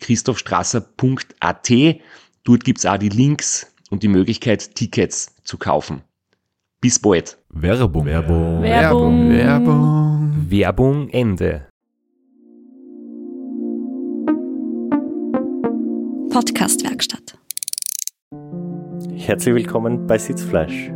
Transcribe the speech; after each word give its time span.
www.christophstrasser.at. 0.00 1.70
Dort 2.44 2.64
gibt's 2.64 2.86
auch 2.86 2.96
die 2.96 3.08
Links 3.08 3.72
und 3.90 4.02
die 4.02 4.08
Möglichkeit, 4.08 4.74
Tickets 4.74 5.34
zu 5.44 5.58
kaufen. 5.58 6.02
Bis 6.80 6.98
bald. 6.98 7.36
Werbung. 7.50 8.06
Werbung. 8.06 8.62
Werbung. 8.62 9.30
Werbung. 9.30 10.46
Werbung 10.48 11.08
Ende. 11.10 11.66
Podcastwerkstatt. 16.30 17.38
Herzlich 19.14 19.54
willkommen 19.54 20.06
bei 20.06 20.16
Sitzfleisch 20.16 20.90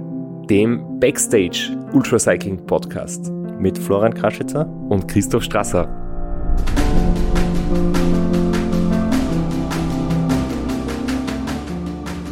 Dem 0.49 0.99
Backstage 1.01 1.77
Ultracycling 1.93 2.65
Podcast 2.67 3.31
mit 3.59 3.77
Florian 3.77 4.15
Kraschitzer. 4.15 4.67
und 4.89 5.07
Christoph 5.09 5.43
Strasser. 5.43 5.89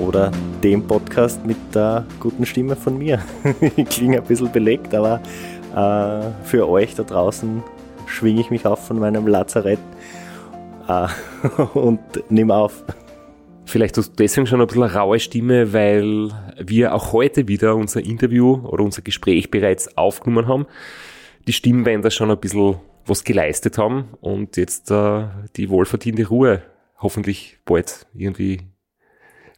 Oder 0.02 0.30
dem 0.62 0.86
Podcast 0.86 1.46
mit 1.46 1.56
der 1.74 2.04
guten 2.20 2.44
Stimme 2.44 2.76
von 2.76 2.98
mir. 2.98 3.22
ich 3.76 3.88
klinge 3.88 4.18
ein 4.18 4.24
bisschen 4.24 4.50
belegt, 4.50 4.94
aber 4.94 5.20
äh, 5.74 6.44
für 6.44 6.68
euch 6.68 6.94
da 6.94 7.04
draußen 7.04 7.62
schwinge 8.06 8.40
ich 8.40 8.50
mich 8.50 8.66
auf 8.66 8.86
von 8.86 8.98
meinem 8.98 9.26
Lazarett 9.26 9.78
äh, 10.88 11.06
und 11.74 12.00
nehme 12.30 12.54
auf. 12.54 12.84
Vielleicht 13.64 13.96
hast 13.96 14.10
du 14.10 14.16
deswegen 14.16 14.46
schon 14.46 14.60
ein 14.60 14.66
bisschen 14.66 14.82
eine 14.82 14.92
raue 14.92 15.20
Stimme, 15.20 15.72
weil 15.72 16.30
wir 16.58 16.94
auch 16.94 17.12
heute 17.12 17.48
wieder 17.48 17.76
unser 17.76 18.04
Interview 18.04 18.60
oder 18.66 18.84
unser 18.84 19.02
Gespräch 19.02 19.50
bereits 19.50 19.96
aufgenommen 19.96 20.48
haben. 20.48 20.66
Die 21.46 21.52
Stimmbänder 21.52 22.10
schon 22.10 22.30
ein 22.30 22.38
bisschen 22.38 22.76
was 23.06 23.24
geleistet 23.24 23.78
haben 23.78 24.10
und 24.20 24.56
jetzt 24.56 24.90
äh, 24.90 25.24
die 25.56 25.70
wohlverdiente 25.70 26.28
Ruhe 26.28 26.62
hoffentlich 26.98 27.58
bald 27.64 28.06
irgendwie 28.14 28.60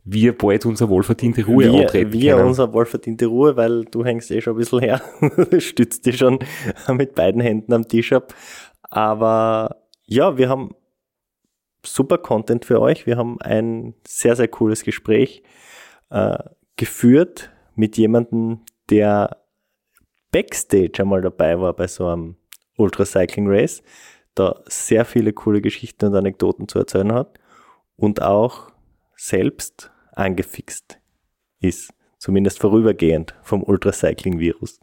wir 0.04 0.36
bald 0.36 0.66
unsere 0.66 0.90
wohlverdiente 0.90 1.44
Ruhe 1.46 1.64
wir, 1.64 1.80
antreten 1.80 2.12
wir 2.12 2.34
können. 2.34 2.48
unsere 2.48 2.72
wohlverdiente 2.72 3.26
Ruhe, 3.26 3.56
weil 3.56 3.86
du 3.86 4.04
hängst 4.04 4.30
eh 4.30 4.40
schon 4.40 4.54
ein 4.54 4.58
bisschen 4.58 4.80
her, 4.80 5.00
stützt 5.58 6.04
dich 6.04 6.18
schon 6.18 6.38
mit 6.92 7.14
beiden 7.14 7.40
Händen 7.40 7.72
am 7.72 7.88
Tisch 7.88 8.12
ab. 8.12 8.34
Aber 8.82 9.82
ja, 10.06 10.36
wir 10.36 10.48
haben 10.50 10.74
super 11.84 12.18
Content 12.18 12.64
für 12.64 12.80
euch. 12.80 13.06
Wir 13.06 13.16
haben 13.16 13.40
ein 13.40 13.94
sehr, 14.06 14.36
sehr 14.36 14.48
cooles 14.48 14.84
Gespräch 14.84 15.42
äh, 16.10 16.38
geführt 16.76 17.50
mit 17.74 17.96
jemandem, 17.96 18.60
der 18.90 19.38
Backstage 20.30 21.00
einmal 21.00 21.22
dabei 21.22 21.58
war 21.60 21.72
bei 21.72 21.86
so 21.86 22.06
einem 22.06 22.36
Ultracycling 22.76 23.46
Race, 23.48 23.82
da 24.34 24.60
sehr 24.66 25.04
viele 25.04 25.32
coole 25.32 25.60
Geschichten 25.60 26.06
und 26.06 26.14
Anekdoten 26.14 26.68
zu 26.68 26.78
erzählen 26.78 27.12
hat 27.12 27.38
und 27.96 28.20
auch 28.20 28.72
selbst 29.16 29.93
angefixt 30.16 30.98
ist, 31.60 31.92
zumindest 32.18 32.60
vorübergehend 32.60 33.34
vom 33.42 33.62
Ultracycling-Virus. 33.62 34.80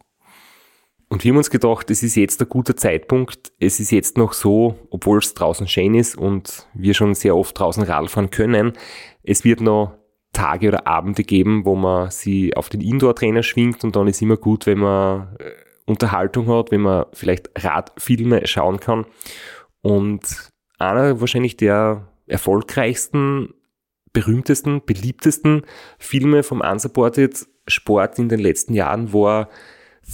Und 1.08 1.24
wir 1.24 1.32
haben 1.32 1.36
uns 1.36 1.50
gedacht, 1.50 1.90
es 1.90 2.02
ist 2.02 2.16
jetzt 2.16 2.40
ein 2.40 2.48
guter 2.48 2.74
Zeitpunkt. 2.74 3.52
Es 3.60 3.80
ist 3.80 3.90
jetzt 3.90 4.16
noch 4.16 4.32
so, 4.32 4.78
obwohl 4.88 5.18
es 5.18 5.34
draußen 5.34 5.68
schön 5.68 5.94
ist 5.94 6.16
und 6.16 6.66
wir 6.72 6.94
schon 6.94 7.14
sehr 7.14 7.36
oft 7.36 7.58
draußen 7.58 7.82
Radl 7.82 8.08
fahren 8.08 8.30
können, 8.30 8.72
es 9.22 9.44
wird 9.44 9.60
noch 9.60 9.92
Tage 10.32 10.68
oder 10.68 10.86
Abende 10.86 11.22
geben, 11.22 11.66
wo 11.66 11.74
man 11.74 12.10
sie 12.10 12.56
auf 12.56 12.70
den 12.70 12.80
Indoor-Trainer 12.80 13.42
schwingt 13.42 13.84
und 13.84 13.94
dann 13.94 14.08
ist 14.08 14.22
immer 14.22 14.38
gut, 14.38 14.64
wenn 14.64 14.78
man 14.78 15.36
äh, 15.38 15.50
Unterhaltung 15.84 16.48
hat, 16.48 16.70
wenn 16.70 16.80
man 16.80 17.04
vielleicht 17.12 17.50
Radfilme 17.62 18.46
schauen 18.46 18.80
kann. 18.80 19.04
Und 19.82 20.48
einer 20.78 21.20
wahrscheinlich 21.20 21.58
der 21.58 22.08
erfolgreichsten, 22.26 23.52
berühmtesten, 24.12 24.84
beliebtesten 24.84 25.62
Filme 25.98 26.42
vom 26.42 26.60
Unsupported 26.60 27.46
Sport 27.66 28.18
in 28.18 28.28
den 28.28 28.40
letzten 28.40 28.74
Jahren 28.74 29.12
war 29.12 29.48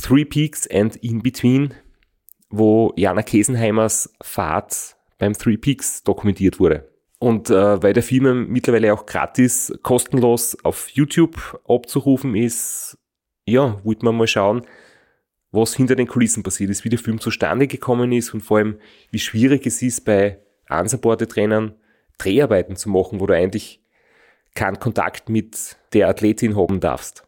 Three 0.03 0.25
Peaks 0.25 0.69
and 0.70 0.97
In 0.97 1.22
Between, 1.22 1.75
wo 2.50 2.92
Jana 2.97 3.22
Kesenheimers 3.22 4.12
Fahrt 4.22 4.97
beim 5.19 5.32
Three 5.32 5.56
Peaks 5.56 6.03
dokumentiert 6.03 6.60
wurde. 6.60 6.88
Und 7.19 7.50
äh, 7.50 7.82
weil 7.82 7.94
der 7.94 8.03
Film 8.03 8.48
mittlerweile 8.48 8.94
auch 8.94 9.06
gratis, 9.06 9.76
kostenlos 9.82 10.56
auf 10.62 10.88
YouTube 10.91 11.60
abzurufen 11.66 12.37
ist, 12.37 12.97
ja, 13.44 13.81
wollte 13.82 14.04
man 14.04 14.16
mal 14.16 14.28
schauen, 14.28 14.62
was 15.50 15.75
hinter 15.75 15.97
den 15.97 16.06
Kulissen 16.06 16.42
passiert 16.42 16.70
ist, 16.70 16.84
wie 16.84 16.91
der 16.91 16.98
Film 16.98 17.19
zustande 17.19 17.66
gekommen 17.66 18.12
ist 18.12 18.34
und 18.34 18.42
vor 18.42 18.58
allem, 18.58 18.78
wie 19.10 19.19
schwierig 19.19 19.66
es 19.66 19.82
ist, 19.82 20.04
bei 20.04 20.38
Unsupported-Trainern 20.69 21.75
Dreharbeiten 22.19 22.76
zu 22.76 22.91
machen, 22.91 23.20
wo 23.20 23.26
du 23.26 23.34
eigentlich 23.34 23.81
keinen 24.58 24.80
Kontakt 24.80 25.28
mit 25.28 25.76
der 25.92 26.08
Athletin 26.08 26.56
haben 26.56 26.80
darfst. 26.80 27.24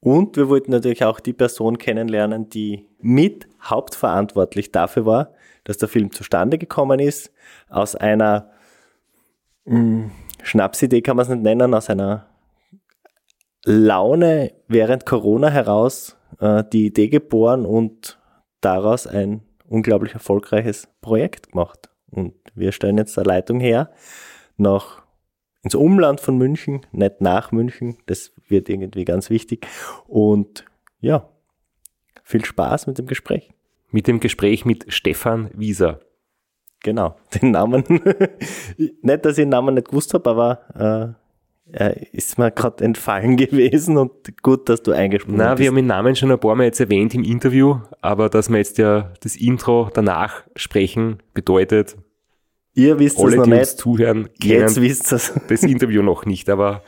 Und 0.00 0.38
wir 0.38 0.48
wollten 0.48 0.70
natürlich 0.70 1.04
auch 1.04 1.20
die 1.20 1.34
Person 1.34 1.76
kennenlernen, 1.76 2.48
die 2.48 2.88
mit 3.00 3.46
hauptverantwortlich 3.62 4.72
dafür 4.72 5.04
war, 5.04 5.34
dass 5.64 5.76
der 5.76 5.90
Film 5.90 6.10
zustande 6.10 6.56
gekommen 6.56 7.00
ist. 7.00 7.30
Aus 7.68 7.96
einer 7.96 8.50
mh, 9.66 10.10
Schnapsidee 10.42 11.02
kann 11.02 11.16
man 11.16 11.24
es 11.24 11.28
nicht 11.28 11.42
nennen, 11.42 11.74
aus 11.74 11.90
einer 11.90 12.26
Laune 13.66 14.54
während 14.68 15.04
Corona 15.04 15.50
heraus 15.50 16.16
äh, 16.40 16.64
die 16.72 16.86
Idee 16.86 17.08
geboren 17.08 17.66
und 17.66 18.18
daraus 18.62 19.06
ein 19.06 19.42
unglaublich 19.68 20.14
erfolgreiches 20.14 20.88
Projekt 21.02 21.52
gemacht. 21.52 21.90
Und 22.10 22.32
wir 22.54 22.72
stellen 22.72 22.96
jetzt 22.96 23.18
eine 23.18 23.28
Leitung 23.28 23.60
her 23.60 23.90
nach 24.56 24.99
ins 25.62 25.74
Umland 25.74 26.20
von 26.20 26.38
München, 26.38 26.86
nicht 26.92 27.20
nach 27.20 27.52
München. 27.52 27.98
Das 28.06 28.32
wird 28.48 28.68
irgendwie 28.68 29.04
ganz 29.04 29.30
wichtig. 29.30 29.66
Und 30.06 30.64
ja, 31.00 31.28
viel 32.24 32.44
Spaß 32.44 32.86
mit 32.86 32.98
dem 32.98 33.06
Gespräch. 33.06 33.50
Mit 33.90 34.06
dem 34.06 34.20
Gespräch 34.20 34.64
mit 34.64 34.92
Stefan 34.92 35.50
Wieser. 35.54 36.00
Genau, 36.82 37.16
den 37.42 37.50
Namen. 37.50 37.84
nicht, 38.78 39.24
dass 39.24 39.32
ich 39.38 39.42
den 39.42 39.50
Namen 39.50 39.74
nicht 39.74 39.88
gewusst 39.88 40.14
habe, 40.14 40.30
aber 40.30 41.16
äh, 41.16 41.20
er 41.72 42.14
ist 42.14 42.38
mir 42.38 42.50
gerade 42.50 42.82
entfallen 42.84 43.36
gewesen 43.36 43.96
und 43.96 44.42
gut, 44.42 44.68
dass 44.68 44.82
du 44.82 44.92
eingesprochen 44.92 45.36
Na, 45.36 45.50
bist. 45.50 45.60
wir 45.60 45.68
haben 45.68 45.76
den 45.76 45.86
Namen 45.86 46.16
schon 46.16 46.30
ein 46.30 46.38
paar 46.38 46.54
Mal 46.54 46.64
jetzt 46.64 46.80
erwähnt 46.80 47.14
im 47.14 47.22
Interview, 47.22 47.80
aber 48.00 48.28
dass 48.28 48.48
wir 48.48 48.58
jetzt 48.58 48.78
ja 48.78 49.12
das 49.20 49.36
Intro 49.36 49.90
danach 49.92 50.44
sprechen, 50.56 51.18
bedeutet, 51.34 51.96
Ihr 52.74 52.98
wisst 52.98 53.18
es 53.18 53.24
alle, 53.24 53.36
noch 53.36 53.44
die 53.44 53.52
uns 53.52 53.58
nicht. 53.60 53.78
zuhören, 53.78 54.28
Jetzt 54.42 54.80
wisst 54.80 55.12
es. 55.12 55.32
das 55.48 55.62
Interview 55.62 56.02
noch 56.02 56.24
nicht, 56.24 56.48
aber 56.48 56.82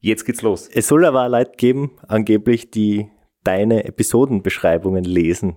jetzt 0.00 0.24
geht's 0.24 0.42
los. 0.42 0.68
Es 0.72 0.88
soll 0.88 1.04
aber 1.04 1.26
auch 1.26 1.30
Leute 1.30 1.52
geben, 1.56 1.92
angeblich, 2.06 2.70
die 2.70 3.10
deine 3.44 3.84
Episodenbeschreibungen 3.84 5.04
lesen, 5.04 5.56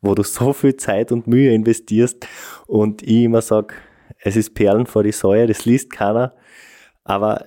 wo 0.00 0.14
du 0.14 0.22
so 0.22 0.52
viel 0.52 0.76
Zeit 0.76 1.12
und 1.12 1.26
Mühe 1.26 1.52
investierst 1.54 2.26
und 2.66 3.02
ich 3.02 3.24
immer 3.24 3.42
sag, 3.42 3.74
es 4.18 4.36
ist 4.36 4.54
Perlen 4.54 4.86
vor 4.86 5.02
die 5.02 5.12
Säue, 5.12 5.46
das 5.46 5.64
liest 5.64 5.90
keiner, 5.90 6.34
aber 7.04 7.46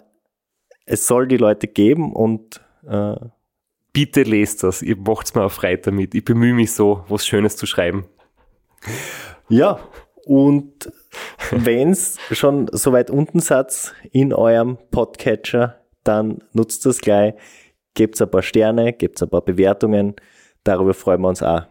es 0.85 1.05
soll 1.05 1.27
die 1.27 1.37
Leute 1.37 1.67
geben 1.67 2.13
und 2.13 2.61
äh, 2.87 3.15
Bitte 3.97 4.21
lest 4.21 4.61
das, 4.61 4.83
ihr 4.83 4.95
macht's 4.95 5.33
mir 5.33 5.43
auch 5.43 5.51
frei 5.51 5.75
damit. 5.75 6.13
Ich 6.13 6.23
bemühe 6.23 6.53
mich 6.53 6.71
so, 6.71 7.03
was 7.07 7.25
Schönes 7.25 7.55
zu 7.55 7.65
schreiben. 7.65 8.05
ja, 9.49 9.79
und 10.23 10.91
wenn 11.51 11.91
es 11.91 12.17
schon 12.31 12.67
so 12.71 12.91
weit 12.91 13.09
unten 13.09 13.39
satz 13.39 13.93
in 14.11 14.33
eurem 14.33 14.77
Podcatcher, 14.91 15.79
dann 16.03 16.39
nutzt 16.53 16.85
das 16.85 16.99
gleich, 16.99 17.33
gebt 17.93 18.21
ein 18.21 18.29
paar 18.29 18.43
Sterne, 18.43 18.93
gebt 18.93 19.21
ein 19.21 19.29
paar 19.29 19.41
Bewertungen. 19.41 20.15
Darüber 20.63 20.93
freuen 20.93 21.21
wir 21.21 21.29
uns 21.29 21.43
auch. 21.43 21.63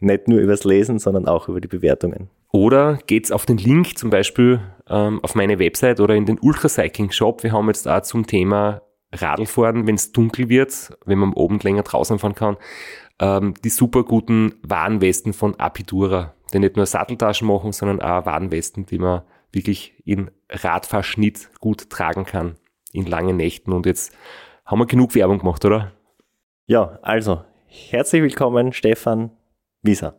Nicht 0.00 0.28
nur 0.28 0.40
übers 0.40 0.64
Lesen, 0.64 0.98
sondern 0.98 1.26
auch 1.26 1.48
über 1.48 1.60
die 1.60 1.68
Bewertungen. 1.68 2.28
Oder 2.52 2.98
geht's 3.06 3.32
auf 3.32 3.46
den 3.46 3.58
Link 3.58 3.98
zum 3.98 4.10
Beispiel 4.10 4.60
ähm, 4.88 5.20
auf 5.22 5.34
meine 5.34 5.58
Website 5.58 6.00
oder 6.00 6.14
in 6.14 6.26
den 6.26 6.38
Ultracycling 6.38 7.10
Shop. 7.10 7.42
Wir 7.42 7.52
haben 7.52 7.66
jetzt 7.68 7.88
auch 7.88 8.02
zum 8.02 8.26
Thema 8.26 8.82
Radlfahren, 9.12 9.86
wenn 9.86 9.94
es 9.94 10.12
dunkel 10.12 10.48
wird, 10.48 10.96
wenn 11.04 11.18
man 11.18 11.32
oben 11.32 11.58
länger 11.60 11.82
draußen 11.82 12.18
fahren 12.18 12.34
kann, 12.34 12.56
ähm, 13.20 13.54
die 13.64 13.70
super 13.70 14.04
guten 14.04 14.54
Warnwesten 14.62 15.32
von 15.32 15.58
Apidura, 15.58 16.34
die 16.54 16.60
nicht 16.60 16.76
nur 16.76 16.86
Satteltaschen 16.86 17.48
machen, 17.48 17.72
sondern 17.72 18.00
auch 18.00 18.24
Warnwesten, 18.26 18.86
die 18.86 18.98
man 18.98 19.22
wirklich 19.52 19.94
in 20.04 20.30
Radfahrschnitt 20.48 21.50
gut 21.60 21.90
tragen 21.90 22.24
kann 22.24 22.54
in 22.92 23.06
langen 23.06 23.36
Nächten. 23.36 23.72
Und 23.72 23.86
jetzt 23.86 24.16
haben 24.64 24.78
wir 24.78 24.86
genug 24.86 25.14
Werbung 25.14 25.40
gemacht, 25.40 25.64
oder? 25.64 25.92
Ja, 26.66 26.98
also 27.02 27.42
herzlich 27.66 28.22
willkommen, 28.22 28.72
Stefan 28.72 29.30
Wieser. 29.82 30.16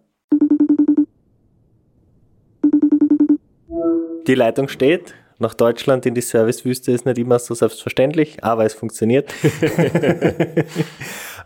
Die 4.27 4.35
Leitung 4.35 4.67
steht. 4.67 5.15
Nach 5.37 5.53
Deutschland 5.53 6.05
in 6.05 6.13
die 6.13 6.21
Servicewüste 6.21 6.93
ist 6.93 7.05
nicht 7.05 7.17
immer 7.17 7.39
so 7.39 7.53
selbstverständlich, 7.53 8.41
aber 8.43 8.63
es 8.63 8.73
funktioniert. 8.73 9.33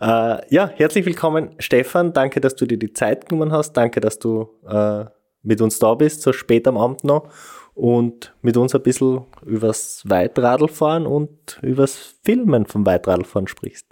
ja, 0.00 0.70
herzlich 0.76 1.06
willkommen, 1.06 1.50
Stefan. 1.58 2.12
Danke, 2.12 2.40
dass 2.40 2.54
du 2.54 2.66
dir 2.66 2.78
die 2.78 2.92
Zeit 2.92 3.28
genommen 3.28 3.50
hast. 3.50 3.72
Danke, 3.72 4.00
dass 4.00 4.20
du 4.20 4.48
äh, 4.68 5.06
mit 5.42 5.60
uns 5.60 5.80
da 5.80 5.94
bist, 5.94 6.22
so 6.22 6.32
spät 6.32 6.68
am 6.68 6.78
Abend 6.78 7.02
noch 7.02 7.30
und 7.74 8.32
mit 8.42 8.56
uns 8.56 8.74
ein 8.74 8.82
bisschen 8.82 9.22
übers 9.44 10.02
Weitradlfahren 10.04 11.06
und 11.06 11.58
übers 11.62 12.14
Filmen 12.22 12.66
vom 12.66 12.86
Weitradlfahren 12.86 13.48
sprichst. 13.48 13.86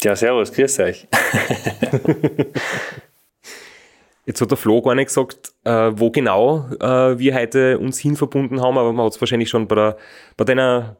Ja, 0.00 0.16
servus, 0.16 0.52
grüß 0.52 0.80
euch. 0.80 1.08
Jetzt 4.26 4.40
hat 4.40 4.50
der 4.50 4.56
Flo 4.56 4.80
gar 4.80 4.94
nicht 4.94 5.08
gesagt, 5.08 5.52
äh, 5.64 5.90
wo 5.92 6.10
genau 6.10 6.68
äh, 6.80 7.18
wir 7.18 7.34
heute 7.34 7.78
uns 7.78 7.98
hin 7.98 8.16
verbunden 8.16 8.62
haben, 8.62 8.78
aber 8.78 8.92
man 8.92 9.06
hat 9.06 9.12
es 9.12 9.20
wahrscheinlich 9.20 9.50
schon 9.50 9.68
bei, 9.68 9.74
der, 9.74 9.96
bei 10.36 10.44
deiner 10.44 10.96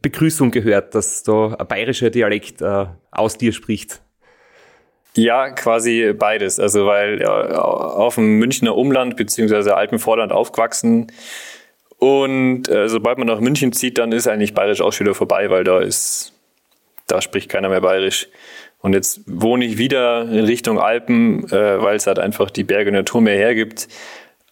Begrüßung 0.00 0.50
gehört, 0.50 0.94
dass 0.94 1.22
da 1.22 1.54
ein 1.54 1.66
bayerischer 1.66 2.10
Dialekt 2.10 2.62
äh, 2.62 2.86
aus 3.10 3.36
dir 3.36 3.52
spricht. 3.52 4.00
Ja, 5.16 5.50
quasi 5.50 6.12
beides. 6.18 6.58
Also 6.58 6.86
weil 6.86 7.20
ja, 7.20 7.30
auf 7.30 8.16
dem 8.16 8.38
Münchner 8.38 8.74
Umland 8.76 9.16
beziehungsweise 9.16 9.76
Alpenvorland 9.76 10.32
aufgewachsen 10.32 11.12
und 11.98 12.68
äh, 12.68 12.88
sobald 12.88 13.18
man 13.18 13.26
nach 13.26 13.40
München 13.40 13.72
zieht, 13.72 13.98
dann 13.98 14.12
ist 14.12 14.26
eigentlich 14.26 14.54
bayerisch 14.54 14.80
auch 14.80 14.92
schon 14.92 15.06
wieder 15.06 15.14
vorbei, 15.14 15.48
weil 15.50 15.64
da 15.64 15.80
ist, 15.80 16.32
da 17.06 17.22
spricht 17.22 17.48
keiner 17.48 17.68
mehr 17.68 17.80
bayerisch. 17.80 18.28
Und 18.84 18.92
jetzt 18.92 19.22
wohne 19.24 19.64
ich 19.64 19.78
wieder 19.78 20.28
in 20.28 20.44
Richtung 20.44 20.78
Alpen, 20.78 21.50
äh, 21.50 21.80
weil 21.80 21.96
es 21.96 22.06
halt 22.06 22.18
einfach 22.18 22.50
die 22.50 22.64
Berge 22.64 22.90
und 22.90 22.96
Natur 22.96 23.22
mehr 23.22 23.34
hergibt. 23.34 23.88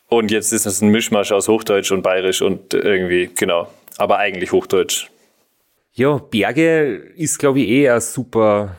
Und 0.08 0.30
jetzt 0.30 0.54
ist 0.54 0.64
es 0.64 0.80
ein 0.80 0.88
Mischmasch 0.88 1.32
aus 1.32 1.48
Hochdeutsch 1.48 1.92
und 1.92 2.00
Bayerisch 2.00 2.40
und 2.40 2.72
irgendwie, 2.72 3.28
genau, 3.36 3.68
aber 3.98 4.16
eigentlich 4.16 4.50
Hochdeutsch. 4.50 5.10
Ja, 5.92 6.16
Berge 6.16 6.94
ist, 7.14 7.40
glaube 7.40 7.60
ich, 7.60 7.68
eh 7.68 7.90
eine 7.90 8.00
super 8.00 8.76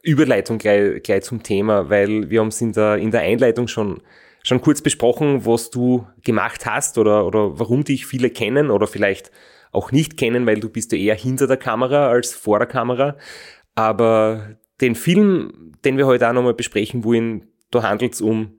Überleitung 0.00 0.56
gleich, 0.56 1.02
gleich 1.02 1.24
zum 1.24 1.42
Thema, 1.42 1.90
weil 1.90 2.30
wir 2.30 2.40
haben 2.40 2.48
es 2.48 2.62
in 2.62 2.72
der, 2.72 2.96
in 2.96 3.10
der 3.10 3.20
Einleitung 3.20 3.68
schon, 3.68 4.00
schon 4.42 4.62
kurz 4.62 4.80
besprochen, 4.80 5.44
was 5.44 5.68
du 5.68 6.06
gemacht 6.22 6.64
hast 6.64 6.96
oder, 6.96 7.26
oder 7.26 7.58
warum 7.58 7.84
dich 7.84 8.06
viele 8.06 8.30
kennen 8.30 8.70
oder 8.70 8.86
vielleicht 8.86 9.30
auch 9.70 9.92
nicht 9.92 10.16
kennen, 10.16 10.46
weil 10.46 10.60
du 10.60 10.70
bist 10.70 10.92
ja 10.92 10.98
eher 10.98 11.14
hinter 11.14 11.46
der 11.46 11.58
Kamera 11.58 12.08
als 12.08 12.32
vor 12.32 12.58
der 12.58 12.68
Kamera. 12.68 13.18
Aber 13.74 14.56
den 14.80 14.94
Film, 14.94 15.72
den 15.84 15.96
wir 15.96 16.06
heute 16.06 16.28
auch 16.28 16.32
nochmal 16.32 16.54
besprechen 16.54 17.04
wollen, 17.04 17.46
da 17.70 17.82
handelt 17.82 18.14
es 18.14 18.20
um 18.20 18.58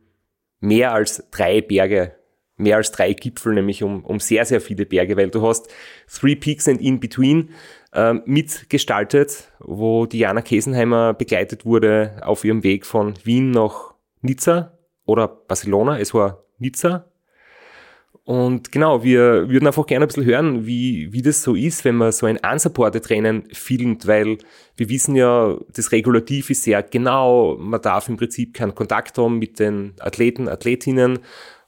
mehr 0.60 0.94
als 0.94 1.30
drei 1.32 1.62
Berge, 1.62 2.16
mehr 2.58 2.78
als 2.78 2.92
drei 2.92 3.14
Gipfel, 3.14 3.54
nämlich 3.54 3.84
um, 3.84 4.04
um 4.04 4.20
sehr, 4.20 4.46
sehr 4.46 4.62
viele 4.62 4.86
Berge, 4.86 5.18
weil 5.18 5.30
du 5.30 5.46
hast 5.46 5.74
Three 6.08 6.36
Peaks 6.36 6.68
and 6.68 6.82
In 6.82 7.00
Between 7.00 7.50
ähm, 7.94 8.24
mitgestaltet, 8.26 9.52
wo 9.60 10.06
Diana 10.06 10.42
Kesenheimer 10.42 11.14
begleitet 11.14 11.66
wurde 11.66 12.18
auf 12.22 12.44
ihrem 12.44 12.64
Weg 12.64 12.86
von 12.86 13.14
Wien 13.24 13.52
nach 13.52 13.94
Nizza 14.22 14.78
oder 15.06 15.28
Barcelona. 15.28 16.00
Es 16.00 16.14
war 16.14 16.46
Nizza, 16.58 17.12
und 18.26 18.72
genau, 18.72 19.04
wir 19.04 19.50
würden 19.50 19.68
einfach 19.68 19.86
gerne 19.86 20.06
ein 20.06 20.08
bisschen 20.08 20.26
hören, 20.26 20.66
wie, 20.66 21.14
wie 21.14 21.22
das 21.22 21.44
so 21.44 21.54
ist, 21.54 21.86
wenn 21.86 21.96
man 21.96 22.12
so 22.12 22.26
ein 22.26 22.40
unsupported 22.40 23.08
Rennen 23.12 23.48
filmt, 23.54 24.08
weil 24.08 24.40
wir 24.76 24.90
wissen 24.90 25.16
ja, 25.16 25.56
das 25.72 25.92
Regulativ 25.92 26.50
ist 26.50 26.64
sehr 26.64 26.82
genau, 26.82 27.56
man 27.60 27.82
darf 27.84 28.10
im 28.10 28.18
Prinzip 28.18 28.56
keinen 28.56 28.74
Kontakt 28.74 29.20
haben 29.20 29.38
mit 29.38 29.60
den 29.60 29.94
Athleten, 30.00 30.50
Athletinnen 30.50 31.20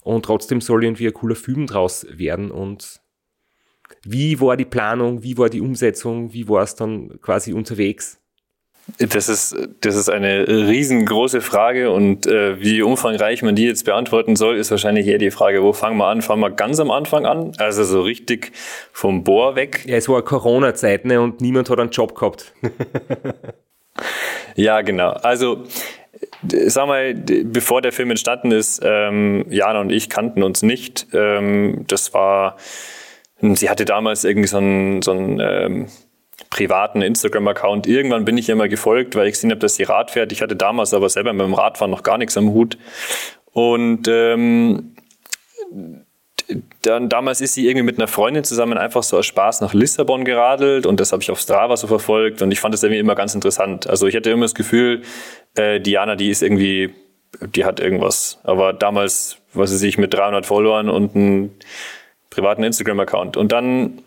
und 0.01 0.25
trotzdem 0.25 0.59
soll 0.59 0.83
irgendwie 0.83 1.05
ein 1.05 1.13
cooler 1.13 1.35
Film 1.35 1.67
draus 1.67 2.07
werden. 2.09 2.49
Und 2.49 3.01
wie 4.03 4.39
war 4.41 4.57
die 4.57 4.65
Planung, 4.65 5.21
wie 5.21 5.37
war 5.37 5.51
die 5.51 5.61
Umsetzung, 5.61 6.33
wie 6.33 6.49
war 6.49 6.63
es 6.63 6.73
dann 6.73 7.21
quasi 7.21 7.53
unterwegs? 7.53 8.19
Das 8.99 9.27
ist, 9.27 9.55
das 9.81 9.95
ist 9.95 10.09
eine 10.09 10.47
riesengroße 10.47 11.41
Frage 11.41 11.91
und 11.91 12.25
äh, 12.25 12.59
wie 12.61 12.81
umfangreich 12.81 13.43
man 13.43 13.55
die 13.55 13.65
jetzt 13.65 13.83
beantworten 13.83 14.35
soll, 14.35 14.55
ist 14.57 14.71
wahrscheinlich 14.71 15.05
eher 15.07 15.17
die 15.17 15.29
Frage, 15.29 15.61
wo 15.61 15.73
fangen 15.73 15.97
wir 15.97 16.07
an? 16.07 16.21
Fangen 16.21 16.41
wir 16.41 16.51
ganz 16.51 16.79
am 16.79 16.89
Anfang 16.89 17.25
an? 17.25 17.51
Also 17.57 17.83
so 17.83 18.01
richtig 18.01 18.53
vom 18.93 19.23
Bohr 19.23 19.55
weg? 19.55 19.83
Ja, 19.85 19.97
es 19.97 20.07
war 20.07 20.21
Corona-Zeit 20.21 21.05
ne, 21.05 21.19
und 21.19 21.41
niemand 21.41 21.69
hat 21.69 21.79
einen 21.79 21.91
Job 21.91 22.15
gehabt. 22.15 22.53
ja, 24.55 24.81
genau. 24.81 25.09
Also 25.09 25.65
sag 26.41 26.87
mal, 26.87 27.13
bevor 27.13 27.81
der 27.81 27.91
Film 27.91 28.11
entstanden 28.11 28.51
ist, 28.51 28.81
ähm, 28.83 29.45
Jana 29.49 29.81
und 29.81 29.91
ich 29.91 30.09
kannten 30.09 30.43
uns 30.43 30.63
nicht. 30.63 31.07
Ähm, 31.13 31.85
das 31.87 32.13
war, 32.13 32.57
sie 33.41 33.69
hatte 33.69 33.85
damals 33.85 34.23
irgendwie 34.23 34.47
so 34.47 34.57
ein, 34.57 35.01
so 35.01 35.11
ein 35.11 35.39
ähm, 35.39 35.87
privaten 36.49 37.01
Instagram-Account. 37.01 37.87
Irgendwann 37.87 38.25
bin 38.25 38.37
ich 38.37 38.49
ihr 38.49 38.55
mal 38.55 38.69
gefolgt, 38.69 39.15
weil 39.15 39.27
ich 39.27 39.33
gesehen 39.33 39.51
habe, 39.51 39.59
dass 39.59 39.75
sie 39.75 39.83
Rad 39.83 40.11
fährt. 40.11 40.31
Ich 40.31 40.41
hatte 40.41 40.55
damals 40.55 40.93
aber 40.93 41.09
selber 41.09 41.33
mit 41.33 41.45
dem 41.45 41.53
Radfahren 41.53 41.91
noch 41.91 42.03
gar 42.03 42.17
nichts 42.17 42.37
am 42.37 42.51
Hut. 42.51 42.77
Und 43.51 44.07
ähm, 44.07 44.95
dann 46.81 47.09
damals 47.09 47.41
ist 47.41 47.55
sie 47.55 47.67
irgendwie 47.67 47.83
mit 47.83 47.97
einer 47.97 48.07
Freundin 48.07 48.43
zusammen 48.43 48.77
einfach 48.77 49.03
so 49.03 49.17
aus 49.17 49.25
Spaß 49.25 49.61
nach 49.61 49.73
Lissabon 49.73 50.23
geradelt 50.23 50.85
und 50.85 50.99
das 50.99 51.11
habe 51.11 51.21
ich 51.21 51.31
auf 51.31 51.39
Strava 51.39 51.75
so 51.75 51.87
verfolgt 51.87 52.41
und 52.41 52.51
ich 52.51 52.59
fand 52.59 52.73
das 52.73 52.83
irgendwie 52.83 52.99
immer 52.99 53.15
ganz 53.15 53.35
interessant. 53.35 53.87
Also 53.87 54.07
ich 54.07 54.15
hatte 54.15 54.29
immer 54.29 54.45
das 54.45 54.55
Gefühl, 54.55 55.01
äh, 55.55 55.81
Diana, 55.81 56.15
die 56.15 56.29
ist 56.29 56.43
irgendwie, 56.43 56.93
die 57.41 57.65
hat 57.65 57.79
irgendwas. 57.79 58.39
Aber 58.43 58.71
damals, 58.73 59.39
was 59.53 59.71
sie 59.71 59.77
sich 59.77 59.97
mit 59.97 60.13
300 60.13 60.45
Followern 60.45 60.89
und 60.89 61.15
einem 61.15 61.51
privaten 62.29 62.63
Instagram-Account. 62.63 63.35
Und 63.35 63.51
dann 63.51 64.03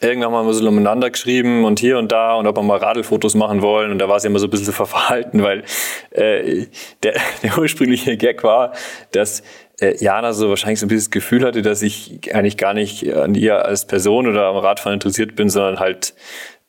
irgendwann 0.00 0.32
mal 0.32 0.52
so 0.52 0.66
umeinander 0.66 1.10
geschrieben 1.10 1.64
und 1.64 1.80
hier 1.80 1.98
und 1.98 2.12
da 2.12 2.34
und 2.34 2.46
ob 2.46 2.56
wir 2.56 2.62
mal 2.62 2.78
Radelfotos 2.78 3.34
machen 3.34 3.62
wollen 3.62 3.90
und 3.90 3.98
da 3.98 4.08
war 4.08 4.20
sie 4.20 4.28
immer 4.28 4.38
so 4.38 4.46
ein 4.46 4.50
bisschen 4.50 4.72
verhalten, 4.72 5.42
weil 5.42 5.64
äh, 6.10 6.66
der, 7.02 7.14
der 7.42 7.58
ursprüngliche 7.58 8.16
Gag 8.16 8.44
war, 8.44 8.72
dass 9.12 9.42
äh, 9.80 9.96
Jana 9.98 10.32
so 10.32 10.48
wahrscheinlich 10.48 10.80
so 10.80 10.86
ein 10.86 10.88
bisschen 10.88 11.06
das 11.06 11.10
Gefühl 11.10 11.44
hatte, 11.44 11.62
dass 11.62 11.82
ich 11.82 12.34
eigentlich 12.34 12.56
gar 12.56 12.74
nicht 12.74 13.12
an 13.14 13.34
ihr 13.34 13.64
als 13.64 13.86
Person 13.86 14.26
oder 14.26 14.46
am 14.46 14.56
Radfahren 14.56 14.94
interessiert 14.94 15.34
bin, 15.36 15.48
sondern 15.48 15.80
halt 15.80 16.14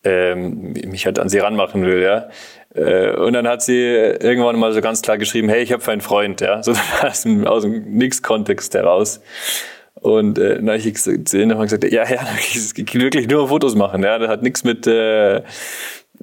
ähm, 0.03 0.73
mich 0.73 1.05
halt 1.05 1.19
an 1.19 1.29
sie 1.29 1.39
ranmachen 1.39 1.85
will, 1.85 2.01
ja. 2.01 2.29
Äh, 2.75 3.15
und 3.15 3.33
dann 3.33 3.47
hat 3.47 3.61
sie 3.61 3.81
irgendwann 3.81 4.57
mal 4.59 4.71
so 4.71 4.81
ganz 4.81 5.01
klar 5.01 5.17
geschrieben, 5.17 5.49
hey, 5.49 5.61
ich 5.63 5.71
habe 5.71 5.85
einen 5.91 6.01
Freund, 6.01 6.41
ja, 6.41 6.61
so 6.63 6.73
aus 7.01 7.23
dem, 7.23 7.45
aus 7.47 7.63
dem 7.63 7.97
Nix-Kontext 7.97 8.73
heraus. 8.73 9.21
Und 10.07 10.39
äh, 10.39 10.55
dann 10.55 10.69
habe 10.69 10.77
ich 10.77 10.95
zu 10.95 11.11
ihnen 11.11 11.49
nochmal 11.49 11.65
gesagt, 11.65 11.83
ja, 11.83 12.09
ja, 12.09 12.21
es 12.55 12.73
ging 12.73 12.87
wirklich 12.93 13.27
nur 13.27 13.43
um 13.43 13.49
Fotos 13.49 13.75
machen. 13.75 14.03
Ja, 14.03 14.17
das 14.17 14.29
hat 14.29 14.41
nichts 14.41 14.63
mit, 14.63 14.87
äh, 14.87 15.41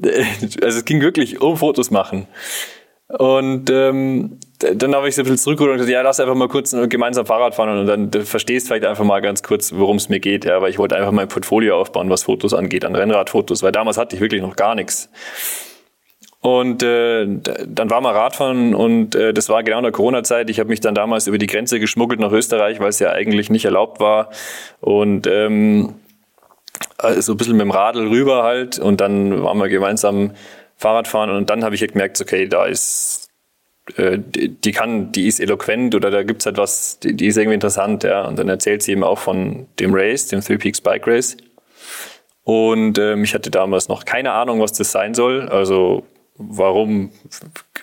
also 0.01 0.79
es 0.79 0.85
ging 0.87 1.03
wirklich 1.03 1.43
um 1.43 1.59
Fotos 1.59 1.91
machen. 1.91 2.27
Und 3.09 3.69
ähm, 3.69 4.39
dann 4.59 4.95
habe 4.95 5.09
ich 5.09 5.15
so 5.15 5.21
ein 5.21 5.25
bisschen 5.25 5.37
zurückgeholt 5.37 5.73
und 5.73 5.77
gesagt, 5.77 5.93
ja, 5.93 6.01
lass 6.01 6.19
einfach 6.19 6.35
mal 6.35 6.49
kurz 6.49 6.75
gemeinsam 6.89 7.27
Fahrrad 7.27 7.55
fahren 7.55 7.79
und 7.79 7.87
dann 7.87 8.11
du 8.11 8.25
verstehst 8.25 8.67
vielleicht 8.67 8.87
einfach 8.87 9.05
mal 9.05 9.21
ganz 9.21 9.43
kurz, 9.43 9.75
worum 9.75 9.99
es 9.99 10.09
mir 10.09 10.21
geht. 10.21 10.47
Ja, 10.47 10.63
weil 10.63 10.71
ich 10.71 10.79
wollte 10.79 10.97
einfach 10.97 11.13
mein 11.13 11.29
Portfolio 11.29 11.79
aufbauen, 11.79 12.09
was 12.09 12.23
Fotos 12.23 12.55
angeht, 12.55 12.87
an 12.87 12.97
Rennradfotos, 12.97 13.63
weil 13.63 13.73
damals 13.73 13.99
hatte 13.99 14.17
ich 14.17 14.23
wirklich 14.23 14.41
noch 14.41 14.57
gar 14.57 14.75
nichts. 14.75 15.11
Und 16.45 16.83
äh, 16.83 17.27
dann 17.67 17.89
war 17.89 18.03
mal 18.03 18.13
Radfahren 18.13 18.75
und 18.75 19.15
äh, 19.15 19.33
das 19.33 19.49
war 19.49 19.63
genau 19.63 19.79
in 19.79 19.85
der 19.85 19.93
Corona-Zeit. 19.93 20.51
Ich 20.51 20.61
habe 20.61 20.69
mich 20.69 20.81
dann 20.81 20.95
damals 20.95 21.27
über 21.27 21.39
die 21.39 21.47
Grenze 21.47 21.81
geschmuggelt 21.81 22.21
nach 22.21 22.33
Österreich, 22.33 22.81
weil 22.81 22.91
es 22.91 22.99
ja 22.99 23.13
eigentlich 23.13 23.49
nicht 23.49 23.65
erlaubt 23.65 23.99
war. 23.99 24.29
Und 24.83 25.27
ähm, 25.27 25.95
also 26.99 27.19
so 27.23 27.33
ein 27.33 27.39
bisschen 27.39 27.55
mit 27.57 27.63
dem 27.63 27.71
Radl 27.71 28.09
rüber 28.09 28.43
halt. 28.43 28.79
Und 28.79 29.01
dann 29.01 29.43
waren 29.43 29.57
wir 29.57 29.71
gemeinsam 29.71 30.33
Fahrradfahren 30.77 31.31
und 31.31 31.49
dann 31.49 31.65
habe 31.65 31.77
ich 31.77 31.81
gemerkt, 31.81 32.21
okay, 32.21 32.47
da 32.47 32.67
ist 32.67 33.31
äh, 33.97 34.19
die, 34.19 34.51
die, 34.51 34.73
kann, 34.73 35.13
die 35.13 35.29
ist 35.29 35.41
eloquent 35.41 35.95
oder 35.95 36.11
da 36.11 36.25
gibt's 36.25 36.45
halt 36.45 36.59
was, 36.59 36.99
die, 36.99 37.15
die, 37.17 37.29
ist 37.29 37.39
irgendwie 37.39 37.55
interessant, 37.55 38.05
ja. 38.05 38.21
Und 38.27 38.39
dann 38.39 38.51
erzählt 38.51 38.83
sie 38.83 38.93
eben 38.93 39.03
auch 39.03 39.19
von 39.19 39.67
dem 39.81 39.95
Race, 39.95 40.27
dem 40.27 40.43
Three 40.43 40.59
Peaks 40.59 40.83
Bike 40.83 41.07
Race. 41.07 41.39
Und 42.43 42.99
ähm, 42.99 43.25
ich 43.25 43.33
hatte 43.33 43.51
damals 43.51 43.89
noch 43.89 44.05
keine 44.05 44.33
Ahnung, 44.33 44.61
was 44.61 44.75
das 44.75 44.93
sein 44.93 45.15
soll. 45.15 45.49
Also 45.49 46.05
warum 46.37 47.11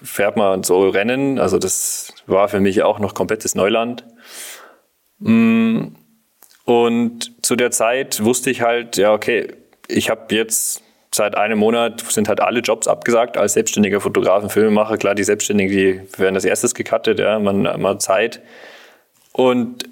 fährt 0.04 0.38
man 0.38 0.64
so 0.64 0.90
Rennen? 0.90 1.40
Also 1.40 1.58
das 1.58 2.14
war 2.28 2.50
für 2.50 2.60
mich 2.60 2.84
auch 2.84 3.00
noch 3.00 3.14
komplettes 3.14 3.56
Neuland. 3.56 4.06
Mm, 5.20 5.88
und 6.66 7.46
zu 7.46 7.56
der 7.56 7.72
Zeit 7.72 8.24
wusste 8.24 8.50
ich 8.50 8.62
halt, 8.62 8.98
ja, 8.98 9.14
okay, 9.14 9.48
ich 9.88 10.10
habe 10.10 10.34
jetzt 10.36 10.84
seit 11.14 11.36
einem 11.36 11.60
Monat 11.60 12.02
sind 12.10 12.30
halt 12.30 12.40
alle 12.40 12.62
Jobs 12.62 12.88
abgesagt 12.88 13.38
als 13.38 13.54
selbstständiger 13.54 14.00
Fotograf 14.00 14.44
und 14.44 14.52
Filmemacher. 14.52 14.98
Klar, 14.98 15.16
die 15.16 15.24
Selbstständigen, 15.24 15.76
die 15.76 16.20
werden 16.20 16.36
als 16.36 16.46
erstes 16.46 16.74
gecuttet, 16.74 17.20
ja, 17.20 17.38
man, 17.40 17.64
man 17.64 17.86
hat 17.86 18.02
Zeit. 18.02 18.42
Und 19.34 19.91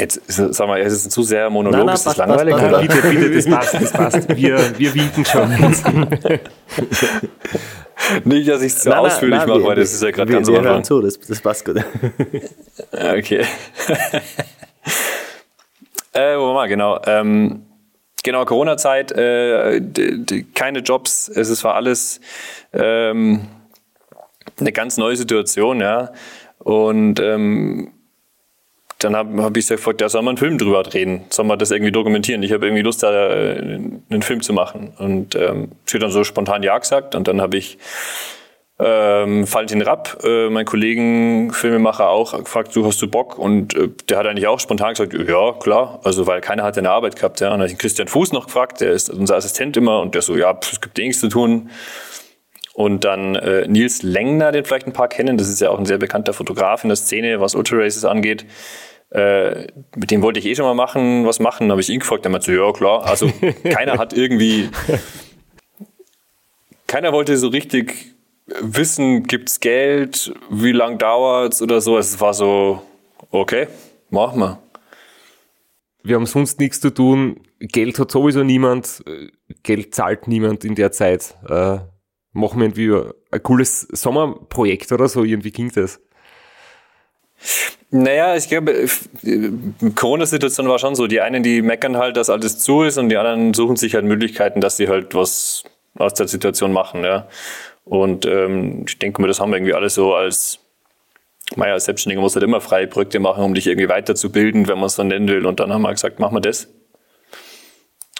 Jetzt, 0.00 0.22
sag 0.26 0.66
mal, 0.66 0.80
es 0.80 0.92
ist 0.94 1.12
zu 1.12 1.22
sehr 1.22 1.50
Monolog, 1.50 1.76
nein, 1.76 1.86
nein, 1.86 1.94
ist 1.94 2.06
das 2.06 2.16
passt, 2.16 2.28
langweilig? 2.28 2.54
Passt, 2.54 2.70
passt, 2.70 2.88
bitte, 2.88 3.08
bitte, 3.10 3.34
das 3.34 3.46
passt, 3.46 3.74
das 3.74 3.92
passt. 3.92 4.34
Wir, 4.34 4.78
wir 4.78 4.94
winken 4.94 5.26
schon. 5.26 5.50
Nicht, 8.24 8.48
dass 8.48 8.62
ich 8.62 8.72
es 8.72 8.78
zu 8.78 8.88
nein, 8.88 8.98
ausführlich 8.98 9.44
mache, 9.44 9.62
weil 9.62 9.76
das 9.76 9.92
ist 9.92 10.02
ja 10.02 10.10
gerade 10.10 10.32
ganz 10.32 10.48
wir 10.48 10.62
hören 10.62 10.82
zu, 10.84 11.02
das, 11.02 11.20
das 11.20 11.40
passt 11.42 11.66
gut. 11.66 11.76
okay. 12.92 13.40
äh, 16.14 16.38
wo 16.38 16.54
war 16.54 16.66
genau? 16.66 16.98
Ähm, 17.04 17.66
genau, 18.22 18.46
Corona-Zeit, 18.46 19.12
äh, 19.12 19.82
keine 20.54 20.78
Jobs, 20.78 21.28
es 21.28 21.62
war 21.62 21.74
alles 21.74 22.22
ähm, 22.72 23.48
eine 24.58 24.72
ganz 24.72 24.96
neue 24.96 25.16
Situation, 25.16 25.80
ja. 25.80 26.10
Und 26.58 27.20
ähm, 27.20 27.92
dann 29.04 29.16
habe 29.16 29.42
hab 29.42 29.56
ich 29.56 29.68
gefragt, 29.68 30.00
ja, 30.00 30.08
soll 30.08 30.22
man 30.22 30.32
einen 30.32 30.38
Film 30.38 30.58
drüber 30.58 30.82
drehen? 30.82 31.22
Soll 31.30 31.46
man 31.46 31.58
das 31.58 31.70
irgendwie 31.70 31.92
dokumentieren? 31.92 32.42
Ich 32.42 32.52
habe 32.52 32.66
irgendwie 32.66 32.82
Lust, 32.82 33.02
da 33.02 33.30
äh, 33.30 33.58
einen 33.58 34.22
Film 34.22 34.42
zu 34.42 34.52
machen. 34.52 34.92
Und 34.98 35.34
ähm, 35.34 35.72
sie 35.86 35.96
hat 35.96 36.02
dann 36.02 36.10
so 36.10 36.24
spontan 36.24 36.62
Ja 36.62 36.78
gesagt. 36.78 37.14
Und 37.14 37.26
dann 37.26 37.40
habe 37.40 37.56
ich 37.56 37.78
ähm, 38.78 39.50
Valentin 39.52 39.82
Rapp, 39.82 40.22
äh, 40.24 40.48
mein 40.48 40.64
Kollegen, 40.64 41.52
Filmemacher 41.52 42.08
auch, 42.08 42.36
gefragt, 42.38 42.74
du 42.74 42.86
hast 42.86 43.00
du 43.02 43.08
Bock? 43.08 43.38
Und 43.38 43.74
äh, 43.74 43.88
der 44.08 44.18
hat 44.18 44.26
eigentlich 44.26 44.46
auch 44.46 44.60
spontan 44.60 44.90
gesagt, 44.90 45.12
ja, 45.12 45.52
klar. 45.52 46.00
Also, 46.04 46.26
weil 46.26 46.40
keiner 46.40 46.62
hat 46.62 46.78
eine 46.78 46.90
Arbeit 46.90 47.16
gehabt. 47.16 47.40
Ja. 47.40 47.48
Und 47.48 47.54
dann 47.54 47.60
habe 47.60 47.70
ich 47.70 47.78
Christian 47.78 48.08
Fuß 48.08 48.32
noch 48.32 48.46
gefragt, 48.46 48.80
der 48.80 48.92
ist 48.92 49.10
unser 49.10 49.36
Assistent 49.36 49.76
immer. 49.76 50.00
Und 50.00 50.14
der 50.14 50.22
so, 50.22 50.36
ja, 50.36 50.54
pff, 50.54 50.72
es 50.72 50.80
gibt 50.80 50.98
eh 50.98 51.06
nichts 51.06 51.20
zu 51.20 51.28
tun. 51.28 51.70
Und 52.72 53.04
dann 53.04 53.34
äh, 53.34 53.66
Nils 53.66 54.02
Lengner, 54.02 54.52
den 54.52 54.64
vielleicht 54.64 54.86
ein 54.86 54.92
paar 54.92 55.08
kennen, 55.08 55.36
das 55.36 55.48
ist 55.48 55.60
ja 55.60 55.70
auch 55.70 55.78
ein 55.78 55.86
sehr 55.86 55.98
bekannter 55.98 56.32
Fotograf 56.32 56.82
in 56.82 56.88
der 56.88 56.96
Szene, 56.96 57.40
was 57.40 57.54
Ultra 57.54 57.76
Races 57.76 58.04
angeht 58.04 58.46
äh, 59.10 59.66
mit 59.96 60.10
dem 60.10 60.22
wollte 60.22 60.38
ich 60.38 60.46
eh 60.46 60.54
schon 60.54 60.64
mal 60.64 60.74
machen, 60.74 61.26
was 61.26 61.40
machen. 61.40 61.64
Dann 61.64 61.72
habe 61.72 61.80
ich 61.80 61.90
ihn 61.90 62.00
gefragt, 62.00 62.24
der 62.24 62.30
meinte 62.30 62.46
so, 62.46 62.52
ja 62.52 62.72
klar. 62.72 63.04
Also 63.04 63.30
keiner 63.64 63.98
hat 63.98 64.12
irgendwie, 64.12 64.68
keiner 66.86 67.12
wollte 67.12 67.36
so 67.36 67.48
richtig 67.48 68.14
wissen, 68.60 69.24
gibt's 69.24 69.60
Geld, 69.60 70.32
wie 70.50 70.72
lang 70.72 70.98
dauert's 70.98 71.60
oder 71.60 71.80
so. 71.80 71.98
Es 71.98 72.20
war 72.20 72.34
so, 72.34 72.82
okay, 73.30 73.66
machen 74.10 74.40
wir. 74.40 74.58
Wir 76.02 76.16
haben 76.16 76.26
sonst 76.26 76.60
nichts 76.60 76.80
zu 76.80 76.90
tun. 76.90 77.40
Geld 77.58 77.98
hat 77.98 78.10
sowieso 78.10 78.42
niemand. 78.42 79.04
Geld 79.62 79.94
zahlt 79.94 80.28
niemand 80.28 80.64
in 80.64 80.74
der 80.74 80.92
Zeit. 80.92 81.36
Äh, 81.48 81.78
machen 82.32 82.60
wir 82.60 82.68
irgendwie 82.68 83.12
ein 83.30 83.42
cooles 83.42 83.82
Sommerprojekt 83.92 84.92
oder 84.92 85.08
so. 85.08 85.24
Irgendwie 85.24 85.50
ging 85.50 85.70
das. 85.74 86.00
Naja, 87.90 88.36
ich 88.36 88.48
glaube, 88.48 88.86
Corona-Situation 89.96 90.68
war 90.68 90.78
schon 90.78 90.94
so. 90.94 91.06
Die 91.06 91.20
einen, 91.20 91.42
die 91.42 91.62
meckern 91.62 91.96
halt, 91.96 92.16
dass 92.16 92.30
alles 92.30 92.58
zu 92.58 92.82
ist 92.82 92.98
und 92.98 93.08
die 93.08 93.16
anderen 93.16 93.52
suchen 93.54 93.76
sich 93.76 93.94
halt 93.94 94.04
Möglichkeiten, 94.04 94.60
dass 94.60 94.76
sie 94.76 94.88
halt 94.88 95.14
was 95.14 95.64
aus 95.96 96.14
der 96.14 96.28
Situation 96.28 96.72
machen. 96.72 97.02
Ja. 97.02 97.26
Und 97.84 98.26
ähm, 98.26 98.84
ich 98.86 98.98
denke 98.98 99.20
mal, 99.20 99.28
das 99.28 99.40
haben 99.40 99.50
wir 99.50 99.56
irgendwie 99.56 99.74
alle 99.74 99.90
so 99.90 100.14
als, 100.14 100.60
naja, 101.56 101.72
als 101.72 101.86
Selbstständiger 101.86 102.20
muss 102.20 102.36
halt 102.36 102.44
immer 102.44 102.60
freie 102.60 102.86
Projekte 102.86 103.18
machen, 103.18 103.42
um 103.42 103.54
dich 103.54 103.66
irgendwie 103.66 103.88
weiterzubilden, 103.88 104.68
wenn 104.68 104.78
man 104.78 104.86
es 104.86 104.94
so 104.94 105.02
nennen 105.02 105.28
will. 105.28 105.44
Und 105.46 105.58
dann 105.58 105.72
haben 105.72 105.82
wir 105.82 105.90
gesagt, 105.90 106.20
machen 106.20 106.36
wir 106.36 106.40
das. 106.40 106.68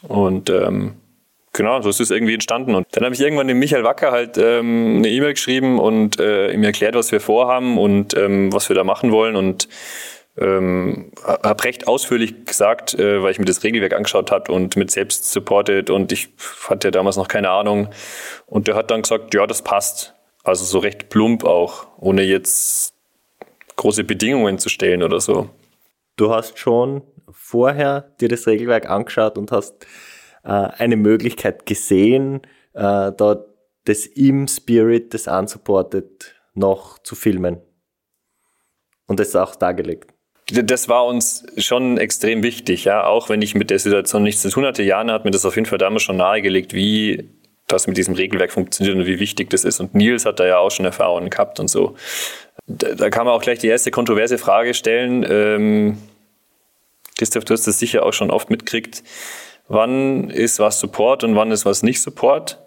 Und 0.03 0.51
ähm, 0.51 0.97
Genau, 1.53 1.81
so 1.83 1.89
ist 1.89 2.01
es 2.01 2.11
irgendwie 2.11 2.35
entstanden. 2.35 2.75
Und 2.75 2.87
dann 2.93 3.05
habe 3.05 3.15
ich 3.15 3.21
irgendwann 3.21 3.49
dem 3.49 3.59
Michael 3.59 3.83
Wacker 3.83 4.13
halt 4.13 4.39
ähm, 4.39 4.99
eine 4.99 5.09
E-Mail 5.09 5.35
geschrieben 5.35 5.81
und 5.81 6.21
äh, 6.21 6.53
ihm 6.53 6.63
erklärt, 6.63 6.95
was 6.95 7.11
wir 7.11 7.21
vorhaben 7.21 7.77
und 7.77 8.17
ähm, 8.17 8.53
was 8.53 8.69
wir 8.69 8.77
da 8.77 8.85
machen 8.85 9.11
wollen. 9.11 9.35
Und 9.35 9.69
ähm, 10.39 11.11
habe 11.25 11.65
recht 11.65 11.89
ausführlich 11.89 12.45
gesagt, 12.47 12.95
äh, 12.95 13.21
weil 13.21 13.33
ich 13.33 13.41
mir 13.41 13.47
das 13.47 13.65
Regelwerk 13.65 13.95
angeschaut 13.95 14.31
habe 14.31 14.53
und 14.53 14.77
mit 14.77 14.93
selbst 14.93 15.33
supported 15.33 15.91
und 15.91 16.13
ich 16.13 16.29
hatte 16.69 16.89
ja 16.89 16.93
damals 16.93 17.17
noch 17.17 17.29
keine 17.29 17.51
Ahnung. 17.51 17.89
Und 18.47 18.69
der 18.69 18.77
hat 18.77 18.91
dann 18.93 19.03
gesagt, 19.03 19.35
ja, 19.35 19.47
das 19.47 19.63
passt. 19.63 20.15
Also 20.45 20.65
so 20.65 20.79
recht 20.79 21.09
plump 21.09 21.45
auch, 21.45 21.89
ohne 21.99 22.23
jetzt 22.23 22.95
große 23.77 24.05
Bedingungen 24.05 24.59
zu 24.59 24.69
stellen 24.69 25.03
oder 25.03 25.21
so. 25.21 25.51
Du 26.17 26.33
hast 26.33 26.59
schon 26.59 27.03
vorher 27.33 28.13
dir 28.21 28.29
das 28.29 28.47
Regelwerk 28.47 28.89
angeschaut 28.89 29.37
und 29.37 29.53
hast 29.53 29.87
eine 30.49 30.97
Möglichkeit 30.97 31.67
gesehen, 31.67 32.43
äh, 32.75 33.13
da 33.13 33.45
das 33.85 34.07
im 34.07 34.47
Spirit 34.47 35.15
des 35.15 35.27
Unsupported 35.27 36.35
noch 36.55 36.99
zu 36.99 37.15
filmen. 37.15 37.59
Und 39.07 39.21
das 39.21 39.29
ist 39.29 39.37
auch 39.37 39.57
dargelegt. 39.57 40.13
Das 40.53 40.89
war 40.89 41.07
uns 41.07 41.45
schon 41.59 41.97
extrem 41.99 42.43
wichtig, 42.43 42.85
ja. 42.85 43.05
Auch 43.05 43.29
wenn 43.29 43.41
ich 43.43 43.55
mit 43.55 43.71
der 43.71 43.79
Situation 43.79 44.23
nichts 44.23 44.43
zu 44.43 44.51
tun 44.51 44.65
hatte. 44.65 44.83
Jana 44.83 45.13
hat 45.13 45.25
mir 45.25 45.31
das 45.31 45.45
auf 45.45 45.55
jeden 45.55 45.67
Fall 45.67 45.79
damals 45.79 46.03
schon 46.03 46.17
nahegelegt, 46.17 46.75
wie 46.75 47.31
das 47.69 47.87
mit 47.87 47.97
diesem 47.97 48.15
Regelwerk 48.15 48.53
funktioniert 48.53 48.97
und 48.97 49.07
wie 49.07 49.21
wichtig 49.21 49.51
das 49.51 49.65
ist. 49.65 49.81
Und 49.81 49.95
Nils 49.95 50.27
hat 50.27 50.41
da 50.41 50.47
ja 50.47 50.59
auch 50.59 50.71
schon 50.71 50.85
Erfahrungen 50.85 51.31
gehabt 51.31 51.61
und 51.61 51.69
so. 51.69 51.95
Da, 52.67 52.95
da 52.95 53.11
kann 53.11 53.27
man 53.27 53.35
auch 53.35 53.43
gleich 53.43 53.61
die 53.61 53.69
erste 53.69 53.93
kontroverse 53.93 54.39
Frage 54.39 54.75
stellen. 54.75 55.25
Ähm, 55.29 55.99
Christoph, 57.17 57.45
du 57.45 57.55
hast 57.55 57.67
das 57.67 57.79
sicher 57.79 58.05
auch 58.05 58.13
schon 58.13 58.31
oft 58.31 58.51
mitkriegt 58.51 59.05
wann 59.71 60.31
ist 60.31 60.59
was 60.59 60.81
Support 60.81 61.25
und 61.25 61.37
wann 61.37 61.53
ist 61.53 61.65
was 61.65 61.83
nicht 61.83 62.03
Support. 62.03 62.59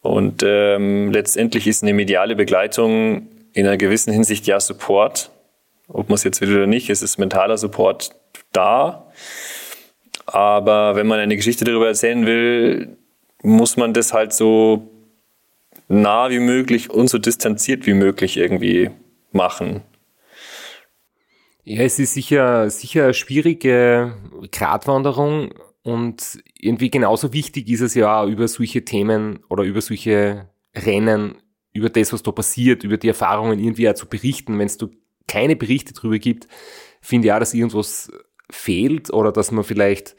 Und 0.00 0.42
ähm, 0.44 1.10
letztendlich 1.10 1.66
ist 1.66 1.82
eine 1.82 1.92
mediale 1.92 2.36
Begleitung 2.36 3.28
in 3.52 3.66
einer 3.66 3.76
gewissen 3.76 4.12
Hinsicht 4.12 4.46
ja 4.46 4.60
Support. 4.60 5.30
Ob 5.88 6.08
man 6.08 6.14
es 6.14 6.24
jetzt 6.24 6.40
will 6.40 6.54
oder 6.56 6.66
nicht, 6.66 6.88
es 6.90 7.02
ist 7.02 7.18
mentaler 7.18 7.58
Support 7.58 8.14
da. 8.52 9.10
Aber 10.24 10.94
wenn 10.94 11.08
man 11.08 11.18
eine 11.18 11.36
Geschichte 11.36 11.64
darüber 11.64 11.88
erzählen 11.88 12.24
will, 12.24 12.96
muss 13.42 13.76
man 13.76 13.92
das 13.92 14.12
halt 14.12 14.32
so 14.32 14.88
nah 15.88 16.30
wie 16.30 16.38
möglich 16.38 16.88
und 16.88 17.08
so 17.08 17.18
distanziert 17.18 17.84
wie 17.84 17.94
möglich 17.94 18.36
irgendwie 18.36 18.90
machen. 19.32 19.82
Ja, 21.64 21.82
es 21.82 21.98
ist 21.98 22.14
sicher, 22.14 22.70
sicher 22.70 23.04
eine 23.04 23.14
schwierige 23.14 24.14
Gratwanderung, 24.52 25.52
und 25.82 26.42
irgendwie 26.58 26.90
genauso 26.90 27.32
wichtig 27.32 27.68
ist 27.68 27.80
es 27.80 27.94
ja 27.94 28.24
über 28.26 28.46
solche 28.46 28.84
Themen 28.84 29.40
oder 29.48 29.64
über 29.64 29.80
solche 29.80 30.48
Rennen, 30.74 31.36
über 31.72 31.90
das, 31.90 32.12
was 32.12 32.22
da 32.22 32.30
passiert, 32.30 32.84
über 32.84 32.96
die 32.96 33.08
Erfahrungen 33.08 33.58
irgendwie 33.58 33.88
auch 33.88 33.94
zu 33.94 34.06
berichten. 34.06 34.58
Wenn 34.58 34.66
es 34.66 34.78
da 34.78 34.86
keine 35.26 35.56
Berichte 35.56 35.92
drüber 35.92 36.18
gibt, 36.18 36.46
finde 37.00 37.28
ich 37.28 37.32
auch, 37.32 37.38
dass 37.38 37.54
irgendwas 37.54 38.12
fehlt 38.50 39.12
oder 39.12 39.32
dass 39.32 39.50
man 39.50 39.64
vielleicht 39.64 40.14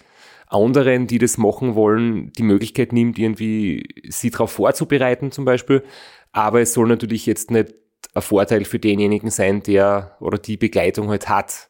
anderen, 0.47 1.07
die 1.07 1.17
das 1.17 1.37
machen 1.37 1.75
wollen, 1.75 2.31
die 2.33 2.43
Möglichkeit 2.43 2.91
nimmt, 2.91 3.17
irgendwie 3.17 3.87
sie 4.07 4.31
darauf 4.31 4.51
vorzubereiten 4.51 5.31
zum 5.31 5.45
Beispiel. 5.45 5.83
Aber 6.31 6.61
es 6.61 6.73
soll 6.73 6.87
natürlich 6.87 7.25
jetzt 7.25 7.51
nicht 7.51 7.73
ein 8.13 8.21
Vorteil 8.21 8.65
für 8.65 8.79
denjenigen 8.79 9.29
sein, 9.29 9.63
der 9.63 10.17
oder 10.19 10.37
die 10.37 10.57
Begleitung 10.57 11.09
halt 11.09 11.29
hat. 11.29 11.69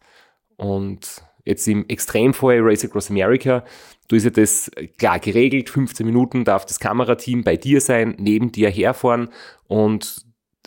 Und 0.58 1.24
Jetzt 1.44 1.68
im 1.68 1.88
Extremfall 1.90 2.60
Race 2.62 2.86
Across 2.86 3.10
America, 3.10 3.66
du 4.08 4.16
ist 4.16 4.24
ja 4.24 4.30
das 4.30 4.72
klar 4.98 5.20
geregelt, 5.20 5.70
15 5.70 6.06
Minuten 6.06 6.46
darf 6.46 6.66
das 6.66 6.80
Kamerateam 6.80 7.44
bei 7.44 7.58
dir 7.58 7.82
sein, 7.82 8.16
neben 8.18 8.52
dir 8.52 8.70
herfahren 8.70 9.30
und 9.68 10.26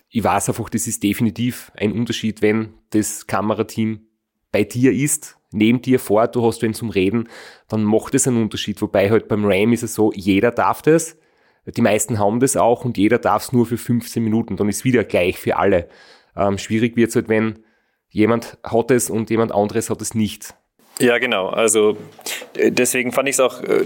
ich 0.08 0.24
weiß 0.24 0.48
einfach, 0.48 0.68
das 0.68 0.86
ist 0.86 1.02
definitiv 1.02 1.72
ein 1.76 1.92
Unterschied, 1.92 2.40
wenn 2.40 2.74
das 2.90 3.26
Kamerateam 3.26 4.06
bei 4.52 4.64
dir 4.64 4.92
ist, 4.92 5.36
neben 5.52 5.82
dir 5.82 5.98
vor, 5.98 6.28
du 6.28 6.46
hast 6.46 6.62
wen 6.62 6.74
zum 6.74 6.90
Reden, 6.90 7.28
dann 7.68 7.84
macht 7.84 8.14
es 8.14 8.26
einen 8.26 8.42
Unterschied. 8.42 8.80
Wobei 8.80 9.10
halt 9.10 9.28
beim 9.28 9.44
Ram 9.44 9.72
ist 9.72 9.82
es 9.82 9.94
so, 9.94 10.12
jeder 10.14 10.50
darf 10.50 10.82
das, 10.82 11.18
die 11.66 11.82
meisten 11.82 12.18
haben 12.18 12.40
das 12.40 12.56
auch 12.56 12.84
und 12.84 12.96
jeder 12.96 13.18
darf 13.18 13.42
es 13.44 13.52
nur 13.52 13.66
für 13.66 13.76
15 13.76 14.22
Minuten, 14.22 14.56
dann 14.56 14.68
ist 14.68 14.84
wieder 14.84 15.04
gleich 15.04 15.36
für 15.36 15.56
alle. 15.56 15.88
Ähm, 16.36 16.58
schwierig 16.58 16.96
wird 16.96 17.10
es 17.10 17.16
halt, 17.16 17.28
wenn 17.28 17.58
jemand 18.08 18.58
hat 18.62 18.90
es 18.90 19.10
und 19.10 19.30
jemand 19.30 19.52
anderes 19.52 19.90
hat 19.90 20.00
es 20.00 20.14
nicht. 20.14 20.54
Ja, 20.98 21.18
genau. 21.18 21.48
Also 21.48 21.96
äh, 22.56 22.70
deswegen 22.70 23.12
fand 23.12 23.28
ich 23.28 23.36
es 23.36 23.40
auch 23.40 23.62
äh, 23.62 23.84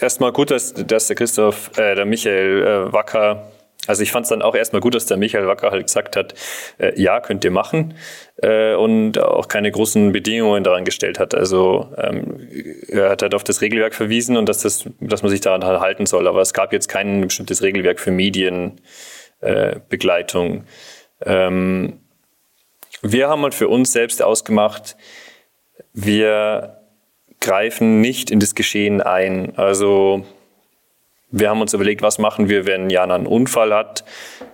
erstmal 0.00 0.32
gut, 0.32 0.50
dass, 0.50 0.74
dass 0.74 1.06
der 1.06 1.16
Christoph, 1.16 1.76
äh, 1.78 1.94
der 1.94 2.04
Michael 2.04 2.62
äh, 2.62 2.92
Wacker 2.92 3.50
also 3.86 4.02
ich 4.02 4.12
fand 4.12 4.24
es 4.24 4.28
dann 4.28 4.42
auch 4.42 4.54
erstmal 4.54 4.80
gut, 4.80 4.94
dass 4.94 5.06
der 5.06 5.16
Michael 5.16 5.46
Wacker 5.46 5.70
halt 5.70 5.86
gesagt 5.86 6.14
hat, 6.14 6.34
äh, 6.78 7.00
ja, 7.00 7.20
könnt 7.20 7.44
ihr 7.44 7.50
machen 7.50 7.94
äh, 8.36 8.74
und 8.74 9.18
auch 9.18 9.48
keine 9.48 9.70
großen 9.70 10.12
Bedingungen 10.12 10.64
daran 10.64 10.84
gestellt 10.84 11.18
hat. 11.18 11.34
Also 11.34 11.88
ähm, 11.96 12.46
er 12.88 13.10
hat 13.10 13.22
halt 13.22 13.34
auf 13.34 13.42
das 13.42 13.62
Regelwerk 13.62 13.94
verwiesen 13.94 14.36
und 14.36 14.48
dass, 14.48 14.60
das, 14.60 14.84
dass 15.00 15.22
man 15.22 15.30
sich 15.30 15.40
daran 15.40 15.64
halt 15.64 15.80
halten 15.80 16.06
soll. 16.06 16.28
Aber 16.28 16.42
es 16.42 16.52
gab 16.52 16.72
jetzt 16.72 16.88
kein 16.88 17.22
bestimmtes 17.22 17.62
Regelwerk 17.62 18.00
für 18.00 18.10
Medienbegleitung. 18.10 20.64
Äh, 21.20 21.46
ähm, 21.46 22.00
wir 23.02 23.28
haben 23.28 23.42
halt 23.42 23.54
für 23.54 23.68
uns 23.68 23.92
selbst 23.92 24.22
ausgemacht, 24.22 24.96
wir 25.92 26.80
greifen 27.40 28.00
nicht 28.00 28.30
in 28.30 28.40
das 28.40 28.54
Geschehen 28.54 29.00
ein. 29.00 29.56
Also 29.56 30.24
wir 31.30 31.48
haben 31.48 31.60
uns 31.60 31.74
überlegt, 31.74 32.02
was 32.02 32.18
machen 32.18 32.48
wir, 32.48 32.66
wenn 32.66 32.90
Jana 32.90 33.14
einen 33.14 33.26
Unfall 33.26 33.72
hat. 33.72 34.04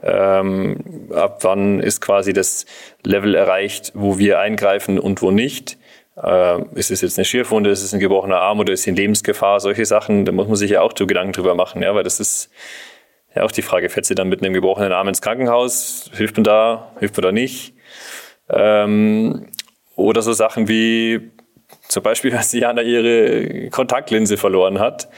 Ähm, 0.03 1.09
ab 1.15 1.39
wann 1.43 1.81
ist 1.81 2.01
quasi 2.01 2.33
das 2.33 2.67
Level 3.03 3.35
erreicht, 3.35 3.93
wo 3.95 4.19
wir 4.19 4.39
eingreifen 4.39 4.99
und 4.99 5.23
wo 5.23 5.31
nicht. 5.31 5.79
Äh, 6.23 6.63
ist 6.75 6.91
es 6.91 7.01
jetzt 7.01 7.19
eine 7.19 7.25
Schürfwunde, 7.25 7.71
ist 7.71 7.83
es 7.83 7.93
ein 7.93 8.01
gebrochener 8.01 8.41
Arm 8.41 8.61
oder 8.61 8.73
ist 8.73 8.81
es 8.81 8.87
in 8.87 8.97
Lebensgefahr? 8.97 9.61
Solche 9.61 9.85
Sachen, 9.85 10.25
da 10.25 10.33
muss 10.33 10.47
man 10.47 10.57
sich 10.57 10.71
ja 10.71 10.83
auch 10.83 10.93
so 10.97 11.07
Gedanken 11.07 11.33
drüber 11.33 11.55
machen, 11.55 11.83
ja, 11.83 11.95
weil 11.95 12.05
das 12.05 12.21
ist 12.21 12.51
ja 13.35 13.43
auch 13.43 13.53
die 13.53 13.63
Frage, 13.63 13.89
fährt 13.89 14.07
sie 14.07 14.15
dann 14.15 14.29
mit 14.29 14.43
einem 14.43 14.55
gebrochenen 14.55 14.93
Arm 14.93 15.09
ins 15.09 15.21
Krankenhaus? 15.21 16.11
Hilft 16.15 16.37
man 16.37 16.45
da? 16.45 16.93
Hilft 17.01 17.17
man 17.17 17.23
da 17.23 17.33
nicht? 17.33 17.75
Ähm, 18.49 19.47
oder 19.97 20.23
so 20.23 20.33
Sachen 20.33 20.69
wie 20.69 21.33
zum 21.89 22.03
Beispiel, 22.03 22.35
als 22.37 22.53
Jana 22.53 22.83
ihre 22.83 23.71
Kontaktlinse 23.71 24.37
verloren 24.37 24.79
hat. 24.79 25.09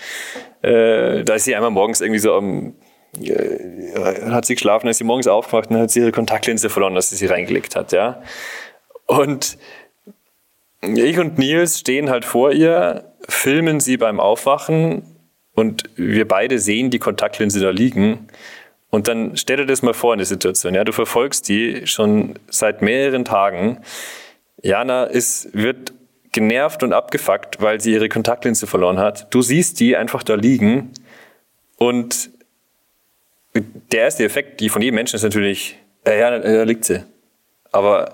Äh, 0.62 1.24
da 1.24 1.34
ist 1.34 1.44
sie 1.44 1.54
einmal 1.54 1.70
morgens 1.70 2.00
irgendwie 2.00 2.20
so 2.20 2.34
am, 2.34 2.74
äh, 3.20 4.30
hat 4.30 4.46
sie 4.46 4.54
geschlafen, 4.54 4.86
dann 4.86 4.90
ist 4.90 4.98
sie 4.98 5.04
morgens 5.04 5.26
aufgewacht 5.26 5.70
und 5.70 5.78
hat 5.78 5.90
sie 5.90 6.00
ihre 6.00 6.12
Kontaktlinse 6.12 6.70
verloren, 6.70 6.94
dass 6.94 7.10
sie 7.10 7.16
sie 7.16 7.26
reingelegt 7.26 7.76
hat, 7.76 7.92
ja. 7.92 8.22
Und 9.06 9.58
ich 10.82 11.18
und 11.18 11.38
Nils 11.38 11.80
stehen 11.80 12.10
halt 12.10 12.24
vor 12.24 12.52
ihr, 12.52 13.12
filmen 13.28 13.80
sie 13.80 13.96
beim 13.96 14.20
Aufwachen 14.20 15.02
und 15.54 15.84
wir 15.96 16.28
beide 16.28 16.58
sehen 16.58 16.90
die 16.90 16.98
Kontaktlinse 16.98 17.60
da 17.60 17.70
liegen. 17.70 18.28
Und 18.90 19.08
dann 19.08 19.36
stell 19.36 19.58
dir 19.58 19.66
das 19.66 19.82
mal 19.82 19.92
vor 19.92 20.14
in 20.14 20.18
der 20.18 20.26
Situation, 20.26 20.74
ja, 20.74 20.84
du 20.84 20.92
verfolgst 20.92 21.48
die 21.48 21.86
schon 21.86 22.38
seit 22.48 22.80
mehreren 22.80 23.24
Tagen. 23.24 23.80
Jana 24.62 25.04
ist, 25.04 25.54
wird 25.54 25.92
genervt 26.32 26.82
und 26.82 26.92
abgefuckt, 26.92 27.60
weil 27.60 27.80
sie 27.80 27.92
ihre 27.92 28.08
Kontaktlinse 28.08 28.66
verloren 28.66 28.98
hat. 28.98 29.32
Du 29.32 29.42
siehst 29.42 29.80
die 29.80 29.96
einfach 29.96 30.22
da 30.22 30.34
liegen 30.34 30.92
und 31.76 32.30
der 33.92 34.02
erste 34.02 34.24
Effekt, 34.24 34.60
die 34.60 34.68
von 34.68 34.82
jedem 34.82 34.96
Menschen 34.96 35.16
ist 35.16 35.22
natürlich, 35.22 35.78
äh, 36.04 36.18
ja, 36.18 36.38
da 36.38 36.62
liegt 36.62 36.84
sie. 36.84 37.02
Aber 37.72 38.12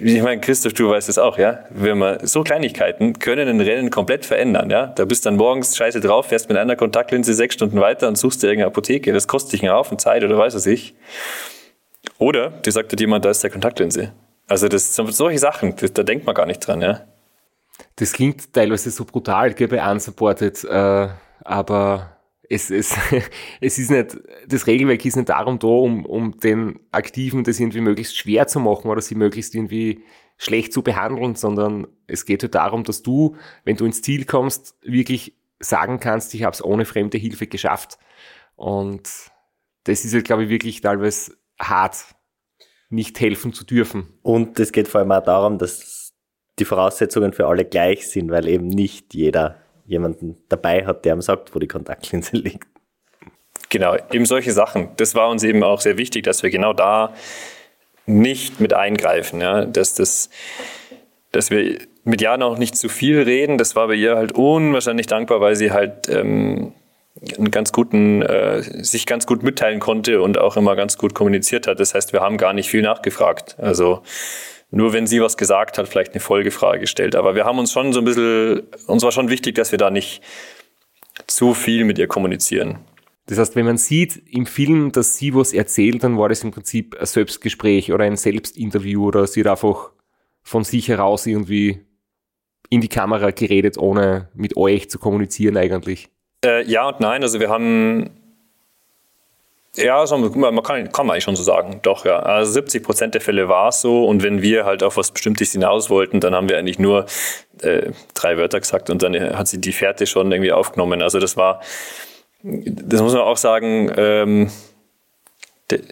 ich 0.00 0.22
meine, 0.22 0.40
Christoph, 0.40 0.72
du 0.72 0.88
weißt 0.88 1.08
es 1.08 1.18
auch, 1.18 1.38
ja. 1.38 1.64
Wenn 1.70 1.98
man 1.98 2.26
so 2.26 2.42
Kleinigkeiten 2.42 3.18
können 3.18 3.48
ein 3.48 3.60
Rennen 3.60 3.90
komplett 3.90 4.24
verändern, 4.24 4.70
ja. 4.70 4.86
Da 4.86 5.04
bist 5.04 5.26
dann 5.26 5.36
morgens 5.36 5.76
scheiße 5.76 6.00
drauf, 6.00 6.26
fährst 6.26 6.48
mit 6.48 6.58
einer 6.58 6.76
Kontaktlinse 6.76 7.34
sechs 7.34 7.54
Stunden 7.54 7.80
weiter 7.80 8.08
und 8.08 8.16
suchst 8.16 8.42
dir 8.42 8.48
irgendeine 8.48 8.68
Apotheke. 8.68 9.12
Das 9.12 9.28
kostet 9.28 9.54
dich 9.54 9.62
einen 9.62 9.72
Haufen 9.72 9.98
Zeit 9.98 10.24
oder 10.24 10.38
weiß 10.38 10.54
was 10.54 10.66
ich. 10.66 10.94
Oder 12.18 12.50
dir 12.50 12.72
sagt 12.72 12.92
dir 12.92 12.98
jemand, 12.98 13.24
da 13.24 13.30
ist 13.30 13.42
der 13.42 13.50
Kontaktlinse. 13.50 14.12
Also 14.48 14.68
das 14.68 14.94
sind 14.94 15.14
solche 15.14 15.38
Sachen, 15.38 15.76
das, 15.76 15.92
da 15.92 16.02
denkt 16.02 16.26
man 16.26 16.34
gar 16.34 16.46
nicht 16.46 16.66
dran, 16.66 16.80
ja. 16.80 17.06
Das 17.96 18.12
klingt 18.12 18.52
teilweise 18.52 18.90
so 18.90 19.04
brutal, 19.04 19.54
gell, 19.54 19.68
bei 19.68 19.90
Unsupported, 19.90 20.64
äh, 20.64 21.08
aber 21.44 22.16
es, 22.48 22.70
es, 22.70 22.96
es 23.60 23.78
ist 23.78 23.90
nicht, 23.90 24.16
das 24.46 24.66
Regelwerk 24.66 25.04
ist 25.04 25.16
nicht 25.16 25.28
darum 25.28 25.58
da, 25.58 25.68
um, 25.68 26.06
um 26.06 26.38
den 26.40 26.80
Aktiven 26.90 27.44
das 27.44 27.60
irgendwie 27.60 27.82
möglichst 27.82 28.16
schwer 28.16 28.46
zu 28.46 28.58
machen 28.58 28.90
oder 28.90 29.00
sie 29.00 29.14
möglichst 29.14 29.54
irgendwie 29.54 30.02
schlecht 30.38 30.72
zu 30.72 30.82
behandeln, 30.82 31.34
sondern 31.34 31.86
es 32.06 32.24
geht 32.24 32.42
halt 32.42 32.54
darum, 32.54 32.84
dass 32.84 33.02
du, 33.02 33.36
wenn 33.64 33.76
du 33.76 33.84
ins 33.84 34.02
Ziel 34.02 34.24
kommst, 34.24 34.76
wirklich 34.82 35.34
sagen 35.60 36.00
kannst, 36.00 36.32
ich 36.34 36.44
habe 36.44 36.54
es 36.54 36.64
ohne 36.64 36.84
fremde 36.84 37.18
Hilfe 37.18 37.48
geschafft. 37.48 37.98
Und 38.54 39.08
das 39.84 40.04
ist 40.04 40.14
halt, 40.14 40.24
glaube 40.24 40.44
ich, 40.44 40.48
wirklich 40.48 40.80
teilweise 40.80 41.32
hart, 41.60 42.04
nicht 42.90 43.20
helfen 43.20 43.52
zu 43.52 43.64
dürfen. 43.64 44.08
Und 44.22 44.58
es 44.60 44.72
geht 44.72 44.88
vor 44.88 45.00
allem 45.00 45.12
auch 45.12 45.22
darum, 45.22 45.58
dass 45.58 46.12
die 46.58 46.64
Voraussetzungen 46.64 47.32
für 47.32 47.46
alle 47.46 47.64
gleich 47.64 48.08
sind, 48.08 48.30
weil 48.30 48.48
eben 48.48 48.66
nicht 48.66 49.14
jeder 49.14 49.56
jemanden 49.86 50.36
dabei 50.48 50.86
hat, 50.86 51.04
der 51.04 51.14
ihm 51.14 51.22
sagt, 51.22 51.54
wo 51.54 51.58
die 51.58 51.68
Kontaktlinse 51.68 52.36
liegt. 52.36 52.68
Genau, 53.70 53.96
eben 54.12 54.26
solche 54.26 54.52
Sachen. 54.52 54.90
Das 54.96 55.14
war 55.14 55.28
uns 55.28 55.42
eben 55.42 55.62
auch 55.62 55.80
sehr 55.80 55.98
wichtig, 55.98 56.24
dass 56.24 56.42
wir 56.42 56.50
genau 56.50 56.72
da 56.72 57.14
nicht 58.06 58.60
mit 58.60 58.72
eingreifen, 58.72 59.40
ja, 59.40 59.66
dass 59.66 59.94
das, 59.94 60.30
dass 61.32 61.50
wir 61.50 61.78
mit 62.04 62.22
Jana 62.22 62.46
auch 62.46 62.56
nicht 62.56 62.76
zu 62.76 62.88
viel 62.88 63.20
reden. 63.20 63.58
Das 63.58 63.76
war 63.76 63.88
bei 63.88 63.94
ihr 63.94 64.16
halt 64.16 64.32
unwahrscheinlich 64.32 65.06
dankbar, 65.06 65.42
weil 65.42 65.56
sie 65.56 65.72
halt 65.72 66.08
ähm, 66.08 66.72
einen 67.36 67.50
ganz 67.50 67.72
guten, 67.72 68.22
äh, 68.22 68.62
sich 68.62 69.06
ganz 69.06 69.26
gut 69.26 69.42
mitteilen 69.42 69.80
konnte 69.80 70.22
und 70.22 70.38
auch 70.38 70.56
immer 70.56 70.76
ganz 70.76 70.98
gut 70.98 71.14
kommuniziert 71.14 71.66
hat. 71.66 71.80
Das 71.80 71.94
heißt, 71.94 72.12
wir 72.12 72.20
haben 72.20 72.36
gar 72.36 72.52
nicht 72.52 72.68
viel 72.68 72.82
nachgefragt. 72.82 73.56
Also 73.58 74.02
nur 74.70 74.92
wenn 74.92 75.06
sie 75.06 75.20
was 75.20 75.36
gesagt 75.36 75.78
hat, 75.78 75.88
vielleicht 75.88 76.12
eine 76.12 76.20
Folgefrage 76.20 76.80
gestellt. 76.80 77.16
Aber 77.16 77.34
wir 77.34 77.44
haben 77.44 77.58
uns 77.58 77.72
schon 77.72 77.92
so 77.92 78.00
ein 78.00 78.04
bisschen, 78.04 78.62
uns 78.86 79.02
war 79.02 79.12
schon 79.12 79.30
wichtig, 79.30 79.54
dass 79.54 79.72
wir 79.72 79.78
da 79.78 79.90
nicht 79.90 80.22
zu 81.26 81.54
viel 81.54 81.84
mit 81.84 81.98
ihr 81.98 82.06
kommunizieren. 82.06 82.78
Das 83.26 83.38
heißt, 83.38 83.56
wenn 83.56 83.66
man 83.66 83.76
sieht 83.76 84.16
im 84.26 84.46
Film, 84.46 84.92
dass 84.92 85.16
sie 85.16 85.34
was 85.34 85.52
erzählt, 85.52 86.02
dann 86.02 86.16
war 86.16 86.28
das 86.28 86.44
im 86.44 86.50
Prinzip 86.50 86.96
ein 86.98 87.04
Selbstgespräch 87.04 87.92
oder 87.92 88.04
ein 88.04 88.16
Selbstinterview 88.16 89.06
oder 89.06 89.26
sie 89.26 89.40
hat 89.40 89.48
einfach 89.48 89.90
von 90.42 90.64
sich 90.64 90.88
heraus 90.88 91.26
irgendwie 91.26 91.80
in 92.70 92.80
die 92.80 92.88
Kamera 92.88 93.30
geredet, 93.30 93.76
ohne 93.76 94.28
mit 94.34 94.56
euch 94.56 94.88
zu 94.88 94.98
kommunizieren 94.98 95.56
eigentlich. 95.56 96.08
Äh, 96.44 96.64
ja 96.64 96.88
und 96.88 97.00
nein. 97.00 97.22
Also 97.22 97.40
wir 97.40 97.48
haben 97.48 98.10
ja, 99.78 100.04
man 100.16 100.62
kann, 100.62 100.90
kann 100.90 101.06
man 101.06 101.14
eigentlich 101.14 101.24
schon 101.24 101.36
so 101.36 101.42
sagen. 101.42 101.80
Doch, 101.82 102.04
ja. 102.04 102.18
Also 102.18 102.52
70 102.52 102.82
Prozent 102.82 103.14
der 103.14 103.20
Fälle 103.20 103.48
war 103.48 103.68
es 103.68 103.80
so. 103.80 104.06
Und 104.06 104.22
wenn 104.22 104.42
wir 104.42 104.64
halt 104.64 104.82
auf 104.82 104.96
was 104.96 105.12
Bestimmtes 105.12 105.52
hinaus 105.52 105.88
wollten, 105.88 106.20
dann 106.20 106.34
haben 106.34 106.48
wir 106.48 106.58
eigentlich 106.58 106.78
nur 106.78 107.06
äh, 107.62 107.92
drei 108.14 108.36
Wörter 108.36 108.60
gesagt 108.60 108.90
und 108.90 109.02
dann 109.02 109.14
hat 109.36 109.48
sie 109.48 109.60
die 109.60 109.72
Fährte 109.72 110.06
schon 110.06 110.32
irgendwie 110.32 110.52
aufgenommen. 110.52 111.02
Also 111.02 111.20
das 111.20 111.36
war, 111.36 111.60
das 112.42 113.02
muss 113.02 113.12
man 113.12 113.22
auch 113.22 113.36
sagen, 113.36 113.92
ähm, 113.96 114.50
de, 115.70 115.82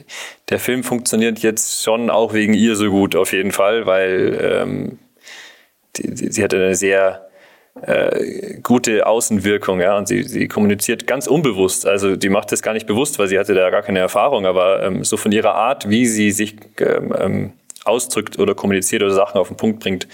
der 0.49 0.59
Film 0.59 0.83
funktioniert 0.83 1.39
jetzt 1.41 1.83
schon 1.83 2.11
auch 2.11 2.33
wegen 2.33 2.55
ihr 2.55 2.77
so 2.77 2.91
gut, 2.91 3.15
auf 3.15 3.33
jeden 3.33 3.53
Fall, 3.53 3.87
weil 3.87 4.39
ähm, 4.41 4.99
die, 5.97 6.15
die, 6.15 6.33
sie 6.33 6.43
hatte 6.43 6.57
eine 6.57 6.75
sehr 6.75 7.26
äh, 7.83 8.61
gute 8.63 9.07
Außenwirkung, 9.07 9.81
ja, 9.81 9.97
und 9.99 10.09
sie, 10.09 10.23
sie 10.23 10.49
kommuniziert 10.49 11.07
ganz 11.07 11.27
unbewusst. 11.27 11.87
Also 11.87 12.17
die 12.17 12.29
macht 12.29 12.53
das 12.53 12.63
gar 12.63 12.73
nicht 12.73 12.87
bewusst, 12.87 13.19
weil 13.19 13.29
sie 13.29 13.39
hatte 13.39 13.55
da 13.55 13.71
gar 13.71 13.83
keine 13.83 13.99
Erfahrung, 13.99 14.47
aber 14.47 14.83
ähm, 14.83 15.05
so 15.05 15.17
von 15.17 15.33
ihrer 15.33 15.55
Art, 15.55 15.89
wie 15.89 16.07
sie 16.07 16.31
sich 16.31 16.57
ähm, 16.81 17.15
ähm, 17.19 17.53
ausdrückt 17.85 18.39
oder 18.39 18.55
kommuniziert 18.55 19.03
oder 19.03 19.13
Sachen 19.13 19.39
auf 19.39 19.49
den 19.49 19.57
Punkt 19.57 19.81
bringt, 19.81 20.09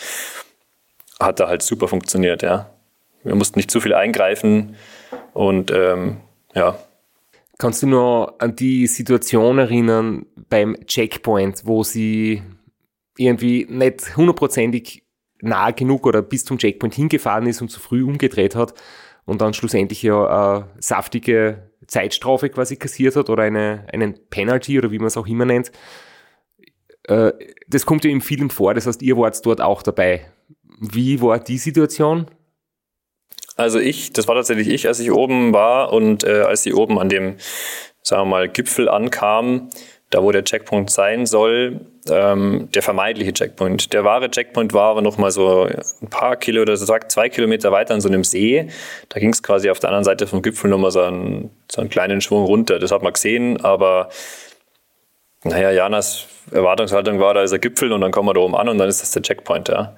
hat 1.20 1.40
da 1.40 1.48
halt 1.48 1.62
super 1.62 1.88
funktioniert, 1.88 2.42
ja. 2.42 2.70
Wir 3.22 3.36
mussten 3.36 3.58
nicht 3.58 3.70
zu 3.70 3.80
viel 3.80 3.94
eingreifen 3.94 4.74
und 5.32 5.70
ähm, 5.70 6.16
ja. 6.54 6.76
Kannst 7.58 7.82
du 7.82 7.86
nur 7.86 8.42
an 8.42 8.56
die 8.56 8.88
Situation 8.88 9.58
erinnern 9.58 10.26
beim 10.48 10.76
Checkpoint, 10.86 11.62
wo 11.64 11.84
sie 11.84 12.42
irgendwie 13.16 13.66
nicht 13.70 14.16
hundertprozentig 14.16 15.01
nah 15.42 15.70
genug 15.72 16.06
oder 16.06 16.22
bis 16.22 16.44
zum 16.44 16.58
Checkpoint 16.58 16.94
hingefahren 16.94 17.46
ist 17.46 17.60
und 17.60 17.68
zu 17.68 17.80
früh 17.80 18.02
umgedreht 18.04 18.54
hat 18.54 18.74
und 19.24 19.40
dann 19.40 19.54
schlussendlich 19.54 20.02
ja 20.02 20.26
eine 20.26 20.68
saftige 20.78 21.70
Zeitstrafe 21.86 22.48
quasi 22.48 22.76
kassiert 22.76 23.16
hat 23.16 23.28
oder 23.28 23.42
eine, 23.42 23.86
einen 23.92 24.14
Penalty 24.30 24.78
oder 24.78 24.90
wie 24.90 24.98
man 24.98 25.08
es 25.08 25.16
auch 25.16 25.26
immer 25.26 25.44
nennt. 25.44 25.72
Äh, 27.04 27.32
das 27.68 27.86
kommt 27.86 28.04
ja 28.04 28.10
im 28.10 28.20
Film 28.20 28.50
vor, 28.50 28.74
das 28.74 28.86
heißt, 28.86 29.02
ihr 29.02 29.16
wart 29.16 29.44
dort 29.44 29.60
auch 29.60 29.82
dabei. 29.82 30.26
Wie 30.78 31.20
war 31.20 31.38
die 31.38 31.58
Situation? 31.58 32.26
Also 33.56 33.78
ich, 33.78 34.12
das 34.12 34.28
war 34.28 34.34
tatsächlich 34.34 34.68
ich, 34.68 34.86
als 34.86 35.00
ich 35.00 35.12
oben 35.12 35.52
war 35.52 35.92
und 35.92 36.24
äh, 36.24 36.42
als 36.42 36.62
sie 36.62 36.72
oben 36.72 36.98
an 36.98 37.08
dem, 37.08 37.36
sagen 38.02 38.22
wir 38.22 38.30
mal, 38.30 38.48
Gipfel 38.48 38.88
ankam, 38.88 39.68
da 40.12 40.22
wo 40.22 40.30
der 40.30 40.44
Checkpoint 40.44 40.90
sein 40.90 41.24
soll, 41.24 41.80
ähm, 42.10 42.68
der 42.74 42.82
vermeintliche 42.82 43.32
Checkpoint. 43.32 43.94
Der 43.94 44.04
wahre 44.04 44.30
Checkpoint 44.30 44.74
war 44.74 44.90
aber 44.90 45.00
noch 45.00 45.16
mal 45.16 45.30
so 45.30 45.64
ein 45.64 46.10
paar 46.10 46.36
Kilo 46.36 46.62
oder 46.62 46.76
so 46.76 46.84
zwei 47.08 47.30
Kilometer 47.30 47.72
weiter 47.72 47.94
an 47.94 48.02
so 48.02 48.08
einem 48.08 48.22
See. 48.22 48.68
Da 49.08 49.20
ging 49.20 49.30
es 49.30 49.42
quasi 49.42 49.70
auf 49.70 49.78
der 49.78 49.88
anderen 49.88 50.04
Seite 50.04 50.26
vom 50.26 50.42
Gipfel 50.42 50.68
nochmal 50.68 50.90
so 50.90 51.00
einen, 51.00 51.50
so 51.70 51.80
einen 51.80 51.88
kleinen 51.88 52.20
Schwung 52.20 52.44
runter. 52.44 52.78
Das 52.78 52.92
hat 52.92 53.02
man 53.02 53.14
gesehen, 53.14 53.64
aber 53.64 54.10
naja, 55.44 55.70
Janas 55.70 56.26
Erwartungshaltung 56.50 57.18
war, 57.18 57.32
da 57.32 57.42
ist 57.42 57.50
der 57.50 57.58
Gipfel 57.58 57.90
und 57.90 58.02
dann 58.02 58.12
kommen 58.12 58.28
wir 58.28 58.34
da 58.34 58.40
oben 58.40 58.54
an 58.54 58.68
und 58.68 58.76
dann 58.76 58.90
ist 58.90 59.00
das 59.00 59.12
der 59.12 59.22
Checkpoint. 59.22 59.70
Ja. 59.70 59.96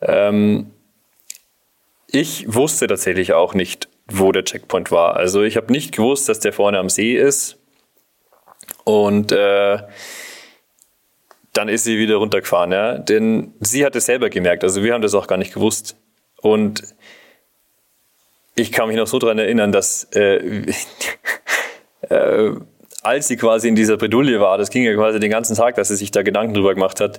Ähm, 0.00 0.72
ich 2.10 2.52
wusste 2.52 2.88
tatsächlich 2.88 3.32
auch 3.32 3.54
nicht, 3.54 3.88
wo 4.08 4.32
der 4.32 4.44
Checkpoint 4.44 4.90
war. 4.90 5.14
Also 5.14 5.42
ich 5.42 5.56
habe 5.56 5.72
nicht 5.72 5.94
gewusst, 5.94 6.28
dass 6.28 6.40
der 6.40 6.52
vorne 6.52 6.80
am 6.80 6.88
See 6.88 7.14
ist 7.14 7.55
Und 8.88 9.32
äh, 9.32 9.78
dann 11.52 11.68
ist 11.68 11.82
sie 11.82 11.98
wieder 11.98 12.16
runtergefahren, 12.16 12.70
ja. 12.70 12.98
Denn 12.98 13.52
sie 13.60 13.84
hat 13.84 13.96
es 13.96 14.06
selber 14.06 14.30
gemerkt, 14.30 14.62
also 14.62 14.84
wir 14.84 14.94
haben 14.94 15.02
das 15.02 15.14
auch 15.14 15.26
gar 15.26 15.38
nicht 15.38 15.52
gewusst. 15.52 15.96
Und 16.40 16.84
ich 18.54 18.70
kann 18.70 18.86
mich 18.86 18.96
noch 18.96 19.08
so 19.08 19.18
daran 19.18 19.40
erinnern, 19.40 19.72
dass 19.72 20.04
äh, 20.14 20.36
äh, 22.08 22.52
als 23.02 23.26
sie 23.26 23.36
quasi 23.36 23.66
in 23.66 23.74
dieser 23.74 23.96
Bredouille 23.96 24.40
war, 24.40 24.56
das 24.56 24.70
ging 24.70 24.84
ja 24.84 24.94
quasi 24.94 25.18
den 25.18 25.30
ganzen 25.30 25.56
Tag, 25.56 25.74
dass 25.74 25.88
sie 25.88 25.96
sich 25.96 26.12
da 26.12 26.22
Gedanken 26.22 26.54
drüber 26.54 26.74
gemacht 26.74 27.00
hat, 27.00 27.18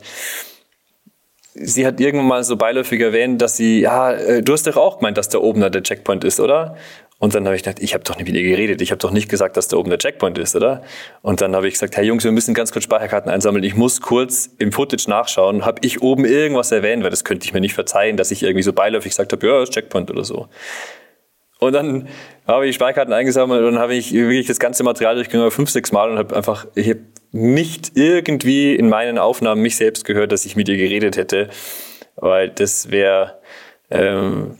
sie 1.53 1.85
hat 1.85 1.99
irgendwann 1.99 2.27
mal 2.27 2.43
so 2.45 2.55
beiläufig 2.55 3.01
erwähnt, 3.01 3.41
dass 3.41 3.57
sie, 3.57 3.81
ja, 3.81 4.13
äh, 4.13 4.41
du 4.41 4.53
hast 4.53 4.67
doch 4.67 4.77
auch 4.77 4.99
gemeint, 4.99 5.17
dass 5.17 5.27
da 5.27 5.39
oben 5.39 5.59
da 5.59 5.69
der 5.69 5.83
Checkpoint 5.83 6.23
ist, 6.23 6.39
oder? 6.39 6.77
Und 7.19 7.33
dann 7.33 7.45
habe 7.45 7.55
ich 7.55 7.63
gedacht, 7.63 7.81
ich 7.81 7.95
habe 7.95 8.03
doch 8.03 8.15
nicht 8.15 8.27
mit 8.27 8.35
ihr 8.35 8.43
geredet. 8.43 8.79
Ich 8.81 8.91
habe 8.91 8.99
doch 8.99 9.11
nicht 9.11 9.27
gesagt, 9.27 9.57
dass 9.57 9.67
da 9.67 9.77
oben 9.77 9.89
der 9.89 9.97
Checkpoint 9.97 10.37
ist, 10.37 10.55
oder? 10.55 10.83
Und 11.23 11.41
dann 11.41 11.55
habe 11.55 11.67
ich 11.67 11.73
gesagt, 11.73 11.97
hey 11.97 12.05
Jungs, 12.05 12.23
wir 12.23 12.31
müssen 12.31 12.53
ganz 12.53 12.71
kurz 12.71 12.83
Speicherkarten 12.83 13.31
einsammeln. 13.31 13.63
Ich 13.63 13.75
muss 13.75 14.01
kurz 14.01 14.49
im 14.59 14.71
Footage 14.71 15.09
nachschauen. 15.09 15.65
Habe 15.65 15.81
ich 15.83 16.03
oben 16.03 16.25
irgendwas 16.25 16.71
erwähnt, 16.71 17.03
weil 17.03 17.09
das 17.09 17.23
könnte 17.23 17.45
ich 17.45 17.53
mir 17.53 17.61
nicht 17.61 17.73
verzeihen, 17.73 18.17
dass 18.17 18.29
ich 18.29 18.43
irgendwie 18.43 18.61
so 18.61 18.71
beiläufig 18.71 19.11
gesagt 19.11 19.31
habe, 19.31 19.47
ja, 19.47 19.59
das 19.59 19.71
Checkpoint 19.71 20.11
oder 20.11 20.23
so. 20.23 20.47
Und 21.59 21.73
dann 21.73 22.07
habe 22.45 22.67
ich 22.67 22.75
Speicherkarten 22.75 23.13
eingesammelt 23.13 23.63
und 23.63 23.73
dann 23.73 23.81
habe 23.81 23.95
ich 23.95 24.13
wirklich 24.13 24.45
das 24.45 24.59
ganze 24.59 24.83
Material 24.83 25.15
durchgegangen, 25.15 25.49
fünf, 25.49 25.71
sechs 25.71 25.91
Mal 25.91 26.11
und 26.11 26.17
habe 26.19 26.35
einfach, 26.35 26.67
ich 26.75 26.89
habe 26.89 26.99
nicht 27.31 27.93
irgendwie 27.95 28.75
in 28.75 28.89
meinen 28.89 29.17
Aufnahmen 29.17 29.63
mich 29.63 29.75
selbst 29.75 30.05
gehört, 30.05 30.31
dass 30.31 30.45
ich 30.45 30.55
mit 30.55 30.69
ihr 30.69 30.77
geredet 30.77 31.17
hätte, 31.17 31.49
weil 32.15 32.49
das 32.49 32.91
wäre, 32.91 33.39
ähm, 33.89 34.57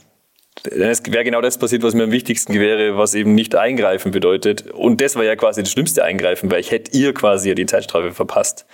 es 0.64 1.02
wäre 1.10 1.24
genau 1.24 1.40
das 1.40 1.58
passiert, 1.58 1.82
was 1.82 1.94
mir 1.94 2.04
am 2.04 2.10
wichtigsten 2.10 2.54
wäre, 2.54 2.96
was 2.96 3.14
eben 3.14 3.34
nicht 3.34 3.54
eingreifen 3.54 4.10
bedeutet. 4.10 4.70
Und 4.70 5.00
das 5.00 5.16
war 5.16 5.24
ja 5.24 5.36
quasi 5.36 5.62
das 5.62 5.70
schlimmste 5.70 6.04
Eingreifen, 6.04 6.50
weil 6.50 6.60
ich 6.60 6.70
hätte 6.70 6.96
ihr 6.96 7.14
quasi 7.14 7.48
ja 7.48 7.54
die 7.54 7.66
Zeitstrafe 7.66 8.12
verpasst. 8.12 8.66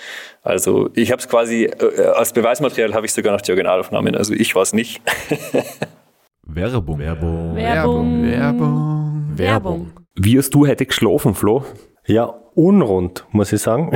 Also 0.42 0.90
ich 0.94 1.12
habe 1.12 1.20
es 1.20 1.28
quasi, 1.28 1.64
äh, 1.64 2.02
als 2.14 2.32
Beweismaterial 2.32 2.94
habe 2.94 3.06
ich 3.06 3.12
sogar 3.12 3.32
noch 3.32 3.40
die 3.40 3.50
Originalaufnahmen, 3.52 4.14
also 4.14 4.32
ich 4.34 4.54
war 4.54 4.62
es 4.62 4.72
nicht. 4.72 5.00
Werbung. 6.46 6.98
Werbung. 6.98 7.56
Werbung. 7.56 8.30
Werbung. 8.30 9.24
Werbung. 9.36 10.03
Wie 10.16 10.38
hast 10.38 10.50
du 10.54 10.66
heute 10.66 10.86
geschlafen, 10.86 11.34
Flo? 11.34 11.64
Ja, 12.06 12.26
unrund, 12.54 13.26
muss 13.32 13.52
ich 13.52 13.60
sagen. 13.60 13.90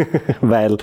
Weil 0.40 0.78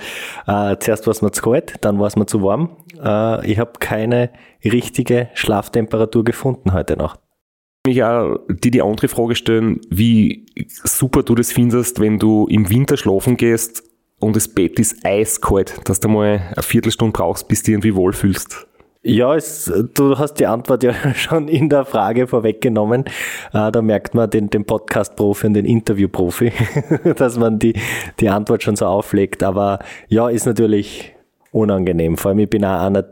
äh, 0.46 0.76
zuerst 0.80 1.06
war 1.06 1.12
es 1.12 1.22
mir 1.22 1.32
zu 1.32 1.42
kalt, 1.42 1.76
dann 1.80 1.98
war 1.98 2.08
es 2.08 2.16
mir 2.16 2.26
zu 2.26 2.42
warm. 2.42 2.76
Äh, 3.02 3.50
ich 3.50 3.58
habe 3.58 3.72
keine 3.80 4.30
richtige 4.62 5.30
Schlaftemperatur 5.32 6.24
gefunden 6.24 6.74
heute 6.74 6.98
Nacht. 6.98 7.20
mich 7.86 8.04
auch 8.04 8.36
dir 8.50 8.70
die 8.70 8.82
andere 8.82 9.08
Frage 9.08 9.34
stellen, 9.34 9.80
wie 9.88 10.44
super 10.66 11.22
du 11.22 11.36
das 11.36 11.52
findest, 11.52 11.98
wenn 11.98 12.18
du 12.18 12.46
im 12.48 12.68
Winter 12.68 12.98
schlafen 12.98 13.38
gehst 13.38 13.82
und 14.18 14.36
das 14.36 14.46
Bett 14.46 14.78
ist 14.78 15.06
eiskalt, 15.06 15.80
dass 15.88 16.00
du 16.00 16.08
mal 16.08 16.52
eine 16.54 16.62
Viertelstunde 16.62 17.12
brauchst, 17.12 17.48
bis 17.48 17.62
du 17.62 17.66
dich 17.66 17.72
irgendwie 17.72 17.94
wohlfühlst. 17.94 18.66
Ja, 19.04 19.34
es, 19.34 19.72
du 19.94 20.16
hast 20.16 20.34
die 20.34 20.46
Antwort 20.46 20.84
ja 20.84 20.94
schon 21.14 21.48
in 21.48 21.68
der 21.68 21.84
Frage 21.84 22.28
vorweggenommen. 22.28 23.04
Äh, 23.52 23.72
da 23.72 23.82
merkt 23.82 24.14
man 24.14 24.30
den, 24.30 24.48
den 24.48 24.64
Podcast-Profi 24.64 25.48
und 25.48 25.54
den 25.54 25.64
Interview-Profi, 25.64 26.52
dass 27.16 27.36
man 27.36 27.58
die, 27.58 27.74
die 28.20 28.28
Antwort 28.28 28.62
schon 28.62 28.76
so 28.76 28.86
auflegt. 28.86 29.42
Aber 29.42 29.80
ja, 30.06 30.28
ist 30.28 30.46
natürlich 30.46 31.14
unangenehm. 31.50 32.16
Vor 32.16 32.30
allem, 32.30 32.38
ich 32.38 32.50
bin 32.50 32.64
auch 32.64 32.80
einer, 32.80 33.04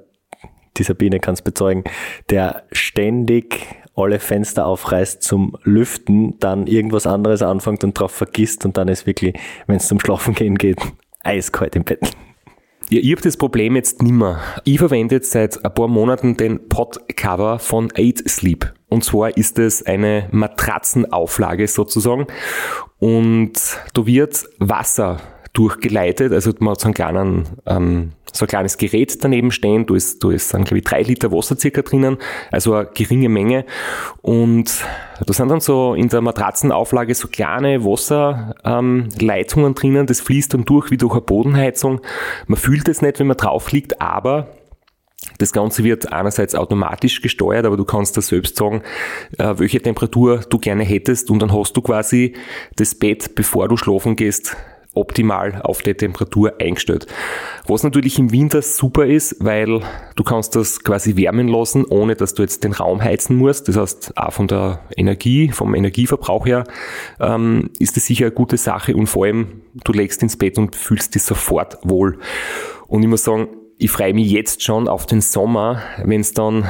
die 0.77 0.85
Sabine 0.85 1.19
kann 1.19 1.35
es 1.35 1.43
bezeugen, 1.43 1.83
der 2.31 2.63
ständig 2.71 3.67
alle 3.97 4.21
Fenster 4.21 4.67
aufreißt 4.67 5.23
zum 5.25 5.57
Lüften, 5.65 6.39
dann 6.39 6.69
irgendwas 6.69 7.09
anderes 7.09 7.43
anfängt 7.43 7.83
und 7.83 7.99
drauf 7.99 8.13
vergisst 8.13 8.65
und 8.65 8.77
dann 8.77 8.87
ist 8.87 9.07
wirklich, 9.07 9.35
wenn 9.67 9.77
es 9.77 9.89
zum 9.89 9.99
Schlafen 9.99 10.35
gehen 10.35 10.57
geht, 10.57 10.79
eiskalt 11.25 11.75
im 11.75 11.83
Bett. 11.83 12.13
Ja, 12.93 12.99
ich 13.01 13.13
habe 13.13 13.23
das 13.23 13.37
Problem 13.37 13.77
jetzt 13.77 14.03
nimmer. 14.03 14.41
Ich 14.65 14.79
verwende 14.79 15.15
jetzt 15.15 15.31
seit 15.31 15.65
ein 15.65 15.73
paar 15.73 15.87
Monaten 15.87 16.37
den 16.37 16.69
Podcover 16.69 17.61
von 17.61 17.89
Aid 17.95 18.29
Sleep. 18.29 18.75
Und 18.89 19.05
zwar 19.05 19.37
ist 19.37 19.61
es 19.61 19.87
eine 19.87 20.29
Matratzenauflage 20.33 21.69
sozusagen. 21.69 22.27
Und 22.99 23.53
da 23.95 24.07
wird 24.07 24.45
Wasser 24.59 25.21
durchgeleitet. 25.53 26.33
Also 26.33 26.53
man 26.61 26.71
hat 26.71 26.81
so 26.81 26.87
einen 26.87 26.95
kleinen, 26.95 27.45
ähm, 27.67 28.13
so 28.33 28.45
ein 28.45 28.49
kleines 28.49 28.79
Gerät 28.79 29.23
daneben 29.25 29.51
stehen. 29.51 29.87
Da 29.87 29.95
ist, 29.95 30.23
da 30.23 30.31
ist 30.31 30.55
dann, 30.55 30.65
glaube 30.65 30.79
ich, 30.79 30.85
drei 30.85 31.03
Liter 31.03 31.33
Wasser 31.33 31.57
circa 31.57 31.83
drinnen. 31.83 32.19
Also 32.51 32.75
eine 32.75 32.89
geringe 32.95 33.29
Menge. 33.29 33.65
Und 34.23 34.85
da 35.25 35.33
sind 35.33 35.49
dann 35.49 35.61
so 35.61 35.95
in 35.95 36.09
der 36.09 36.21
Matratzenauflage 36.21 37.15
so 37.15 37.29
kleine 37.29 37.85
Wasserleitungen 37.85 39.71
ähm, 39.71 39.75
drinnen. 39.75 40.07
Das 40.07 40.21
fließt 40.21 40.55
dann 40.55 40.65
durch 40.65 40.91
wie 40.91 40.97
durch 40.97 41.13
eine 41.13 41.23
Bodenheizung. 41.23 42.01
Man 42.47 42.59
fühlt 42.59 42.89
es 42.89 43.03
nicht, 43.03 43.19
wenn 43.19 43.27
man 43.27 43.37
drauf 43.37 43.73
liegt, 43.73 44.01
aber 44.01 44.49
das 45.39 45.53
Ganze 45.53 45.85
wird 45.85 46.13
einerseits 46.13 46.55
automatisch 46.55 47.21
gesteuert, 47.21 47.67
aber 47.67 47.77
du 47.77 47.85
kannst 47.85 48.17
da 48.17 48.23
selbst 48.23 48.57
sagen, 48.57 48.83
äh, 49.39 49.55
welche 49.57 49.81
Temperatur 49.81 50.39
du 50.39 50.59
gerne 50.59 50.85
hättest 50.85 51.31
und 51.31 51.41
dann 51.41 51.53
hast 51.53 51.77
du 51.77 51.83
quasi 51.83 52.35
das 52.77 52.95
Bett, 52.95 53.35
bevor 53.35 53.69
du 53.69 53.77
schlafen 53.77 54.17
gehst, 54.17 54.57
optimal 54.95 55.61
auf 55.63 55.83
die 55.83 55.95
Temperatur 55.95 56.55
eingestellt. 56.61 57.07
Was 57.67 57.83
natürlich 57.83 58.19
im 58.19 58.33
Winter 58.33 58.61
super 58.61 59.07
ist, 59.07 59.37
weil 59.39 59.81
du 60.17 60.25
kannst 60.25 60.57
das 60.57 60.83
quasi 60.83 61.17
wärmen 61.17 61.49
lassen, 61.49 61.85
ohne 61.85 62.17
dass 62.17 62.35
du 62.35 62.43
jetzt 62.43 62.65
den 62.65 62.73
Raum 62.73 63.03
heizen 63.03 63.37
musst. 63.37 63.69
Das 63.69 63.77
heißt, 63.77 64.17
auch 64.17 64.33
von 64.33 64.49
der 64.49 64.81
Energie, 64.97 65.51
vom 65.51 65.75
Energieverbrauch 65.75 66.47
her, 66.47 66.65
ähm, 67.21 67.71
ist 67.79 67.97
das 67.97 68.07
sicher 68.07 68.27
eine 68.27 68.35
gute 68.35 68.57
Sache 68.57 68.97
und 68.97 69.07
vor 69.07 69.27
allem, 69.27 69.63
du 69.85 69.93
legst 69.93 70.23
ins 70.23 70.37
Bett 70.37 70.59
und 70.59 70.75
fühlst 70.75 71.15
dich 71.15 71.23
sofort 71.23 71.79
wohl. 71.83 72.19
Und 72.89 73.03
ich 73.03 73.09
muss 73.09 73.23
sagen, 73.23 73.49
ich 73.79 73.91
freue 73.91 74.13
mich 74.13 74.31
jetzt 74.31 74.63
schon 74.63 74.89
auf 74.89 75.07
den 75.07 75.21
Sommer, 75.21 75.83
wenn 76.05 76.21
es 76.21 76.35
dann 76.35 76.67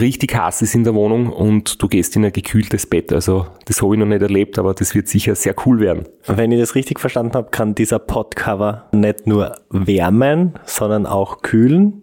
richtig 0.00 0.34
heiß 0.36 0.62
ist 0.62 0.74
in 0.74 0.84
der 0.84 0.94
Wohnung 0.94 1.30
und 1.30 1.82
du 1.82 1.88
gehst 1.88 2.16
in 2.16 2.24
ein 2.24 2.32
gekühltes 2.32 2.86
Bett. 2.86 3.12
Also 3.12 3.46
das 3.66 3.82
habe 3.82 3.94
ich 3.94 4.00
noch 4.00 4.06
nicht 4.06 4.22
erlebt, 4.22 4.58
aber 4.58 4.74
das 4.74 4.94
wird 4.94 5.08
sicher 5.08 5.34
sehr 5.34 5.54
cool 5.66 5.80
werden. 5.80 6.04
Wenn 6.26 6.52
ich 6.52 6.60
das 6.60 6.74
richtig 6.74 7.00
verstanden 7.00 7.34
habe, 7.34 7.50
kann 7.50 7.74
dieser 7.74 7.98
Podcover 7.98 8.88
nicht 8.92 9.26
nur 9.26 9.56
wärmen, 9.70 10.54
sondern 10.64 11.06
auch 11.06 11.42
kühlen. 11.42 12.02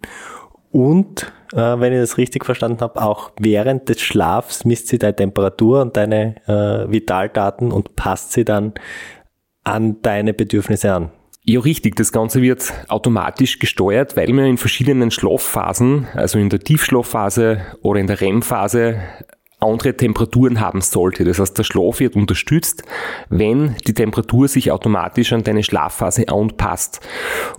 Und 0.70 1.32
äh, 1.52 1.80
wenn 1.80 1.92
ich 1.92 2.00
das 2.00 2.18
richtig 2.18 2.44
verstanden 2.44 2.80
habe, 2.80 3.00
auch 3.00 3.30
während 3.38 3.88
des 3.88 4.00
Schlafs 4.00 4.64
misst 4.64 4.88
sie 4.88 4.98
deine 4.98 5.16
Temperatur 5.16 5.82
und 5.82 5.96
deine 5.96 6.36
äh, 6.46 6.90
Vitaldaten 6.90 7.72
und 7.72 7.96
passt 7.96 8.32
sie 8.32 8.44
dann 8.44 8.74
an 9.64 10.00
deine 10.02 10.34
Bedürfnisse 10.34 10.92
an. 10.92 11.10
Ja, 11.48 11.60
richtig. 11.60 11.94
Das 11.94 12.10
Ganze 12.10 12.42
wird 12.42 12.72
automatisch 12.88 13.60
gesteuert, 13.60 14.16
weil 14.16 14.32
man 14.32 14.46
in 14.46 14.58
verschiedenen 14.58 15.12
Schlafphasen, 15.12 16.08
also 16.12 16.40
in 16.40 16.48
der 16.48 16.58
Tiefschlafphase 16.58 17.60
oder 17.82 18.00
in 18.00 18.08
der 18.08 18.20
REM-Phase, 18.20 19.00
andere 19.58 19.96
Temperaturen 19.96 20.60
haben 20.60 20.82
sollte. 20.82 21.24
Das 21.24 21.38
heißt, 21.38 21.56
der 21.56 21.64
Schlaf 21.64 22.00
wird 22.00 22.14
unterstützt, 22.14 22.82
wenn 23.30 23.74
die 23.86 23.94
Temperatur 23.94 24.48
sich 24.48 24.70
automatisch 24.70 25.32
an 25.32 25.44
deine 25.44 25.62
Schlafphase 25.62 26.28
anpasst. 26.28 27.00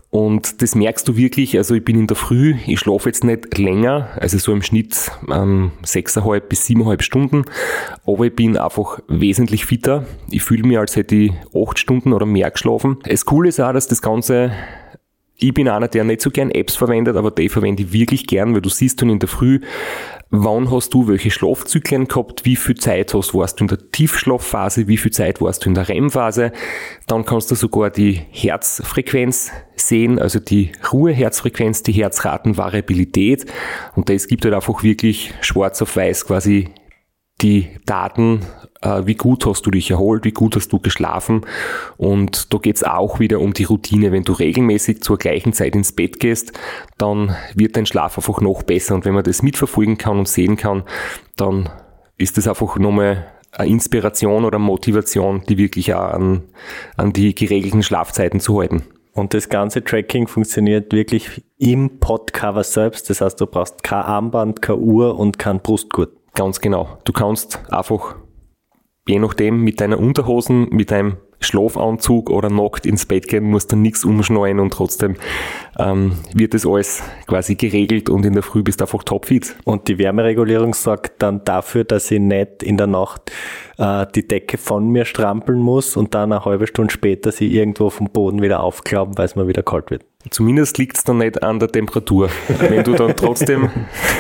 Und 0.10 0.62
das 0.62 0.76
merkst 0.76 1.08
du 1.08 1.18
wirklich, 1.18 1.58
also 1.58 1.74
ich 1.74 1.84
bin 1.84 2.00
in 2.00 2.08
der 2.08 2.16
Früh, 2.16 2.56
ich 2.68 2.80
schlafe 2.80 3.10
jetzt 3.10 3.24
nicht 3.24 3.58
länger, 3.58 4.10
also 4.20 4.38
so 4.38 4.54
im 4.54 4.62
Schnitt 4.62 5.12
ähm, 5.30 5.72
6,5 5.84 6.40
bis 6.42 6.66
7,5 6.68 7.02
Stunden, 7.02 7.46
aber 8.06 8.26
ich 8.26 8.36
bin 8.36 8.58
einfach 8.58 9.00
wesentlich 9.08 9.66
fitter. 9.66 10.06
Ich 10.30 10.44
fühle 10.44 10.68
mich, 10.68 10.78
als 10.78 10.96
hätte 10.96 11.16
ich 11.16 11.32
8 11.54 11.78
Stunden 11.78 12.14
oder 12.14 12.26
mehr 12.26 12.52
geschlafen. 12.52 12.98
Das 13.04 13.26
Coole 13.26 13.50
ist 13.50 13.60
auch, 13.60 13.74
dass 13.74 13.88
das 13.88 14.02
Ganze 14.02 14.52
ich 15.40 15.54
bin 15.54 15.70
einer, 15.70 15.88
der 15.88 16.04
nicht 16.04 16.22
so 16.22 16.32
gern 16.32 16.50
Apps 16.50 16.76
verwendet, 16.76 17.16
aber 17.16 17.30
die 17.30 17.50
verwende 17.50 17.84
ich 17.84 17.94
wirklich 17.94 18.26
gern, 18.26 18.56
weil 18.56 18.62
du 18.62 18.70
siehst 18.70 19.02
dann 19.02 19.10
in 19.12 19.20
der 19.20 19.30
Früh, 19.30 19.60
wann 20.30 20.72
hast 20.72 20.94
du 20.94 21.08
welche 21.08 21.32
Schlafzyklen 21.32 22.08
gehabt, 22.08 22.46
wie 22.46 22.56
viel 22.56 22.76
Zeit 22.76 23.13
hast, 23.13 23.34
warst 23.34 23.60
du 23.60 23.63
in 23.63 23.68
der 23.68 23.92
Tiefschlafphase, 23.92 24.88
wie 24.88 24.98
viel 24.98 25.12
Zeit 25.12 25.42
warst 25.42 25.66
du 25.66 25.70
in 25.70 25.76
der 25.76 25.88
REM-Phase. 25.88 26.52
Dann 27.08 27.26
kannst 27.26 27.52
du 27.52 27.56
sogar 27.56 27.90
die 27.90 28.22
Herzfrequenz 28.32 29.52
sehen, 29.76 30.20
also 30.20 30.40
die 30.40 30.72
Ruheherzfrequenz, 30.92 31.84
die 31.84 31.94
Herzratenvariabilität. 31.94 33.46
Und 33.96 34.10
das 34.10 34.28
gibt 34.28 34.44
halt 34.46 34.54
einfach 34.54 34.84
wirklich 34.84 35.34
schwarz 35.42 35.82
auf 35.82 35.96
weiß 35.96 36.26
quasi 36.26 36.70
die 37.41 37.69
Daten, 37.86 38.41
äh, 38.82 39.04
wie 39.06 39.15
gut 39.15 39.45
hast 39.45 39.65
du 39.65 39.71
dich 39.71 39.91
erholt, 39.91 40.26
wie 40.26 40.32
gut 40.32 40.56
hast 40.56 40.69
du 40.69 40.80
geschlafen. 40.80 41.45
Und 41.97 42.54
da 42.54 42.58
geht's 42.58 42.84
auch 42.84 43.19
wieder 43.19 43.39
um 43.39 43.54
die 43.54 43.65
Routine. 43.65 44.12
Wenn 44.12 44.23
du 44.23 44.34
regelmäßig 44.34 45.02
zur 45.02 45.17
gleichen 45.17 45.54
Zeit 45.54 45.76
ins 45.76 45.91
Bett 45.91 46.19
gehst, 46.19 46.54
dann 46.97 47.36
wird 47.54 47.78
dein 47.78 47.86
Schlaf 47.86 48.17
einfach 48.17 48.41
noch 48.41 48.63
besser. 48.63 48.95
Und 48.95 49.06
wenn 49.06 49.13
man 49.13 49.23
das 49.23 49.43
mitverfolgen 49.43 49.97
kann 49.97 50.17
und 50.17 50.28
sehen 50.28 50.58
kann, 50.58 50.84
dann 51.36 51.69
ist 52.17 52.38
das 52.38 52.47
einfach 52.47 52.78
nochmal 52.78 53.28
eine 53.52 53.69
Inspiration 53.69 54.45
oder 54.45 54.60
Motivation, 54.60 55.43
die 55.47 55.58
wirklich 55.58 55.93
auch 55.93 56.12
an, 56.12 56.43
an 56.95 57.13
die 57.13 57.36
geregelten 57.36 57.84
Schlafzeiten 57.84 58.39
zu 58.39 58.60
halten. 58.60 58.84
Und 59.13 59.34
das 59.34 59.50
ganze 59.50 59.84
Tracking 59.84 60.28
funktioniert 60.28 60.93
wirklich 60.93 61.43
im 61.58 62.00
Podcover 62.00 62.63
selbst. 62.63 63.10
Das 63.10 63.21
heißt, 63.21 63.41
du 63.41 63.47
brauchst 63.47 63.84
kein 63.84 64.04
Armband, 64.04 64.62
keine 64.62 64.78
Uhr 64.80 65.17
und 65.17 65.39
kein 65.39 65.60
Brustgurt. 65.60 66.16
Ganz 66.38 66.62
genau. 66.62 67.00
Du 67.04 67.13
kannst 67.13 67.60
einfach, 67.73 68.15
je 69.08 69.17
nachdem, 69.17 69.63
mit 69.63 69.82
deiner 69.82 69.97
Unterhosen, 69.97 70.69
mit 70.69 70.91
deinem 70.91 71.17
Schlafanzug 71.39 72.30
oder 72.30 72.50
nackt 72.50 72.86
ins 72.86 73.06
Bett 73.06 73.28
gehen, 73.28 73.43
musst 73.43 73.71
dann 73.71 73.82
nichts 73.82 74.04
umschneiden 74.04 74.60
und 74.60 74.73
trotzdem 74.73 75.15
ähm, 75.78 76.13
wird 76.34 76.54
das 76.54 76.65
alles 76.65 77.04
quasi 77.28 77.56
geregelt 77.56 78.10
und 78.10 78.26
in 78.26 78.34
der 78.34 78.43
Früh 78.43 78.63
bist 78.63 78.82
du 78.82 78.86
einfach 78.86 79.04
topfit. 79.04 79.56
Und 79.63 79.88
die 79.88 80.00
Wärmeregulierung 80.00 80.73
sorgt 80.73 81.21
dann 81.21 81.43
dafür, 81.45 81.84
dass 81.84 82.10
ich 82.12 82.19
nicht 82.19 82.63
in 82.63 82.78
der 82.78 82.88
Nacht 82.88 83.32
äh, 83.78 84.06
die 84.15 84.28
Decke 84.28 84.58
von 84.58 84.89
mir 84.89 85.06
strampeln 85.06 85.60
muss 85.60 85.95
und 85.95 86.15
dann 86.15 86.32
eine 86.32 86.43
halbe 86.45 86.67
Stunde 86.67 86.91
später 86.91 87.32
sie 87.32 87.47
irgendwo 87.47 87.89
vom 87.89 88.10
Boden 88.10 88.41
wieder 88.41 88.62
aufklappen, 88.62 89.17
weil 89.17 89.26
es 89.26 89.36
mir 89.36 89.47
wieder 89.47 89.63
kalt 89.63 89.91
wird. 89.91 90.04
Zumindest 90.30 90.78
liegt 90.78 90.97
es 90.97 91.04
dann 91.04 91.19
nicht 91.19 91.43
an 91.43 91.60
der 91.60 91.69
Temperatur. 91.69 92.30
Wenn 92.47 92.84
du 92.84 92.93
dann 92.93 93.15
trotzdem 93.15 93.69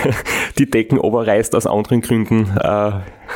die 0.57 0.69
Decken 0.69 0.99
oberreißt 0.99 1.55
aus 1.55 1.65
anderen 1.65 2.01
Gründen, 2.01 2.55
äh, 2.61 2.91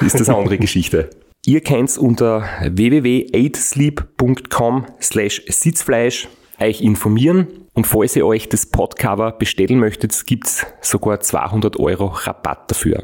ist 0.06 0.20
das 0.20 0.30
eine 0.30 0.38
andere 0.38 0.58
Geschichte. 0.58 1.10
Ihr 1.44 1.62
könnt 1.62 1.98
unter 1.98 2.44
www.8sleep.com 2.62 4.86
slash 5.02 5.42
Sitzfleisch 5.48 6.28
euch 6.60 6.82
informieren 6.82 7.48
und 7.74 7.88
falls 7.88 8.16
ihr 8.16 8.28
euch 8.28 8.48
das 8.48 8.68
Podcover 8.68 9.32
bestellen 9.32 9.80
möchtet, 9.80 10.28
gibt's 10.28 10.68
sogar 10.82 11.20
200 11.20 11.80
Euro 11.80 12.06
Rabatt 12.06 12.70
dafür. 12.70 13.04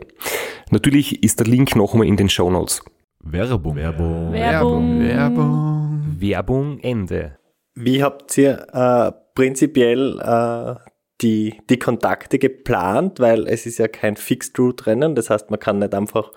Natürlich 0.69 1.23
ist 1.23 1.39
der 1.39 1.47
Link 1.47 1.75
noch 1.75 1.93
einmal 1.93 2.05
in 2.05 2.15
den 2.15 2.29
Show 2.29 2.51
Notes. 2.51 2.83
Werbung. 3.21 3.75
Werbung. 3.75 4.33
Werbung. 4.33 4.99
Werbung. 4.99 6.15
Werbung 6.19 6.79
Ende. 6.81 7.39
Wie 7.73 8.03
habt 8.03 8.37
ihr 8.37 8.67
äh, 8.71 9.13
prinzipiell 9.33 10.19
äh, 10.19 10.75
die, 11.21 11.59
die 11.71 11.79
Kontakte 11.79 12.37
geplant? 12.37 13.19
Weil 13.19 13.47
es 13.47 13.65
ist 13.65 13.79
ja 13.79 13.87
kein 13.87 14.15
Fixed 14.15 14.59
Route 14.59 14.85
Rennen, 14.85 15.15
das 15.15 15.31
heißt, 15.31 15.49
man 15.49 15.59
kann 15.59 15.79
nicht 15.79 15.95
einfach 15.95 16.33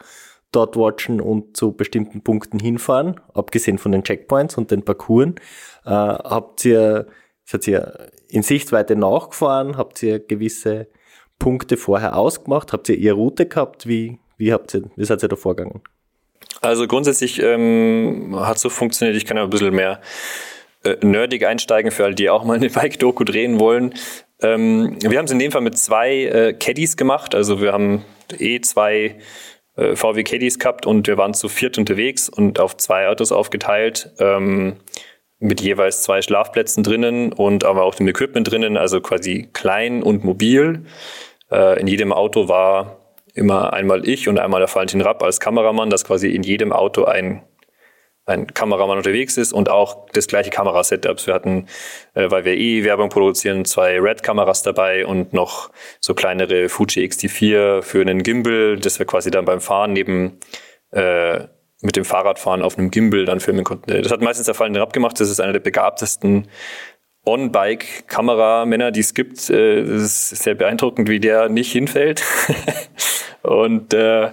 dort 0.53 0.77
watchen 0.77 1.21
und 1.21 1.57
zu 1.57 1.73
bestimmten 1.73 2.23
Punkten 2.23 2.59
hinfahren, 2.59 3.21
abgesehen 3.35 3.79
von 3.79 3.93
den 3.93 4.03
Checkpoints 4.03 4.57
und 4.57 4.71
den 4.71 4.85
Parcours. 4.85 5.35
Äh, 5.85 5.91
habt 5.91 6.65
ihr, 6.65 7.07
seid 7.45 7.67
ihr 7.67 8.11
in 8.29 8.43
Sichtweite 8.43 8.97
nachgefahren? 8.97 9.77
Habt 9.77 10.03
ihr 10.03 10.19
gewisse 10.19 10.89
Punkte 11.39 11.77
vorher 11.77 12.17
ausgemacht? 12.17 12.73
Habt 12.73 12.89
ihr 12.89 12.97
ihre 12.97 13.17
Route 13.17 13.47
gehabt? 13.47 13.87
Wie, 13.87 14.19
wie 14.37 14.53
habt 14.53 14.75
ihr, 14.75 14.85
wie 14.97 15.05
seid 15.05 15.23
ihr 15.23 15.29
da 15.29 15.37
vorgegangen? 15.37 15.83
Also 16.61 16.87
grundsätzlich 16.87 17.41
ähm, 17.41 18.37
hat 18.39 18.59
so 18.59 18.69
funktioniert, 18.69 19.17
ich 19.17 19.25
kann 19.25 19.37
ja 19.37 19.45
ein 19.45 19.51
bisschen 19.51 19.75
mehr 19.75 20.01
äh, 20.85 20.97
nerdig 21.05 21.47
einsteigen 21.47 21.91
für 21.91 22.05
alle, 22.05 22.15
die 22.15 22.29
auch 22.29 22.45
mal 22.45 22.57
eine 22.57 22.71
Bike-Doku 22.71 23.25
drehen 23.25 23.59
wollen. 23.61 23.95
Ähm, 24.43 24.97
wir 25.03 25.19
haben 25.19 25.27
es 25.27 25.31
in 25.31 25.39
dem 25.39 25.53
Fall 25.53 25.61
mit 25.63 25.79
zwei 25.79 26.25
äh, 26.25 26.53
Caddies 26.55 26.97
gemacht, 26.97 27.35
also 27.35 27.61
wir 27.61 27.73
haben 27.73 28.05
eh 28.39 28.61
zwei 28.61 29.19
äh, 29.77 29.97
VW 29.97 30.23
Caddies 30.25 30.59
gehabt 30.59 30.87
und 30.87 31.07
wir 31.07 31.17
waren 31.17 31.35
zu 31.35 31.49
viert 31.49 31.79
unterwegs 31.79 32.29
und 32.29 32.61
auf 32.61 32.77
zwei 32.77 33.09
Autos 33.09 33.33
aufgeteilt. 33.33 34.13
Ähm, 34.19 34.77
mit 35.41 35.63
jeweils 35.63 36.03
zwei 36.03 36.21
Schlafplätzen 36.21 36.85
drinnen 36.85 37.33
und 37.33 37.65
aber 37.65 37.85
auch 37.85 37.95
dem 37.95 38.07
Equipment 38.07 38.51
drinnen, 38.51 38.77
also 38.77 39.01
quasi 39.01 39.49
klein 39.53 40.03
und 40.03 40.23
mobil. 40.23 40.85
Äh, 41.51 41.81
in 41.81 41.87
jedem 41.87 42.13
Auto 42.13 42.49
war 42.49 43.01
immer 43.35 43.73
einmal 43.73 44.07
ich 44.07 44.29
und 44.29 44.39
einmal 44.39 44.61
der 44.61 44.73
Valentin 44.73 45.01
Rapp 45.01 45.23
als 45.23 45.41
Kameramann, 45.41 45.89
dass 45.89 46.05
quasi 46.05 46.29
in 46.29 46.43
jedem 46.43 46.73
Auto 46.73 47.05
ein, 47.05 47.43
ein 48.31 48.47
Kameramann 48.55 48.97
unterwegs 48.97 49.37
ist 49.37 49.53
und 49.53 49.69
auch 49.69 50.09
das 50.13 50.27
gleiche 50.27 50.51
Kamerasetups. 50.51 51.27
Wir 51.27 51.35
hatten, 51.35 51.67
äh, 52.15 52.31
weil 52.31 52.45
wir 52.45 52.55
eh 52.55 52.85
Werbung 52.85 53.09
produzieren, 53.09 53.65
zwei 53.65 54.01
Red-Kameras 54.01 54.63
dabei 54.63 55.07
und 55.07 55.33
noch 55.33 55.71
so 56.01 56.15
kleinere 56.15 56.69
Fuji 56.69 57.05
XT4 57.05 57.83
für 57.83 58.01
einen 58.01 58.23
Gimbal, 58.23 58.79
das 58.79 58.99
wir 58.99 59.07
quasi 59.07 59.31
dann 59.31 59.45
beim 59.45 59.61
Fahren 59.61 59.93
neben 59.93 60.39
äh, 60.93 61.41
mit 61.83 61.97
dem 61.97 62.05
Fahrradfahren 62.05 62.63
auf 62.63 62.79
einem 62.79 62.91
Gimbal 62.91 63.25
dann 63.25 63.41
filmen 63.41 63.65
konnten. 63.65 64.03
Das 64.03 64.13
hat 64.13 64.21
meistens 64.21 64.47
der 64.47 64.55
Fall 64.55 64.77
Rapp 64.77 64.93
gemacht. 64.93 65.19
Das 65.19 65.31
ist 65.31 65.41
einer 65.41 65.53
der 65.53 65.61
begabtesten 65.61 66.49
On-Bike-Kameramänner, 67.25 68.91
die 68.91 69.01
es 69.01 69.15
gibt. 69.15 69.51
Äh, 69.51 69.85
das 69.85 70.33
ist 70.33 70.43
sehr 70.43 70.55
beeindruckend, 70.55 71.09
wie 71.09 71.21
der 71.21 71.49
nicht 71.49 71.73
hinfällt. 71.73 72.23
und 73.43 73.95
äh, 73.95 74.31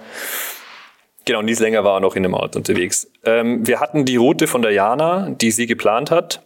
genau, 1.28 1.44
Nies 1.44 1.60
länger 1.60 1.84
war 1.84 2.00
noch 2.00 2.16
in 2.16 2.24
dem 2.24 2.34
Auto 2.34 2.58
unterwegs. 2.58 3.12
Ähm, 3.24 3.68
wir 3.68 3.80
hatten 3.80 4.06
die 4.06 4.16
Route 4.16 4.48
von 4.48 4.64
der 4.64 4.72
Jana, 4.72 5.30
die 5.30 5.52
sie 5.52 5.68
geplant 5.68 6.10
hat. 6.10 6.42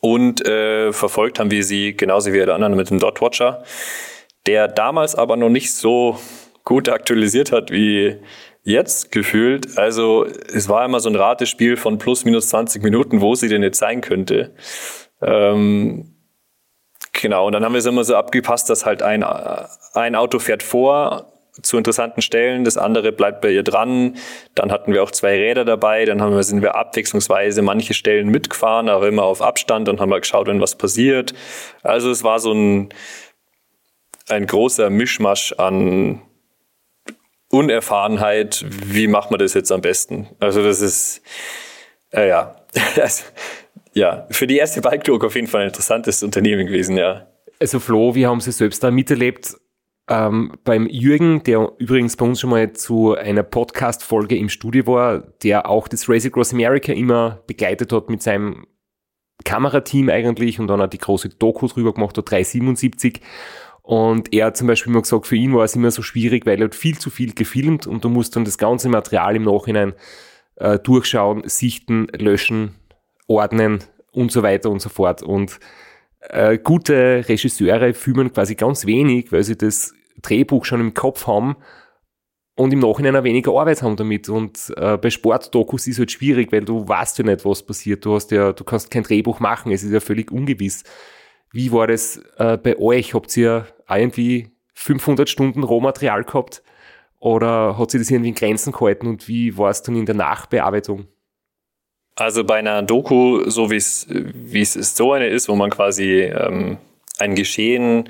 Und 0.00 0.44
äh, 0.44 0.92
verfolgt 0.92 1.38
haben 1.38 1.52
wir 1.52 1.62
sie 1.62 1.96
genauso 1.96 2.32
wie 2.32 2.38
der 2.38 2.54
anderen 2.54 2.74
mit 2.74 2.90
dem 2.90 2.98
Dot 2.98 3.20
Watcher, 3.20 3.62
der 4.46 4.66
damals 4.66 5.14
aber 5.14 5.36
noch 5.36 5.48
nicht 5.48 5.72
so 5.72 6.18
gut 6.64 6.88
aktualisiert 6.88 7.52
hat 7.52 7.70
wie 7.70 8.16
jetzt 8.64 9.12
gefühlt. 9.12 9.78
Also 9.78 10.24
es 10.24 10.68
war 10.68 10.84
immer 10.84 10.98
so 10.98 11.08
ein 11.08 11.14
Ratespiel 11.14 11.76
von 11.76 11.98
plus 11.98 12.24
minus 12.24 12.48
20 12.48 12.82
Minuten, 12.82 13.20
wo 13.20 13.36
sie 13.36 13.48
denn 13.48 13.62
jetzt 13.62 13.78
sein 13.78 14.00
könnte. 14.00 14.54
Ähm, 15.22 16.16
genau, 17.12 17.46
und 17.46 17.52
dann 17.52 17.64
haben 17.64 17.72
wir 17.72 17.78
es 17.78 17.86
immer 17.86 18.02
so 18.02 18.16
abgepasst, 18.16 18.68
dass 18.68 18.84
halt 18.84 19.02
ein, 19.02 19.22
ein 19.22 20.16
Auto 20.16 20.40
fährt 20.40 20.64
vor 20.64 21.35
zu 21.62 21.76
interessanten 21.78 22.22
Stellen, 22.22 22.64
das 22.64 22.76
andere 22.76 23.12
bleibt 23.12 23.40
bei 23.40 23.50
ihr 23.50 23.62
dran. 23.62 24.16
Dann 24.54 24.70
hatten 24.70 24.92
wir 24.92 25.02
auch 25.02 25.10
zwei 25.10 25.36
Räder 25.36 25.64
dabei, 25.64 26.04
dann 26.04 26.20
haben 26.20 26.34
wir, 26.34 26.42
sind 26.42 26.62
wir 26.62 26.74
abwechslungsweise 26.74 27.62
manche 27.62 27.94
Stellen 27.94 28.28
mitgefahren, 28.28 28.88
aber 28.88 29.08
immer 29.08 29.24
auf 29.24 29.42
Abstand 29.42 29.88
und 29.88 30.00
haben 30.00 30.10
mal 30.10 30.20
geschaut, 30.20 30.46
wenn 30.46 30.60
was 30.60 30.76
passiert. 30.76 31.34
Also 31.82 32.10
es 32.10 32.24
war 32.24 32.38
so 32.38 32.52
ein, 32.52 32.90
ein 34.28 34.46
großer 34.46 34.90
Mischmasch 34.90 35.52
an 35.52 36.22
Unerfahrenheit, 37.50 38.64
wie 38.68 39.06
macht 39.06 39.30
man 39.30 39.38
das 39.38 39.54
jetzt 39.54 39.70
am 39.70 39.80
besten? 39.80 40.28
Also 40.40 40.62
das 40.62 40.80
ist, 40.80 41.22
äh, 42.12 42.28
ja, 42.28 42.56
ja, 43.94 44.26
für 44.30 44.46
die 44.46 44.58
erste 44.58 44.80
Bike 44.80 45.04
Talk 45.04 45.24
auf 45.24 45.34
jeden 45.34 45.46
Fall 45.46 45.62
ein 45.62 45.68
interessantes 45.68 46.22
Unternehmen 46.22 46.66
gewesen, 46.66 46.96
ja. 46.96 47.28
Also 47.60 47.80
Flo, 47.80 48.14
wir 48.14 48.28
haben 48.28 48.40
sie 48.40 48.52
selbst 48.52 48.82
da 48.82 48.90
miterlebt. 48.90 49.56
Ähm, 50.08 50.52
beim 50.62 50.86
Jürgen, 50.86 51.42
der 51.42 51.72
übrigens 51.78 52.16
bei 52.16 52.24
uns 52.24 52.40
schon 52.40 52.50
mal 52.50 52.72
zu 52.72 53.14
einer 53.14 53.42
Podcast-Folge 53.42 54.36
im 54.36 54.48
Studio 54.48 54.86
war, 54.86 55.20
der 55.42 55.68
auch 55.68 55.88
das 55.88 56.08
Race 56.08 56.26
Across 56.26 56.52
America 56.52 56.92
immer 56.92 57.42
begleitet 57.46 57.92
hat 57.92 58.08
mit 58.08 58.22
seinem 58.22 58.66
Kamerateam 59.44 60.08
eigentlich 60.08 60.60
und 60.60 60.68
dann 60.68 60.80
hat 60.80 60.92
die 60.92 60.98
große 60.98 61.30
Doku 61.30 61.66
drüber 61.66 61.92
gemacht, 61.92 62.16
hat 62.16 62.30
377. 62.30 63.20
Und 63.82 64.32
er 64.32 64.46
hat 64.46 64.56
zum 64.56 64.66
Beispiel 64.66 64.92
immer 64.92 65.02
gesagt, 65.02 65.26
für 65.26 65.36
ihn 65.36 65.54
war 65.54 65.64
es 65.64 65.76
immer 65.76 65.90
so 65.90 66.02
schwierig, 66.02 66.46
weil 66.46 66.60
er 66.60 66.66
hat 66.66 66.74
viel 66.74 66.98
zu 66.98 67.10
viel 67.10 67.34
gefilmt 67.34 67.86
und 67.86 68.04
du 68.04 68.08
musst 68.08 68.34
dann 68.34 68.44
das 68.44 68.58
ganze 68.58 68.88
Material 68.88 69.36
im 69.36 69.44
Nachhinein 69.44 69.92
äh, 70.56 70.78
durchschauen, 70.78 71.42
sichten, 71.46 72.08
löschen, 72.16 72.74
ordnen 73.28 73.84
und 74.10 74.32
so 74.32 74.42
weiter 74.42 74.70
und 74.70 74.80
so 74.80 74.88
fort. 74.88 75.22
Und 75.22 75.60
äh, 76.20 76.58
gute 76.58 77.28
Regisseure 77.28 77.94
filmen 77.94 78.32
quasi 78.32 78.56
ganz 78.56 78.86
wenig, 78.86 79.30
weil 79.30 79.44
sie 79.44 79.56
das 79.56 79.94
Drehbuch 80.22 80.64
schon 80.64 80.80
im 80.80 80.94
Kopf 80.94 81.26
haben 81.26 81.56
und 82.56 82.72
im 82.72 82.78
Nachhinein 82.80 83.16
auch 83.16 83.24
weniger 83.24 83.52
Arbeit 83.52 83.82
haben 83.82 83.96
damit. 83.96 84.28
Und 84.28 84.72
äh, 84.76 84.96
bei 84.96 85.10
Sportdokus 85.10 85.86
ist 85.86 85.94
es 85.94 85.98
halt 85.98 86.12
schwierig, 86.12 86.52
weil 86.52 86.64
du 86.64 86.88
weißt 86.88 87.18
ja 87.18 87.24
nicht, 87.24 87.44
was 87.44 87.62
passiert. 87.62 88.04
Du 88.04 88.14
hast 88.14 88.30
ja, 88.30 88.52
du 88.52 88.64
kannst 88.64 88.90
kein 88.90 89.02
Drehbuch 89.02 89.40
machen, 89.40 89.72
es 89.72 89.82
ist 89.82 89.92
ja 89.92 90.00
völlig 90.00 90.32
ungewiss. 90.32 90.82
Wie 91.52 91.70
war 91.72 91.86
das 91.86 92.20
äh, 92.38 92.56
bei 92.56 92.78
euch? 92.78 93.14
Habt 93.14 93.36
ihr 93.36 93.66
irgendwie 93.88 94.50
500 94.74 95.28
Stunden 95.28 95.62
Rohmaterial 95.62 96.24
gehabt? 96.24 96.62
Oder 97.18 97.78
hat 97.78 97.90
sich 97.90 98.00
das 98.00 98.10
irgendwie 98.10 98.30
in 98.30 98.34
Grenzen 98.34 98.72
gehalten 98.72 99.06
und 99.06 99.26
wie 99.28 99.56
war 99.56 99.70
es 99.70 99.82
dann 99.82 99.96
in 99.96 100.06
der 100.06 100.14
Nachbearbeitung? 100.14 101.06
Also 102.14 102.44
bei 102.44 102.56
einer 102.56 102.82
Doku, 102.82 103.48
so 103.48 103.70
wie 103.70 103.76
es 103.76 104.06
wie 104.08 104.60
es 104.60 104.74
so 104.96 105.12
eine 105.12 105.26
ist, 105.26 105.48
wo 105.48 105.54
man 105.54 105.70
quasi 105.70 106.22
ähm, 106.22 106.78
ein 107.18 107.34
Geschehen 107.34 108.08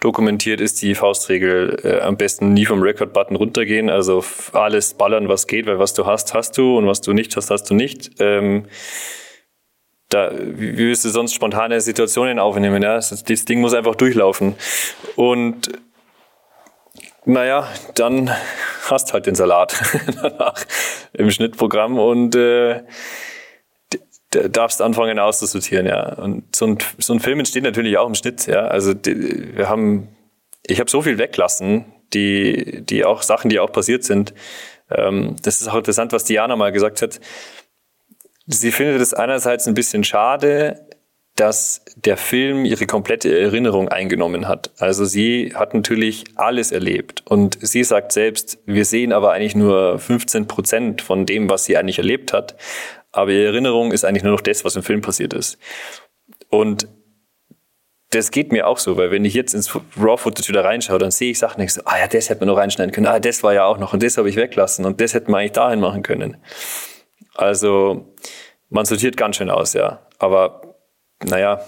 dokumentiert, 0.00 0.60
ist 0.60 0.80
die 0.82 0.94
Faustregel 0.94 1.80
äh, 1.82 2.00
am 2.00 2.16
besten 2.16 2.54
nie 2.54 2.66
vom 2.66 2.82
Record-Button 2.82 3.36
runtergehen. 3.36 3.90
Also 3.90 4.24
alles 4.52 4.94
ballern, 4.94 5.28
was 5.28 5.46
geht, 5.46 5.66
weil 5.66 5.78
was 5.78 5.94
du 5.94 6.06
hast, 6.06 6.34
hast 6.34 6.56
du 6.56 6.78
und 6.78 6.86
was 6.86 7.00
du 7.00 7.12
nicht 7.12 7.34
hast, 7.36 7.50
hast 7.50 7.64
du 7.64 7.74
nicht. 7.74 8.12
Ähm, 8.20 8.66
da, 10.08 10.32
wie 10.34 10.78
willst 10.78 11.04
du 11.04 11.10
sonst 11.10 11.34
spontane 11.34 11.80
Situationen 11.80 12.38
aufnehmen? 12.38 12.82
Ja? 12.82 12.94
Das, 12.94 13.24
das 13.24 13.44
Ding 13.44 13.60
muss 13.60 13.74
einfach 13.74 13.94
durchlaufen. 13.94 14.54
Und 15.16 15.70
naja, 17.24 17.68
dann 17.94 18.30
hast 18.88 19.12
halt 19.12 19.26
den 19.26 19.34
Salat 19.34 19.78
danach 20.22 20.64
im 21.12 21.30
Schnittprogramm 21.30 21.98
und 21.98 22.34
äh, 22.36 22.84
darfst 24.30 24.82
anfangen 24.82 25.18
auszusortieren, 25.18 25.86
ja. 25.86 26.14
Und 26.14 26.54
so 26.54 26.66
ein, 26.66 26.78
so 26.98 27.12
ein 27.12 27.20
Film 27.20 27.38
entsteht 27.38 27.62
natürlich 27.64 27.96
auch 27.98 28.06
im 28.06 28.14
Schnitt, 28.14 28.46
ja. 28.46 28.66
Also 28.66 28.94
die, 28.94 29.56
wir 29.56 29.68
haben, 29.68 30.08
ich 30.66 30.80
habe 30.80 30.90
so 30.90 31.02
viel 31.02 31.18
weglassen, 31.18 31.86
die, 32.12 32.82
die 32.82 33.04
auch 33.04 33.22
Sachen, 33.22 33.48
die 33.48 33.58
auch 33.58 33.72
passiert 33.72 34.04
sind. 34.04 34.34
Ähm, 34.90 35.36
das 35.42 35.60
ist 35.60 35.68
auch 35.68 35.76
interessant, 35.76 36.12
was 36.12 36.24
Diana 36.24 36.56
mal 36.56 36.72
gesagt 36.72 37.02
hat 37.02 37.20
Sie 38.50 38.72
findet 38.72 39.02
es 39.02 39.12
einerseits 39.12 39.68
ein 39.68 39.74
bisschen 39.74 40.04
schade, 40.04 40.88
dass 41.36 41.84
der 41.96 42.16
Film 42.16 42.64
ihre 42.64 42.86
komplette 42.86 43.38
Erinnerung 43.38 43.88
eingenommen 43.88 44.48
hat. 44.48 44.70
Also 44.78 45.04
sie 45.04 45.52
hat 45.54 45.74
natürlich 45.74 46.24
alles 46.34 46.72
erlebt 46.72 47.22
und 47.26 47.58
sie 47.60 47.84
sagt 47.84 48.10
selbst, 48.10 48.58
wir 48.64 48.86
sehen 48.86 49.12
aber 49.12 49.32
eigentlich 49.32 49.54
nur 49.54 49.98
15 49.98 50.46
Prozent 50.46 51.02
von 51.02 51.26
dem, 51.26 51.50
was 51.50 51.66
sie 51.66 51.76
eigentlich 51.76 51.98
erlebt 51.98 52.32
hat. 52.32 52.56
Aber 53.18 53.32
ihre 53.32 53.46
Erinnerung 53.46 53.92
ist 53.92 54.04
eigentlich 54.04 54.22
nur 54.22 54.32
noch 54.32 54.40
das, 54.40 54.64
was 54.64 54.76
im 54.76 54.82
Film 54.82 55.00
passiert 55.00 55.34
ist. 55.34 55.58
Und 56.48 56.88
das 58.10 58.30
geht 58.30 58.52
mir 58.52 58.66
auch 58.66 58.78
so, 58.78 58.96
weil 58.96 59.10
wenn 59.10 59.24
ich 59.24 59.34
jetzt 59.34 59.52
ins 59.52 59.74
Raw-Footage 59.74 60.48
wieder 60.48 60.64
reinschaue, 60.64 60.98
dann 60.98 61.10
sehe 61.10 61.32
ich 61.32 61.38
Sachen, 61.38 61.60
ich 61.60 61.74
so, 61.74 61.82
ah 61.84 61.98
ja, 61.98 62.06
das 62.06 62.30
hätte 62.30 62.40
man 62.40 62.48
noch 62.48 62.56
reinschneiden 62.56 62.92
können, 62.92 63.06
ah, 63.06 63.20
das 63.20 63.42
war 63.42 63.52
ja 63.52 63.66
auch 63.66 63.78
noch 63.78 63.92
und 63.92 64.02
das 64.02 64.16
habe 64.16 64.30
ich 64.30 64.36
weglassen 64.36 64.86
und 64.86 65.00
das 65.00 65.12
hätte 65.12 65.30
man 65.30 65.40
eigentlich 65.40 65.52
dahin 65.52 65.80
machen 65.80 66.02
können. 66.02 66.38
Also 67.34 68.14
man 68.70 68.86
sortiert 68.86 69.16
ganz 69.16 69.36
schön 69.36 69.50
aus, 69.50 69.74
ja. 69.74 70.00
Aber 70.18 70.76
naja, 71.22 71.60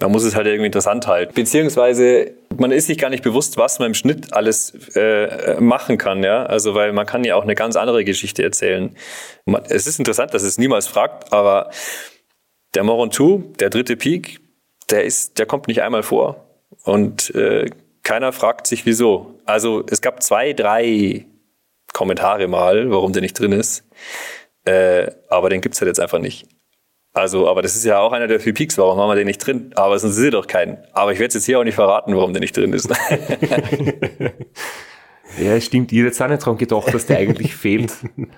man 0.00 0.12
muss 0.12 0.24
es 0.24 0.34
halt 0.34 0.46
irgendwie 0.46 0.66
interessant 0.66 1.06
halten. 1.06 1.34
Beziehungsweise 1.34 2.32
man 2.56 2.72
ist 2.72 2.86
sich 2.86 2.98
gar 2.98 3.10
nicht 3.10 3.22
bewusst, 3.22 3.56
was 3.56 3.78
man 3.78 3.88
im 3.88 3.94
Schnitt 3.94 4.32
alles 4.32 4.72
äh, 4.96 5.60
machen 5.60 5.98
kann, 5.98 6.22
ja. 6.22 6.44
Also 6.44 6.74
weil 6.74 6.92
man 6.92 7.06
kann 7.06 7.24
ja 7.24 7.36
auch 7.36 7.42
eine 7.42 7.54
ganz 7.54 7.76
andere 7.76 8.04
Geschichte 8.04 8.42
erzählen. 8.42 8.96
Es 9.68 9.86
ist 9.86 9.98
interessant, 9.98 10.34
dass 10.34 10.42
es 10.42 10.58
niemals 10.58 10.86
fragt, 10.86 11.32
aber 11.32 11.70
der 12.74 12.84
Moron 12.84 13.10
2, 13.10 13.56
der 13.58 13.70
dritte 13.70 13.96
Peak, 13.96 14.40
der 14.90 15.04
ist, 15.04 15.38
der 15.38 15.46
kommt 15.46 15.68
nicht 15.68 15.82
einmal 15.82 16.02
vor. 16.02 16.46
Und 16.84 17.34
äh, 17.34 17.70
keiner 18.02 18.32
fragt 18.32 18.66
sich 18.66 18.86
wieso. 18.86 19.38
Also 19.44 19.84
es 19.90 20.00
gab 20.00 20.22
zwei, 20.22 20.52
drei 20.52 21.26
Kommentare 21.92 22.48
mal, 22.48 22.90
warum 22.90 23.12
der 23.12 23.22
nicht 23.22 23.38
drin 23.38 23.52
ist. 23.52 23.84
Äh, 24.64 25.10
aber 25.28 25.50
den 25.50 25.60
gibt's 25.60 25.80
halt 25.80 25.88
jetzt 25.88 26.00
einfach 26.00 26.18
nicht. 26.18 26.46
Also, 27.12 27.48
aber 27.48 27.60
das 27.62 27.74
ist 27.74 27.84
ja 27.84 27.98
auch 27.98 28.12
einer 28.12 28.28
der 28.28 28.38
vier 28.38 28.54
Peaks, 28.54 28.78
warum 28.78 28.98
haben 28.98 29.08
wir 29.08 29.16
den 29.16 29.26
nicht 29.26 29.44
drin? 29.44 29.72
Aber 29.74 29.98
sonst 29.98 30.16
ist 30.16 30.32
doch 30.32 30.46
keinen. 30.46 30.78
Aber 30.92 31.12
ich 31.12 31.18
werde 31.18 31.34
jetzt 31.34 31.44
hier 31.44 31.58
auch 31.58 31.64
nicht 31.64 31.74
verraten, 31.74 32.14
warum 32.14 32.32
der 32.32 32.40
nicht 32.40 32.56
drin 32.56 32.72
ist. 32.72 32.88
ja, 35.38 35.60
stimmt. 35.60 35.90
Ihr 35.90 36.04
hättet 36.04 36.22
auch 36.22 36.28
nicht 36.28 36.46
dran 36.46 36.56
gedacht, 36.56 36.94
dass 36.94 37.06
der 37.06 37.18
eigentlich 37.18 37.54
fehlt. 37.54 37.92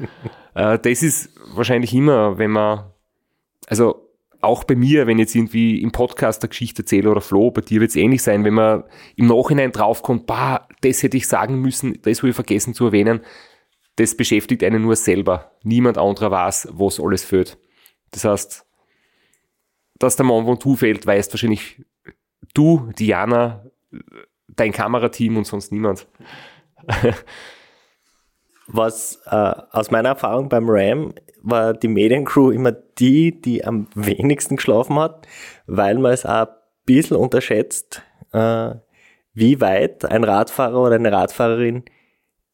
Äh, 0.54 0.78
das 0.80 1.02
ist 1.02 1.30
wahrscheinlich 1.54 1.94
immer, 1.94 2.36
wenn 2.36 2.50
man, 2.50 2.84
also 3.66 4.12
auch 4.42 4.64
bei 4.64 4.74
mir, 4.74 5.06
wenn 5.06 5.18
jetzt 5.18 5.34
irgendwie 5.34 5.80
im 5.80 5.92
Podcast 5.92 6.42
eine 6.42 6.50
Geschichte 6.50 6.82
erzähle 6.82 7.10
oder 7.10 7.22
Flo, 7.22 7.50
bei 7.50 7.62
dir 7.62 7.80
wird 7.80 7.88
es 7.88 7.96
ähnlich 7.96 8.22
sein, 8.22 8.44
wenn 8.44 8.52
man 8.52 8.84
im 9.16 9.28
Nachhinein 9.28 9.72
draufkommt, 9.72 10.26
bah, 10.26 10.68
das 10.82 11.02
hätte 11.02 11.16
ich 11.16 11.26
sagen 11.26 11.62
müssen, 11.62 11.98
das 12.02 12.18
habe 12.18 12.28
ich 12.28 12.34
vergessen 12.34 12.74
zu 12.74 12.84
erwähnen, 12.84 13.22
das 13.96 14.14
beschäftigt 14.14 14.62
einen 14.62 14.82
nur 14.82 14.94
selber. 14.94 15.52
Niemand 15.62 15.96
anderer 15.96 16.30
weiß, 16.30 16.68
was 16.72 17.00
alles 17.00 17.24
fehlt. 17.24 17.56
Das 18.12 18.24
heißt, 18.24 18.64
dass 19.98 20.16
der 20.16 20.24
Mont 20.24 20.46
Ventoux 20.46 20.76
fehlt, 20.76 21.06
weißt 21.06 21.32
wahrscheinlich 21.32 21.82
du, 22.54 22.90
Diana, 22.98 23.64
dein 24.48 24.72
Kamerateam 24.72 25.36
und 25.36 25.46
sonst 25.46 25.72
niemand. 25.72 26.06
Was 28.68 29.20
äh, 29.26 29.54
aus 29.70 29.90
meiner 29.90 30.10
Erfahrung 30.10 30.48
beim 30.48 30.66
Ram 30.68 31.12
war 31.42 31.74
die 31.74 31.88
Mediencrew 31.88 32.50
immer 32.50 32.72
die, 32.72 33.40
die 33.40 33.64
am 33.64 33.88
wenigsten 33.94 34.56
geschlafen 34.56 34.98
hat, 34.98 35.26
weil 35.66 35.98
man 35.98 36.12
es 36.12 36.24
auch 36.24 36.46
ein 36.46 36.54
bisschen 36.86 37.16
unterschätzt, 37.16 38.02
äh, 38.32 38.74
wie 39.34 39.60
weit 39.60 40.04
ein 40.04 40.24
Radfahrer 40.24 40.80
oder 40.80 40.94
eine 40.94 41.10
Radfahrerin 41.10 41.84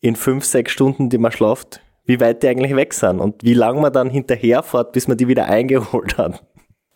in 0.01 0.17
fünf, 0.17 0.45
sechs 0.45 0.73
Stunden, 0.73 1.11
die 1.11 1.19
man 1.19 1.33
schlaft, 1.33 1.83
wie 2.09 2.19
weit 2.21 2.43
die 2.43 2.49
eigentlich 2.49 2.75
weg 2.75 2.95
sind 2.95 3.21
und 3.21 3.45
wie 3.45 3.53
lange 3.53 3.83
man 3.83 3.93
dann 3.93 4.09
hinterherfährt, 4.09 4.93
bis 4.93 5.09
man 5.09 5.19
die 5.19 5.29
wieder 5.29 5.45
eingeholt 5.45 6.17
hat. 6.17 6.43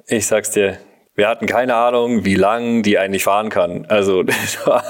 Ich 0.06 0.26
sag's 0.26 0.50
dir, 0.50 0.78
wir 1.14 1.28
hatten 1.28 1.46
keine 1.46 1.74
Ahnung, 1.74 2.24
wie 2.24 2.34
lang 2.34 2.82
die 2.82 2.98
eigentlich 2.98 3.22
fahren 3.22 3.50
kann. 3.50 3.84
Also 3.86 4.22
das 4.24 4.66
war, 4.66 4.82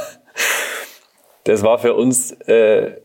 das 1.43 1.65
war 1.65 1.79
für 1.81 1.95
uns 1.95 2.31
äh, 2.43 3.01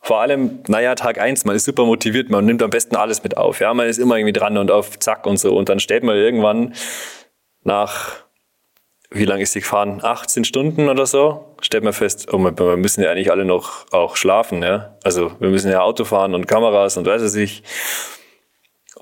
vor 0.00 0.20
allem, 0.20 0.60
naja, 0.66 0.96
Tag 0.96 1.20
eins, 1.20 1.44
man 1.44 1.54
ist 1.54 1.64
super 1.64 1.84
motiviert, 1.84 2.30
man 2.30 2.44
nimmt 2.44 2.62
am 2.62 2.70
besten 2.70 2.96
alles 2.96 3.22
mit 3.22 3.36
auf. 3.36 3.60
Ja, 3.60 3.72
man 3.72 3.86
ist 3.86 3.98
immer 3.98 4.16
irgendwie 4.16 4.32
dran 4.32 4.58
und 4.58 4.72
auf 4.72 4.98
Zack 4.98 5.24
und 5.24 5.36
so. 5.38 5.56
Und 5.56 5.68
dann 5.68 5.78
steht 5.78 6.02
man 6.02 6.16
irgendwann 6.16 6.74
nach, 7.62 8.25
wie 9.10 9.24
lange 9.24 9.42
ist 9.42 9.52
sie 9.52 9.60
gefahren? 9.60 10.00
18 10.02 10.44
Stunden 10.44 10.88
oder 10.88 11.06
so, 11.06 11.56
stellt 11.60 11.84
man 11.84 11.92
fest, 11.92 12.32
oh, 12.32 12.38
wir 12.38 12.76
müssen 12.76 13.02
ja 13.02 13.10
eigentlich 13.10 13.30
alle 13.30 13.44
noch 13.44 13.90
auch 13.92 14.16
schlafen, 14.16 14.62
ja. 14.62 14.96
Also 15.04 15.32
wir 15.38 15.50
müssen 15.50 15.70
ja 15.70 15.80
Auto 15.80 16.04
fahren 16.04 16.34
und 16.34 16.46
Kameras 16.46 16.96
und 16.96 17.06
weiß 17.06 17.22
es 17.22 17.34
nicht. 17.34 17.64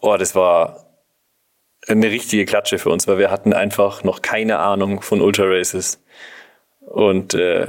Oh, 0.00 0.16
das 0.16 0.34
war 0.34 0.84
eine 1.86 2.10
richtige 2.10 2.44
Klatsche 2.44 2.78
für 2.78 2.90
uns, 2.90 3.06
weil 3.08 3.18
wir 3.18 3.30
hatten 3.30 3.52
einfach 3.52 4.04
noch 4.04 4.22
keine 4.22 4.58
Ahnung 4.58 5.00
von 5.00 5.20
Ultra 5.20 5.44
Races. 5.46 6.02
Und 6.80 7.34
äh, 7.34 7.66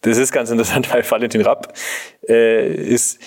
das 0.00 0.18
ist 0.18 0.32
ganz 0.32 0.50
interessant, 0.50 0.92
weil 0.92 1.08
Valentin 1.08 1.42
Rapp 1.42 1.72
äh, 2.28 2.72
ist, 2.74 3.20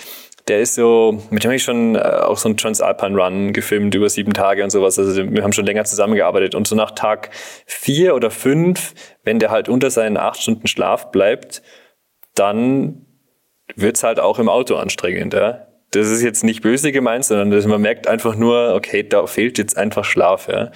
der 0.48 0.60
ist 0.60 0.76
so, 0.76 1.20
mit 1.30 1.42
dem 1.42 1.48
habe 1.48 1.56
ich 1.56 1.64
schon 1.64 1.96
äh, 1.96 1.98
auch 1.98 2.38
so 2.38 2.48
einen 2.48 2.56
Transalpine 2.56 3.16
Run 3.16 3.52
gefilmt 3.52 3.94
über 3.94 4.08
sieben 4.08 4.32
Tage 4.32 4.62
und 4.62 4.70
sowas. 4.70 4.98
Also 4.98 5.28
wir 5.30 5.42
haben 5.42 5.52
schon 5.52 5.66
länger 5.66 5.84
zusammengearbeitet. 5.84 6.54
Und 6.54 6.68
so 6.68 6.76
nach 6.76 6.92
Tag 6.92 7.30
vier 7.66 8.14
oder 8.14 8.30
fünf, 8.30 8.94
wenn 9.24 9.38
der 9.38 9.50
halt 9.50 9.68
unter 9.68 9.90
seinen 9.90 10.16
acht 10.16 10.40
Stunden 10.40 10.68
Schlaf 10.68 11.10
bleibt, 11.10 11.62
dann 12.34 13.06
wird's 13.74 14.04
halt 14.04 14.20
auch 14.20 14.38
im 14.38 14.48
Auto 14.48 14.76
anstrengend. 14.76 15.34
Ja? 15.34 15.66
Das 15.90 16.08
ist 16.08 16.22
jetzt 16.22 16.44
nicht 16.44 16.62
böse 16.62 16.92
gemeint, 16.92 17.24
sondern 17.24 17.68
man 17.68 17.80
merkt 17.80 18.06
einfach 18.06 18.36
nur, 18.36 18.74
okay, 18.74 19.02
da 19.02 19.26
fehlt 19.26 19.58
jetzt 19.58 19.76
einfach 19.76 20.04
Schlaf. 20.04 20.46
Ja? 20.48 20.70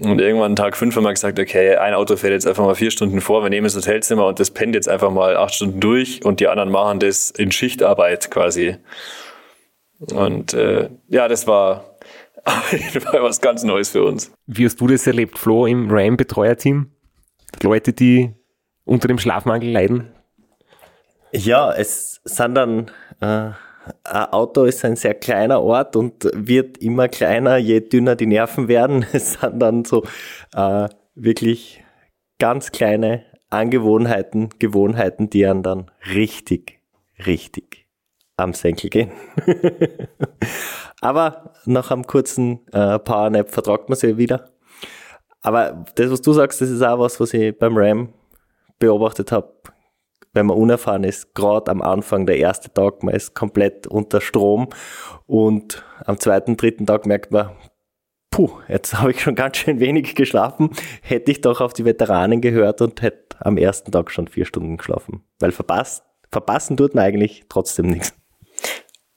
Und 0.00 0.20
irgendwann 0.20 0.56
Tag 0.56 0.76
fünf 0.76 0.94
haben 0.96 1.04
wir 1.04 1.12
gesagt, 1.12 1.38
okay, 1.38 1.76
ein 1.76 1.94
Auto 1.94 2.16
fährt 2.16 2.32
jetzt 2.32 2.46
einfach 2.46 2.64
mal 2.64 2.74
vier 2.74 2.90
Stunden 2.90 3.20
vor, 3.20 3.42
wir 3.42 3.50
nehmen 3.50 3.64
das 3.64 3.76
Hotelzimmer 3.76 4.26
und 4.26 4.38
das 4.38 4.50
pennt 4.50 4.74
jetzt 4.74 4.88
einfach 4.88 5.10
mal 5.10 5.36
acht 5.36 5.54
Stunden 5.54 5.80
durch 5.80 6.24
und 6.24 6.40
die 6.40 6.48
anderen 6.48 6.70
machen 6.70 7.00
das 7.00 7.30
in 7.30 7.50
Schichtarbeit 7.50 8.30
quasi. 8.30 8.76
Und 9.98 10.54
äh, 10.54 10.90
ja, 11.08 11.28
das 11.28 11.46
war 11.46 11.96
auf 12.44 12.72
jeden 12.72 13.00
Fall 13.00 13.22
was 13.22 13.40
ganz 13.40 13.64
Neues 13.64 13.90
für 13.90 14.04
uns. 14.04 14.32
Wie 14.46 14.64
hast 14.64 14.80
du 14.80 14.86
das 14.86 15.06
erlebt, 15.06 15.38
Flo, 15.38 15.66
im 15.66 15.90
RAM-Betreuerteam? 15.90 16.90
Leute, 17.62 17.92
die 17.92 18.34
unter 18.84 19.08
dem 19.08 19.18
Schlafmangel 19.18 19.70
leiden? 19.70 20.12
Ja, 21.32 21.72
es 21.72 22.20
sind 22.24 22.54
dann 22.54 22.90
äh, 23.20 23.50
Auto 24.04 24.64
ist 24.64 24.84
ein 24.84 24.96
sehr 24.96 25.14
kleiner 25.14 25.62
Ort 25.62 25.96
und 25.96 26.28
wird 26.34 26.78
immer 26.78 27.08
kleiner, 27.08 27.56
je 27.56 27.80
dünner 27.80 28.16
die 28.16 28.26
Nerven 28.26 28.68
werden. 28.68 29.06
Es 29.12 29.34
sind 29.34 29.60
dann 29.60 29.84
so 29.84 30.04
äh, 30.54 30.88
wirklich 31.14 31.82
ganz 32.38 32.72
kleine 32.72 33.24
Angewohnheiten, 33.50 34.50
Gewohnheiten, 34.58 35.30
die 35.30 35.46
einen 35.46 35.62
dann 35.62 35.90
richtig, 36.14 36.80
richtig 37.26 37.86
am 38.36 38.54
Senkel 38.54 38.90
gehen. 38.90 39.10
Aber 41.00 41.54
nach 41.64 41.90
einem 41.90 42.06
kurzen 42.06 42.60
äh, 42.72 42.98
Powernap 42.98 43.50
vertragt 43.50 43.88
man 43.88 43.98
sie 43.98 44.16
wieder. 44.16 44.50
Aber 45.40 45.84
das, 45.94 46.10
was 46.10 46.22
du 46.22 46.32
sagst, 46.32 46.60
das 46.60 46.70
ist 46.70 46.82
auch 46.82 46.98
was, 46.98 47.18
was 47.20 47.32
ich 47.32 47.56
beim 47.58 47.76
RAM 47.76 48.12
beobachtet 48.78 49.32
habe 49.32 49.52
wenn 50.32 50.46
man 50.46 50.56
unerfahren 50.56 51.04
ist, 51.04 51.34
gerade 51.34 51.70
am 51.70 51.82
Anfang, 51.82 52.26
der 52.26 52.38
erste 52.38 52.72
Tag, 52.72 53.02
man 53.02 53.14
ist 53.14 53.34
komplett 53.34 53.86
unter 53.86 54.20
Strom 54.20 54.68
und 55.26 55.84
am 56.04 56.18
zweiten, 56.18 56.56
dritten 56.56 56.86
Tag 56.86 57.06
merkt 57.06 57.32
man, 57.32 57.50
puh, 58.30 58.50
jetzt 58.68 58.94
habe 59.00 59.10
ich 59.10 59.20
schon 59.20 59.34
ganz 59.34 59.56
schön 59.56 59.80
wenig 59.80 60.14
geschlafen, 60.14 60.70
hätte 61.02 61.30
ich 61.30 61.40
doch 61.40 61.60
auf 61.60 61.72
die 61.72 61.84
Veteranen 61.84 62.40
gehört 62.40 62.80
und 62.80 63.02
hätte 63.02 63.36
am 63.40 63.56
ersten 63.56 63.92
Tag 63.92 64.10
schon 64.10 64.28
vier 64.28 64.44
Stunden 64.44 64.76
geschlafen. 64.76 65.24
Weil 65.38 65.52
verpasst, 65.52 66.04
verpassen 66.30 66.76
tut 66.76 66.94
man 66.94 67.04
eigentlich 67.04 67.44
trotzdem 67.48 67.86
nichts. 67.86 68.14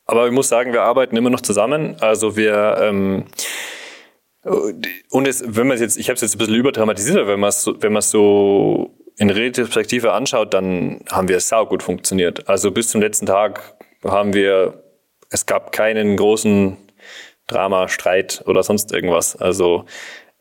Aber 0.06 0.28
ich 0.28 0.34
muss 0.34 0.50
sagen, 0.50 0.74
wir 0.74 0.82
arbeiten 0.82 1.16
immer 1.16 1.30
noch 1.30 1.42
zusammen. 1.42 1.96
Also 2.02 2.36
wir 2.36 2.78
ähm, 2.82 3.26
und 4.44 5.28
es, 5.28 5.44
wenn 5.46 5.68
man 5.68 5.76
es 5.76 5.82
jetzt, 5.82 5.98
ich 5.98 6.10
habe 6.10 6.16
es 6.16 6.22
jetzt 6.22 6.36
ein 6.36 6.40
bisschen 6.40 6.56
überdramatisiert, 6.56 7.28
wenn 7.28 7.40
man 7.40 7.50
es 7.50 7.64
so, 7.64 7.76
wenn 7.80 7.94
man 7.94 8.02
so 8.02 8.98
in 9.18 9.30
Retrospektive 9.30 10.14
anschaut, 10.14 10.54
dann 10.54 11.02
haben 11.12 11.28
wir 11.28 11.40
sau 11.40 11.66
gut 11.66 11.84
funktioniert. 11.84 12.48
Also 12.48 12.72
bis 12.72 12.90
zum 12.90 13.02
letzten 13.02 13.26
Tag 13.26 13.76
haben 14.04 14.34
wir, 14.34 14.84
es 15.30 15.46
gab 15.46 15.72
keinen 15.72 16.18
großen 16.18 16.78
Drama, 17.48 17.88
Streit 17.88 18.44
oder 18.46 18.64
sonst 18.64 18.94
irgendwas. 18.94 19.36
Also 19.36 19.86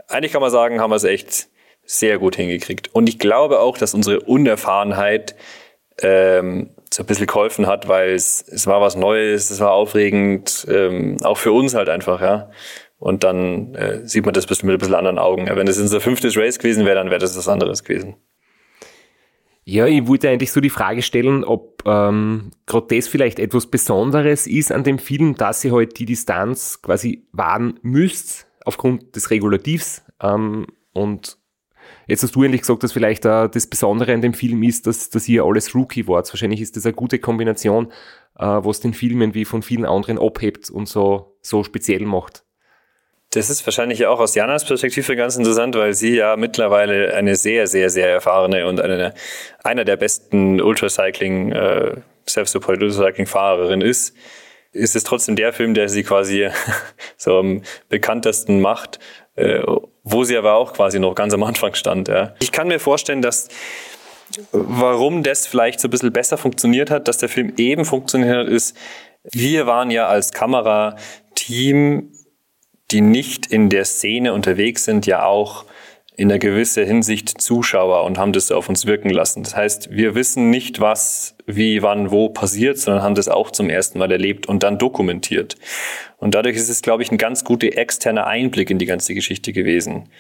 eigentlich 0.08 0.32
kann 0.32 0.40
man 0.40 0.50
sagen, 0.50 0.80
haben 0.80 0.90
wir 0.90 0.96
es 0.96 1.04
echt 1.04 1.48
sehr 1.84 2.18
gut 2.18 2.36
hingekriegt. 2.36 2.94
Und 2.94 3.08
ich 3.08 3.18
glaube 3.18 3.60
auch, 3.60 3.76
dass 3.76 3.94
unsere 3.94 4.20
Unerfahrenheit 4.20 5.34
ähm, 6.02 6.70
so 6.92 7.02
ein 7.02 7.06
bisschen 7.06 7.26
geholfen 7.26 7.66
hat, 7.66 7.88
weil 7.88 8.14
es, 8.14 8.44
es 8.48 8.66
war 8.66 8.80
was 8.80 8.96
Neues, 8.96 9.50
es 9.50 9.60
war 9.60 9.72
aufregend, 9.72 10.66
ähm, 10.70 11.16
auch 11.22 11.36
für 11.36 11.52
uns 11.52 11.74
halt 11.74 11.88
einfach, 11.88 12.20
ja. 12.20 12.50
Und 12.98 13.24
dann 13.24 13.74
äh, 13.74 14.06
sieht 14.06 14.24
man 14.26 14.34
das 14.34 14.48
mit 14.48 14.62
ein 14.62 14.78
bisschen 14.78 14.94
anderen 14.94 15.18
Augen. 15.18 15.46
Ja, 15.46 15.56
wenn 15.56 15.66
es 15.66 15.78
unser 15.78 16.00
fünftes 16.00 16.36
Race 16.36 16.58
gewesen 16.58 16.84
wäre, 16.84 16.96
dann 16.96 17.08
wäre 17.08 17.18
das 17.18 17.36
was 17.36 17.48
anderes 17.48 17.82
gewesen. 17.82 18.16
Ja, 19.70 19.86
ich 19.86 20.08
wollte 20.08 20.28
eigentlich 20.28 20.50
so 20.50 20.60
die 20.60 20.68
Frage 20.68 21.00
stellen, 21.00 21.44
ob 21.44 21.84
ähm, 21.86 22.50
gerade 22.66 22.96
das 22.96 23.06
vielleicht 23.06 23.38
etwas 23.38 23.68
Besonderes 23.68 24.48
ist 24.48 24.72
an 24.72 24.82
dem 24.82 24.98
Film, 24.98 25.36
dass 25.36 25.64
ihr 25.64 25.72
halt 25.72 25.96
die 26.00 26.06
Distanz 26.06 26.82
quasi 26.82 27.28
wahren 27.30 27.78
müsst 27.82 28.48
aufgrund 28.64 29.14
des 29.14 29.30
Regulativs. 29.30 30.02
Ähm, 30.20 30.66
und 30.92 31.38
jetzt 32.08 32.24
hast 32.24 32.34
du 32.34 32.42
endlich 32.42 32.62
gesagt, 32.62 32.82
dass 32.82 32.90
vielleicht 32.90 33.24
äh, 33.26 33.48
das 33.48 33.68
Besondere 33.68 34.12
an 34.12 34.22
dem 34.22 34.34
Film 34.34 34.60
ist, 34.64 34.88
dass, 34.88 35.08
dass 35.08 35.28
ihr 35.28 35.44
alles 35.44 35.72
Rookie 35.72 36.08
wart. 36.08 36.32
Wahrscheinlich 36.32 36.62
ist 36.62 36.76
das 36.76 36.84
eine 36.84 36.94
gute 36.94 37.20
Kombination, 37.20 37.92
äh, 38.40 38.46
was 38.46 38.80
den 38.80 38.92
Film 38.92 39.20
irgendwie 39.20 39.44
von 39.44 39.62
vielen 39.62 39.86
anderen 39.86 40.18
abhebt 40.18 40.68
und 40.68 40.88
so, 40.88 41.36
so 41.42 41.62
speziell 41.62 42.06
macht. 42.06 42.42
Das 43.30 43.48
ist 43.48 43.64
wahrscheinlich 43.64 44.06
auch 44.06 44.18
aus 44.18 44.34
Janas 44.34 44.64
Perspektive 44.64 45.14
ganz 45.14 45.36
interessant, 45.36 45.76
weil 45.76 45.94
sie 45.94 46.16
ja 46.16 46.36
mittlerweile 46.36 47.14
eine 47.14 47.36
sehr, 47.36 47.68
sehr, 47.68 47.88
sehr 47.88 48.10
erfahrene 48.10 48.66
und 48.66 48.80
eine, 48.80 49.14
einer 49.62 49.84
der 49.84 49.96
besten 49.96 50.60
Ultracycling, 50.60 51.52
äh, 51.52 51.92
Self-Supported 52.28 52.82
Ultracycling-Fahrerin 52.82 53.82
ist. 53.82 54.16
Ist 54.72 54.96
es 54.96 55.04
trotzdem 55.04 55.36
der 55.36 55.52
Film, 55.52 55.74
der 55.74 55.88
sie 55.88 56.02
quasi 56.02 56.48
so 57.16 57.38
am 57.38 57.62
bekanntesten 57.88 58.60
macht, 58.60 58.98
äh, 59.36 59.62
wo 60.02 60.24
sie 60.24 60.36
aber 60.36 60.54
auch 60.54 60.72
quasi 60.72 60.98
noch 60.98 61.14
ganz 61.14 61.32
am 61.32 61.44
Anfang 61.44 61.74
stand. 61.74 62.08
Ja. 62.08 62.34
Ich 62.40 62.50
kann 62.50 62.66
mir 62.66 62.80
vorstellen, 62.80 63.22
dass 63.22 63.48
warum 64.50 65.22
das 65.22 65.46
vielleicht 65.46 65.78
so 65.78 65.86
ein 65.86 65.92
bisschen 65.92 66.12
besser 66.12 66.36
funktioniert 66.36 66.90
hat, 66.90 67.06
dass 67.06 67.18
der 67.18 67.28
Film 67.28 67.52
eben 67.56 67.84
funktioniert 67.84 68.36
hat, 68.36 68.48
ist, 68.48 68.76
wir 69.22 69.68
waren 69.68 69.92
ja 69.92 70.08
als 70.08 70.32
Kamerateam 70.32 72.10
die 72.90 73.00
nicht 73.00 73.46
in 73.46 73.68
der 73.68 73.84
Szene 73.84 74.32
unterwegs 74.32 74.84
sind, 74.84 75.06
ja 75.06 75.24
auch 75.24 75.64
in 76.20 76.30
einer 76.30 76.38
gewissen 76.38 76.86
Hinsicht 76.86 77.40
Zuschauer 77.40 78.04
und 78.04 78.18
haben 78.18 78.32
das 78.32 78.52
auf 78.52 78.68
uns 78.68 78.84
wirken 78.84 79.08
lassen. 79.08 79.42
Das 79.42 79.56
heißt, 79.56 79.90
wir 79.90 80.14
wissen 80.14 80.50
nicht, 80.50 80.78
was, 80.78 81.34
wie, 81.46 81.82
wann, 81.82 82.10
wo 82.10 82.28
passiert, 82.28 82.76
sondern 82.76 83.02
haben 83.02 83.14
das 83.14 83.28
auch 83.28 83.50
zum 83.50 83.70
ersten 83.70 83.98
Mal 83.98 84.12
erlebt 84.12 84.46
und 84.46 84.62
dann 84.62 84.76
dokumentiert. 84.76 85.56
Und 86.18 86.34
dadurch 86.34 86.56
ist 86.56 86.68
es, 86.68 86.82
glaube 86.82 87.02
ich, 87.02 87.10
ein 87.10 87.16
ganz 87.16 87.42
guter 87.42 87.68
externer 87.68 88.26
Einblick 88.26 88.70
in 88.70 88.78
die 88.78 88.84
ganze 88.84 89.14
Geschichte 89.14 89.54
gewesen. 89.54 90.10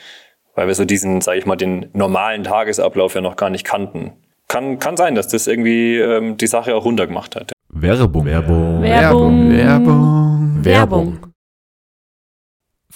Weil 0.54 0.68
wir 0.68 0.74
so 0.74 0.86
diesen, 0.86 1.20
sage 1.20 1.38
ich 1.38 1.44
mal, 1.44 1.56
den 1.56 1.90
normalen 1.92 2.44
Tagesablauf 2.44 3.14
ja 3.14 3.20
noch 3.20 3.36
gar 3.36 3.50
nicht 3.50 3.64
kannten. 3.64 4.12
Kann, 4.48 4.78
kann 4.78 4.96
sein, 4.96 5.14
dass 5.14 5.28
das 5.28 5.46
irgendwie 5.46 5.98
ähm, 5.98 6.38
die 6.38 6.46
Sache 6.46 6.74
auch 6.74 6.86
runtergemacht 6.86 7.36
hat. 7.36 7.52
Werbung. 7.68 8.24
Werbung. 8.24 8.82
Werbung. 8.82 9.52
Werbung. 9.52 10.64
Werbung. 10.64 11.29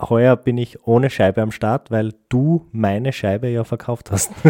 Heuer 0.00 0.36
bin 0.36 0.58
ich 0.58 0.86
ohne 0.86 1.10
Scheibe 1.10 1.42
am 1.42 1.50
Start, 1.50 1.90
weil 1.90 2.14
du 2.28 2.66
meine 2.72 3.12
Scheibe 3.12 3.48
ja 3.48 3.64
verkauft 3.64 4.10
hast. 4.10 4.32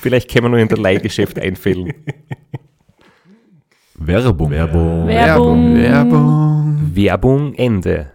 Vielleicht 0.00 0.30
können 0.30 0.46
wir 0.46 0.48
noch 0.50 0.58
in 0.58 0.68
der 0.68 0.78
Leihgeschäft 0.78 1.38
einfällen. 1.38 1.92
Werbung. 3.94 4.50
Werbung. 4.50 5.06
Werbung. 5.06 5.76
Werbung. 5.76 6.90
Werbung 6.94 7.54
Ende. 7.54 8.12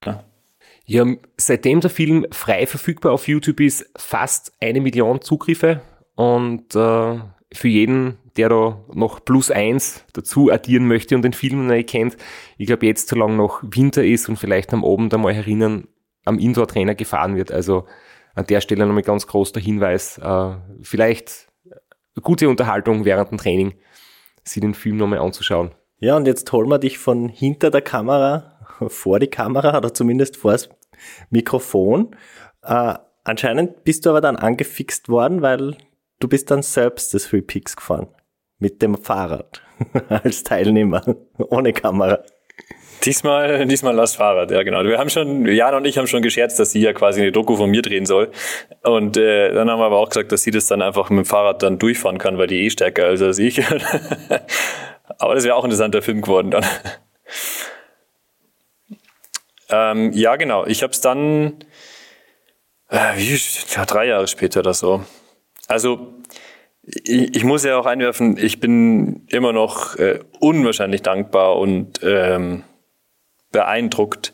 Ja, 0.85 1.05
seitdem 1.37 1.81
der 1.81 1.89
Film 1.89 2.25
frei 2.31 2.65
verfügbar 2.65 3.13
auf 3.13 3.27
YouTube 3.27 3.59
ist, 3.61 3.89
fast 3.97 4.51
eine 4.61 4.81
Million 4.81 5.21
Zugriffe 5.21 5.81
und 6.15 6.75
äh, 6.75 7.19
für 7.53 7.67
jeden, 7.67 8.17
der 8.37 8.49
da 8.49 8.83
noch 8.93 9.23
plus 9.23 9.51
eins 9.51 10.05
dazu 10.13 10.51
addieren 10.51 10.87
möchte 10.87 11.15
und 11.15 11.23
den 11.23 11.33
Film 11.33 11.67
nicht 11.67 11.89
kennt, 11.89 12.17
ich 12.57 12.67
glaube 12.67 12.85
jetzt, 12.85 13.09
solange 13.09 13.35
noch 13.35 13.61
Winter 13.63 14.03
ist 14.03 14.29
und 14.29 14.37
vielleicht 14.37 14.73
am 14.73 14.85
Abend 14.85 15.13
einmal 15.13 15.33
herinnen, 15.33 15.87
am 16.25 16.39
Indoor-Trainer 16.39 16.95
gefahren 16.95 17.35
wird. 17.35 17.51
Also 17.51 17.85
an 18.35 18.45
der 18.45 18.61
Stelle 18.61 18.85
nochmal 18.85 19.03
ganz 19.03 19.27
groß 19.27 19.53
der 19.53 19.63
Hinweis, 19.63 20.17
äh, 20.19 20.55
vielleicht 20.81 21.47
gute 22.21 22.49
Unterhaltung 22.49 23.05
während 23.05 23.31
dem 23.31 23.37
Training, 23.37 23.73
sich 24.43 24.61
den 24.61 24.73
Film 24.73 24.97
nochmal 24.97 25.19
anzuschauen. 25.19 25.71
Ja, 25.99 26.15
und 26.15 26.27
jetzt 26.27 26.51
holen 26.51 26.69
wir 26.69 26.79
dich 26.79 26.99
von 26.99 27.29
hinter 27.29 27.71
der 27.71 27.81
Kamera 27.81 28.57
vor 28.87 29.19
die 29.19 29.27
Kamera 29.27 29.77
oder 29.77 29.93
zumindest 29.93 30.37
vors 30.37 30.69
Mikrofon. 31.29 32.15
Äh, 32.63 32.95
anscheinend 33.23 33.83
bist 33.83 34.05
du 34.05 34.11
aber 34.11 34.21
dann 34.21 34.35
angefixt 34.35 35.09
worden, 35.09 35.41
weil 35.41 35.75
du 36.19 36.27
bist 36.27 36.51
dann 36.51 36.61
selbst 36.61 37.13
das 37.13 37.25
Free 37.25 37.41
Peaks 37.41 37.75
gefahren. 37.75 38.07
Mit 38.59 38.81
dem 38.81 38.97
Fahrrad. 38.97 39.61
Als 40.09 40.43
Teilnehmer. 40.43 41.03
Ohne 41.37 41.73
Kamera. 41.73 42.23
Diesmal, 43.03 43.65
diesmal 43.67 43.95
das 43.95 44.15
Fahrrad, 44.15 44.49
ja 44.49 44.63
genau. 44.63 44.83
Wir 44.83 44.97
haben 44.97 45.09
schon, 45.09 45.45
Jan 45.45 45.75
und 45.75 45.85
ich 45.85 45.97
haben 45.97 46.07
schon 46.07 46.23
gescherzt, 46.23 46.59
dass 46.59 46.71
sie 46.71 46.81
ja 46.81 46.93
quasi 46.93 47.21
eine 47.21 47.31
Doku 47.31 47.55
von 47.55 47.69
mir 47.69 47.83
drehen 47.83 48.07
soll. 48.07 48.31
Und 48.81 49.17
äh, 49.17 49.53
dann 49.53 49.69
haben 49.69 49.79
wir 49.79 49.85
aber 49.85 49.99
auch 49.99 50.09
gesagt, 50.09 50.31
dass 50.31 50.41
sie 50.41 50.51
das 50.51 50.65
dann 50.65 50.81
einfach 50.81 51.09
mit 51.11 51.19
dem 51.19 51.25
Fahrrad 51.25 51.61
dann 51.61 51.77
durchfahren 51.77 52.17
kann, 52.17 52.37
weil 52.39 52.47
die 52.47 52.65
eh 52.65 52.69
stärker 52.69 53.09
ist 53.09 53.21
als 53.21 53.37
ich. 53.37 53.61
Aber 55.19 55.35
das 55.35 55.43
wäre 55.43 55.55
auch 55.55 55.63
ein 55.63 55.67
interessanter 55.67 56.01
Film 56.01 56.21
geworden 56.21 56.51
dann. 56.51 56.65
ähm, 59.69 60.11
ja, 60.13 60.35
genau. 60.35 60.65
Ich 60.65 60.83
habe 60.83 60.91
es 60.91 61.01
dann, 61.01 61.63
äh, 62.89 63.15
wie, 63.15 63.39
drei 63.85 64.07
Jahre 64.07 64.27
später 64.27 64.59
oder 64.61 64.73
so. 64.73 65.03
Also 65.67 66.16
ich, 66.87 67.43
muss 67.43 67.65
ja 67.65 67.77
auch 67.77 67.85
einwerfen, 67.85 68.37
ich 68.37 68.59
bin 68.59 69.25
immer 69.27 69.51
noch 69.51 69.95
äh, 69.97 70.19
unwahrscheinlich 70.39 71.01
dankbar 71.01 71.57
und 71.57 71.99
ähm, 72.01 72.63
beeindruckt. 73.51 74.33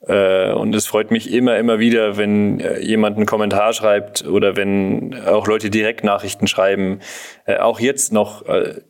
Äh, 0.00 0.52
und 0.52 0.74
es 0.74 0.86
freut 0.86 1.10
mich 1.10 1.32
immer, 1.32 1.56
immer 1.56 1.78
wieder, 1.78 2.16
wenn 2.16 2.58
äh, 2.60 2.80
jemand 2.80 3.16
einen 3.16 3.26
Kommentar 3.26 3.72
schreibt 3.72 4.26
oder 4.26 4.56
wenn 4.56 5.14
auch 5.26 5.46
Leute 5.46 5.70
direkt 5.70 6.02
Nachrichten 6.02 6.48
schreiben. 6.48 7.00
Äh, 7.44 7.58
auch 7.58 7.78
jetzt 7.78 8.12
noch, 8.12 8.44
äh, 8.46 8.80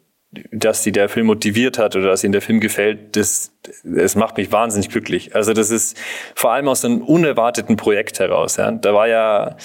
dass 0.50 0.82
sie 0.82 0.92
der 0.92 1.10
Film 1.10 1.26
motiviert 1.26 1.78
hat 1.78 1.96
oder 1.96 2.08
dass 2.08 2.24
ihnen 2.24 2.32
der 2.32 2.42
Film 2.42 2.60
gefällt, 2.60 3.16
das, 3.16 3.52
das 3.84 4.16
macht 4.16 4.38
mich 4.38 4.52
wahnsinnig 4.52 4.88
glücklich. 4.88 5.34
Also 5.34 5.52
das 5.52 5.70
ist 5.70 5.98
vor 6.34 6.52
allem 6.52 6.68
aus 6.68 6.84
einem 6.84 7.02
unerwarteten 7.02 7.76
Projekt 7.76 8.20
heraus. 8.20 8.56
Ja. 8.56 8.70
Da 8.70 8.94
war 8.94 9.06
ja 9.06 9.56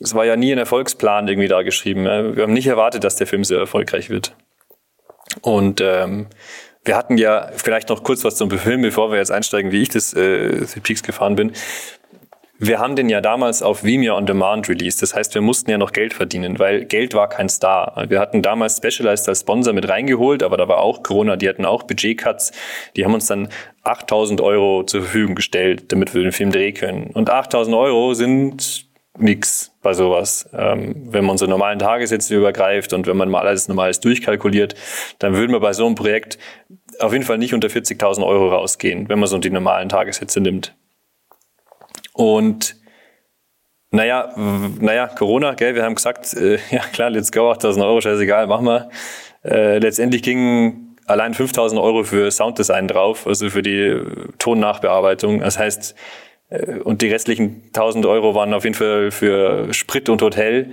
es 0.00 0.14
war 0.14 0.24
ja 0.24 0.36
nie 0.36 0.52
ein 0.52 0.58
Erfolgsplan 0.58 1.28
irgendwie 1.28 1.48
da 1.48 1.62
geschrieben. 1.62 2.04
Wir 2.04 2.42
haben 2.42 2.52
nicht 2.52 2.66
erwartet, 2.66 3.04
dass 3.04 3.16
der 3.16 3.26
Film 3.26 3.44
sehr 3.44 3.58
erfolgreich 3.58 4.10
wird. 4.10 4.34
Und 5.42 5.80
ähm, 5.80 6.26
wir 6.84 6.96
hatten 6.96 7.18
ja 7.18 7.50
vielleicht 7.56 7.88
noch 7.88 8.04
kurz 8.04 8.24
was 8.24 8.36
zum 8.36 8.50
Film, 8.50 8.82
bevor 8.82 9.10
wir 9.10 9.18
jetzt 9.18 9.32
einsteigen, 9.32 9.72
wie 9.72 9.82
ich 9.82 9.88
das 9.88 10.14
äh, 10.14 10.64
The 10.64 10.80
Peaks 10.80 11.02
gefahren 11.02 11.36
bin. 11.36 11.52
Wir 12.58 12.78
haben 12.78 12.96
den 12.96 13.10
ja 13.10 13.20
damals 13.20 13.62
auf 13.62 13.84
Vimeo 13.84 14.16
on 14.16 14.24
Demand 14.24 14.66
released. 14.70 15.02
Das 15.02 15.14
heißt, 15.14 15.34
wir 15.34 15.42
mussten 15.42 15.70
ja 15.70 15.76
noch 15.76 15.92
Geld 15.92 16.14
verdienen, 16.14 16.58
weil 16.58 16.86
Geld 16.86 17.12
war 17.12 17.28
kein 17.28 17.50
Star. 17.50 18.06
Wir 18.08 18.18
hatten 18.18 18.40
damals 18.40 18.78
Specialized 18.78 19.28
als 19.28 19.40
Sponsor 19.40 19.74
mit 19.74 19.86
reingeholt, 19.90 20.42
aber 20.42 20.56
da 20.56 20.66
war 20.66 20.78
auch 20.78 21.02
Corona, 21.02 21.36
die 21.36 21.50
hatten 21.50 21.66
auch 21.66 21.82
Budgetcuts. 21.82 22.52
Die 22.96 23.04
haben 23.04 23.12
uns 23.12 23.26
dann 23.26 23.48
8000 23.82 24.40
Euro 24.40 24.84
zur 24.84 25.02
Verfügung 25.02 25.34
gestellt, 25.34 25.92
damit 25.92 26.14
wir 26.14 26.22
den 26.22 26.32
Film 26.32 26.50
drehen 26.50 26.72
können. 26.72 27.10
Und 27.12 27.28
8000 27.28 27.76
Euro 27.76 28.14
sind 28.14 28.85
nix 29.18 29.72
bei 29.82 29.94
sowas. 29.94 30.48
Ähm, 30.52 30.94
wenn 31.12 31.24
man 31.24 31.38
so 31.38 31.46
normalen 31.46 31.78
Tagessätze 31.78 32.36
übergreift 32.36 32.92
und 32.92 33.06
wenn 33.06 33.16
man 33.16 33.30
mal 33.30 33.46
alles 33.46 33.68
Normales 33.68 34.00
durchkalkuliert, 34.00 34.74
dann 35.18 35.34
würden 35.34 35.52
wir 35.52 35.60
bei 35.60 35.72
so 35.72 35.86
einem 35.86 35.94
Projekt 35.94 36.38
auf 36.98 37.12
jeden 37.12 37.24
Fall 37.24 37.38
nicht 37.38 37.54
unter 37.54 37.68
40.000 37.68 38.24
Euro 38.26 38.48
rausgehen, 38.48 39.08
wenn 39.08 39.18
man 39.18 39.28
so 39.28 39.38
die 39.38 39.50
normalen 39.50 39.88
Tagessätze 39.88 40.40
nimmt. 40.40 40.74
Und 42.12 42.76
naja, 43.90 44.32
naja, 44.80 45.06
Corona, 45.06 45.54
gell, 45.54 45.74
wir 45.74 45.84
haben 45.84 45.94
gesagt, 45.94 46.34
äh, 46.34 46.58
ja 46.70 46.80
klar, 46.92 47.10
let's 47.10 47.32
go, 47.32 47.50
8.000 47.50 47.84
Euro, 47.84 48.00
scheißegal, 48.00 48.46
machen 48.46 48.66
wir. 48.66 48.90
Äh, 49.44 49.78
letztendlich 49.78 50.22
gingen 50.22 50.96
allein 51.06 51.34
5.000 51.34 51.80
Euro 51.80 52.02
für 52.02 52.30
Sounddesign 52.30 52.88
drauf, 52.88 53.26
also 53.26 53.48
für 53.48 53.62
die 53.62 54.00
Tonnachbearbeitung. 54.38 55.40
Das 55.40 55.58
heißt, 55.58 55.94
und 56.84 57.02
die 57.02 57.08
restlichen 57.08 57.62
1000 57.66 58.06
Euro 58.06 58.34
waren 58.34 58.54
auf 58.54 58.64
jeden 58.64 58.76
Fall 58.76 59.10
für 59.10 59.72
Sprit 59.72 60.08
und 60.08 60.22
Hotel. 60.22 60.72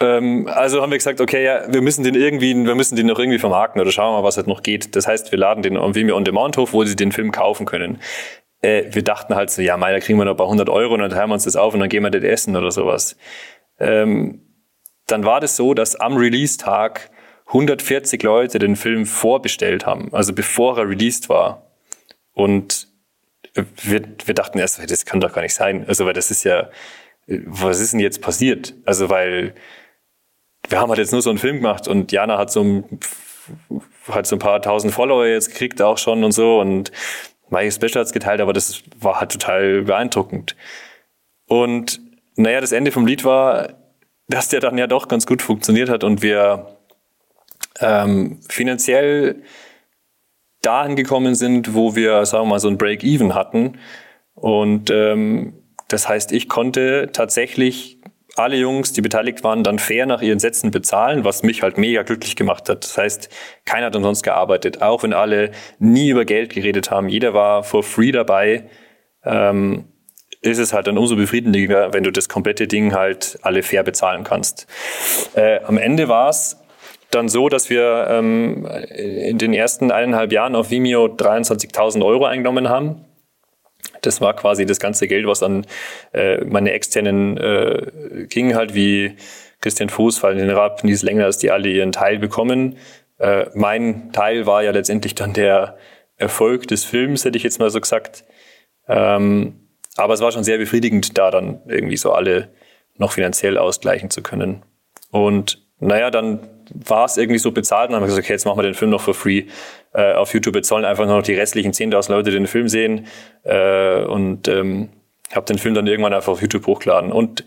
Ähm, 0.00 0.48
also 0.52 0.82
haben 0.82 0.90
wir 0.90 0.98
gesagt, 0.98 1.20
okay, 1.20 1.44
ja, 1.44 1.72
wir 1.72 1.80
müssen 1.80 2.04
den 2.04 2.14
irgendwie, 2.14 2.54
wir 2.54 2.74
müssen 2.74 2.96
den 2.96 3.06
noch 3.06 3.18
irgendwie 3.18 3.38
vermarkten 3.38 3.80
oder 3.80 3.90
schauen 3.90 4.12
wir 4.12 4.20
mal, 4.20 4.26
was 4.26 4.36
halt 4.36 4.46
noch 4.46 4.62
geht. 4.62 4.94
Das 4.94 5.06
heißt, 5.06 5.32
wir 5.32 5.38
laden 5.38 5.62
den 5.62 5.76
Vimeo 5.76 6.16
On 6.16 6.24
Demand 6.24 6.56
hoch, 6.56 6.72
wo 6.72 6.84
sie 6.84 6.96
den 6.96 7.12
Film 7.12 7.32
kaufen 7.32 7.66
können. 7.66 7.98
Äh, 8.60 8.84
wir 8.90 9.02
dachten 9.02 9.34
halt 9.34 9.50
so, 9.50 9.62
ja, 9.62 9.76
meiner 9.76 10.00
kriegen 10.00 10.18
wir 10.18 10.24
noch 10.24 10.36
paar 10.36 10.48
hundert 10.48 10.68
Euro 10.68 10.94
und 10.94 11.00
dann 11.00 11.10
teilen 11.10 11.30
wir 11.30 11.34
uns 11.34 11.44
das 11.44 11.56
auf 11.56 11.72
und 11.74 11.80
dann 11.80 11.88
gehen 11.88 12.02
wir 12.02 12.10
das 12.10 12.22
essen 12.22 12.56
oder 12.56 12.70
sowas. 12.70 13.16
Ähm, 13.78 14.42
dann 15.06 15.24
war 15.24 15.40
das 15.40 15.56
so, 15.56 15.72
dass 15.72 15.96
am 15.96 16.16
Release-Tag 16.16 17.10
140 17.46 18.22
Leute 18.22 18.58
den 18.58 18.76
Film 18.76 19.06
vorbestellt 19.06 19.86
haben, 19.86 20.12
also 20.12 20.32
bevor 20.32 20.78
er 20.78 20.88
released 20.88 21.28
war. 21.28 21.70
Und 22.32 22.88
wir, 23.82 24.02
wir 24.24 24.34
dachten 24.34 24.58
erst, 24.58 24.90
das 24.90 25.04
kann 25.04 25.20
doch 25.20 25.32
gar 25.32 25.42
nicht 25.42 25.54
sein. 25.54 25.84
Also, 25.88 26.06
weil 26.06 26.12
das 26.12 26.30
ist 26.30 26.44
ja, 26.44 26.70
was 27.26 27.80
ist 27.80 27.92
denn 27.92 28.00
jetzt 28.00 28.20
passiert? 28.20 28.74
Also, 28.84 29.10
weil 29.10 29.54
wir 30.68 30.80
haben 30.80 30.88
halt 30.88 30.98
jetzt 30.98 31.12
nur 31.12 31.22
so 31.22 31.30
einen 31.30 31.38
Film 31.38 31.56
gemacht 31.56 31.88
und 31.88 32.12
Jana 32.12 32.38
hat 32.38 32.50
so 32.50 32.62
ein, 32.62 33.00
hat 34.08 34.26
so 34.26 34.36
ein 34.36 34.40
paar 34.40 34.60
tausend 34.60 34.92
Follower 34.92 35.26
jetzt 35.26 35.50
gekriegt 35.50 35.80
auch 35.80 35.98
schon 35.98 36.24
und 36.24 36.32
so 36.32 36.60
und 36.60 36.90
Mike 37.48 37.70
Special 37.72 38.00
hat's 38.00 38.12
geteilt, 38.12 38.40
aber 38.40 38.52
das 38.52 38.82
war 38.98 39.20
halt 39.20 39.32
total 39.32 39.82
beeindruckend. 39.82 40.56
Und 41.46 42.00
naja, 42.34 42.60
das 42.60 42.72
Ende 42.72 42.90
vom 42.90 43.06
Lied 43.06 43.24
war, 43.24 43.74
dass 44.28 44.48
der 44.48 44.60
dann 44.60 44.76
ja 44.78 44.88
doch 44.88 45.06
ganz 45.06 45.26
gut 45.26 45.42
funktioniert 45.42 45.88
hat 45.88 46.02
und 46.02 46.22
wir 46.22 46.76
ähm, 47.80 48.40
finanziell 48.48 49.42
dahin 50.66 50.96
gekommen 50.96 51.34
sind, 51.34 51.74
wo 51.74 51.94
wir, 51.96 52.26
sagen 52.26 52.44
wir 52.44 52.50
mal, 52.50 52.60
so 52.60 52.68
ein 52.68 52.78
Break-Even 52.78 53.34
hatten. 53.34 53.78
Und 54.34 54.90
ähm, 54.90 55.54
das 55.88 56.08
heißt, 56.08 56.32
ich 56.32 56.48
konnte 56.48 57.10
tatsächlich 57.12 57.98
alle 58.36 58.56
Jungs, 58.56 58.92
die 58.92 59.00
beteiligt 59.00 59.42
waren, 59.44 59.64
dann 59.64 59.78
fair 59.78 60.04
nach 60.04 60.20
ihren 60.20 60.38
Sätzen 60.38 60.70
bezahlen, 60.70 61.24
was 61.24 61.42
mich 61.42 61.62
halt 61.62 61.78
mega 61.78 62.02
glücklich 62.02 62.36
gemacht 62.36 62.68
hat. 62.68 62.84
Das 62.84 62.98
heißt, 62.98 63.30
keiner 63.64 63.86
hat 63.86 63.96
umsonst 63.96 64.22
gearbeitet, 64.22 64.82
auch 64.82 65.02
wenn 65.02 65.14
alle 65.14 65.52
nie 65.78 66.10
über 66.10 66.24
Geld 66.24 66.52
geredet 66.52 66.90
haben. 66.90 67.08
Jeder 67.08 67.32
war 67.32 67.62
for 67.62 67.82
free 67.82 68.12
dabei. 68.12 68.68
Ähm, 69.24 69.86
ist 70.42 70.58
es 70.58 70.72
halt 70.72 70.86
dann 70.86 70.98
umso 70.98 71.16
befriedigender, 71.16 71.92
wenn 71.92 72.04
du 72.04 72.12
das 72.12 72.28
komplette 72.28 72.68
Ding 72.68 72.94
halt 72.94 73.38
alle 73.42 73.62
fair 73.62 73.82
bezahlen 73.82 74.22
kannst. 74.22 74.66
Äh, 75.34 75.60
am 75.64 75.78
Ende 75.78 76.08
war 76.08 76.28
es 76.28 76.58
dann 77.10 77.28
so, 77.28 77.48
dass 77.48 77.70
wir 77.70 78.06
ähm, 78.10 78.66
in 78.66 79.38
den 79.38 79.52
ersten 79.52 79.90
eineinhalb 79.90 80.32
Jahren 80.32 80.54
auf 80.54 80.70
Vimeo 80.70 81.06
23.000 81.06 82.04
Euro 82.04 82.26
eingenommen 82.26 82.68
haben. 82.68 83.04
Das 84.02 84.20
war 84.20 84.34
quasi 84.34 84.66
das 84.66 84.80
ganze 84.80 85.06
Geld, 85.06 85.26
was 85.26 85.42
an 85.42 85.66
äh, 86.12 86.44
meine 86.44 86.72
externen 86.72 87.36
äh, 87.36 88.26
ging, 88.28 88.54
halt 88.54 88.74
wie 88.74 89.16
Christian 89.60 89.88
Fuß, 89.88 90.18
Fallen 90.18 90.50
Rapp, 90.50 90.84
Nies 90.84 91.02
Länger, 91.02 91.24
dass 91.26 91.38
die 91.38 91.50
alle 91.50 91.68
ihren 91.68 91.92
Teil 91.92 92.18
bekommen. 92.18 92.76
Äh, 93.18 93.46
mein 93.54 94.12
Teil 94.12 94.46
war 94.46 94.62
ja 94.62 94.70
letztendlich 94.72 95.14
dann 95.14 95.32
der 95.32 95.76
Erfolg 96.16 96.66
des 96.66 96.84
Films, 96.84 97.24
hätte 97.24 97.36
ich 97.36 97.44
jetzt 97.44 97.58
mal 97.58 97.70
so 97.70 97.80
gesagt. 97.80 98.24
Ähm, 98.88 99.68
aber 99.96 100.14
es 100.14 100.20
war 100.20 100.32
schon 100.32 100.44
sehr 100.44 100.58
befriedigend, 100.58 101.16
da 101.16 101.30
dann 101.30 101.60
irgendwie 101.66 101.96
so 101.96 102.12
alle 102.12 102.48
noch 102.96 103.12
finanziell 103.12 103.58
ausgleichen 103.58 104.10
zu 104.10 104.22
können. 104.22 104.62
Und 105.10 105.66
naja, 105.78 106.10
dann 106.10 106.48
war 106.74 107.04
es 107.04 107.16
irgendwie 107.16 107.38
so 107.38 107.52
bezahlt 107.52 107.88
und 107.88 107.92
dann 107.92 108.02
haben 108.02 108.04
wir 108.04 108.08
gesagt, 108.08 108.26
okay, 108.26 108.32
jetzt 108.32 108.44
machen 108.44 108.58
wir 108.58 108.62
den 108.62 108.74
Film 108.74 108.90
noch 108.90 109.00
for 109.00 109.14
free 109.14 109.44
äh, 109.92 110.14
auf 110.14 110.32
YouTube. 110.34 110.56
Jetzt 110.56 110.68
sollen 110.68 110.84
einfach 110.84 111.06
nur 111.06 111.16
noch 111.16 111.22
die 111.22 111.34
restlichen 111.34 111.72
10.000 111.72 112.10
Leute 112.10 112.30
den 112.30 112.46
Film 112.46 112.68
sehen 112.68 113.06
äh, 113.44 114.02
und 114.04 114.48
ähm, 114.48 114.90
habe 115.34 115.46
den 115.46 115.58
Film 115.58 115.74
dann 115.74 115.86
irgendwann 115.86 116.12
einfach 116.12 116.32
auf 116.32 116.40
YouTube 116.40 116.66
hochgeladen. 116.66 117.12
Und 117.12 117.44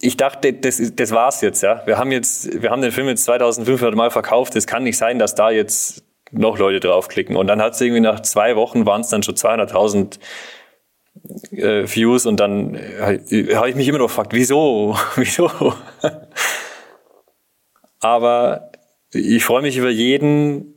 ich 0.00 0.16
dachte, 0.16 0.52
das, 0.52 0.80
das 0.94 1.10
war's 1.10 1.40
jetzt, 1.42 1.62
ja. 1.62 1.82
Wir 1.86 1.98
haben 1.98 2.10
jetzt, 2.12 2.62
wir 2.62 2.70
haben 2.70 2.80
den 2.82 2.92
Film 2.92 3.08
jetzt 3.08 3.24
2500 3.24 3.94
Mal 3.94 4.10
verkauft. 4.10 4.56
Es 4.56 4.66
kann 4.66 4.84
nicht 4.84 4.96
sein, 4.96 5.18
dass 5.18 5.34
da 5.34 5.50
jetzt 5.50 6.04
noch 6.30 6.58
Leute 6.58 6.80
draufklicken. 6.80 7.36
Und 7.36 7.46
dann 7.46 7.60
hat 7.60 7.74
es 7.74 7.80
irgendwie 7.80 8.00
nach 8.00 8.20
zwei 8.20 8.56
Wochen 8.56 8.86
waren 8.86 9.02
es 9.02 9.08
dann 9.08 9.22
schon 9.22 9.34
200.000 9.34 10.18
äh, 11.52 11.84
Views 11.86 12.26
und 12.26 12.40
dann 12.40 12.74
äh, 12.74 13.54
habe 13.54 13.68
ich 13.68 13.76
mich 13.76 13.88
immer 13.88 13.98
noch 13.98 14.08
gefragt, 14.08 14.32
wieso, 14.32 14.96
wieso? 15.16 15.50
Aber 18.00 18.72
ich 19.12 19.44
freue 19.44 19.62
mich 19.62 19.76
über 19.76 19.90
jeden, 19.90 20.74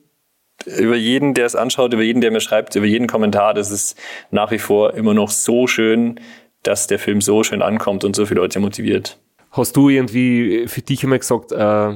über 0.65 0.95
jeden, 0.95 1.33
der 1.33 1.45
es 1.45 1.55
anschaut, 1.55 1.93
über 1.93 2.03
jeden, 2.03 2.21
der 2.21 2.31
mir 2.31 2.41
schreibt, 2.41 2.75
über 2.75 2.85
jeden 2.85 3.07
Kommentar. 3.07 3.53
Das 3.53 3.71
ist 3.71 3.97
nach 4.31 4.51
wie 4.51 4.59
vor 4.59 4.93
immer 4.93 5.13
noch 5.13 5.29
so 5.29 5.67
schön, 5.67 6.19
dass 6.63 6.87
der 6.87 6.99
Film 6.99 7.21
so 7.21 7.43
schön 7.43 7.61
ankommt 7.61 8.03
und 8.03 8.15
so 8.15 8.25
viele 8.25 8.41
Leute 8.41 8.59
motiviert. 8.59 9.19
Hast 9.51 9.75
du 9.75 9.89
irgendwie 9.89 10.67
für 10.67 10.81
dich 10.81 11.03
immer 11.03 11.17
gesagt, 11.17 11.51
äh, 11.51 11.89
äh, 11.89 11.95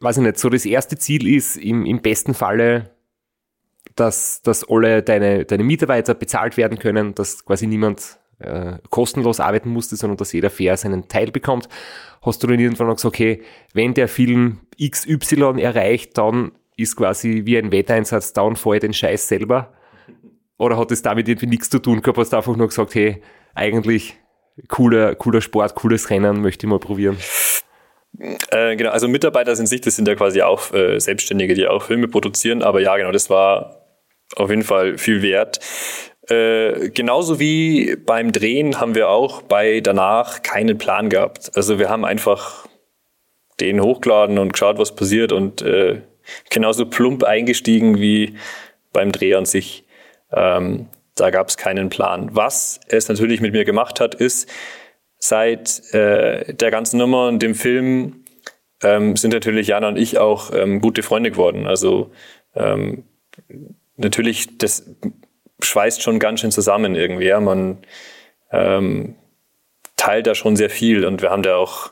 weiß 0.00 0.18
ich 0.18 0.22
nicht, 0.22 0.38
so 0.38 0.48
das 0.48 0.64
erste 0.64 0.96
Ziel 0.98 1.26
ist 1.26 1.56
im, 1.56 1.84
im 1.84 2.00
besten 2.00 2.34
Falle, 2.34 2.90
dass, 3.96 4.42
dass 4.42 4.68
alle 4.68 5.02
deine, 5.02 5.44
deine 5.44 5.64
Mitarbeiter 5.64 6.14
bezahlt 6.14 6.56
werden 6.56 6.78
können, 6.78 7.14
dass 7.14 7.44
quasi 7.44 7.66
niemand 7.66 8.18
äh, 8.38 8.78
kostenlos 8.90 9.40
arbeiten 9.40 9.70
musste, 9.70 9.96
sondern 9.96 10.16
dass 10.16 10.32
jeder 10.32 10.50
fair 10.50 10.76
seinen 10.76 11.08
Teil 11.08 11.30
bekommt, 11.30 11.68
hast 12.22 12.42
du 12.42 12.46
dann 12.46 12.58
irgendwann 12.58 12.88
gesagt, 12.88 13.04
okay, 13.04 13.42
wenn 13.72 13.94
der 13.94 14.08
Film 14.08 14.60
XY 14.80 15.60
erreicht, 15.60 16.16
dann 16.18 16.52
ist 16.76 16.96
quasi 16.96 17.42
wie 17.44 17.58
ein 17.58 17.72
Wetteinsatz, 17.72 18.32
dann 18.32 18.56
fahre 18.56 18.76
ich 18.76 18.80
den 18.80 18.92
Scheiß 18.92 19.28
selber? 19.28 19.72
Oder 20.58 20.76
hat 20.76 20.90
es 20.90 21.02
damit 21.02 21.28
irgendwie 21.28 21.46
nichts 21.46 21.70
zu 21.70 21.78
tun 21.78 22.00
gehabt, 22.00 22.18
hast 22.18 22.32
du 22.32 22.36
einfach 22.36 22.56
nur 22.56 22.68
gesagt, 22.68 22.94
hey, 22.94 23.22
eigentlich 23.54 24.16
cooler, 24.68 25.14
cooler 25.14 25.40
Sport, 25.40 25.74
cooles 25.74 26.10
Rennen, 26.10 26.40
möchte 26.40 26.66
ich 26.66 26.70
mal 26.70 26.78
probieren? 26.78 27.16
Äh, 28.50 28.76
genau, 28.76 28.90
also 28.90 29.06
Mitarbeiter 29.06 29.54
sind 29.54 29.66
sich, 29.66 29.80
das 29.80 29.96
sind 29.96 30.08
ja 30.08 30.14
quasi 30.14 30.42
auch 30.42 30.72
äh, 30.72 30.98
Selbstständige, 30.98 31.54
die 31.54 31.68
auch 31.68 31.82
Filme 31.82 32.08
produzieren, 32.08 32.62
aber 32.62 32.80
ja, 32.80 32.96
genau, 32.96 33.12
das 33.12 33.30
war 33.30 33.77
auf 34.36 34.50
jeden 34.50 34.62
Fall 34.62 34.98
viel 34.98 35.22
wert. 35.22 35.60
Äh, 36.28 36.90
genauso 36.90 37.40
wie 37.40 37.96
beim 37.96 38.32
Drehen 38.32 38.80
haben 38.80 38.94
wir 38.94 39.08
auch 39.08 39.42
bei 39.42 39.80
danach 39.80 40.42
keinen 40.42 40.76
Plan 40.76 41.08
gehabt. 41.08 41.52
Also 41.54 41.78
wir 41.78 41.88
haben 41.88 42.04
einfach 42.04 42.66
den 43.60 43.80
hochgeladen 43.80 44.38
und 44.38 44.52
geschaut, 44.52 44.78
was 44.78 44.94
passiert 44.94 45.32
und 45.32 45.62
äh, 45.62 46.02
genauso 46.50 46.86
plump 46.86 47.24
eingestiegen 47.24 47.98
wie 47.98 48.34
beim 48.92 49.12
Dreh 49.12 49.34
an 49.34 49.46
sich. 49.46 49.84
Ähm, 50.32 50.86
da 51.14 51.30
gab 51.30 51.48
es 51.48 51.56
keinen 51.56 51.88
Plan. 51.88 52.30
Was 52.32 52.80
es 52.88 53.08
natürlich 53.08 53.40
mit 53.40 53.52
mir 53.52 53.64
gemacht 53.64 53.98
hat, 53.98 54.14
ist, 54.14 54.48
seit 55.18 55.82
äh, 55.92 56.54
der 56.54 56.70
ganzen 56.70 56.98
Nummer 56.98 57.28
und 57.28 57.42
dem 57.42 57.54
Film 57.54 58.24
ähm, 58.82 59.16
sind 59.16 59.32
natürlich 59.32 59.68
Jana 59.68 59.88
und 59.88 59.96
ich 59.96 60.18
auch 60.18 60.52
ähm, 60.54 60.80
gute 60.80 61.02
Freunde 61.02 61.30
geworden. 61.30 61.66
Also 61.66 62.12
ähm, 62.54 63.04
natürlich, 63.98 64.58
das 64.58 64.90
schweißt 65.60 66.02
schon 66.02 66.18
ganz 66.18 66.40
schön 66.40 66.50
zusammen 66.50 66.94
irgendwie. 66.94 67.26
Ja? 67.26 67.40
Man 67.40 67.78
ähm, 68.50 69.16
teilt 69.96 70.26
da 70.26 70.34
schon 70.34 70.56
sehr 70.56 70.70
viel 70.70 71.04
und 71.04 71.22
wir 71.22 71.30
haben 71.30 71.42
da 71.42 71.56
auch 71.56 71.90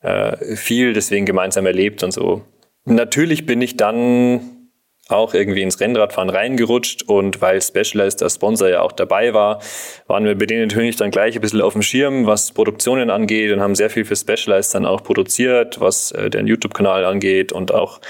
äh, 0.00 0.56
viel 0.56 0.92
deswegen 0.92 1.26
gemeinsam 1.26 1.66
erlebt 1.66 2.02
und 2.02 2.12
so. 2.12 2.42
Natürlich 2.84 3.46
bin 3.46 3.60
ich 3.60 3.76
dann 3.76 4.60
auch 5.08 5.34
irgendwie 5.34 5.62
ins 5.62 5.80
Rennradfahren 5.80 6.30
reingerutscht 6.30 7.02
und 7.02 7.40
weil 7.40 7.60
Specialized 7.60 8.22
als 8.22 8.36
Sponsor 8.36 8.68
ja 8.68 8.82
auch 8.82 8.92
dabei 8.92 9.34
war, 9.34 9.60
waren 10.06 10.24
wir 10.24 10.38
bei 10.38 10.46
denen 10.46 10.68
natürlich 10.68 10.96
dann 10.96 11.10
gleich 11.10 11.34
ein 11.34 11.40
bisschen 11.40 11.60
auf 11.60 11.72
dem 11.72 11.82
Schirm, 11.82 12.26
was 12.26 12.52
Produktionen 12.52 13.10
angeht 13.10 13.52
und 13.52 13.60
haben 13.60 13.74
sehr 13.74 13.90
viel 13.90 14.04
für 14.04 14.14
Specialized 14.14 14.74
dann 14.74 14.86
auch 14.86 15.02
produziert, 15.02 15.80
was 15.80 16.12
äh, 16.12 16.30
den 16.30 16.46
YouTube-Kanal 16.46 17.04
angeht 17.04 17.52
und 17.52 17.74
auch 17.74 18.00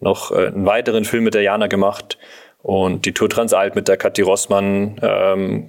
noch 0.00 0.32
äh, 0.32 0.48
einen 0.48 0.66
weiteren 0.66 1.04
Film 1.04 1.24
mit 1.24 1.34
der 1.34 1.42
Jana 1.42 1.66
gemacht 1.66 2.18
und 2.62 3.06
die 3.06 3.12
Tour 3.12 3.28
Transalp 3.28 3.74
mit 3.74 3.88
der 3.88 3.96
Kathi 3.96 4.22
Rossmann 4.22 5.00
ähm, 5.02 5.68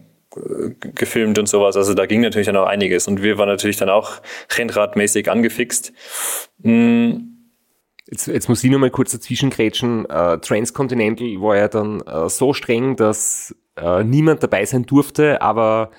gefilmt 0.95 1.37
und 1.39 1.47
sowas. 1.47 1.75
Also 1.75 1.93
da 1.93 2.05
ging 2.05 2.21
natürlich 2.21 2.47
dann 2.47 2.57
auch 2.57 2.67
einiges 2.67 3.07
und 3.07 3.21
wir 3.21 3.37
waren 3.37 3.49
natürlich 3.49 3.77
dann 3.77 3.89
auch 3.89 4.21
Rennradmäßig 4.57 5.29
angefixt. 5.29 5.93
Mm. 6.59 7.27
Jetzt, 8.07 8.27
jetzt 8.27 8.49
muss 8.49 8.61
ich 8.61 8.69
nur 8.69 8.79
mal 8.79 8.89
kurz 8.89 9.13
dazwischen 9.13 9.49
grätschen. 9.51 10.01
Uh, 10.01 10.35
Transcontinental 10.35 11.27
war 11.39 11.55
ja 11.55 11.69
dann 11.69 12.01
uh, 12.01 12.27
so 12.27 12.51
streng, 12.51 12.97
dass 12.97 13.55
uh, 13.81 14.03
niemand 14.03 14.43
dabei 14.43 14.65
sein 14.65 14.85
durfte, 14.85 15.41
aber 15.41 15.91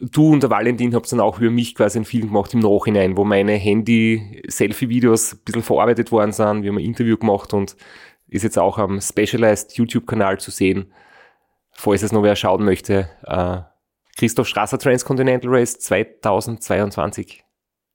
du 0.00 0.32
und 0.32 0.42
der 0.42 0.50
Valentin 0.50 0.94
habt 0.94 1.10
dann 1.12 1.20
auch 1.20 1.38
über 1.38 1.50
mich 1.50 1.74
quasi 1.74 1.98
einen 1.98 2.04
Film 2.04 2.28
gemacht 2.28 2.52
im 2.54 2.60
Nachhinein, 2.60 3.16
wo 3.16 3.24
meine 3.24 3.52
Handy-Selfie-Videos 3.52 5.34
ein 5.34 5.38
bisschen 5.44 5.62
verarbeitet 5.62 6.12
worden 6.12 6.32
sind. 6.32 6.62
Wir 6.62 6.70
haben 6.70 6.78
ein 6.78 6.84
Interview 6.84 7.16
gemacht 7.16 7.54
und 7.54 7.76
ist 8.32 8.42
jetzt 8.42 8.58
auch 8.58 8.78
am 8.78 9.00
Specialized 9.00 9.76
YouTube-Kanal 9.76 10.40
zu 10.40 10.50
sehen 10.50 10.92
falls 11.72 12.02
es 12.02 12.12
noch 12.12 12.22
wer 12.22 12.36
schauen 12.36 12.64
möchte, 12.64 13.08
äh, 13.26 13.58
Christoph 14.16 14.46
Strasser 14.46 14.78
Transcontinental 14.78 15.50
Race 15.50 15.78
2022. 15.78 17.42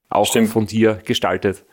Auch 0.10 0.26
Stimmt. 0.26 0.50
von 0.50 0.66
dir 0.66 1.00
gestaltet. 1.06 1.66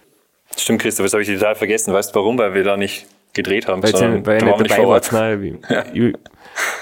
Stimmt, 0.57 0.83
Christoph, 0.83 1.07
das 1.07 1.15
habe 1.15 1.23
ich 1.23 1.29
total 1.29 1.55
vergessen. 1.55 1.95
Weißt 1.95 2.15
du 2.15 2.19
warum? 2.19 2.39
Weil 2.39 2.53
wir 2.55 2.65
da 2.65 2.77
nicht 2.77 3.07
gedreht 3.33 3.67
haben. 3.67 3.83
Weil, 3.83 3.97
sondern 3.97 4.27
weil 4.27 4.43
ihr 4.43 4.57
nicht 4.57 4.71
dabei 4.71 4.87
wart. 4.87 5.13
Nein, 5.13 5.61
ich, 5.63 5.71
ja. 5.71 5.85
ich, 5.93 6.15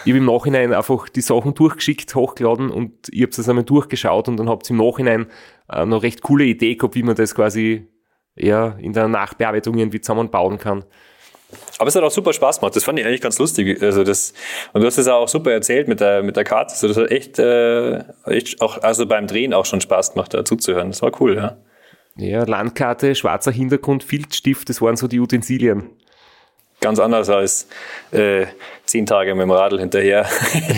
ich 0.05 0.12
habe 0.12 0.18
im 0.18 0.24
Nachhinein 0.24 0.72
einfach 0.72 1.09
die 1.09 1.20
Sachen 1.20 1.55
durchgeschickt, 1.55 2.14
hochgeladen 2.14 2.70
und 2.70 3.09
ich 3.11 3.22
habe 3.22 3.30
es 3.30 3.49
einmal 3.49 3.64
durchgeschaut 3.64 4.28
und 4.28 4.37
dann 4.39 4.49
habt 4.49 4.68
ihr 4.68 4.70
im 4.70 4.85
Nachhinein 4.85 5.26
äh, 5.70 5.87
noch 5.87 6.03
recht 6.03 6.22
coole 6.22 6.45
Idee 6.45 6.74
gehabt, 6.74 6.95
wie 6.95 7.03
man 7.03 7.14
das 7.14 7.35
quasi 7.35 7.87
ja, 8.35 8.76
in 8.80 8.93
der 8.93 9.09
Nachbearbeitung 9.09 9.78
irgendwie 9.78 10.01
zusammenbauen 10.01 10.59
kann. 10.59 10.85
Aber 11.78 11.88
es 11.88 11.94
hat 11.94 12.03
auch 12.03 12.11
super 12.11 12.32
Spaß 12.32 12.61
gemacht. 12.61 12.76
Das 12.76 12.84
fand 12.84 12.98
ich 12.98 13.07
eigentlich 13.07 13.20
ganz 13.20 13.38
lustig. 13.38 13.82
Also 13.82 14.05
das, 14.05 14.32
und 14.72 14.80
du 14.80 14.86
hast 14.86 14.98
es 14.98 15.09
auch 15.09 15.28
super 15.28 15.53
erzählt 15.53 15.88
mit 15.88 16.00
der, 16.00 16.22
mit 16.22 16.36
der 16.36 16.44
Karte. 16.44 16.72
Also 16.72 16.88
das 16.88 16.96
hat 16.96 17.11
echt, 17.11 17.38
äh, 17.38 17.98
echt 18.26 18.61
auch, 18.61 18.82
also 18.82 19.07
beim 19.07 19.26
Drehen 19.26 19.55
auch 19.55 19.66
schon 19.66 19.80
Spaß 19.80 20.14
gemacht, 20.14 20.34
da 20.34 20.44
zuzuhören. 20.44 20.90
Das 20.90 21.03
war 21.03 21.12
cool, 21.20 21.36
ja. 21.36 21.57
Ja, 22.16 22.44
Landkarte, 22.44 23.14
schwarzer 23.14 23.53
Hintergrund, 23.53 24.05
Filzstift, 24.05 24.68
das 24.68 24.82
waren 24.82 24.96
so 24.96 25.09
die 25.09 25.18
Utensilien. 25.18 25.90
Ganz 26.80 26.98
anders 26.98 27.30
als 27.30 27.68
äh, 28.11 28.46
zehn 28.84 29.07
Tage 29.07 29.34
mit 29.34 29.44
dem 29.44 29.50
Radl 29.50 29.78
hinterher. 29.78 30.26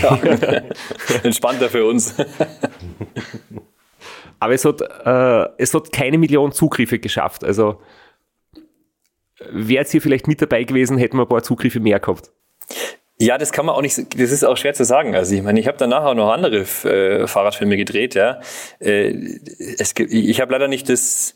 Entspannter 1.22 1.70
für 1.70 1.86
uns. 1.86 2.14
Aber 4.38 4.52
es 4.52 4.64
hat, 4.64 4.80
äh, 4.82 5.48
es 5.56 5.72
hat 5.72 5.90
keine 5.92 6.18
Million 6.18 6.52
Zugriffe 6.52 6.98
geschafft. 6.98 7.42
Also 7.42 7.80
wäre 9.50 9.80
jetzt 9.80 9.92
hier 9.92 10.02
vielleicht 10.02 10.26
mit 10.26 10.40
dabei 10.40 10.64
gewesen, 10.64 10.98
hätten 10.98 11.16
wir 11.16 11.22
ein 11.22 11.28
paar 11.28 11.42
Zugriffe 11.42 11.80
mehr 11.80 12.00
gehabt. 12.00 12.30
Ja, 13.18 13.38
das 13.38 13.52
kann 13.52 13.64
man 13.64 13.76
auch 13.76 13.82
nicht, 13.82 13.96
das 13.98 14.32
ist 14.32 14.44
auch 14.44 14.56
schwer 14.56 14.74
zu 14.74 14.84
sagen. 14.84 15.14
Also 15.14 15.34
ich 15.34 15.42
meine, 15.42 15.60
ich 15.60 15.68
habe 15.68 15.78
danach 15.78 16.04
auch 16.04 16.14
noch 16.14 16.32
andere 16.32 16.62
äh, 16.84 17.26
Fahrradfilme 17.28 17.76
gedreht, 17.76 18.14
ja. 18.14 18.40
Äh, 18.80 19.14
es 19.78 19.94
ich 19.96 20.40
habe 20.40 20.52
leider 20.52 20.66
nicht 20.66 20.88
das, 20.88 21.34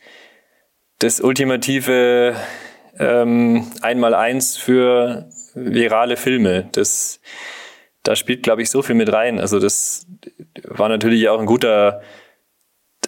das 0.99 1.21
ultimative 1.21 2.35
ähm, 2.99 3.71
Einmaleins 3.81 4.57
für 4.57 5.29
virale 5.55 6.17
Filme. 6.17 6.69
Das, 6.73 7.21
da 8.03 8.17
spielt, 8.17 8.43
glaube 8.43 8.63
ich, 8.63 8.71
so 8.71 8.83
viel 8.83 8.97
mit 8.97 9.13
rein. 9.13 9.39
Also 9.39 9.61
das 9.61 10.07
war 10.65 10.89
natürlich 10.89 11.29
auch 11.29 11.39
ein 11.39 11.47
guter 11.47 12.03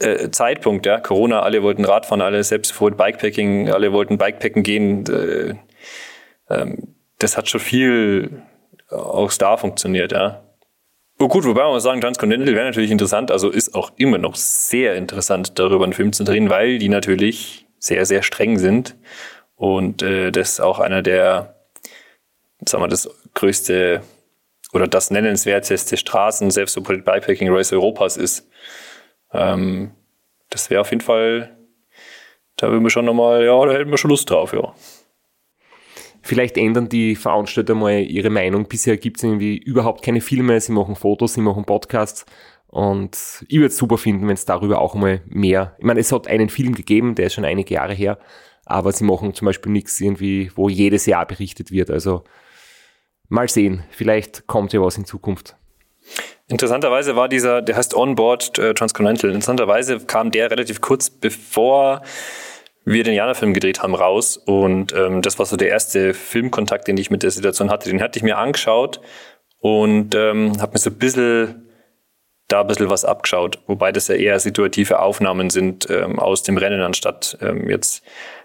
äh, 0.01 0.31
Zeitpunkt, 0.31 0.87
ja. 0.87 1.01
Corona, 1.01 1.41
alle 1.43 1.63
wollten 1.63 1.85
Radfahren, 1.85 2.21
alle 2.21 2.43
selbst 2.45 2.73
vor 2.73 2.91
Bikepacking, 2.91 3.71
alle 3.71 3.93
wollten 3.93 4.19
Bikepacken 4.19 4.63
gehen. 4.63 5.05
Äh, 5.07 5.55
ähm, 6.49 6.95
das 7.19 7.37
hat 7.37 7.49
schon 7.49 7.61
viel 7.61 8.43
auch 8.91 9.33
da 9.33 9.57
funktioniert, 9.57 10.13
ja. 10.13 10.43
Oh 11.19 11.29
gut, 11.29 11.45
wobei 11.45 11.65
man 11.65 11.81
sagen, 11.81 12.01
Transcontinental 12.01 12.55
wäre 12.55 12.65
natürlich 12.65 12.91
interessant, 12.91 13.31
also 13.31 13.51
ist 13.51 13.75
auch 13.75 13.93
immer 13.97 14.17
noch 14.17 14.37
sehr 14.37 14.97
interessant, 14.97 15.59
darüber 15.59 15.85
einen 15.85 15.93
Film 15.93 16.13
zu 16.13 16.25
drehen, 16.25 16.49
weil 16.49 16.79
die 16.79 16.89
natürlich 16.89 17.67
sehr, 17.79 18.07
sehr 18.07 18.23
streng 18.23 18.59
sind. 18.59 18.97
Und 19.55 20.03
äh, 20.03 20.33
das 20.33 20.61
auch 20.61 20.79
einer 20.79 21.03
der, 21.03 21.57
sagen 22.67 22.83
wir, 22.83 22.89
das 22.89 23.11
größte 23.35 24.01
oder 24.73 24.87
das 24.87 25.11
nennenswerteste 25.11 25.99
Straßen, 25.99 26.51
selbstsupported 26.51 27.05
Bikepacking 27.05 27.53
Race 27.53 27.73
Europas 27.73 28.17
ist. 28.17 28.49
Ähm, 29.33 29.93
das 30.49 30.71
wäre 30.71 30.81
auf 30.81 30.91
jeden 30.91 31.03
Fall, 31.03 31.57
da 32.57 32.71
würden 32.71 32.83
wir 32.83 32.91
schon 32.91 33.05
nochmal, 33.05 33.45
ja, 33.45 33.65
da 33.65 33.73
hätten 33.73 33.91
wir 33.91 33.99
schon 33.99 34.11
Lust 34.11 34.29
drauf, 34.31 34.53
ja. 34.53 34.75
Vielleicht 36.23 36.59
ändern 36.59 36.89
die 36.89 37.17
Veranstalter 37.17 37.75
mal 37.75 38.03
ihre 38.03 38.29
Meinung. 38.29 38.69
Bisher 38.69 38.99
gibt 38.99 39.17
es 39.17 39.23
irgendwie 39.23 39.57
überhaupt 39.57 40.05
keine 40.05 40.21
Filme, 40.21 40.61
sie 40.61 40.73
machen 40.73 40.95
Fotos, 40.95 41.35
sie 41.35 41.41
machen 41.41 41.65
Podcasts. 41.65 42.27
Und 42.67 43.45
ich 43.49 43.57
würde 43.57 43.69
es 43.69 43.79
super 43.79 43.99
finden, 43.99 44.29
wenn 44.29 44.35
es 44.35 44.45
darüber 44.45 44.81
auch 44.81 44.95
mal 44.95 45.23
mehr. 45.27 45.75
Ich 45.79 45.85
meine, 45.85 45.99
es 45.99 46.13
hat 46.13 46.29
einen 46.29 46.51
Film 46.51 46.75
gegeben, 46.75 47.15
der 47.15 47.27
ist 47.27 47.35
schon 47.35 47.45
einige 47.45 47.75
Jahre 47.75 47.95
her, 47.95 48.19
aber 48.65 48.93
sie 48.93 49.05
machen 49.05 49.35
zum 49.35 49.47
Beispiel 49.47 49.73
nichts 49.73 50.01
irgendwie, 50.01 50.53
wo 50.55 50.69
jedes 50.69 51.07
Jahr 51.07 51.27
berichtet 51.27 51.73
wird. 51.73 51.91
Also 51.91 52.23
mal 53.29 53.49
sehen, 53.49 53.83
vielleicht 53.91 54.47
kommt 54.47 54.73
ja 54.73 54.81
was 54.81 54.99
in 54.99 55.05
Zukunft. 55.05 55.57
Interessanterweise 56.51 57.15
war 57.15 57.29
dieser, 57.29 57.63
der 57.63 57.77
heißt 57.77 57.95
Onboard 57.95 58.59
äh, 58.59 58.75
Transcontinental. 58.75 59.31
Interessanterweise 59.31 60.01
kam 60.01 60.33
der 60.33 60.51
relativ 60.51 60.81
kurz 60.81 61.09
bevor 61.09 62.03
wir 62.85 63.05
den 63.05 63.15
Jana-Film 63.15 63.55
gedreht 63.55 63.83
haben, 63.83 63.95
raus. 63.95 64.37
Und 64.37 64.93
ähm, 64.93 65.23
das 65.23 65.39
war 65.39 65.47
so 65.47 65.57
der 65.57 65.69
erste 65.69 66.13
Filmkontakt, 66.13 66.89
den 66.89 66.97
ich 66.97 67.09
mit 67.09 67.23
der 67.23 67.31
Situation 67.31 67.71
hatte. 67.71 67.89
Den 67.89 68.03
hatte 68.03 68.19
ich 68.19 68.25
mir 68.25 68.37
angeschaut 68.37 69.01
und 69.61 70.17
ähm, 70.17 70.61
habe 70.61 70.73
mir 70.73 70.79
so 70.79 70.91
ein 70.91 70.99
bisschen 70.99 71.71
da 72.49 72.63
ein 72.63 72.67
bisschen 72.67 72.91
was 72.91 73.05
abgeschaut. 73.05 73.61
Wobei 73.69 73.93
das 73.93 74.09
ja 74.09 74.17
eher 74.17 74.41
situative 74.41 74.99
Aufnahmen 74.99 75.51
sind 75.51 75.89
ähm, 75.89 76.19
aus 76.19 76.43
dem 76.43 76.59
Rennen, 76.59 76.81
anstatt 76.81 77.39
ähm, 77.41 77.71
jetzt 77.71 78.03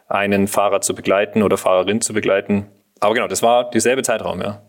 einen 0.08 0.47
Fahrer 0.47 0.82
zu 0.82 0.93
begleiten 0.93 1.41
oder 1.41 1.58
Fahrerin 1.58 2.01
zu 2.01 2.14
begleiten. 2.14 2.68
Aber 2.99 3.16
genau, 3.16 3.28
das 3.28 3.41
war 3.41 3.72
dieselbe 3.72 4.03
Zeitraum, 4.03 4.41
ja. 4.41 4.62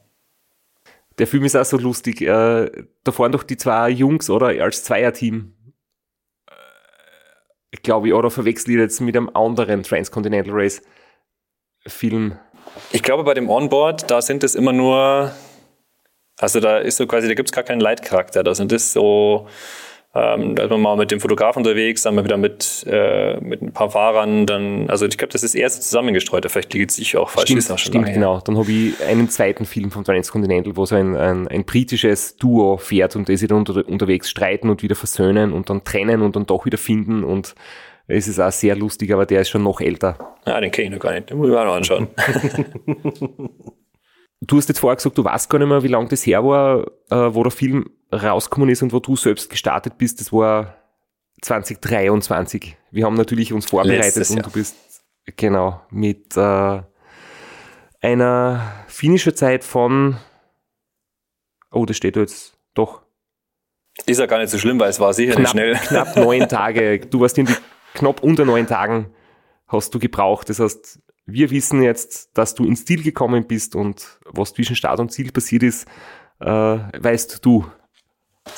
Der 1.19 1.27
Film 1.27 1.45
ist 1.45 1.57
auch 1.57 1.65
so 1.65 1.79
lustig. 1.79 2.21
Äh, 2.23 2.71
da 3.05 3.13
fahren 3.13 3.33
doch 3.33 3.43
die 3.43 3.57
zwei 3.57 3.89
Jungs, 3.91 4.29
oder? 4.29 4.49
Als 4.63 4.85
Zweierteam. 4.85 5.55
Äh, 6.49 7.77
Glaube 7.83 8.09
ich, 8.09 8.15
oder 8.15 8.31
verwechsel 8.31 8.73
ich 8.73 8.79
jetzt 8.79 9.01
mit 9.01 9.17
einem 9.17 9.31
anderen 9.35 9.83
Transcontinental 9.83 10.53
Race 10.55 10.83
Film. 11.87 12.39
Ich 12.93 13.03
glaube, 13.03 13.25
bei 13.25 13.35
dem 13.35 13.49
Onboard, 13.49 14.11
da 14.11 14.21
sind 14.21 14.45
es 14.45 14.55
immer 14.55 14.73
nur, 14.73 15.33
also 16.39 16.61
da 16.61 16.79
ist 16.79 16.97
so 16.97 17.07
quasi, 17.07 17.29
da 17.29 17.35
gibt 17.35 17.49
es 17.49 17.53
gar 17.53 17.65
keinen 17.65 17.81
Leitcharakter. 17.81 18.43
Da 18.43 18.55
sind 18.55 18.73
es 18.73 18.93
so 18.93 19.49
ähm, 20.17 20.55
da 20.55 20.65
ist 20.65 20.71
man 20.71 20.81
mal 20.81 20.97
mit 20.97 21.11
dem 21.11 21.21
Fotograf 21.21 21.57
unterwegs, 21.57 22.03
dann 22.03 22.15
mal 22.15 22.25
wieder 22.25 22.39
mit, 22.39 22.87
äh, 22.89 23.39
mit 23.41 23.61
ein 23.61 23.73
paar 23.73 23.91
Fahrern. 23.91 24.47
Dann, 24.47 24.89
also 24.89 25.05
ich 25.05 25.19
glaube, 25.19 25.33
das 25.33 25.43
ist 25.43 25.55
eher 25.55 25.69
so 25.69 25.81
zusammengestreut. 25.81 26.51
Vielleicht 26.51 26.73
liegt 26.73 26.91
es 26.91 26.97
sich 26.97 27.17
auch 27.19 27.29
falsch. 27.29 27.51
Stimmt, 27.51 27.81
stimmt 27.81 28.07
genau. 28.15 28.41
Dann 28.41 28.57
habe 28.57 28.73
ich 28.73 29.03
einen 29.05 29.29
zweiten 29.29 29.67
Film 29.67 29.91
von 29.91 30.05
Transcontinental, 30.05 30.75
wo 30.77 30.87
so 30.87 30.95
ein, 30.95 31.15
ein, 31.17 31.49
ein 31.49 31.65
britisches 31.65 32.37
Duo 32.37 32.79
fährt 32.79 33.15
und 33.15 33.29
die 33.29 33.37
sich 33.37 33.49
dann 33.49 33.59
unter, 33.59 33.87
unterwegs 33.87 34.31
streiten 34.31 34.71
und 34.71 34.83
wieder 34.83 34.95
versöhnen 34.95 35.53
und 35.53 35.69
dann 35.69 35.85
trennen 35.85 36.23
und 36.23 36.35
dann 36.35 36.47
doch 36.47 36.65
wieder 36.65 36.79
finden 36.79 37.23
und 37.23 37.55
es 38.09 38.29
ist 38.29 38.39
auch 38.39 38.53
sehr 38.53 38.77
lustig, 38.77 39.13
aber 39.13 39.27
der 39.27 39.41
ist 39.41 39.49
schon 39.49 39.65
noch 39.65 39.81
älter. 39.81 40.37
Ja, 40.47 40.61
den 40.61 40.71
kenne 40.71 40.87
ich 40.87 40.93
noch 40.93 41.01
gar 41.01 41.13
nicht. 41.13 41.29
Den 41.29 41.39
muss 41.39 41.49
ich 41.49 41.53
mir 41.53 41.61
auch 41.61 41.65
noch 41.65 41.75
anschauen. 41.75 42.07
du 44.41 44.57
hast 44.59 44.69
jetzt 44.69 44.79
vorher 44.79 44.97
gesagt, 44.97 45.17
du 45.19 45.25
weißt 45.25 45.49
gar 45.51 45.59
nicht 45.59 45.69
mehr, 45.69 45.83
wie 45.83 45.89
lange 45.89 46.09
das 46.09 46.27
her 46.27 46.45
war, 46.45 46.87
äh, 47.11 47.35
wo 47.35 47.43
der 47.43 47.53
Film 47.53 47.91
rausgekommen 48.13 48.69
ist 48.71 48.83
und 48.83 48.93
wo 48.93 49.01
du 49.01 49.17
selbst 49.17 49.51
gestartet 49.51 49.99
bist, 49.99 50.21
das 50.21 50.33
war 50.33 50.77
2023. 51.43 52.77
Wir 52.91 53.05
haben 53.05 53.15
natürlich 53.15 53.53
uns 53.53 53.67
vorbereitet 53.67 54.31
und 54.31 54.47
du 54.47 54.51
bist 54.51 54.77
Genau, 55.35 55.81
mit 55.91 56.37
äh, 56.37 56.83
einer 58.01 58.73
finnische 58.87 59.35
Zeit 59.35 59.65
von, 59.65 60.17
oh, 61.73 61.85
das 61.85 61.97
steht 61.97 62.15
da 62.15 62.21
jetzt 62.21 62.57
doch, 62.75 63.03
Ist 64.07 64.21
ja 64.21 64.27
gar 64.27 64.39
nicht 64.39 64.51
so 64.51 64.59
schlimm, 64.59 64.79
weil 64.79 64.91
es 64.91 65.01
war 65.01 65.13
sicher 65.13 65.35
knapp, 65.35 65.49
schnell. 65.49 65.75
knapp 65.75 66.17
neun 66.17 66.49
Tage. 66.49 67.01
Du 67.01 67.21
warst 67.21 67.39
in 67.39 67.47
die 67.47 67.57
knapp 67.95 68.23
unter 68.23 68.45
neun 68.45 68.67
Tagen 68.69 69.13
hast 69.67 69.93
du 69.95 69.99
gebraucht. 69.99 70.49
Das 70.49 70.61
heißt, 70.61 71.01
wir 71.27 71.51
wissen 71.51 71.83
jetzt, 71.83 72.31
dass 72.35 72.55
du 72.55 72.65
ins 72.65 72.85
Ziel 72.85 73.03
gekommen 73.03 73.47
bist 73.47 73.75
und 73.75 74.21
was 74.25 74.55
zwischen 74.55 74.77
Start 74.77 75.01
und 75.01 75.11
Ziel 75.11 75.33
passiert 75.33 75.65
ist, 75.65 75.87
äh, 76.41 76.47
weißt 76.47 77.45
du. 77.45 77.67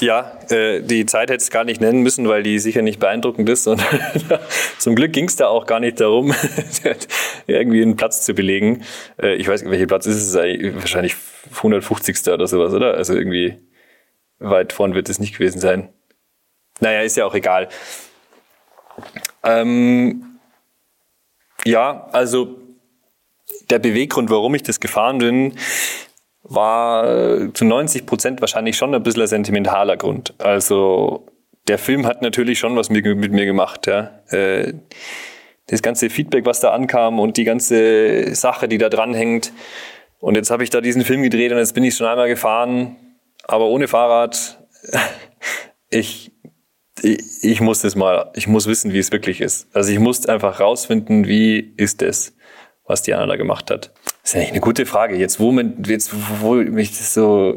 Ja, 0.01 0.39
äh, 0.51 0.83
die 0.83 1.07
Zeit 1.07 1.31
hätte 1.31 1.43
es 1.43 1.51
gar 1.51 1.65
nicht 1.65 1.81
nennen 1.81 2.03
müssen, 2.03 2.29
weil 2.29 2.43
die 2.43 2.59
sicher 2.59 2.83
nicht 2.83 3.01
beeindruckend 3.01 3.49
ist. 3.49 3.67
Und 3.67 3.83
zum 4.79 4.95
Glück 4.95 5.15
ging 5.15 5.25
es 5.25 5.37
da 5.37 5.49
auch 5.49 5.65
gar 5.65 5.81
nicht 5.81 5.99
darum, 5.99 6.35
irgendwie 7.47 7.81
einen 7.81 7.97
Platz 7.97 8.23
zu 8.23 8.35
belegen. 8.35 8.85
Äh, 9.21 9.37
ich 9.37 9.49
weiß 9.49 9.63
nicht, 9.63 9.71
welcher 9.71 9.87
Platz 9.87 10.05
ist 10.05 10.17
es? 10.17 10.37
eigentlich? 10.37 10.75
Wahrscheinlich 10.75 11.17
150. 11.57 12.29
oder 12.29 12.47
sowas, 12.47 12.75
oder? 12.75 12.95
Also 12.95 13.15
irgendwie 13.15 13.59
weit 14.39 14.75
vorn 14.75 14.95
wird 14.95 15.09
es 15.09 15.19
nicht 15.19 15.33
gewesen 15.33 15.59
sein. 15.59 15.89
Naja, 16.81 17.01
ist 17.01 17.17
ja 17.17 17.25
auch 17.25 17.35
egal. 17.35 17.69
Ähm, 19.43 20.39
ja, 21.65 22.09
also 22.13 22.58
der 23.71 23.79
Beweggrund, 23.79 24.31
warum 24.31 24.55
ich 24.55 24.63
das 24.63 24.81
gefahren 24.81 25.19
bin, 25.19 25.55
war 26.43 27.05
äh, 27.05 27.53
zu 27.53 27.65
90 27.65 28.07
Prozent 28.07 28.41
wahrscheinlich 28.41 28.77
schon 28.77 28.95
ein 28.95 29.03
bisschen 29.03 29.23
ein 29.23 29.29
sentimentaler 29.29 29.97
Grund. 29.97 30.35
Also 30.39 31.27
der 31.69 31.79
Film 31.79 32.07
hat 32.07 32.23
natürlich 32.23 32.59
schon 32.59 32.77
was 32.77 32.91
mit, 32.91 33.05
mir 33.05 33.45
gemacht. 33.45 33.87
Ja. 33.87 34.21
Äh, 34.31 34.75
das 35.67 35.83
ganze 35.83 36.09
Feedback, 36.09 36.47
was 36.47 36.61
da 36.61 36.73
ankam 36.73 37.19
und 37.19 37.37
die 37.37 37.45
ganze 37.45 38.35
Sache, 38.35 38.69
die 38.69 38.79
da 38.79 38.89
dranhängt. 38.89 39.53
Und 40.19 40.37
jetzt 40.37 40.51
habe 40.51 40.65
ich 40.65 40.71
da 40.71 40.81
diesen 40.81 41.05
Film 41.05 41.23
gedreht 41.23 41.53
und 41.53 41.59
jetzt 41.59 41.75
bin 41.75 41.85
ich 41.85 41.95
schon 41.95 42.07
einmal 42.07 42.29
gefahren, 42.29 42.97
aber 43.45 43.67
ohne 43.67 43.89
Fahrrad. 43.89 44.59
Ich, 45.91 46.33
ich, 47.01 47.19
ich 47.41 47.61
muss 47.63 47.81
das 47.81 47.97
mal, 47.97 48.31
ich 48.35 48.47
muss 48.47 48.67
wissen, 48.67 48.93
wie 48.93 48.99
es 48.99 49.11
wirklich 49.11 49.41
ist. 49.41 49.75
Also 49.75 49.91
ich 49.91 49.99
muss 49.99 50.27
einfach 50.27 50.61
rausfinden, 50.61 51.27
wie 51.27 51.73
ist 51.79 52.03
es, 52.03 52.37
was 52.89 53.03
die 53.03 53.15
Anna 53.15 53.27
da 53.27 53.37
gemacht 53.37 53.71
hat. 53.71 53.93
Das 54.23 54.33
ist 54.33 54.37
eigentlich 54.37 54.51
eine 54.51 54.61
gute 54.61 54.87
Frage. 54.87 55.17
Jetzt, 55.17 55.39
wo, 55.39 55.53
man, 55.53 55.85
jetzt, 55.85 56.13
wo 56.41 56.55
mich 56.55 56.91
das 56.91 57.15
so, 57.15 57.57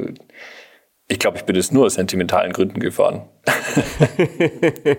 ich 1.08 1.18
glaube, 1.20 1.38
ich 1.38 1.44
bin 1.44 1.56
das 1.56 1.72
nur 1.72 1.88
aus 1.88 1.96
sentimentalen 1.96 2.54
Gründen 2.54 2.80
gefahren. 2.80 3.28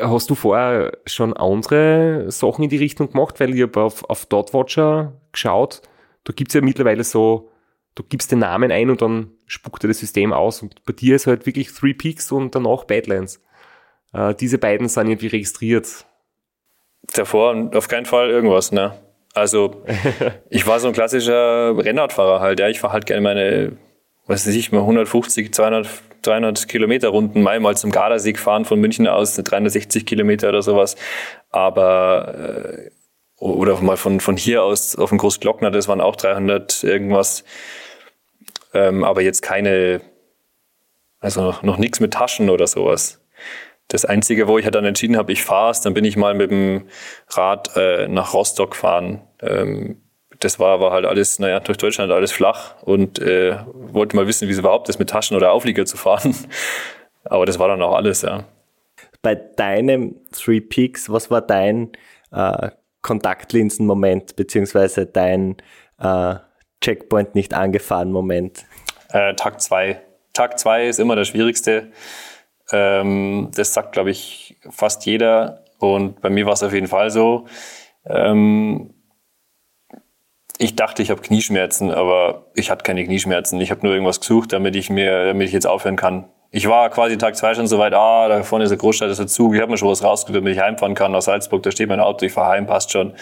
Hast 0.00 0.30
du 0.30 0.36
vorher 0.36 0.92
schon 1.06 1.32
andere 1.32 2.30
Sachen 2.30 2.62
in 2.62 2.70
die 2.70 2.76
Richtung 2.76 3.10
gemacht? 3.10 3.40
Weil 3.40 3.54
ich 3.54 3.62
habe 3.62 3.80
auf, 3.80 4.04
auf 4.08 4.26
Dotwatcher 4.26 5.14
geschaut, 5.32 5.82
da 6.22 6.32
gibt's 6.32 6.54
ja 6.54 6.60
mittlerweile 6.60 7.02
so, 7.02 7.50
du 7.96 8.04
gibst 8.04 8.30
den 8.30 8.38
Namen 8.38 8.70
ein 8.70 8.90
und 8.90 9.02
dann 9.02 9.32
spuckt 9.46 9.82
er 9.84 9.88
das 9.88 9.98
System 9.98 10.32
aus. 10.32 10.62
Und 10.62 10.84
bei 10.84 10.92
dir 10.92 11.16
ist 11.16 11.26
halt 11.26 11.46
wirklich 11.46 11.72
Three 11.72 11.94
Peaks 11.94 12.30
und 12.30 12.54
danach 12.54 12.84
Badlands. 12.84 13.42
Äh, 14.12 14.34
diese 14.34 14.58
beiden 14.58 14.88
sind 14.88 15.08
irgendwie 15.08 15.26
registriert. 15.28 16.06
Davor 17.14 17.70
auf 17.74 17.88
keinen 17.88 18.06
Fall 18.06 18.30
irgendwas, 18.30 18.72
ne? 18.72 18.94
Also, 19.34 19.84
ich 20.50 20.66
war 20.66 20.80
so 20.80 20.88
ein 20.88 20.94
klassischer 20.94 21.76
Rennradfahrer 21.76 22.40
halt, 22.40 22.60
ja. 22.60 22.68
Ich 22.68 22.80
fahre 22.80 22.92
halt 22.92 23.06
gerne 23.06 23.22
meine, 23.22 23.72
was 24.26 24.46
weiß 24.46 24.54
ich, 24.54 24.72
mal 24.72 24.80
150, 24.80 25.52
200, 25.52 25.88
300 26.22 26.68
Kilometer 26.68 27.08
Runden, 27.08 27.42
mal, 27.42 27.58
mal 27.60 27.76
zum 27.76 27.90
Gardasee 27.90 28.34
fahren 28.34 28.64
von 28.64 28.80
München 28.80 29.06
aus, 29.06 29.34
360 29.34 30.06
Kilometer 30.06 30.48
oder 30.48 30.62
sowas. 30.62 30.96
Aber, 31.50 32.34
äh, 32.34 32.90
oder 33.38 33.80
mal 33.80 33.96
von, 33.96 34.20
von 34.20 34.36
hier 34.36 34.62
aus 34.62 34.96
auf 34.96 35.08
den 35.08 35.18
Großglockner, 35.18 35.70
das 35.70 35.88
waren 35.88 36.00
auch 36.00 36.16
300 36.16 36.84
irgendwas. 36.84 37.44
Ähm, 38.74 39.02
aber 39.02 39.22
jetzt 39.22 39.42
keine, 39.42 40.00
also 41.20 41.42
noch, 41.42 41.62
noch 41.62 41.78
nichts 41.78 42.00
mit 42.00 42.12
Taschen 42.12 42.50
oder 42.50 42.66
sowas. 42.66 43.20
Das 43.90 44.04
Einzige, 44.04 44.46
wo 44.46 44.56
ich 44.56 44.64
halt 44.64 44.76
dann 44.76 44.84
entschieden 44.84 45.16
habe, 45.16 45.32
ich 45.32 45.42
fahre 45.42 45.72
es, 45.72 45.80
dann 45.80 45.94
bin 45.94 46.04
ich 46.04 46.16
mal 46.16 46.32
mit 46.32 46.52
dem 46.52 46.86
Rad 47.28 47.76
äh, 47.76 48.06
nach 48.06 48.32
Rostock 48.34 48.76
fahren. 48.76 49.20
Ähm, 49.42 50.00
das 50.38 50.60
war 50.60 50.68
aber 50.68 50.92
halt 50.92 51.04
alles, 51.04 51.40
naja, 51.40 51.58
durch 51.58 51.76
Deutschland 51.76 52.12
alles 52.12 52.30
flach 52.30 52.80
und 52.82 53.18
äh, 53.18 53.58
wollte 53.74 54.14
mal 54.14 54.28
wissen, 54.28 54.46
wie 54.46 54.52
es 54.52 54.58
überhaupt 54.58 54.88
ist, 54.88 55.00
mit 55.00 55.10
Taschen 55.10 55.36
oder 55.36 55.50
Auflieger 55.52 55.86
zu 55.86 55.96
fahren. 55.96 56.34
Aber 57.24 57.44
das 57.44 57.58
war 57.58 57.68
dann 57.68 57.82
auch 57.82 57.94
alles, 57.94 58.22
ja. 58.22 58.44
Bei 59.20 59.34
deinem 59.34 60.16
Three 60.32 60.62
Peaks, 60.62 61.10
was 61.10 61.30
war 61.30 61.42
dein 61.42 61.90
äh, 62.32 62.70
Kontaktlinsen-Moment, 63.02 64.36
beziehungsweise 64.36 65.04
dein 65.04 65.56
äh, 65.98 66.36
Checkpoint 66.80 67.34
nicht 67.34 67.52
angefahren 67.52 68.10
Moment? 68.10 68.64
Äh, 69.12 69.34
Tag 69.34 69.60
zwei. 69.60 70.00
Tag 70.32 70.58
zwei 70.58 70.86
ist 70.86 70.98
immer 70.98 71.14
der 71.14 71.24
schwierigste. 71.24 71.88
Ähm, 72.72 73.50
das 73.54 73.74
sagt, 73.74 73.92
glaube 73.92 74.10
ich, 74.10 74.56
fast 74.70 75.06
jeder. 75.06 75.64
Und 75.78 76.20
bei 76.20 76.30
mir 76.30 76.46
war 76.46 76.52
es 76.52 76.62
auf 76.62 76.72
jeden 76.72 76.86
Fall 76.86 77.10
so. 77.10 77.46
Ähm, 78.06 78.94
ich 80.58 80.76
dachte, 80.76 81.02
ich 81.02 81.10
habe 81.10 81.22
Knieschmerzen, 81.22 81.90
aber 81.90 82.46
ich 82.54 82.70
hatte 82.70 82.82
keine 82.82 83.04
Knieschmerzen. 83.04 83.60
Ich 83.60 83.70
habe 83.70 83.80
nur 83.82 83.92
irgendwas 83.94 84.20
gesucht, 84.20 84.52
damit 84.52 84.76
ich 84.76 84.90
mir, 84.90 85.26
damit 85.26 85.46
ich 85.46 85.54
jetzt 85.54 85.66
aufhören 85.66 85.96
kann. 85.96 86.28
Ich 86.50 86.68
war 86.68 86.90
quasi 86.90 87.16
Tag 87.16 87.36
zwei 87.36 87.54
schon 87.54 87.66
so 87.66 87.78
weit, 87.78 87.94
ah, 87.94 88.28
da 88.28 88.42
vorne 88.42 88.64
ist 88.64 88.70
eine 88.70 88.78
Großstadt, 88.78 89.08
das 89.08 89.18
ist 89.18 89.24
ein 89.24 89.28
Zug. 89.28 89.54
Ich 89.54 89.60
habe 89.60 89.70
mir 89.70 89.78
schon 89.78 89.88
was 89.88 90.02
rausgesucht, 90.02 90.36
damit 90.36 90.54
ich 90.54 90.60
heimfahren 90.60 90.94
kann 90.94 91.14
aus 91.14 91.26
Salzburg. 91.26 91.62
Da 91.62 91.70
steht 91.70 91.88
mein 91.88 92.00
Auto, 92.00 92.26
ich 92.26 92.32
fahre 92.32 92.50
heim, 92.50 92.66
passt 92.66 92.92
schon. 92.92 93.14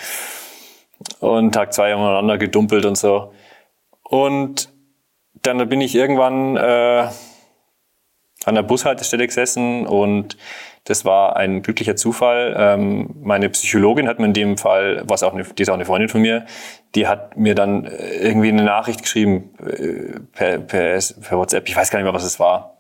Und 1.21 1.53
Tag 1.53 1.73
zwei 1.73 1.93
haben 1.93 2.01
wir 2.01 2.09
aneinander 2.09 2.39
gedumpelt 2.39 2.85
und 2.85 2.97
so. 2.97 3.33
Und 4.03 4.71
dann 5.43 5.69
bin 5.69 5.81
ich 5.81 5.95
irgendwann 5.95 6.57
äh, 6.57 7.09
an 8.49 8.55
der 8.55 8.63
Bushaltestelle 8.63 9.27
gesessen 9.27 9.87
und 9.87 10.37
das 10.85 11.05
war 11.05 11.37
ein 11.37 11.63
glücklicher 11.63 11.97
Zufall. 11.97 12.55
Ähm, 12.59 13.15
meine 13.23 13.51
Psychologin 13.51 14.09
hat 14.09 14.19
mir 14.19 14.27
in 14.27 14.33
dem 14.33 14.57
Fall, 14.57 15.03
was 15.07 15.23
auch 15.23 15.35
eine, 15.35 15.45
die 15.45 15.63
ist 15.63 15.69
auch 15.69 15.75
eine 15.75 15.85
Freundin 15.85 16.09
von 16.09 16.23
mir, 16.23 16.47
die 16.95 17.07
hat 17.07 17.37
mir 17.37 17.55
dann 17.55 17.85
äh, 17.85 18.17
irgendwie 18.21 18.49
eine 18.49 18.65
Nachricht 18.65 19.03
geschrieben 19.03 19.51
äh, 19.61 20.19
per, 20.33 20.59
per, 20.59 20.99
per 20.99 21.39
WhatsApp. 21.39 21.69
Ich 21.69 21.77
weiß 21.77 21.91
gar 21.91 21.99
nicht 21.99 22.05
mehr, 22.05 22.15
was 22.15 22.25
es 22.25 22.41
war. 22.41 22.79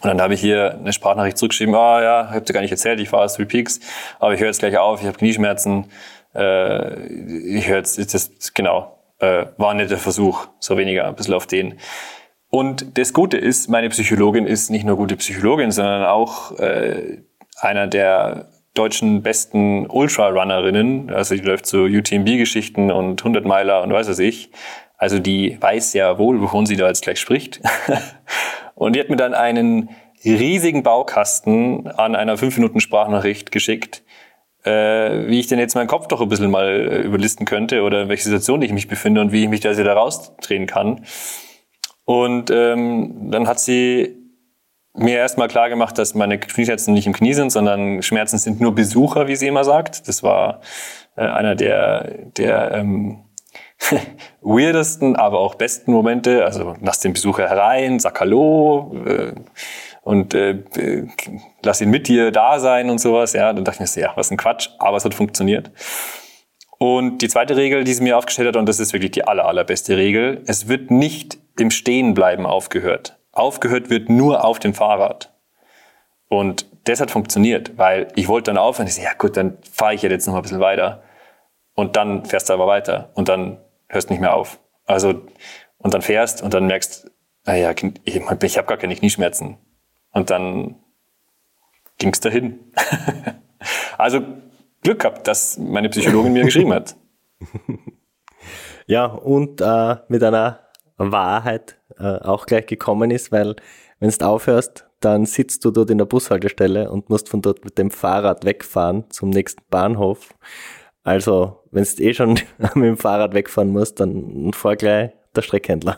Und 0.00 0.08
dann 0.08 0.20
habe 0.20 0.34
ich 0.34 0.40
hier 0.40 0.78
eine 0.80 0.92
Sprachnachricht 0.92 1.38
zurückgeschrieben. 1.38 1.74
Ah 1.74 2.02
ja, 2.02 2.22
ich 2.24 2.30
habe 2.30 2.42
dir 2.42 2.52
gar 2.52 2.62
nicht 2.62 2.72
erzählt, 2.72 2.98
ich 2.98 3.12
war 3.12 3.20
aus 3.20 3.34
Three 3.34 3.44
Peaks, 3.44 3.78
aber 4.18 4.34
ich 4.34 4.40
höre 4.40 4.48
jetzt 4.48 4.58
gleich 4.58 4.76
auf. 4.78 5.00
Ich 5.00 5.06
habe 5.06 5.16
Knieschmerzen. 5.16 5.90
Äh, 6.34 7.06
ich 7.06 7.68
höre 7.68 7.76
jetzt, 7.76 8.14
das 8.14 8.54
genau 8.54 8.98
äh, 9.20 9.46
war 9.58 9.70
ein 9.70 9.76
netter 9.76 9.98
Versuch, 9.98 10.48
so 10.58 10.76
weniger 10.76 11.06
ein 11.06 11.14
bisschen 11.14 11.34
auf 11.34 11.46
den. 11.46 11.78
Und 12.54 12.98
das 12.98 13.14
Gute 13.14 13.38
ist, 13.38 13.70
meine 13.70 13.88
Psychologin 13.88 14.46
ist 14.46 14.68
nicht 14.68 14.84
nur 14.84 14.98
gute 14.98 15.16
Psychologin, 15.16 15.70
sondern 15.70 16.04
auch 16.04 16.58
äh, 16.58 17.22
einer 17.56 17.86
der 17.86 18.50
deutschen 18.74 19.22
besten 19.22 19.86
Ultrarunnerinnen. 19.88 21.08
Also 21.08 21.34
die 21.34 21.40
läuft 21.40 21.64
so 21.64 21.84
UTMB-Geschichten 21.84 22.90
und 22.90 23.22
100 23.22 23.46
Meiler 23.46 23.82
und 23.82 23.90
weiß 23.90 24.06
was 24.06 24.18
ich. 24.18 24.50
Also 24.98 25.18
die 25.18 25.56
weiß 25.62 25.94
ja 25.94 26.18
wohl, 26.18 26.42
wovon 26.42 26.66
sie 26.66 26.76
da 26.76 26.88
jetzt 26.88 27.02
gleich 27.02 27.20
spricht. 27.20 27.62
und 28.74 28.96
die 28.96 29.00
hat 29.00 29.08
mir 29.08 29.16
dann 29.16 29.32
einen 29.32 29.88
riesigen 30.22 30.82
Baukasten 30.82 31.88
an 31.88 32.14
einer 32.14 32.36
5-Minuten-Sprachnachricht 32.36 33.50
geschickt, 33.50 34.02
äh, 34.64 35.26
wie 35.26 35.40
ich 35.40 35.46
denn 35.46 35.58
jetzt 35.58 35.74
meinen 35.74 35.88
Kopf 35.88 36.06
doch 36.06 36.20
ein 36.20 36.28
bisschen 36.28 36.50
mal 36.50 36.68
äh, 36.68 37.00
überlisten 37.00 37.46
könnte 37.46 37.80
oder 37.80 38.02
in 38.02 38.08
welcher 38.10 38.24
Situation 38.24 38.60
ich 38.60 38.74
mich 38.74 38.88
befinde 38.88 39.22
und 39.22 39.32
wie 39.32 39.44
ich 39.44 39.48
mich 39.48 39.60
da 39.60 39.74
wieder 39.74 39.94
rausdrehen 39.94 40.66
kann. 40.66 41.06
Und 42.04 42.50
ähm, 42.50 43.30
dann 43.30 43.46
hat 43.46 43.60
sie 43.60 44.16
mir 44.94 45.16
erstmal 45.16 45.48
klar 45.48 45.68
gemacht, 45.68 45.96
dass 45.98 46.14
meine 46.14 46.38
Knieschmerzen 46.38 46.92
nicht 46.94 47.06
im 47.06 47.12
Knie 47.12 47.32
sind, 47.32 47.50
sondern 47.50 48.02
Schmerzen 48.02 48.38
sind 48.38 48.60
nur 48.60 48.74
Besucher, 48.74 49.26
wie 49.26 49.36
sie 49.36 49.46
immer 49.46 49.64
sagt. 49.64 50.06
Das 50.08 50.22
war 50.22 50.60
äh, 51.16 51.22
einer 51.22 51.54
der, 51.54 52.26
der 52.36 52.72
ähm, 52.72 53.24
weirdesten, 54.40 55.16
aber 55.16 55.38
auch 55.38 55.54
besten 55.54 55.92
Momente. 55.92 56.44
Also 56.44 56.76
lass 56.80 57.00
den 57.00 57.14
Besucher 57.14 57.48
herein, 57.48 58.00
sag 58.00 58.20
Hallo 58.20 58.94
äh, 59.06 59.32
und 60.02 60.34
äh, 60.34 60.62
lass 61.62 61.80
ihn 61.80 61.90
mit 61.90 62.08
dir 62.08 62.30
da 62.30 62.58
sein 62.58 62.90
und 62.90 62.98
sowas. 62.98 63.32
Ja, 63.32 63.52
dann 63.52 63.64
dachte 63.64 63.82
ich 63.82 63.96
mir, 63.96 64.02
ja, 64.02 64.12
was 64.16 64.30
ein 64.30 64.36
Quatsch, 64.36 64.68
aber 64.78 64.96
es 64.96 65.04
hat 65.04 65.14
funktioniert. 65.14 65.70
Und 66.78 67.18
die 67.18 67.28
zweite 67.28 67.56
Regel, 67.56 67.84
die 67.84 67.94
sie 67.94 68.02
mir 68.02 68.18
aufgestellt 68.18 68.48
hat, 68.48 68.56
und 68.56 68.68
das 68.68 68.80
ist 68.80 68.92
wirklich 68.92 69.12
die 69.12 69.24
aller, 69.24 69.44
allerbeste 69.44 69.96
Regel, 69.96 70.42
es 70.46 70.68
wird 70.68 70.90
nicht 70.90 71.38
im 71.58 71.70
Stehenbleiben 71.70 72.46
aufgehört. 72.46 73.18
Aufgehört 73.32 73.90
wird 73.90 74.08
nur 74.08 74.44
auf 74.44 74.58
dem 74.58 74.74
Fahrrad. 74.74 75.32
Und 76.28 76.66
das 76.84 77.00
hat 77.00 77.10
funktioniert, 77.10 77.78
weil 77.78 78.08
ich 78.14 78.28
wollte 78.28 78.50
dann 78.50 78.58
aufhören. 78.58 78.88
Ich 78.88 78.94
so, 78.94 79.02
ja 79.02 79.14
gut, 79.14 79.36
dann 79.36 79.58
fahre 79.70 79.94
ich 79.94 80.02
jetzt 80.02 80.26
noch 80.26 80.34
ein 80.34 80.42
bisschen 80.42 80.60
weiter. 80.60 81.02
Und 81.74 81.96
dann 81.96 82.24
fährst 82.24 82.48
du 82.48 82.54
aber 82.54 82.66
weiter. 82.66 83.10
Und 83.14 83.28
dann 83.28 83.58
hörst 83.88 84.10
nicht 84.10 84.20
mehr 84.20 84.34
auf. 84.34 84.58
Also, 84.86 85.22
und 85.78 85.94
dann 85.94 86.02
fährst 86.02 86.42
und 86.42 86.54
dann 86.54 86.66
merkst, 86.66 87.10
naja, 87.44 87.72
ich, 88.04 88.22
ich 88.42 88.58
habe 88.58 88.66
gar 88.66 88.76
keine 88.76 88.96
Knieschmerzen. 88.96 89.58
Und 90.12 90.30
dann 90.30 90.76
ging's 91.98 92.20
dahin. 92.20 92.72
also 93.98 94.20
Glück 94.82 95.00
gehabt, 95.00 95.26
dass 95.28 95.58
meine 95.58 95.88
Psychologin 95.88 96.32
mir 96.32 96.44
geschrieben 96.44 96.72
hat. 96.72 96.96
Ja, 98.86 99.06
und 99.06 99.60
äh, 99.60 99.96
mit 100.08 100.22
einer 100.22 100.60
Wahrheit 101.10 101.80
äh, 101.98 102.18
auch 102.18 102.46
gleich 102.46 102.66
gekommen 102.66 103.10
ist, 103.10 103.32
weil 103.32 103.56
wenn 103.98 104.10
du 104.10 104.26
aufhörst, 104.26 104.86
dann 105.00 105.26
sitzt 105.26 105.64
du 105.64 105.70
dort 105.70 105.90
in 105.90 105.98
der 105.98 106.04
Bushaltestelle 106.04 106.90
und 106.90 107.08
musst 107.10 107.28
von 107.28 107.42
dort 107.42 107.64
mit 107.64 107.78
dem 107.78 107.90
Fahrrad 107.90 108.44
wegfahren 108.44 109.10
zum 109.10 109.30
nächsten 109.30 109.62
Bahnhof. 109.70 110.34
Also, 111.02 111.64
wenn 111.70 111.84
du 111.84 112.02
eh 112.02 112.14
schon 112.14 112.34
mit 112.74 112.84
dem 112.84 112.96
Fahrrad 112.96 113.34
wegfahren 113.34 113.70
musst, 113.70 113.98
dann 114.00 114.52
fahr 114.52 114.76
gleich 114.76 115.10
der 115.34 115.42
Strecke 115.42 115.72
entlang. 115.72 115.96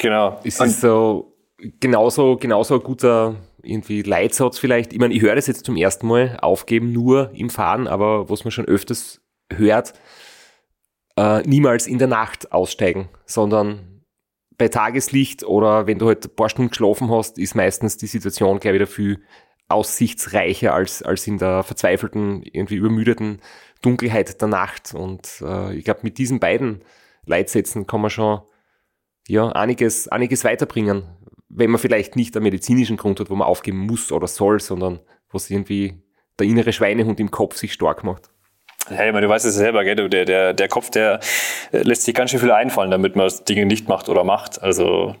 Genau. 0.00 0.40
Es 0.44 0.60
ist 0.60 0.80
so 0.80 1.34
genauso, 1.80 2.36
genauso 2.36 2.74
ein 2.74 2.82
guter 2.82 3.36
irgendwie 3.62 4.02
Leitsatz 4.02 4.58
vielleicht. 4.58 4.92
Ich 4.92 4.98
meine, 4.98 5.14
ich 5.14 5.22
höre 5.22 5.34
das 5.34 5.46
jetzt 5.46 5.64
zum 5.64 5.76
ersten 5.76 6.06
Mal, 6.06 6.38
aufgeben 6.40 6.92
nur 6.92 7.30
im 7.34 7.50
Fahren, 7.50 7.86
aber 7.86 8.28
was 8.28 8.44
man 8.44 8.50
schon 8.50 8.66
öfters 8.66 9.20
hört, 9.50 9.94
äh, 11.16 11.42
niemals 11.42 11.86
in 11.86 11.98
der 11.98 12.08
Nacht 12.08 12.52
aussteigen, 12.52 13.08
sondern 13.24 13.93
bei 14.56 14.68
Tageslicht 14.68 15.44
oder 15.44 15.86
wenn 15.86 15.98
du 15.98 16.06
halt 16.06 16.24
ein 16.26 16.36
paar 16.36 16.48
Stunden 16.48 16.70
geschlafen 16.70 17.10
hast, 17.10 17.38
ist 17.38 17.54
meistens 17.54 17.96
die 17.96 18.06
Situation 18.06 18.60
gleich 18.60 18.74
wieder 18.74 18.86
viel 18.86 19.22
aussichtsreicher 19.68 20.74
als, 20.74 21.02
als 21.02 21.26
in 21.26 21.38
der 21.38 21.62
verzweifelten, 21.62 22.42
irgendwie 22.42 22.76
übermüdeten 22.76 23.40
Dunkelheit 23.82 24.40
der 24.40 24.48
Nacht. 24.48 24.94
Und 24.94 25.42
äh, 25.42 25.74
ich 25.74 25.84
glaube, 25.84 26.00
mit 26.02 26.18
diesen 26.18 26.38
beiden 26.38 26.84
Leitsätzen 27.26 27.86
kann 27.86 28.00
man 28.00 28.10
schon 28.10 28.42
ja, 29.26 29.48
einiges, 29.50 30.08
einiges 30.08 30.44
weiterbringen, 30.44 31.04
wenn 31.48 31.70
man 31.70 31.80
vielleicht 31.80 32.16
nicht 32.16 32.36
einen 32.36 32.44
medizinischen 32.44 32.96
Grund 32.96 33.20
hat, 33.20 33.30
wo 33.30 33.34
man 33.34 33.48
aufgeben 33.48 33.78
muss 33.78 34.12
oder 34.12 34.26
soll, 34.26 34.60
sondern 34.60 35.00
was 35.30 35.50
irgendwie 35.50 36.02
der 36.38 36.46
innere 36.46 36.72
Schweinehund 36.72 37.20
im 37.20 37.30
Kopf 37.30 37.56
sich 37.56 37.72
stark 37.72 38.04
macht. 38.04 38.33
Hey, 38.88 39.12
man, 39.12 39.22
du 39.22 39.28
weißt 39.28 39.46
es 39.46 39.54
selber, 39.54 39.82
gell? 39.84 40.08
Der, 40.08 40.24
der, 40.24 40.52
der 40.52 40.68
Kopf, 40.68 40.90
der 40.90 41.20
äh, 41.72 41.78
lässt 41.78 42.02
sich 42.02 42.14
ganz 42.14 42.30
schön 42.30 42.40
viel 42.40 42.52
einfallen, 42.52 42.90
damit 42.90 43.16
man 43.16 43.30
Dinge 43.48 43.64
nicht 43.64 43.88
macht 43.88 44.08
oder 44.08 44.24
macht. 44.24 44.62
Also 44.62 45.16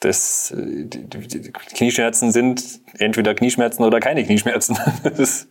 das, 0.00 0.52
äh, 0.52 0.84
die, 0.86 1.06
die 1.06 1.52
Knieschmerzen 1.52 2.32
sind 2.32 2.62
entweder 2.98 3.34
Knieschmerzen 3.34 3.84
oder 3.84 4.00
keine 4.00 4.24
Knieschmerzen. 4.24 4.78
Das 5.02 5.48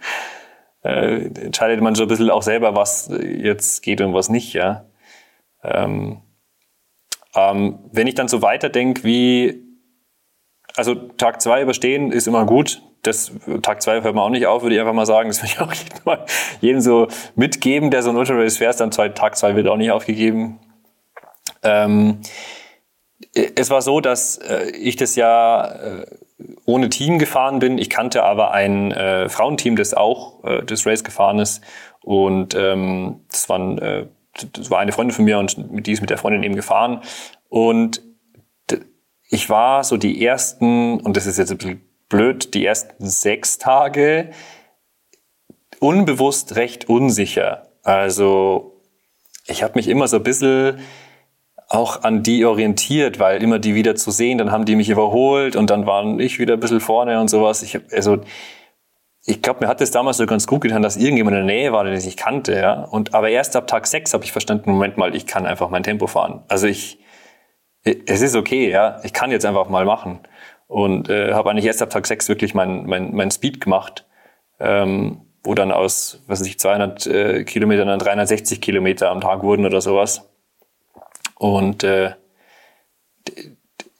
äh, 0.83 1.25
entscheidet 1.25 1.81
man 1.81 1.95
so 1.95 2.03
ein 2.03 2.07
bisschen 2.07 2.29
auch 2.29 2.43
selber, 2.43 2.75
was 2.75 3.09
jetzt 3.19 3.83
geht 3.83 4.01
und 4.01 4.13
was 4.13 4.29
nicht, 4.29 4.53
ja. 4.53 4.85
Ähm, 5.63 6.21
ähm, 7.35 7.79
wenn 7.91 8.07
ich 8.07 8.15
dann 8.15 8.27
so 8.27 8.41
weiterdenke, 8.41 9.03
wie, 9.03 9.63
also 10.75 10.95
Tag 10.95 11.41
zwei 11.41 11.61
überstehen 11.61 12.11
ist 12.11 12.27
immer 12.27 12.45
gut. 12.45 12.81
Das, 13.01 13.31
Tag 13.61 13.81
zwei 13.81 14.01
hört 14.01 14.15
man 14.15 14.23
auch 14.23 14.29
nicht 14.29 14.47
auf, 14.47 14.63
würde 14.63 14.75
ich 14.75 14.81
einfach 14.81 14.93
mal 14.93 15.05
sagen. 15.05 15.29
Das 15.29 15.41
würde 15.41 15.53
ich 15.53 15.59
auch 15.61 15.73
jedem, 15.73 15.99
mal, 16.05 16.25
jedem 16.61 16.81
so 16.81 17.07
mitgeben, 17.35 17.91
der 17.91 18.03
so 18.03 18.09
ein 18.09 18.17
Ultra 18.17 18.35
Race 18.35 18.57
fährt, 18.57 18.79
dann 18.79 18.91
zwei, 18.91 19.09
Tag 19.09 19.37
zwei 19.37 19.55
wird 19.55 19.67
auch 19.67 19.77
nicht 19.77 19.91
aufgegeben. 19.91 20.59
Ähm, 21.63 22.21
es 23.33 23.69
war 23.69 23.81
so, 23.81 23.99
dass 23.99 24.37
äh, 24.37 24.69
ich 24.71 24.95
das 24.95 25.15
Jahr 25.15 25.83
äh, 25.83 26.05
ohne 26.65 26.89
Team 26.89 27.19
gefahren 27.19 27.59
bin. 27.59 27.77
Ich 27.77 27.89
kannte 27.89 28.23
aber 28.23 28.51
ein 28.51 28.91
äh, 28.91 29.29
Frauenteam, 29.29 29.75
das 29.75 29.93
auch 29.93 30.43
äh, 30.43 30.63
das 30.63 30.85
Race 30.85 31.03
gefahren 31.03 31.39
ist. 31.39 31.61
Und 32.01 32.55
ähm, 32.55 33.21
das, 33.29 33.49
waren, 33.49 33.77
äh, 33.79 34.07
das 34.53 34.69
war 34.69 34.79
eine 34.79 34.91
Freundin 34.91 35.15
von 35.15 35.25
mir 35.25 35.39
und 35.39 35.57
die 35.57 35.91
ist 35.91 36.01
mit 36.01 36.09
der 36.09 36.17
Freundin 36.17 36.43
eben 36.43 36.55
gefahren. 36.55 37.01
Und 37.49 38.01
ich 39.29 39.49
war 39.49 39.83
so 39.83 39.97
die 39.97 40.23
ersten, 40.23 40.99
und 40.99 41.17
das 41.17 41.25
ist 41.25 41.37
jetzt 41.37 41.51
ein 41.51 41.57
bisschen 41.57 41.81
blöd, 42.09 42.53
die 42.53 42.65
ersten 42.65 43.07
sechs 43.07 43.57
Tage 43.57 44.31
unbewusst 45.79 46.55
recht 46.55 46.89
unsicher. 46.89 47.67
Also 47.83 48.81
ich 49.45 49.63
habe 49.63 49.73
mich 49.75 49.87
immer 49.87 50.07
so 50.07 50.17
ein 50.17 50.23
bisschen 50.23 50.79
auch 51.69 52.03
an 52.03 52.23
die 52.23 52.45
orientiert, 52.45 53.19
weil 53.19 53.43
immer 53.43 53.59
die 53.59 53.75
wieder 53.75 53.95
zu 53.95 54.11
sehen, 54.11 54.37
dann 54.37 54.51
haben 54.51 54.65
die 54.65 54.75
mich 54.75 54.89
überholt 54.89 55.55
und 55.55 55.69
dann 55.69 55.85
waren 55.85 56.19
ich 56.19 56.39
wieder 56.39 56.53
ein 56.53 56.59
bisschen 56.59 56.79
vorne 56.79 57.19
und 57.19 57.29
sowas. 57.29 57.61
Ich 57.61 57.79
also 57.91 58.19
ich 59.25 59.41
glaube, 59.41 59.59
mir 59.59 59.67
hat 59.67 59.81
es 59.81 59.91
damals 59.91 60.15
so 60.15 60.25
ganz 60.25 60.47
gut 60.47 60.61
getan, 60.61 60.81
dass 60.81 60.95
irgendjemand 60.95 61.35
in 61.35 61.45
der 61.45 61.55
Nähe 61.55 61.73
war, 61.73 61.83
den 61.83 61.93
ich 61.93 62.15
kannte, 62.15 62.55
ja. 62.55 62.83
Und 62.83 63.13
aber 63.13 63.29
erst 63.29 63.57
ab 63.57 63.67
Tag 63.67 63.85
sechs 63.85 64.13
habe 64.13 64.23
ich 64.23 64.31
verstanden, 64.31 64.71
Moment 64.71 64.97
mal, 64.97 65.13
ich 65.13 65.27
kann 65.27 65.45
einfach 65.45 65.69
mein 65.69 65.83
Tempo 65.83 66.07
fahren. 66.07 66.43
Also 66.47 66.67
ich, 66.67 66.99
es 67.83 68.21
ist 68.21 68.37
okay, 68.37 68.69
ja. 68.69 69.01
Ich 69.03 69.11
kann 69.11 69.29
jetzt 69.31 69.45
einfach 69.45 69.67
mal 69.67 69.83
machen 69.83 70.21
und 70.68 71.09
äh, 71.09 71.34
habe 71.34 71.49
eigentlich 71.49 71.65
erst 71.65 71.82
ab 71.82 71.89
Tag 71.89 72.07
sechs 72.07 72.30
wirklich 72.30 72.53
mein 72.53 72.86
mein, 72.86 73.13
mein 73.13 73.32
Speed 73.32 73.61
gemacht, 73.61 74.05
ähm, 74.59 75.22
wo 75.43 75.53
dann 75.55 75.72
aus, 75.72 76.22
was 76.28 76.41
weiß 76.41 76.47
ich, 76.47 76.59
200 76.59 77.07
äh, 77.07 77.43
Kilometern 77.45 77.88
dann 77.88 77.99
360 77.99 78.61
Kilometer 78.61 79.09
am 79.09 79.22
Tag 79.22 79.43
wurden 79.43 79.65
oder 79.65 79.82
sowas. 79.82 80.30
Und 81.36 81.84
äh, 81.84 82.13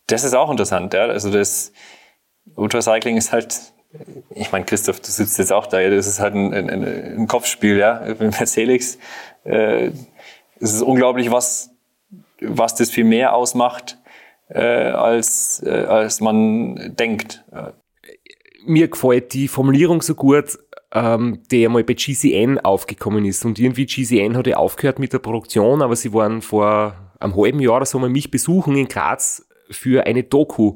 das 0.08 0.24
ist 0.24 0.34
auch 0.34 0.50
interessant, 0.50 0.94
ja. 0.94 1.06
Also 1.06 1.32
das 1.32 1.72
Ultracycling 2.56 3.18
ist 3.18 3.32
halt, 3.32 3.60
ich 4.32 4.52
meine, 4.52 4.66
Christoph, 4.66 5.00
du 5.00 5.12
sitzt 5.12 5.38
jetzt 5.38 5.54
auch 5.54 5.68
da, 5.68 5.80
ja, 5.80 5.90
das 5.90 6.08
ist 6.08 6.20
halt 6.20 6.34
ein, 6.34 6.54
ein, 6.54 6.70
ein 6.70 7.28
Kopfspiel, 7.28 7.78
ja. 7.78 8.00
Mit 8.08 8.20
Mercedes. 8.20 8.98
Äh, 9.44 9.92
es 10.60 10.74
ist 10.74 10.82
unglaublich, 10.82 11.32
was, 11.32 11.72
was 12.42 12.76
das 12.76 12.90
viel 12.90 13.04
mehr 13.04 13.34
ausmacht, 13.34 13.98
äh, 14.50 14.62
als, 14.62 15.62
äh, 15.66 15.70
als 15.70 16.22
man 16.22 16.96
denkt. 16.96 17.44
Mir 18.66 18.88
gefällt 18.88 19.34
die 19.34 19.48
Formulierung 19.48 20.02
so 20.02 20.16
gut, 20.16 20.58
ähm, 20.92 21.44
der 21.52 21.70
mal 21.70 21.84
bei 21.84 21.94
GCN 21.94 22.60
aufgekommen 22.60 23.26
ist. 23.26 23.46
Und 23.46 23.60
irgendwie 23.60 23.86
GCN 23.86 24.38
hat 24.38 24.48
ja 24.48 24.58
aufgehört 24.58 25.00
mit 25.00 25.14
der 25.14 25.20
Produktion, 25.20 25.82
aber 25.82 25.96
sie 25.96 26.14
waren 26.14 26.42
vor 26.42 26.96
einem 27.20 27.36
halben 27.36 27.60
Jahr 27.60 27.78
oder 27.78 27.86
so 27.86 28.00
mal 28.00 28.10
mich 28.10 28.32
besuchen 28.32 28.76
in 28.76 28.88
Graz 28.88 29.48
für 29.70 30.06
eine 30.06 30.24
Doku. 30.24 30.76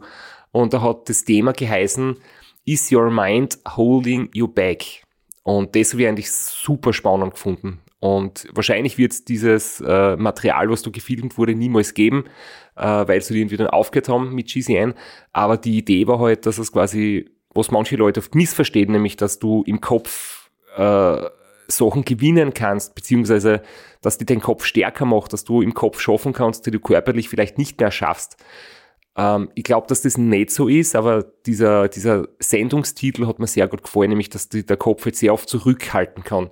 Und 0.51 0.73
da 0.73 0.81
hat 0.81 1.09
das 1.09 1.23
Thema 1.23 1.53
geheißen, 1.53 2.17
Is 2.65 2.91
your 2.91 3.09
mind 3.09 3.57
holding 3.75 4.29
you 4.33 4.47
back? 4.47 5.03
Und 5.43 5.75
das 5.75 5.93
habe 5.93 6.03
ich 6.03 6.07
eigentlich 6.07 6.31
super 6.31 6.93
spannend 6.93 7.33
gefunden. 7.33 7.79
Und 8.01 8.47
wahrscheinlich 8.51 8.97
wird 8.97 9.11
es 9.11 9.25
dieses 9.25 9.79
äh, 9.79 10.15
Material, 10.15 10.71
was 10.71 10.81
da 10.81 10.89
gefilmt 10.89 11.37
wurde, 11.37 11.53
niemals 11.53 11.93
geben, 11.93 12.25
äh, 12.75 12.83
weil 12.83 13.21
sie 13.21 13.39
irgendwie 13.39 13.57
dann 13.57 13.67
aufgehört 13.67 14.09
haben 14.09 14.33
mit 14.33 14.47
GCN. 14.47 14.95
Aber 15.33 15.55
die 15.55 15.77
Idee 15.77 16.07
war 16.07 16.17
halt, 16.17 16.47
dass 16.47 16.57
es 16.57 16.71
quasi, 16.71 17.29
was 17.53 17.69
manche 17.69 17.97
Leute 17.97 18.19
oft 18.19 18.33
missverstehen, 18.33 18.91
nämlich, 18.91 19.17
dass 19.17 19.37
du 19.37 19.63
im 19.67 19.81
Kopf 19.81 20.49
äh, 20.75 21.21
Sachen 21.67 22.03
gewinnen 22.03 22.55
kannst, 22.55 22.95
beziehungsweise 22.95 23.61
dass 24.01 24.17
die 24.17 24.25
deinen 24.25 24.41
Kopf 24.41 24.65
stärker 24.65 25.05
macht, 25.05 25.31
dass 25.31 25.43
du 25.43 25.61
im 25.61 25.75
Kopf 25.75 25.99
schaffen 25.99 26.33
kannst, 26.33 26.65
die 26.65 26.71
du 26.71 26.79
körperlich 26.79 27.29
vielleicht 27.29 27.59
nicht 27.59 27.79
mehr 27.79 27.91
schaffst. 27.91 28.35
Ähm, 29.15 29.49
ich 29.53 29.63
glaube, 29.63 29.85
dass 29.85 30.01
das 30.01 30.17
nicht 30.17 30.49
so 30.49 30.67
ist, 30.67 30.95
aber 30.95 31.23
dieser, 31.45 31.87
dieser 31.87 32.27
Sendungstitel 32.39 33.27
hat 33.27 33.37
mir 33.37 33.45
sehr 33.45 33.67
gut 33.67 33.83
gefallen, 33.83 34.09
nämlich, 34.09 34.29
dass 34.29 34.49
die, 34.49 34.65
der 34.65 34.77
Kopf 34.77 35.05
jetzt 35.05 35.19
sehr 35.19 35.33
oft 35.33 35.47
zurückhalten 35.47 36.23
kann. 36.23 36.49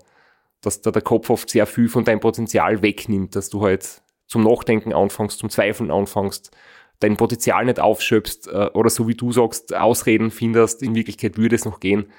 Dass 0.61 0.81
da 0.81 0.91
der 0.91 1.01
Kopf 1.01 1.29
oft 1.29 1.49
sehr 1.49 1.65
viel 1.65 1.87
von 1.87 2.03
deinem 2.03 2.19
Potenzial 2.19 2.81
wegnimmt, 2.81 3.35
dass 3.35 3.49
du 3.49 3.63
halt 3.63 4.01
zum 4.27 4.43
Nachdenken 4.43 4.93
anfängst, 4.93 5.39
zum 5.39 5.49
Zweifeln 5.49 5.91
anfängst, 5.91 6.51
dein 6.99 7.17
Potenzial 7.17 7.65
nicht 7.65 7.79
aufschöpfst 7.79 8.47
äh, 8.47 8.69
oder 8.73 8.89
so 8.89 9.07
wie 9.07 9.15
du 9.15 9.31
sagst, 9.31 9.73
Ausreden 9.73 10.31
findest, 10.31 10.83
in 10.83 10.95
Wirklichkeit 10.95 11.37
würde 11.37 11.55
es 11.55 11.65
noch 11.65 11.79
gehen. 11.79 12.11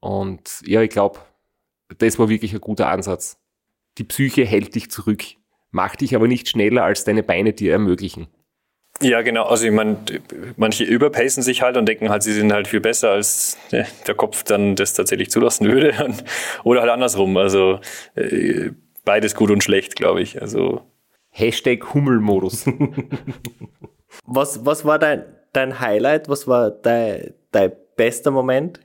Und 0.00 0.62
ja, 0.66 0.82
ich 0.82 0.90
glaube, 0.90 1.20
das 1.98 2.18
war 2.18 2.28
wirklich 2.28 2.52
ein 2.52 2.60
guter 2.60 2.88
Ansatz. 2.88 3.38
Die 3.98 4.04
Psyche 4.04 4.44
hält 4.44 4.74
dich 4.74 4.90
zurück, 4.90 5.24
macht 5.70 6.00
dich 6.00 6.14
aber 6.14 6.28
nicht 6.28 6.48
schneller, 6.48 6.84
als 6.84 7.04
deine 7.04 7.22
Beine 7.22 7.52
dir 7.52 7.72
ermöglichen. 7.72 8.28
Ja, 9.02 9.22
genau. 9.22 9.44
Also 9.44 9.66
ich 9.66 9.72
meine, 9.72 9.98
manche 10.56 10.84
überpacen 10.84 11.42
sich 11.42 11.62
halt 11.62 11.76
und 11.76 11.86
denken 11.86 12.08
halt, 12.08 12.22
sie 12.22 12.32
sind 12.32 12.52
halt 12.52 12.68
viel 12.68 12.80
besser, 12.80 13.10
als 13.10 13.58
der 13.70 14.14
Kopf 14.14 14.42
dann 14.42 14.74
das 14.74 14.94
tatsächlich 14.94 15.30
zulassen 15.30 15.70
würde. 15.70 15.92
Oder 16.64 16.80
halt 16.80 16.90
andersrum. 16.90 17.36
Also 17.36 17.80
äh, 18.14 18.70
beides 19.04 19.34
gut 19.34 19.50
und 19.50 19.62
schlecht, 19.62 19.96
glaube 19.96 20.22
ich. 20.22 20.40
Also 20.40 20.82
Hashtag 21.30 21.92
Hummelmodus. 21.92 22.64
was, 24.24 24.64
was 24.64 24.84
war 24.84 24.98
dein, 24.98 25.24
dein 25.52 25.80
Highlight? 25.80 26.28
Was 26.28 26.48
war 26.48 26.70
dein, 26.70 27.34
dein 27.52 27.72
bester 27.96 28.30
Moment? 28.30 28.80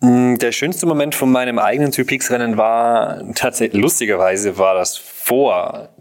Mm, 0.00 0.36
der 0.36 0.52
schönste 0.52 0.84
Moment 0.84 1.14
von 1.14 1.32
meinem 1.32 1.58
eigenen 1.58 1.90
Typix-Rennen 1.90 2.58
war 2.58 3.22
tatsächlich, 3.34 3.80
lustigerweise 3.80 4.58
war 4.58 4.74
das 4.74 4.98
vor 4.98 5.93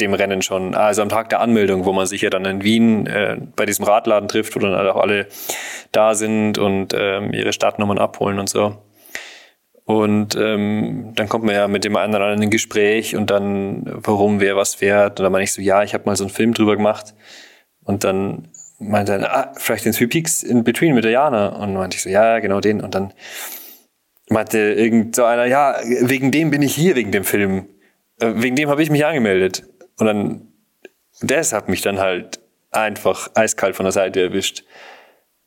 dem 0.00 0.14
Rennen 0.14 0.42
schon, 0.42 0.74
also 0.74 1.02
am 1.02 1.08
Tag 1.08 1.28
der 1.28 1.40
Anmeldung, 1.40 1.84
wo 1.84 1.92
man 1.92 2.06
sich 2.06 2.22
ja 2.22 2.30
dann 2.30 2.44
in 2.44 2.64
Wien 2.64 3.06
äh, 3.06 3.36
bei 3.54 3.66
diesem 3.66 3.84
Radladen 3.84 4.28
trifft, 4.28 4.56
wo 4.56 4.60
dann 4.60 4.74
auch 4.74 4.96
alle 4.96 5.26
da 5.92 6.14
sind 6.14 6.58
und 6.58 6.94
ähm, 6.96 7.32
ihre 7.32 7.52
Startnummern 7.52 7.98
abholen 7.98 8.38
und 8.38 8.48
so. 8.48 8.78
Und 9.84 10.36
ähm, 10.36 11.12
dann 11.16 11.28
kommt 11.28 11.44
man 11.44 11.54
ja 11.54 11.68
mit 11.68 11.84
dem 11.84 11.96
einen 11.96 12.14
oder 12.14 12.24
anderen 12.24 12.42
in 12.42 12.48
ein 12.48 12.50
Gespräch 12.50 13.16
und 13.16 13.30
dann, 13.30 13.82
warum 13.86 14.40
wer 14.40 14.56
was 14.56 14.76
fährt. 14.76 15.18
Und 15.18 15.24
dann 15.24 15.32
meine 15.32 15.44
ich 15.44 15.52
so, 15.52 15.60
ja, 15.60 15.82
ich 15.82 15.92
habe 15.92 16.04
mal 16.06 16.16
so 16.16 16.24
einen 16.24 16.32
Film 16.32 16.54
drüber 16.54 16.76
gemacht. 16.76 17.14
Und 17.84 18.04
dann 18.04 18.48
meinte 18.78 19.12
er, 19.12 19.36
ah, 19.36 19.52
vielleicht 19.56 19.84
den 19.84 19.92
Three 19.92 20.06
Peaks 20.06 20.44
in 20.44 20.62
Between 20.62 20.94
mit 20.94 21.04
der 21.04 21.10
Jana. 21.10 21.48
Und 21.48 21.74
meinte 21.74 21.96
ich 21.96 22.02
so, 22.02 22.08
ja, 22.08 22.38
genau 22.38 22.60
den. 22.60 22.80
Und 22.80 22.94
dann 22.94 23.12
meinte 24.30 24.58
irgend 24.58 25.16
so 25.16 25.24
einer, 25.24 25.46
ja, 25.46 25.76
wegen 26.00 26.30
dem 26.30 26.50
bin 26.50 26.62
ich 26.62 26.74
hier, 26.74 26.94
wegen 26.94 27.10
dem 27.10 27.24
Film. 27.24 27.66
Äh, 28.20 28.34
Wegen 28.36 28.56
dem 28.56 28.68
habe 28.68 28.82
ich 28.82 28.90
mich 28.90 29.04
angemeldet. 29.04 29.64
Und 29.98 30.06
dann, 30.06 30.48
das 31.20 31.52
hat 31.52 31.68
mich 31.68 31.82
dann 31.82 31.98
halt 31.98 32.40
einfach 32.70 33.30
eiskalt 33.34 33.76
von 33.76 33.84
der 33.84 33.92
Seite 33.92 34.20
erwischt. 34.20 34.64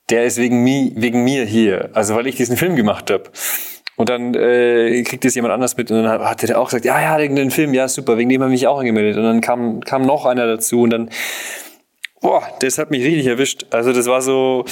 Der 0.10 0.26
ist 0.26 0.38
wegen, 0.38 0.64
mi, 0.64 0.94
wegen 0.96 1.24
mir 1.24 1.46
hier, 1.46 1.90
also 1.94 2.16
weil 2.16 2.28
ich 2.28 2.36
diesen 2.36 2.58
Film 2.58 2.76
gemacht 2.76 3.10
habe. 3.10 3.32
Und 3.98 4.10
dann 4.10 4.34
äh, 4.36 5.04
kriegt 5.04 5.24
das 5.24 5.36
jemand 5.36 5.54
anders 5.54 5.78
mit 5.78 5.90
und 5.90 6.04
dann 6.04 6.22
hat 6.22 6.42
der 6.42 6.60
auch 6.60 6.66
gesagt, 6.66 6.86
ja, 6.86 7.02
ja, 7.02 7.18
wegen 7.18 7.36
dem 7.36 7.50
Film, 7.50 7.74
ja, 7.74 7.88
super, 7.88 8.18
wegen 8.18 8.30
dem 8.30 8.42
habe 8.42 8.54
ich 8.54 8.62
mich 8.62 8.68
auch 8.68 8.80
angemeldet. 8.80 9.18
Und 9.18 9.24
dann 9.24 9.42
kam, 9.42 9.80
kam 9.80 10.02
noch 10.02 10.26
einer 10.26 10.46
dazu 10.46 10.82
und 10.82 10.90
dann, 10.90 11.10
boah, 12.22 12.44
das 12.60 12.78
hat 12.78 12.92
mich 12.92 13.04
richtig 13.06 13.26
erwischt. 13.26 13.66
Also 13.70 13.94
das 13.94 14.06
war 14.08 14.22
so, 14.22 14.66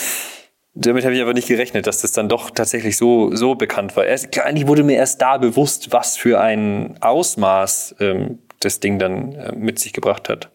damit 0.75 1.05
habe 1.05 1.15
ich 1.15 1.21
aber 1.21 1.33
nicht 1.33 1.47
gerechnet, 1.47 1.87
dass 1.87 2.01
das 2.01 2.11
dann 2.11 2.27
doch 2.27 2.49
tatsächlich 2.49 2.97
so, 2.97 3.33
so 3.33 3.55
bekannt 3.55 3.95
war. 3.95 4.05
Erst, 4.05 4.37
eigentlich 4.39 4.67
wurde 4.67 4.83
mir 4.83 4.97
erst 4.97 5.21
da 5.21 5.37
bewusst, 5.37 5.93
was 5.93 6.17
für 6.17 6.41
ein 6.41 6.97
Ausmaß 6.99 7.95
ähm, 8.01 8.39
das 8.65 8.79
Ding 8.79 8.99
dann 8.99 9.33
äh, 9.33 9.55
mit 9.55 9.79
sich 9.79 9.93
gebracht 9.93 10.29
hat. 10.29 10.49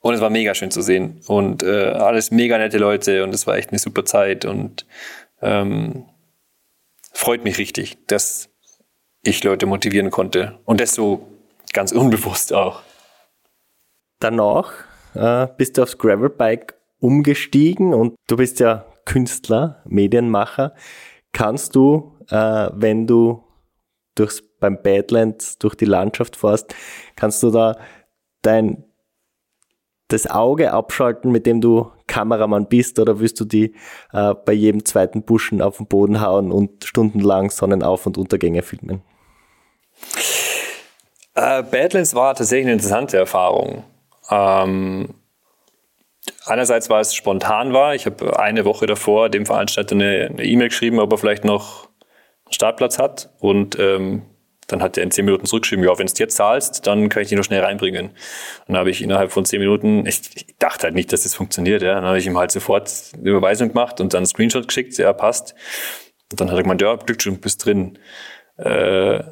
Und 0.00 0.14
es 0.14 0.20
war 0.20 0.30
mega 0.30 0.54
schön 0.54 0.70
zu 0.70 0.82
sehen. 0.82 1.20
Und 1.26 1.62
äh, 1.62 1.86
alles 1.86 2.30
mega 2.30 2.56
nette 2.58 2.78
Leute 2.78 3.24
und 3.24 3.34
es 3.34 3.46
war 3.46 3.56
echt 3.56 3.70
eine 3.70 3.78
super 3.78 4.04
Zeit 4.04 4.44
und 4.44 4.86
ähm, 5.42 6.04
freut 7.12 7.44
mich 7.44 7.58
richtig, 7.58 7.98
dass 8.06 8.48
ich 9.22 9.44
Leute 9.44 9.66
motivieren 9.66 10.10
konnte. 10.10 10.58
Und 10.64 10.80
das 10.80 10.94
so 10.94 11.26
ganz 11.72 11.92
unbewusst 11.92 12.52
auch. 12.52 12.82
Danach 14.18 14.72
äh, 15.14 15.46
bist 15.56 15.76
du 15.76 15.82
aufs 15.82 15.98
Gravelbike 15.98 16.74
umgestiegen 16.98 17.94
und 17.94 18.14
du 18.26 18.36
bist 18.36 18.60
ja 18.60 18.84
Künstler, 19.04 19.82
Medienmacher. 19.86 20.74
Kannst 21.32 21.74
du, 21.74 22.16
äh, 22.28 22.68
wenn 22.72 23.06
du 23.06 23.44
durchs, 24.14 24.42
beim 24.60 24.82
Badlands 24.82 25.58
durch 25.58 25.74
die 25.74 25.86
Landschaft 25.86 26.36
fährst, 26.36 26.74
kannst 27.16 27.42
du 27.42 27.50
da 27.50 27.76
dein 28.42 28.84
das 30.08 30.28
Auge 30.28 30.72
abschalten, 30.72 31.30
mit 31.30 31.46
dem 31.46 31.60
du 31.60 31.90
Kameramann 32.06 32.66
bist, 32.66 32.98
oder 32.98 33.20
willst 33.20 33.38
du 33.40 33.44
die 33.44 33.74
äh, 34.12 34.34
bei 34.34 34.52
jedem 34.52 34.84
zweiten 34.84 35.22
Buschen 35.22 35.62
auf 35.62 35.76
den 35.76 35.86
Boden 35.86 36.20
hauen 36.20 36.50
und 36.50 36.84
stundenlang 36.84 37.50
Sonnenauf- 37.50 38.06
und 38.06 38.18
Untergänge 38.18 38.62
filmen? 38.62 39.02
Äh, 41.34 41.62
Badlands 41.62 42.14
war 42.14 42.34
tatsächlich 42.34 42.66
eine 42.66 42.72
interessante 42.72 43.16
Erfahrung. 43.16 43.84
Ähm, 44.30 45.14
einerseits 46.44 46.90
war 46.90 47.00
es 47.00 47.14
spontan 47.14 47.72
war. 47.72 47.94
Ich 47.94 48.06
habe 48.06 48.38
eine 48.38 48.64
Woche 48.64 48.86
davor 48.86 49.28
dem 49.28 49.46
Veranstalter 49.46 49.94
eine 49.94 50.42
E-Mail 50.42 50.68
geschrieben, 50.68 50.98
ob 50.98 51.12
er 51.12 51.18
vielleicht 51.18 51.44
noch 51.44 51.88
einen 52.46 52.52
Startplatz 52.52 52.98
hat. 52.98 53.30
Und 53.38 53.78
ähm, 53.78 54.22
dann 54.72 54.82
hat 54.82 54.96
er 54.96 55.02
in 55.02 55.10
zehn 55.10 55.24
Minuten 55.24 55.46
zurückgeschrieben, 55.46 55.84
ja, 55.84 55.98
wenn 55.98 56.06
du 56.06 56.12
jetzt 56.16 56.36
zahlst, 56.36 56.86
dann 56.86 57.08
kann 57.08 57.22
ich 57.22 57.28
dich 57.28 57.36
noch 57.36 57.44
schnell 57.44 57.62
reinbringen. 57.62 58.06
Und 58.06 58.14
dann 58.68 58.76
habe 58.78 58.90
ich 58.90 59.02
innerhalb 59.02 59.32
von 59.32 59.44
zehn 59.44 59.60
Minuten, 59.60 60.06
ich, 60.06 60.20
ich 60.34 60.56
dachte 60.58 60.84
halt 60.84 60.94
nicht, 60.94 61.12
dass 61.12 61.22
das 61.22 61.34
funktioniert, 61.34 61.82
ja. 61.82 61.94
Dann 61.94 62.04
habe 62.04 62.18
ich 62.18 62.26
ihm 62.26 62.38
halt 62.38 62.50
sofort 62.50 62.90
eine 63.14 63.30
Überweisung 63.30 63.68
gemacht 63.68 64.00
und 64.00 64.14
dann 64.14 64.20
einen 64.20 64.26
Screenshot 64.26 64.68
geschickt, 64.68 64.96
ja, 64.98 65.12
passt. 65.12 65.54
Und 66.30 66.40
dann 66.40 66.50
hat 66.50 66.56
er 66.56 66.62
gemeint, 66.62 66.82
ja, 66.82 66.96
Glückwunsch, 66.96 67.40
bist 67.40 67.64
drin. 67.64 67.98
Äh, 68.56 69.22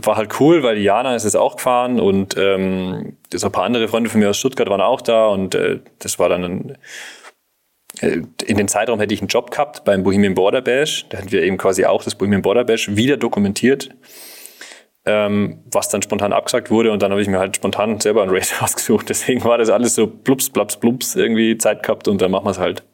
war 0.00 0.16
halt 0.16 0.40
cool, 0.40 0.62
weil 0.62 0.78
Jana 0.78 1.14
ist 1.14 1.24
jetzt 1.24 1.36
auch 1.36 1.56
gefahren 1.56 2.00
und 2.00 2.36
ähm, 2.38 3.16
das 3.30 3.44
ein 3.44 3.52
paar 3.52 3.64
andere 3.64 3.88
Freunde 3.88 4.08
von 4.08 4.20
mir 4.20 4.30
aus 4.30 4.38
Stuttgart 4.38 4.68
waren 4.68 4.80
auch 4.80 5.02
da 5.02 5.26
und 5.26 5.54
äh, 5.54 5.80
das 5.98 6.18
war 6.18 6.28
dann 6.28 6.44
ein, 6.44 6.78
äh, 8.00 8.22
in 8.46 8.56
den 8.56 8.68
Zeitraum 8.68 9.00
hätte 9.00 9.14
ich 9.14 9.20
einen 9.20 9.28
Job 9.28 9.50
gehabt 9.50 9.84
beim 9.84 10.02
Bohemian 10.02 10.34
Border 10.34 10.62
Bash. 10.62 11.06
Da 11.08 11.18
hatten 11.18 11.30
wir 11.30 11.42
eben 11.42 11.58
quasi 11.58 11.84
auch 11.84 12.02
das 12.02 12.14
Bohemian 12.14 12.42
Border 12.42 12.64
Bash 12.64 12.94
wieder 12.96 13.16
dokumentiert, 13.16 13.90
ähm, 15.04 15.64
was 15.70 15.88
dann 15.88 16.02
spontan 16.02 16.32
abgesagt 16.32 16.70
wurde 16.70 16.92
und 16.92 17.02
dann 17.02 17.10
habe 17.10 17.20
ich 17.20 17.28
mir 17.28 17.38
halt 17.38 17.56
spontan 17.56 18.00
selber 18.00 18.22
ein 18.22 18.30
Race 18.30 18.54
ausgesucht. 18.60 19.08
Deswegen 19.08 19.42
war 19.44 19.58
das 19.58 19.70
alles 19.70 19.94
so 19.94 20.06
plups, 20.06 20.50
plaps, 20.50 20.76
plups, 20.76 21.16
irgendwie 21.16 21.58
Zeit 21.58 21.82
gehabt 21.82 22.08
und 22.08 22.20
dann 22.20 22.30
machen 22.30 22.46
wir 22.46 22.50
es 22.50 22.58
halt. 22.58 22.84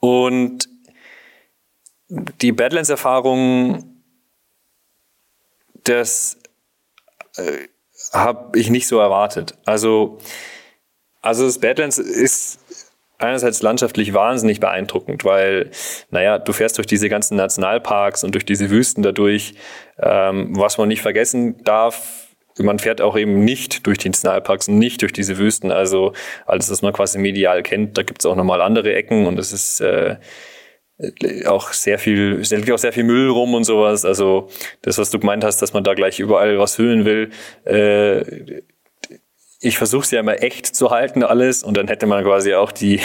Und 0.00 0.68
die 2.40 2.52
Badlands-Erfahrung 2.52 3.98
das 5.88 6.38
äh, 7.36 7.68
habe 8.12 8.58
ich 8.58 8.70
nicht 8.70 8.86
so 8.86 8.98
erwartet. 8.98 9.56
Also, 9.64 10.18
also 11.20 11.46
das 11.46 11.58
Badlands 11.58 11.98
ist 11.98 12.60
einerseits 13.18 13.62
landschaftlich 13.62 14.14
wahnsinnig 14.14 14.60
beeindruckend, 14.60 15.24
weil, 15.24 15.70
naja, 16.10 16.38
du 16.38 16.52
fährst 16.52 16.78
durch 16.78 16.86
diese 16.86 17.08
ganzen 17.08 17.36
Nationalparks 17.36 18.24
und 18.24 18.34
durch 18.34 18.44
diese 18.44 18.70
Wüsten 18.70 19.02
dadurch. 19.02 19.54
Ähm, 20.00 20.56
was 20.56 20.78
man 20.78 20.88
nicht 20.88 21.02
vergessen 21.02 21.62
darf, 21.64 22.28
man 22.58 22.78
fährt 22.78 23.00
auch 23.00 23.16
eben 23.16 23.44
nicht 23.44 23.86
durch 23.86 23.98
die 23.98 24.08
Nationalparks 24.08 24.68
und 24.68 24.78
nicht 24.78 25.02
durch 25.02 25.12
diese 25.12 25.38
Wüsten. 25.38 25.70
Also 25.70 26.12
alles, 26.46 26.70
was 26.70 26.82
man 26.82 26.92
quasi 26.92 27.18
medial 27.18 27.62
kennt, 27.62 27.98
da 27.98 28.02
gibt 28.02 28.22
es 28.22 28.26
auch 28.26 28.36
nochmal 28.36 28.60
andere 28.60 28.94
Ecken 28.94 29.26
und 29.26 29.36
das 29.36 29.52
ist 29.52 29.80
äh, 29.80 30.16
auch 31.46 31.72
sehr 31.72 31.98
viel, 31.98 32.40
es 32.40 32.50
liegt 32.50 32.70
auch 32.70 32.78
sehr 32.78 32.92
viel 32.92 33.04
Müll 33.04 33.30
rum 33.30 33.54
und 33.54 33.64
sowas. 33.64 34.04
Also 34.04 34.48
das, 34.82 34.98
was 34.98 35.10
du 35.10 35.18
gemeint 35.18 35.44
hast, 35.44 35.62
dass 35.62 35.72
man 35.72 35.84
da 35.84 35.94
gleich 35.94 36.18
überall 36.18 36.58
was 36.58 36.74
füllen 36.74 37.04
will. 37.04 37.30
Äh, 37.64 38.62
ich 39.60 39.78
versuche 39.78 40.04
es 40.04 40.10
ja 40.10 40.20
immer 40.20 40.42
echt 40.42 40.66
zu 40.66 40.90
halten 40.90 41.22
alles 41.22 41.62
und 41.62 41.76
dann 41.76 41.88
hätte 41.88 42.06
man 42.06 42.24
quasi 42.24 42.54
auch 42.54 42.72
die 42.72 43.00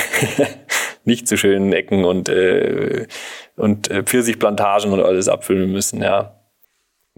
nicht 1.03 1.27
so 1.27 1.37
schönen 1.37 1.73
Ecken 1.73 2.05
und 2.05 2.29
äh, 2.29 3.07
und 3.55 3.89
äh, 3.89 4.03
Pfirsichplantagen 4.03 4.91
und 4.91 5.01
alles 5.01 5.27
abfüllen 5.27 5.71
müssen, 5.71 6.01
ja. 6.01 6.39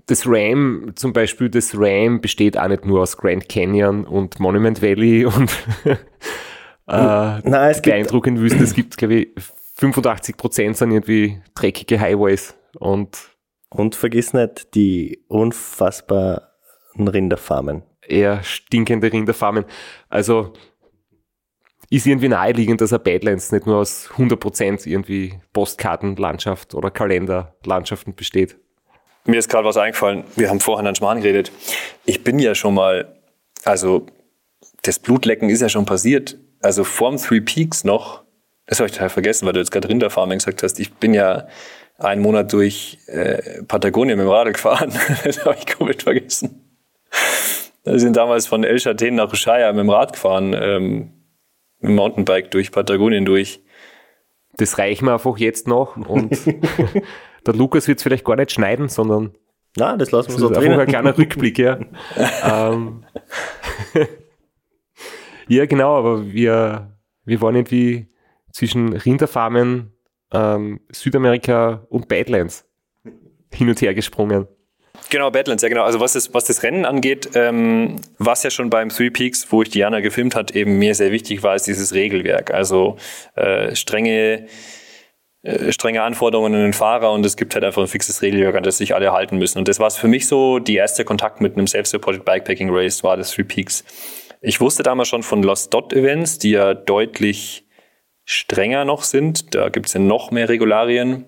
Das 0.08 0.24
RAM, 0.28 0.92
zum 0.96 1.14
Beispiel, 1.14 1.50
das 1.50 1.74
RAM 1.76 2.22
besteht 2.22 2.58
auch 2.58 2.68
nicht 2.68 2.86
nur 2.86 3.02
aus 3.02 3.18
Grand 3.18 3.50
Canyon 3.50 4.06
und 4.06 4.40
Monument 4.40 4.82
Valley 4.82 5.26
und 5.26 5.52
äh, 5.86 5.96
Nein, 6.88 7.72
es 7.72 7.82
gibt, 7.82 7.96
beeindruckenden 7.96 8.44
Wüsten. 8.44 8.64
Es 8.64 8.76
gibt, 8.76 8.98
glaube 8.98 9.16
ich, 9.16 9.30
85 9.78 10.38
Prozent 10.38 10.78
sind 10.78 10.92
irgendwie 10.92 11.42
dreckige 11.56 12.00
Highways 12.00 12.56
und 12.78 13.18
und 13.70 13.96
vergiss 13.96 14.34
nicht 14.34 14.74
die 14.76 15.26
unfassbaren 15.28 16.42
Rinderfarmen. 16.98 17.84
Eher 18.08 18.44
stinkende 18.44 19.12
Rinderfarmen. 19.12 19.66
Also 20.10 20.54
ist 21.90 22.08
irgendwie 22.08 22.30
naheliegend, 22.30 22.82
dass 22.82 22.94
ein 22.94 23.04
Badlands 23.04 23.52
nicht 23.52 23.68
nur 23.68 23.78
aus 23.78 24.10
100% 24.18 24.88
irgendwie 24.88 25.40
Postkartenlandschaft 25.54 26.74
oder 26.74 26.92
Kalenderlandschaften 26.92 28.16
besteht. 28.16 28.58
Mir 29.26 29.40
ist 29.40 29.50
gerade 29.50 29.68
was 29.68 29.78
eingefallen. 29.78 30.24
Wir 30.36 30.50
haben 30.50 30.60
vorhin 30.60 30.88
an 30.88 30.96
Schmarrn 30.96 31.22
geredet. 31.22 31.52
Ich 32.06 32.24
bin 32.24 32.40
ja 32.40 32.54
schon 32.54 32.74
mal, 32.74 33.20
also 33.64 34.06
das 34.84 35.00
Blutlecken 35.00 35.50
ist 35.50 35.62
ja 35.62 35.70
schon 35.70 35.86
passiert. 35.86 36.38
Also 36.62 36.84
vorm 36.84 37.18
Three 37.18 37.42
Peaks 37.42 37.84
noch, 37.84 38.24
das 38.68 38.80
habe 38.80 38.88
ich 38.88 38.94
total 38.94 39.10
vergessen, 39.10 39.46
weil 39.46 39.54
du 39.54 39.60
jetzt 39.60 39.72
gerade 39.72 39.90
Rinderfarming 39.90 40.40
gesagt 40.40 40.64
hast. 40.64 40.80
Ich 40.80 40.94
bin 40.94 41.14
ja 41.14 41.48
einen 41.98 42.22
Monat 42.22 42.52
durch 42.54 43.00
äh, 43.08 43.64
Patagonien 43.64 44.18
mit 44.18 44.26
dem 44.26 44.30
Radl 44.32 44.54
gefahren. 44.54 44.92
das 45.24 45.46
habe 45.46 45.58
ich 45.60 45.66
komplett 45.66 46.04
vergessen. 46.04 46.62
Wir 47.86 48.00
sind 48.00 48.18
damals 48.18 48.48
von 48.48 48.64
El 48.64 48.80
Chaten 48.80 49.16
nach 49.16 49.32
Ushuaia 49.32 49.72
mit 49.72 49.82
dem 49.82 49.90
Rad 49.90 50.14
gefahren, 50.14 50.56
ähm, 50.60 51.14
mit 51.80 51.92
dem 51.92 51.96
Mountainbike 51.96 52.50
durch 52.50 52.72
Patagonien 52.72 53.26
durch. 53.26 53.62
Das 54.58 54.78
reichen 54.80 55.06
wir 55.06 55.14
einfach 55.14 55.38
jetzt 55.38 55.68
noch 55.68 55.96
und 55.96 56.32
der 57.46 57.54
Lukas 57.54 57.88
wird 57.88 58.00
es 58.00 58.04
vielleicht 58.04 58.26
gar 58.26 58.38
nicht 58.38 58.52
schneiden, 58.52 58.90
sondern 58.90 59.36
Na, 59.78 59.96
das 59.98 60.12
lassen 60.12 60.30
wir 60.30 60.34
das 60.34 60.42
so 60.42 60.50
ist 60.50 60.58
einfach 60.58 60.72
ein 60.72 60.78
drin. 60.78 60.88
kleiner 60.88 61.18
Rückblick, 61.18 61.60
ja. 61.60 61.80
ähm, 62.44 63.06
ja, 65.48 65.66
genau, 65.68 65.96
aber 65.96 66.26
wir, 66.32 66.98
wir 67.24 67.42
waren 67.42 67.56
irgendwie 67.56 68.08
zwischen 68.52 68.94
Rinderfarmen, 68.94 69.94
ähm, 70.32 70.80
Südamerika 70.92 71.86
und 71.90 72.08
Badlands 72.08 72.68
hin 73.54 73.70
und 73.70 73.80
her 73.82 73.94
gesprungen. 73.94 74.48
Genau, 75.10 75.32
Badlands, 75.32 75.64
ja 75.64 75.70
genau. 75.70 75.84
Also 75.84 76.00
was 76.00 76.14
das, 76.14 76.34
was 76.34 76.46
das 76.46 76.64
Rennen 76.64 76.86
angeht, 76.86 77.30
ähm, 77.36 77.98
was 78.18 78.44
ja 78.44 78.50
schon 78.50 78.70
beim 78.70 78.90
Three 78.90 79.10
Peaks, 79.10 79.52
wo 79.52 79.62
ich 79.62 79.70
Diana 79.70 80.00
gefilmt 80.00 80.36
hat, 80.36 80.52
eben 80.52 80.78
mir 80.78 80.96
sehr 80.96 81.12
wichtig 81.12 81.44
war, 81.44 81.56
ist 81.56 81.68
dieses 81.68 81.94
Regelwerk. 81.94 82.52
Also 82.54 82.98
äh, 83.36 83.76
strenge, 83.76 84.48
äh, 85.44 85.72
strenge 85.72 86.04
Anforderungen 86.04 86.54
an 86.56 86.62
den 86.62 86.74
Fahrer 86.74 87.12
und 87.12 87.26
es 87.26 87.38
gibt 87.38 87.56
halt 87.56 87.64
einfach 87.64 87.82
ein 87.82 87.88
fixes 87.88 88.22
Regelwerk, 88.22 88.56
an 88.56 88.64
das 88.64 88.78
sich 88.78 88.96
alle 88.96 89.12
halten 89.12 89.38
müssen. 89.38 89.60
Und 89.60 89.68
das 89.68 89.80
war 89.80 89.92
für 89.92 90.08
mich 90.08 90.28
so, 90.28 90.60
die 90.60 90.76
erste 90.76 91.06
Kontakt 91.06 91.42
mit 91.42 91.58
einem 91.58 91.68
Self-Supported 91.68 92.26
Bikepacking 92.26 92.70
Race 92.72 93.04
war 93.04 93.18
das 93.18 93.32
Three 93.32 93.44
Peaks. 93.44 93.84
Ich 94.42 94.62
wusste 94.62 94.84
damals 94.84 95.08
schon 95.08 95.24
von 95.24 95.44
Lost 95.44 95.74
Dot 95.74 95.94
Events, 95.94 96.40
die 96.40 96.52
ja 96.52 96.74
deutlich 96.74 97.66
strenger 98.26 98.86
noch 98.86 99.04
sind. 99.04 99.56
Da 99.56 99.70
gibt 99.70 99.88
es 99.88 99.94
ja 99.94 100.00
noch 100.00 100.32
mehr 100.32 100.50
Regularien. 100.50 101.26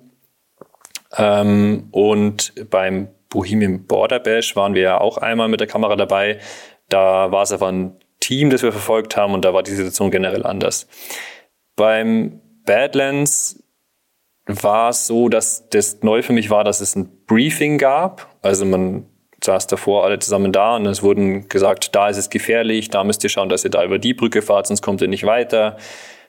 Ähm, 1.16 1.88
und 1.92 2.54
beim 2.70 3.10
Bohemian 3.30 3.86
Border 3.86 4.20
Bash 4.20 4.56
waren 4.56 4.74
wir 4.74 4.82
ja 4.82 5.02
auch 5.02 5.18
einmal 5.18 5.48
mit 5.48 5.60
der 5.60 5.68
Kamera 5.68 5.96
dabei. 5.96 6.40
Da 6.90 7.32
war 7.32 7.44
es 7.44 7.52
aber 7.52 7.72
ein 7.72 7.98
Team, 8.20 8.50
das 8.50 8.64
wir 8.64 8.72
verfolgt 8.72 9.16
haben 9.16 9.34
und 9.34 9.46
da 9.46 9.54
war 9.54 9.64
die 9.64 9.72
Situation 9.72 10.12
generell 10.12 10.46
anders. 10.46 10.88
Beim 11.76 12.42
Badlands 12.66 13.64
war 14.48 14.90
es 14.90 15.08
so, 15.08 15.30
dass 15.30 15.70
das 15.70 16.02
neu 16.04 16.22
für 16.22 16.34
mich 16.34 16.50
war, 16.50 16.64
dass 16.64 16.82
es 16.82 16.96
ein 16.96 17.26
Briefing 17.26 17.78
gab. 17.78 18.36
Also 18.42 18.66
man 18.66 19.06
saß 19.44 19.68
davor 19.68 20.04
alle 20.04 20.20
zusammen 20.20 20.52
da 20.52 20.76
und 20.76 20.86
es 20.86 21.04
wurden 21.04 21.48
gesagt, 21.50 21.96
da 21.96 22.10
ist 22.10 22.18
es 22.18 22.30
gefährlich, 22.30 22.90
da 22.90 23.04
müsst 23.04 23.24
ihr 23.24 23.30
schauen, 23.30 23.50
dass 23.50 23.64
ihr 23.64 23.70
da 23.70 23.84
über 23.84 24.00
die 24.00 24.14
Brücke 24.14 24.42
fahrt, 24.42 24.68
sonst 24.68 24.82
kommt 24.82 25.02
ihr 25.02 25.08
nicht 25.08 25.26
weiter. 25.26 25.78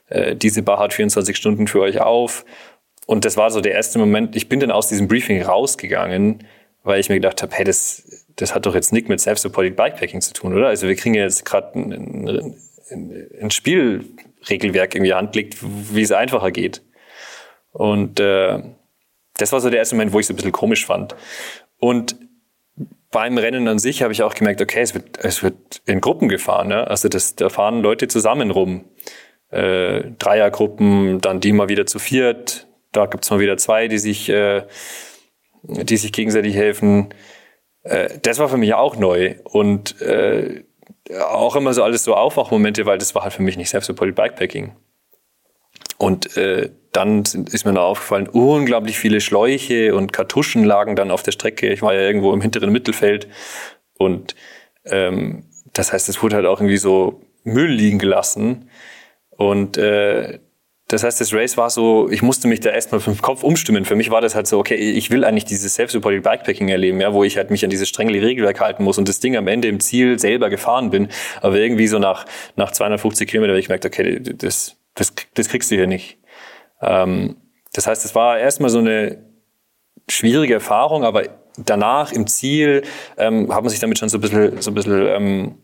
Äh, 0.08 0.36
diese 0.36 0.62
Bar 0.62 0.78
hat 0.78 0.92
24 0.92 1.36
Stunden 1.36 1.66
für 1.66 1.80
euch 1.80 2.00
auf. 2.00 2.44
Und 3.06 3.24
das 3.24 3.36
war 3.36 3.50
so 3.50 3.60
der 3.60 3.72
erste 3.72 3.98
Moment. 3.98 4.36
Ich 4.36 4.48
bin 4.48 4.60
dann 4.60 4.70
aus 4.70 4.88
diesem 4.88 5.08
Briefing 5.08 5.40
rausgegangen, 5.40 6.44
weil 6.88 7.00
ich 7.00 7.08
mir 7.08 7.16
gedacht 7.16 7.42
habe, 7.42 7.54
hey, 7.54 7.64
das, 7.64 8.26
das 8.34 8.54
hat 8.54 8.66
doch 8.66 8.74
jetzt 8.74 8.92
nichts 8.92 9.08
mit 9.08 9.20
Self-Supported 9.20 9.76
Bikepacking 9.76 10.20
zu 10.20 10.32
tun, 10.32 10.54
oder? 10.54 10.68
Also 10.68 10.88
wir 10.88 10.96
kriegen 10.96 11.14
jetzt 11.14 11.44
gerade 11.44 11.78
ein, 11.78 12.28
ein, 12.90 13.28
ein 13.40 13.50
Spielregelwerk 13.50 14.94
irgendwie 14.94 15.12
angelegt, 15.12 15.58
wie 15.60 16.02
es 16.02 16.10
einfacher 16.10 16.50
geht. 16.50 16.82
Und 17.72 18.18
äh, 18.18 18.60
das 19.36 19.52
war 19.52 19.60
so 19.60 19.70
der 19.70 19.78
erste 19.78 19.94
Moment, 19.94 20.12
wo 20.12 20.18
ich 20.18 20.26
es 20.26 20.30
ein 20.30 20.36
bisschen 20.36 20.52
komisch 20.52 20.86
fand. 20.86 21.14
Und 21.78 22.16
beim 23.10 23.38
Rennen 23.38 23.68
an 23.68 23.78
sich 23.78 24.02
habe 24.02 24.12
ich 24.12 24.22
auch 24.22 24.34
gemerkt, 24.34 24.60
okay, 24.60 24.80
es 24.80 24.94
wird, 24.94 25.18
es 25.22 25.42
wird 25.42 25.82
in 25.86 26.00
Gruppen 26.00 26.28
gefahren. 26.28 26.68
Ne? 26.68 26.86
Also 26.86 27.08
das, 27.08 27.36
da 27.36 27.48
fahren 27.48 27.82
Leute 27.82 28.08
zusammen 28.08 28.50
rum. 28.50 28.84
Äh, 29.50 30.10
Dreiergruppen, 30.18 31.20
dann 31.20 31.40
die 31.40 31.52
mal 31.52 31.68
wieder 31.68 31.86
zu 31.86 31.98
viert. 31.98 32.66
Da 32.92 33.06
gibt's 33.06 33.30
mal 33.30 33.40
wieder 33.40 33.56
zwei, 33.56 33.88
die 33.88 33.98
sich, 33.98 34.28
äh, 34.28 34.62
die 35.62 35.96
sich 35.96 36.12
gegenseitig 36.12 36.54
helfen. 36.54 37.08
Äh, 37.82 38.18
das 38.22 38.38
war 38.38 38.48
für 38.48 38.56
mich 38.56 38.74
auch 38.74 38.96
neu. 38.96 39.36
Und 39.44 40.00
äh, 40.00 40.64
auch 41.30 41.56
immer 41.56 41.74
so 41.74 41.82
alles 41.82 42.04
so 42.04 42.14
Aufwachmomente, 42.14 42.86
weil 42.86 42.98
das 42.98 43.14
war 43.14 43.22
halt 43.22 43.32
für 43.32 43.42
mich 43.42 43.56
nicht 43.56 43.70
Self-Supported 43.70 44.14
Bikepacking. 44.14 44.72
Und 45.96 46.36
äh, 46.36 46.70
dann 46.92 47.22
ist 47.22 47.64
mir 47.64 47.72
noch 47.72 47.82
aufgefallen, 47.82 48.28
unglaublich 48.28 48.98
viele 48.98 49.20
Schläuche 49.20 49.94
und 49.94 50.12
Kartuschen 50.12 50.64
lagen 50.64 50.96
dann 50.96 51.10
auf 51.10 51.22
der 51.22 51.32
Strecke. 51.32 51.72
Ich 51.72 51.82
war 51.82 51.92
ja 51.94 52.00
irgendwo 52.00 52.32
im 52.32 52.40
hinteren 52.40 52.70
Mittelfeld. 52.70 53.28
Und 53.98 54.36
ähm, 54.84 55.44
das 55.72 55.92
heißt, 55.92 56.08
es 56.08 56.22
wurde 56.22 56.36
halt 56.36 56.46
auch 56.46 56.60
irgendwie 56.60 56.76
so 56.76 57.22
Müll 57.42 57.70
liegen 57.70 57.98
gelassen. 57.98 58.70
Und 59.30 59.76
äh, 59.76 60.38
das 60.88 61.04
heißt, 61.04 61.20
das 61.20 61.34
Race 61.34 61.58
war 61.58 61.68
so, 61.68 62.08
ich 62.10 62.22
musste 62.22 62.48
mich 62.48 62.60
da 62.60 62.70
erstmal 62.70 63.00
vom 63.00 63.20
Kopf 63.20 63.42
umstimmen. 63.42 63.84
Für 63.84 63.94
mich 63.94 64.10
war 64.10 64.22
das 64.22 64.34
halt 64.34 64.46
so, 64.46 64.58
okay, 64.58 64.74
ich 64.74 65.10
will 65.10 65.22
eigentlich 65.22 65.44
dieses 65.44 65.74
Self-Supported 65.74 66.22
Bikepacking 66.22 66.68
erleben, 66.68 66.98
ja, 66.98 67.12
wo 67.12 67.24
ich 67.24 67.36
halt 67.36 67.50
mich 67.50 67.62
an 67.62 67.68
dieses 67.68 67.90
strenge 67.90 68.10
Regelwerk 68.12 68.58
halten 68.58 68.84
muss 68.84 68.96
und 68.96 69.06
das 69.06 69.20
Ding 69.20 69.36
am 69.36 69.48
Ende 69.48 69.68
im 69.68 69.80
Ziel 69.80 70.18
selber 70.18 70.48
gefahren 70.48 70.88
bin. 70.88 71.08
Aber 71.42 71.56
irgendwie 71.56 71.86
so 71.88 71.98
nach, 71.98 72.24
nach 72.56 72.72
250 72.72 73.28
Kilometern 73.28 73.52
habe 73.52 73.60
ich 73.60 73.66
gemerkt, 73.66 73.84
okay, 73.84 74.18
das, 74.18 74.76
das, 74.94 75.12
das 75.34 75.48
kriegst 75.50 75.70
du 75.70 75.74
hier 75.74 75.86
nicht. 75.86 76.18
Ähm, 76.80 77.36
das 77.74 77.86
heißt, 77.86 78.06
es 78.06 78.14
war 78.14 78.38
erstmal 78.38 78.70
so 78.70 78.78
eine 78.78 79.18
schwierige 80.08 80.54
Erfahrung, 80.54 81.04
aber 81.04 81.24
danach 81.58 82.12
im 82.12 82.26
Ziel 82.26 82.82
ähm, 83.18 83.54
hat 83.54 83.62
man 83.62 83.68
sich 83.68 83.80
damit 83.80 83.98
schon 83.98 84.08
so 84.08 84.16
ein 84.16 84.20
bisschen, 84.22 84.62
so 84.62 84.70
ein 84.70 84.74
bisschen 84.74 85.06
ähm, 85.06 85.54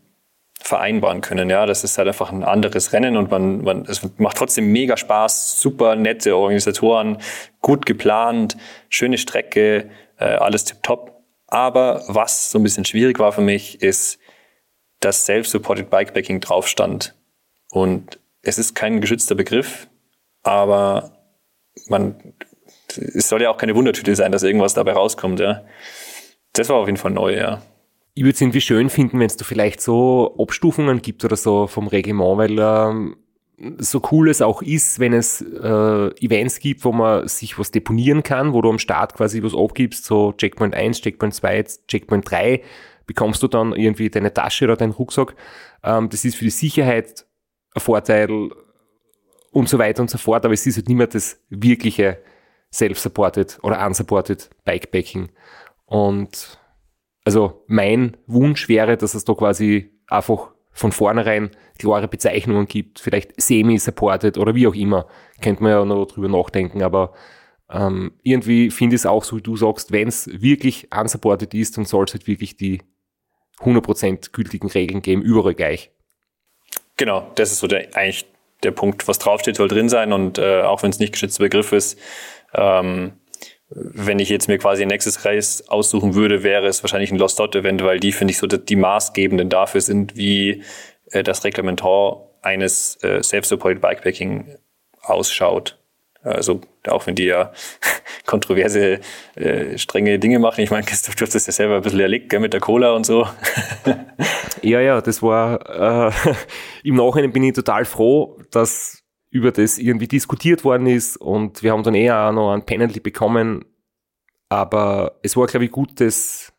vereinbaren 0.65 1.21
können. 1.21 1.51
Ja, 1.51 1.67
das 1.67 1.83
ist 1.83 1.99
halt 1.99 2.07
einfach 2.07 2.31
ein 2.31 2.43
anderes 2.43 2.91
Rennen 2.91 3.17
und 3.17 3.29
man, 3.29 3.61
man, 3.61 3.85
es 3.85 4.01
macht 4.17 4.37
trotzdem 4.37 4.71
mega 4.71 4.97
Spaß, 4.97 5.61
super 5.61 5.95
nette 5.95 6.35
Organisatoren, 6.35 7.19
gut 7.61 7.85
geplant, 7.85 8.57
schöne 8.89 9.19
Strecke, 9.19 9.91
äh, 10.17 10.25
alles 10.25 10.65
tipptopp. 10.65 11.23
Aber 11.45 12.03
was 12.07 12.49
so 12.49 12.57
ein 12.57 12.63
bisschen 12.63 12.83
schwierig 12.83 13.19
war 13.19 13.31
für 13.31 13.41
mich, 13.41 13.83
ist, 13.83 14.17
dass 15.01 15.25
Self-Supported 15.27 15.91
Bikepacking 15.91 16.41
drauf 16.41 16.67
stand. 16.67 17.13
Und 17.69 18.19
es 18.41 18.57
ist 18.57 18.73
kein 18.73 19.01
geschützter 19.01 19.35
Begriff, 19.35 19.87
aber 20.41 21.11
man, 21.87 22.33
es 22.97 23.29
soll 23.29 23.43
ja 23.43 23.51
auch 23.51 23.57
keine 23.57 23.75
Wundertüte 23.75 24.15
sein, 24.15 24.31
dass 24.31 24.41
irgendwas 24.41 24.73
dabei 24.73 24.93
rauskommt. 24.93 25.39
Ja. 25.39 25.63
Das 26.53 26.69
war 26.69 26.77
auf 26.77 26.87
jeden 26.87 26.97
Fall 26.97 27.11
neu, 27.11 27.37
ja. 27.37 27.61
Ich 28.15 28.23
würde 28.23 28.33
es 28.33 28.41
irgendwie 28.41 28.61
schön 28.61 28.89
finden, 28.89 29.19
wenn 29.19 29.27
es 29.27 29.37
da 29.37 29.45
vielleicht 29.45 29.81
so 29.81 30.35
Abstufungen 30.39 31.01
gibt 31.01 31.23
oder 31.25 31.35
so 31.35 31.67
vom 31.67 31.87
Reglement, 31.87 32.37
weil 32.37 32.57
ähm, 32.59 33.17
so 33.77 34.01
cool 34.11 34.29
es 34.29 34.41
auch 34.41 34.61
ist, 34.61 34.99
wenn 34.99 35.13
es 35.13 35.41
äh, 35.41 36.25
Events 36.25 36.59
gibt, 36.59 36.83
wo 36.85 36.91
man 36.91 37.27
sich 37.27 37.59
was 37.59 37.71
deponieren 37.71 38.23
kann, 38.23 38.53
wo 38.53 38.61
du 38.61 38.69
am 38.69 38.79
Start 38.79 39.15
quasi 39.15 39.43
was 39.43 39.53
abgibst, 39.53 40.05
so 40.05 40.33
Checkpoint 40.33 40.73
1, 40.73 41.01
Checkpoint 41.01 41.33
2, 41.33 41.63
Checkpoint 41.87 42.29
3, 42.29 42.61
bekommst 43.05 43.43
du 43.43 43.47
dann 43.47 43.73
irgendwie 43.73 44.09
deine 44.09 44.33
Tasche 44.33 44.65
oder 44.65 44.77
deinen 44.77 44.91
Rucksack. 44.91 45.35
Ähm, 45.83 46.09
das 46.09 46.25
ist 46.25 46.35
für 46.35 46.45
die 46.45 46.51
Sicherheit 46.51 47.25
ein 47.73 47.81
Vorteil 47.81 48.29
und 49.51 49.69
so 49.69 49.77
weiter 49.77 50.01
und 50.01 50.09
so 50.09 50.17
fort, 50.17 50.43
aber 50.45 50.53
es 50.53 50.65
ist 50.65 50.77
halt 50.77 50.87
nicht 50.87 50.97
mehr 50.97 51.07
das 51.07 51.39
wirkliche 51.49 52.17
self-supported 52.73 53.59
oder 53.61 53.85
unsupported 53.85 54.49
Bikepacking. 54.65 55.29
Und 55.85 56.59
also 57.25 57.63
mein 57.67 58.15
Wunsch 58.27 58.69
wäre, 58.69 58.95
dass 58.95 59.15
es 59.15 59.25
da 59.25 59.33
quasi 59.33 59.91
einfach 60.07 60.51
von 60.71 60.91
vornherein 60.91 61.51
klare 61.79 62.07
Bezeichnungen 62.07 62.67
gibt, 62.67 62.99
vielleicht 62.99 63.39
semi-supported 63.41 64.37
oder 64.37 64.55
wie 64.55 64.67
auch 64.67 64.75
immer. 64.75 65.07
Könnte 65.41 65.63
man 65.63 65.71
ja 65.71 65.83
noch 65.83 66.05
drüber 66.05 66.29
nachdenken, 66.29 66.83
aber 66.83 67.13
ähm, 67.69 68.13
irgendwie 68.23 68.69
finde 68.69 68.95
ich 68.95 69.01
es 69.01 69.05
auch 69.05 69.23
so, 69.23 69.37
wie 69.37 69.41
du 69.41 69.57
sagst, 69.57 69.91
wenn 69.91 70.07
es 70.07 70.29
wirklich 70.41 70.89
unsupported 70.95 71.53
ist, 71.53 71.77
dann 71.77 71.85
soll 71.85 72.05
es 72.05 72.13
halt 72.13 72.27
wirklich 72.27 72.57
die 72.57 72.81
100% 73.59 74.31
gültigen 74.31 74.69
Regeln 74.69 75.01
geben, 75.01 75.21
überall 75.21 75.55
gleich. 75.55 75.91
Genau, 76.97 77.31
das 77.35 77.51
ist 77.51 77.59
so 77.59 77.67
der, 77.67 77.95
eigentlich 77.95 78.25
der 78.63 78.71
Punkt, 78.71 79.07
was 79.07 79.19
draufsteht, 79.19 79.55
soll 79.55 79.67
drin 79.67 79.89
sein 79.89 80.13
und 80.13 80.37
äh, 80.37 80.61
auch 80.61 80.83
wenn 80.83 80.91
es 80.91 80.99
nicht 80.99 81.13
geschützter 81.13 81.43
Begriff 81.43 81.71
ist, 81.71 81.99
ähm, 82.53 83.13
wenn 83.69 84.19
ich 84.19 84.29
jetzt 84.29 84.47
mir 84.47 84.57
quasi 84.57 84.83
ein 84.83 84.89
nächstes 84.89 85.25
Race 85.25 85.63
aussuchen 85.67 86.13
würde, 86.13 86.43
wäre 86.43 86.67
es 86.67 86.83
wahrscheinlich 86.83 87.11
ein 87.11 87.17
Lost 87.17 87.39
Dot 87.39 87.55
Event, 87.55 87.83
weil 87.83 87.99
die 87.99 88.11
finde 88.11 88.31
ich 88.31 88.37
so 88.37 88.47
die 88.47 88.75
maßgebenden 88.75 89.49
dafür 89.49 89.81
sind, 89.81 90.15
wie 90.15 90.63
äh, 91.11 91.23
das 91.23 91.43
Reglementar 91.43 92.29
eines 92.41 93.01
äh, 93.03 93.23
Self-Supported 93.23 93.81
Bikepacking 93.81 94.55
ausschaut. 95.01 95.77
Also 96.21 96.61
auch 96.87 97.05
wenn 97.05 97.15
die 97.15 97.25
ja 97.25 97.51
kontroverse, 98.25 98.99
äh, 99.35 99.77
strenge 99.77 100.17
Dinge 100.19 100.39
machen. 100.39 100.61
Ich 100.61 100.71
meine, 100.71 100.85
Christoph, 100.85 101.15
du 101.15 101.23
hast 101.23 101.35
das 101.35 101.45
ja 101.45 101.53
selber 101.53 101.77
ein 101.77 101.81
bisschen 101.81 101.99
erlebt, 101.99 102.29
gell, 102.29 102.39
mit 102.39 102.53
der 102.53 102.59
Cola 102.59 102.93
und 102.93 103.05
so. 103.05 103.27
ja, 104.61 104.81
ja, 104.81 105.01
das 105.01 105.21
war, 105.21 106.09
äh, 106.09 106.11
im 106.83 106.95
Nachhinein 106.95 107.31
bin 107.31 107.43
ich 107.43 107.53
total 107.53 107.85
froh, 107.85 108.39
dass 108.51 109.04
über 109.35 109.51
das 109.51 109.77
irgendwie 109.77 110.07
diskutiert 110.07 110.63
worden 110.63 110.87
ist 110.87 111.17
und 111.17 111.61
wir 111.61 111.73
haben 111.73 111.83
dann 111.83 111.93
eher 111.93 112.29
auch 112.29 112.31
noch 112.31 112.53
ein 112.53 112.65
Penalty 112.65 113.01
bekommen. 113.01 113.65
Aber 114.47 115.19
es 115.23 115.35
war, 115.35 115.45
glaube 115.47 115.65
ich, 115.65 115.71
gut, 115.71 115.99
das 115.99 116.53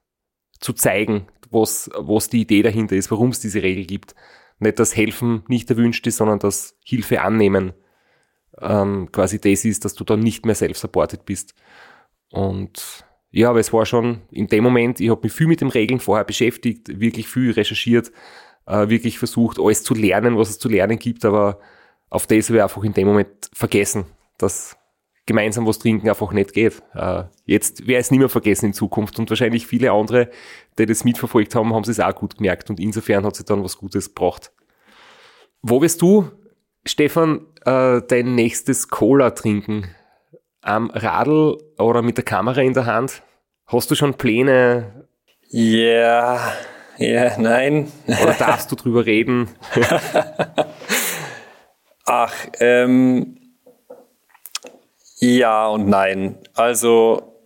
zu 0.61 0.74
zeigen, 0.74 1.27
was, 1.51 1.89
was 1.97 2.28
die 2.28 2.43
Idee 2.43 2.61
dahinter 2.61 2.94
ist, 2.94 3.11
warum 3.11 3.31
es 3.31 3.40
diese 3.40 3.62
Regel 3.62 3.86
gibt. 3.86 4.15
Nicht, 4.59 4.78
dass 4.78 4.94
Helfen 4.94 5.43
nicht 5.48 5.70
erwünscht 5.70 6.07
ist, 6.07 6.19
sondern 6.19 6.39
dass 6.39 6.77
Hilfe 6.85 7.23
annehmen 7.23 7.73
ähm, 8.61 9.09
quasi 9.11 9.40
das 9.40 9.65
ist, 9.65 9.86
dass 9.86 9.94
du 9.94 10.05
dann 10.05 10.20
nicht 10.20 10.44
mehr 10.44 10.55
self-supported 10.55 11.24
bist. 11.24 11.55
Und 12.31 13.07
ja, 13.31 13.48
aber 13.48 13.61
es 13.61 13.73
war 13.73 13.86
schon 13.86 14.20
in 14.31 14.48
dem 14.48 14.62
Moment, 14.62 15.01
ich 15.01 15.09
habe 15.09 15.23
mich 15.23 15.32
viel 15.32 15.47
mit 15.47 15.62
den 15.62 15.69
Regeln 15.69 15.98
vorher 15.98 16.24
beschäftigt, 16.24 17.01
wirklich 17.01 17.27
viel 17.27 17.53
recherchiert, 17.53 18.12
äh, 18.66 18.90
wirklich 18.90 19.19
versucht, 19.19 19.59
alles 19.59 19.82
zu 19.82 19.94
lernen, 19.94 20.36
was 20.36 20.51
es 20.51 20.59
zu 20.59 20.69
lernen 20.69 20.98
gibt, 20.98 21.24
aber 21.24 21.59
auf 22.11 22.27
das 22.27 22.49
habe 22.49 22.59
ich 22.59 22.62
einfach 22.62 22.85
in 22.85 22.93
dem 22.93 23.09
Moment 23.09 23.51
vergessen, 23.53 24.07
dass 24.39 24.77
gemeinsam 25.27 25.66
was 25.66 25.81
trinken 25.81 26.09
einfach 26.09 26.33
nicht 26.33 26.53
geht. 26.53 26.83
Äh, 26.95 27.24
jetzt 27.45 27.87
wäre 27.87 28.01
es 28.01 28.11
nicht 28.11 28.20
mehr 28.20 28.28
vergessen 28.28 28.66
in 28.66 28.73
Zukunft 28.73 29.19
und 29.19 29.28
wahrscheinlich 29.28 29.66
viele 29.66 29.91
andere, 29.91 30.31
die 30.78 30.87
das 30.87 31.05
mitverfolgt 31.05 31.55
haben, 31.55 31.74
haben 31.74 31.83
es 31.83 32.01
auch 32.01 32.15
gut 32.15 32.37
gemerkt 32.37 32.70
und 32.70 32.81
insofern 32.81 33.24
hat 33.24 33.37
sie 33.37 33.45
dann 33.45 33.65
was 33.65 33.77
Gutes 33.77 34.15
gebracht. 34.15 34.53
Wo 35.62 35.83
wirst 35.83 36.01
du, 36.01 36.31
Stefan, 36.85 37.47
äh, 37.65 38.01
dein 38.07 38.37
nächstes 38.37 38.89
Cola 38.89 39.31
trinken? 39.31 39.89
Am 40.62 40.91
Radl 40.91 41.59
oder 41.78 42.03
mit 42.03 42.16
der 42.16 42.24
Kamera 42.24 42.61
in 42.61 42.73
der 42.73 42.87
Hand? 42.87 43.23
Hast 43.66 43.91
du 43.91 43.97
schon 43.97 44.15
Pläne? 44.15 45.09
Ja, 45.49 45.70
yeah, 45.70 46.53
ja, 46.99 47.07
yeah, 47.07 47.39
nein. 47.39 47.93
Oder 48.07 48.35
darfst 48.35 48.70
du 48.70 48.77
drüber 48.77 49.07
reden? 49.07 49.49
Ach, 52.07 52.33
ähm, 52.61 53.37
ja 55.19 55.66
und 55.66 55.89
nein. 55.89 56.39
Also, 56.55 57.37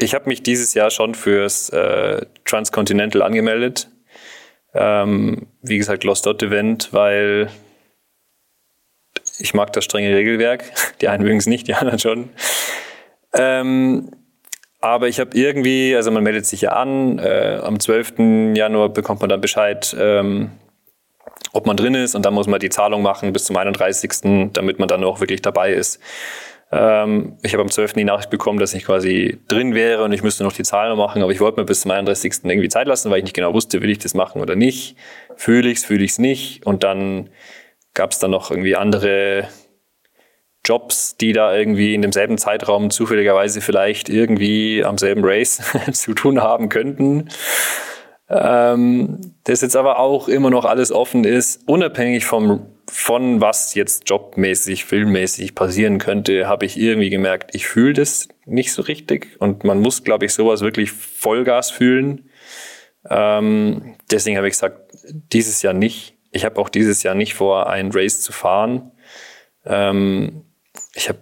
ich 0.00 0.14
habe 0.14 0.28
mich 0.28 0.42
dieses 0.44 0.74
Jahr 0.74 0.90
schon 0.90 1.14
fürs 1.14 1.70
äh, 1.70 2.24
Transcontinental 2.44 3.22
angemeldet. 3.22 3.88
Ähm, 4.74 5.48
wie 5.60 5.78
gesagt, 5.78 6.04
Lost 6.04 6.24
Dot 6.26 6.42
Event, 6.42 6.92
weil 6.92 7.50
ich 9.38 9.54
mag 9.54 9.72
das 9.72 9.84
strenge 9.84 10.14
Regelwerk. 10.14 10.64
Die 11.00 11.08
einen 11.08 11.24
mögen 11.24 11.38
es 11.38 11.46
nicht, 11.46 11.66
die 11.66 11.74
anderen 11.74 11.98
schon. 11.98 12.30
Ähm, 13.32 14.10
aber 14.80 15.08
ich 15.08 15.18
habe 15.18 15.36
irgendwie, 15.36 15.96
also 15.96 16.10
man 16.12 16.22
meldet 16.22 16.46
sich 16.46 16.60
ja 16.60 16.72
an, 16.72 17.18
äh, 17.18 17.58
am 17.62 17.80
12. 17.80 18.54
Januar 18.54 18.90
bekommt 18.90 19.20
man 19.20 19.30
dann 19.30 19.40
Bescheid, 19.40 19.96
ähm, 19.98 20.52
ob 21.54 21.66
man 21.66 21.76
drin 21.76 21.94
ist 21.94 22.14
und 22.14 22.26
dann 22.26 22.34
muss 22.34 22.46
man 22.46 22.60
die 22.60 22.68
Zahlung 22.68 23.02
machen 23.02 23.32
bis 23.32 23.44
zum 23.44 23.56
31., 23.56 24.50
damit 24.52 24.78
man 24.78 24.88
dann 24.88 25.04
auch 25.04 25.20
wirklich 25.20 25.40
dabei 25.40 25.72
ist. 25.72 26.00
Ähm, 26.72 27.38
ich 27.42 27.52
habe 27.52 27.62
am 27.62 27.70
12. 27.70 27.92
die 27.94 28.04
Nachricht 28.04 28.30
bekommen, 28.30 28.58
dass 28.58 28.74
ich 28.74 28.84
quasi 28.84 29.38
drin 29.46 29.74
wäre 29.74 30.02
und 30.02 30.12
ich 30.12 30.22
müsste 30.22 30.42
noch 30.42 30.52
die 30.52 30.64
Zahlen 30.64 30.90
noch 30.90 31.06
machen, 31.06 31.22
aber 31.22 31.30
ich 31.30 31.40
wollte 31.40 31.60
mir 31.60 31.64
bis 31.64 31.82
zum 31.82 31.92
31. 31.92 32.40
irgendwie 32.42 32.68
Zeit 32.68 32.88
lassen, 32.88 33.10
weil 33.10 33.18
ich 33.18 33.24
nicht 33.24 33.36
genau 33.36 33.54
wusste, 33.54 33.80
will 33.80 33.90
ich 33.90 33.98
das 33.98 34.14
machen 34.14 34.42
oder 34.42 34.56
nicht. 34.56 34.96
Fühle 35.36 35.70
ich 35.70 35.78
es, 35.78 35.84
fühle 35.84 36.04
ich 36.04 36.12
es 36.12 36.18
nicht. 36.18 36.66
Und 36.66 36.82
dann 36.82 37.30
gab 37.94 38.10
es 38.10 38.18
dann 38.18 38.32
noch 38.32 38.50
irgendwie 38.50 38.74
andere 38.74 39.48
Jobs, 40.64 41.16
die 41.16 41.32
da 41.32 41.54
irgendwie 41.54 41.94
in 41.94 42.02
demselben 42.02 42.38
Zeitraum 42.38 42.90
zufälligerweise 42.90 43.60
vielleicht 43.60 44.08
irgendwie 44.08 44.82
am 44.82 44.98
selben 44.98 45.22
Race 45.24 45.62
zu 45.92 46.14
tun 46.14 46.42
haben 46.42 46.68
könnten. 46.68 47.28
Ähm, 48.36 49.34
das 49.44 49.60
jetzt 49.60 49.76
aber 49.76 50.00
auch 50.00 50.26
immer 50.26 50.50
noch 50.50 50.64
alles 50.64 50.90
offen 50.90 51.22
ist, 51.22 51.60
unabhängig 51.68 52.24
vom, 52.24 52.66
von 52.90 53.40
was 53.40 53.74
jetzt 53.74 54.10
jobmäßig, 54.10 54.84
filmmäßig 54.84 55.54
passieren 55.54 55.98
könnte, 55.98 56.48
habe 56.48 56.66
ich 56.66 56.76
irgendwie 56.76 57.10
gemerkt, 57.10 57.54
ich 57.54 57.66
fühle 57.66 57.92
das 57.92 58.26
nicht 58.44 58.72
so 58.72 58.82
richtig 58.82 59.36
und 59.38 59.62
man 59.62 59.80
muss, 59.80 60.02
glaube 60.02 60.26
ich, 60.26 60.34
sowas 60.34 60.62
wirklich 60.62 60.90
Vollgas 60.90 61.70
fühlen. 61.70 62.28
Ähm, 63.08 63.94
deswegen 64.10 64.36
habe 64.36 64.48
ich 64.48 64.54
gesagt, 64.54 64.80
dieses 65.32 65.62
Jahr 65.62 65.74
nicht. 65.74 66.16
Ich 66.32 66.44
habe 66.44 66.60
auch 66.60 66.68
dieses 66.68 67.04
Jahr 67.04 67.14
nicht 67.14 67.34
vor, 67.34 67.68
ein 67.68 67.92
Race 67.92 68.20
zu 68.20 68.32
fahren. 68.32 68.90
Ähm, 69.64 70.44
ich 70.94 71.08
habe 71.08 71.20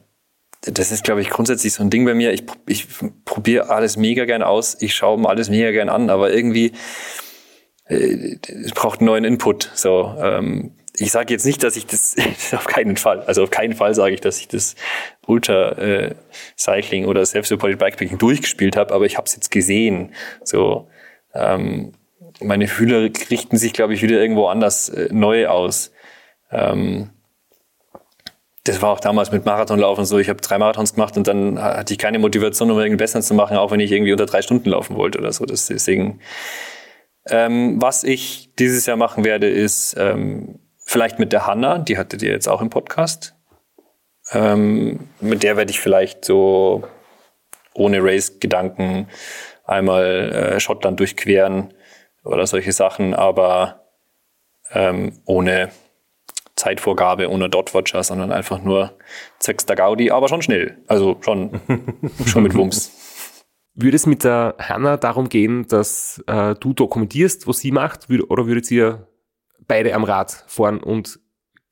das 0.62 0.93
ist, 0.93 1.02
glaube 1.02 1.20
ich, 1.20 1.30
grundsätzlich 1.30 1.72
so 1.72 1.82
ein 1.82 1.90
Ding 1.90 2.05
bei 2.05 2.14
mir. 2.14 2.32
Ich, 2.32 2.44
ich 2.66 2.86
probiere 3.24 3.70
alles 3.70 3.97
mega 3.97 4.24
gern 4.24 4.43
aus. 4.43 4.76
Ich 4.80 4.94
schaue 4.94 5.18
mir 5.18 5.28
alles 5.28 5.51
mega 5.51 5.70
gern 5.72 5.89
an, 5.89 6.09
aber 6.09 6.32
irgendwie 6.32 6.72
äh, 7.86 8.39
es 8.47 8.72
braucht 8.72 9.01
einen 9.01 9.06
neuen 9.06 9.24
Input. 9.24 9.70
So, 9.74 10.14
ähm, 10.20 10.76
ich 10.97 11.10
sage 11.10 11.32
jetzt 11.32 11.47
nicht, 11.47 11.62
dass 11.62 11.76
ich 11.76 11.86
das 11.86 12.16
auf 12.52 12.66
keinen 12.66 12.97
Fall, 12.97 13.22
also 13.22 13.43
auf 13.43 13.51
keinen 13.51 13.74
Fall 13.74 13.94
sage 13.94 14.14
ich, 14.14 14.20
dass 14.20 14.39
ich 14.39 14.48
das 14.48 14.76
Ultra 15.26 15.72
äh, 15.78 16.14
Cycling 16.56 17.06
oder 17.06 17.24
Self-Supported 17.24 17.78
Bikepacking 17.78 18.18
durchgespielt 18.18 18.76
habe, 18.76 18.94
aber 18.94 19.06
ich 19.06 19.16
habe 19.16 19.26
es 19.26 19.34
jetzt 19.34 19.51
gesehen. 19.51 20.14
So, 20.44 20.89
ähm, 21.34 21.93
meine 22.40 22.68
Fühler 22.68 23.10
richten 23.30 23.56
sich, 23.56 23.72
glaube 23.72 23.94
ich, 23.94 24.02
wieder 24.02 24.20
irgendwo 24.20 24.47
anders 24.47 24.89
äh, 24.90 25.09
neu 25.10 25.48
aus. 25.48 25.93
Ähm, 26.51 27.10
das 28.64 28.80
war 28.80 28.90
auch 28.90 29.01
damals 29.01 29.32
mit 29.32 29.44
Marathonlaufen 29.44 30.05
so. 30.05 30.18
Ich 30.18 30.28
habe 30.28 30.40
drei 30.40 30.59
Marathons 30.59 30.94
gemacht 30.94 31.16
und 31.16 31.26
dann 31.26 31.60
hatte 31.60 31.93
ich 31.93 31.98
keine 31.98 32.18
Motivation, 32.18 32.70
um 32.70 32.78
irgendwie 32.78 32.97
besser 32.97 33.20
zu 33.20 33.34
machen, 33.34 33.56
auch 33.56 33.72
wenn 33.72 33.80
ich 33.80 33.90
irgendwie 33.90 34.12
unter 34.12 34.26
drei 34.26 34.43
Stunden 34.43 34.70
laufen 34.70 34.97
wollte 34.97 35.18
oder 35.18 35.32
so. 35.32 35.44
deswegen, 35.44 36.20
ähm, 37.26 37.80
was 37.82 38.05
ich 38.05 38.55
dieses 38.59 38.86
Jahr 38.86 38.97
machen 38.97 39.24
werde, 39.24 39.48
ist 39.48 39.97
ähm, 39.98 40.60
vielleicht 40.84 41.18
mit 41.18 41.32
der 41.32 41.47
Hanna, 41.47 41.78
die 41.78 41.98
hattet 41.98 42.22
ihr 42.22 42.30
jetzt 42.30 42.48
auch 42.48 42.62
im 42.62 42.70
Podcast. 42.70 43.34
Ähm, 44.30 45.09
mit 45.20 45.43
der 45.43 45.56
werde 45.56 45.72
ich 45.72 45.80
vielleicht 45.80 46.24
so 46.24 46.84
ohne 47.74 48.02
Race-Gedanken 48.02 49.09
einmal 49.64 50.32
äh, 50.32 50.60
Schottland 50.60 51.01
durchqueren 51.01 51.74
oder 52.24 52.47
solche 52.47 52.72
Sachen, 52.72 53.14
aber 53.14 53.86
ähm, 54.72 55.20
ohne 55.24 55.70
Zeitvorgabe 56.62 57.28
ohne 57.28 57.48
Dotwatcher, 57.48 58.05
sondern 58.05 58.30
einfach 58.30 58.62
nur 58.62 58.97
Sechster 59.40 59.74
Gaudi, 59.74 60.12
aber 60.12 60.28
schon 60.28 60.43
schnell. 60.43 60.78
Also 60.86 61.16
schon, 61.20 61.60
schon 62.24 62.44
mit 62.44 62.55
Wumms. 62.55 62.93
Würde 63.74 63.97
es 63.97 64.06
mit 64.06 64.22
der 64.22 64.55
Hanna 64.60 64.97
darum 64.97 65.28
gehen, 65.28 65.66
dass 65.66 66.22
äh, 66.28 66.55
du 66.55 66.72
dokumentierst, 66.72 67.48
was 67.48 67.59
sie 67.59 67.72
macht, 67.72 68.09
oder 68.28 68.47
würdet 68.47 68.70
ihr 68.70 69.09
beide 69.66 69.93
am 69.94 70.05
Rad 70.05 70.44
fahren 70.47 70.80
und 70.80 71.18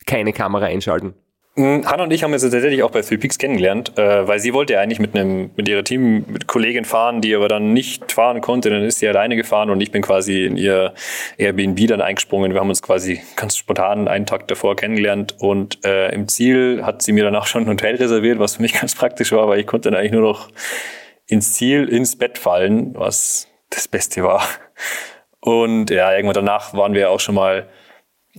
keine 0.06 0.32
Kamera 0.32 0.64
einschalten? 0.64 1.14
Hm, 1.56 1.84
Hanna 1.84 2.04
und 2.04 2.12
ich 2.12 2.22
haben 2.22 2.32
uns 2.32 2.42
tatsächlich 2.42 2.84
auch 2.84 2.92
bei 2.92 3.02
Three 3.02 3.16
Peaks 3.16 3.36
kennengelernt, 3.36 3.98
äh, 3.98 4.26
weil 4.26 4.38
sie 4.38 4.54
wollte 4.54 4.74
ja 4.74 4.80
eigentlich 4.80 5.00
mit 5.00 5.16
einem 5.16 5.50
mit 5.56 5.68
ihrer 5.68 5.82
Teamkollegin 5.82 6.84
fahren, 6.84 7.20
die 7.20 7.34
aber 7.34 7.48
dann 7.48 7.72
nicht 7.72 8.12
fahren 8.12 8.40
konnte. 8.40 8.70
Dann 8.70 8.84
ist 8.84 9.00
sie 9.00 9.08
alleine 9.08 9.34
gefahren 9.34 9.68
und 9.68 9.80
ich 9.80 9.90
bin 9.90 10.00
quasi 10.00 10.44
in 10.44 10.56
ihr 10.56 10.94
Airbnb 11.38 11.88
dann 11.88 12.00
eingesprungen. 12.00 12.52
Wir 12.52 12.60
haben 12.60 12.68
uns 12.68 12.82
quasi 12.82 13.20
ganz 13.34 13.56
spontan 13.56 14.06
einen 14.06 14.26
Tag 14.26 14.46
davor 14.46 14.76
kennengelernt 14.76 15.34
und 15.40 15.84
äh, 15.84 16.14
im 16.14 16.28
Ziel 16.28 16.82
hat 16.84 17.02
sie 17.02 17.12
mir 17.12 17.24
danach 17.24 17.46
schon 17.48 17.64
ein 17.64 17.68
Hotel 17.68 17.96
reserviert, 17.96 18.38
was 18.38 18.56
für 18.56 18.62
mich 18.62 18.72
ganz 18.80 18.94
praktisch 18.94 19.32
war, 19.32 19.48
weil 19.48 19.58
ich 19.58 19.66
konnte 19.66 19.90
dann 19.90 19.98
eigentlich 19.98 20.12
nur 20.12 20.22
noch 20.22 20.50
ins 21.26 21.54
Ziel, 21.54 21.88
ins 21.88 22.16
Bett 22.16 22.38
fallen, 22.38 22.94
was 22.94 23.48
das 23.70 23.88
Beste 23.88 24.22
war. 24.22 24.44
Und 25.40 25.90
ja, 25.90 26.14
irgendwann 26.14 26.34
danach 26.34 26.74
waren 26.74 26.94
wir 26.94 27.10
auch 27.10 27.20
schon 27.20 27.34
mal 27.34 27.66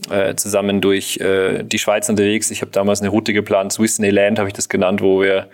äh, 0.10 0.36
zusammen 0.36 0.82
durch 0.82 1.18
äh, 1.18 1.64
die 1.64 1.80
Schweiz 1.80 2.10
unterwegs. 2.10 2.52
Ich 2.52 2.62
habe 2.62 2.72
damals 2.72 3.02
eine 3.02 3.10
Route 3.10 3.34
geplant, 3.34 3.74
Swissneyland 3.74 4.40
habe 4.40 4.50
ich 4.50 4.54
das 4.54 4.70
genannt, 4.70 5.02
wo 5.02 5.22
wir 5.22 5.50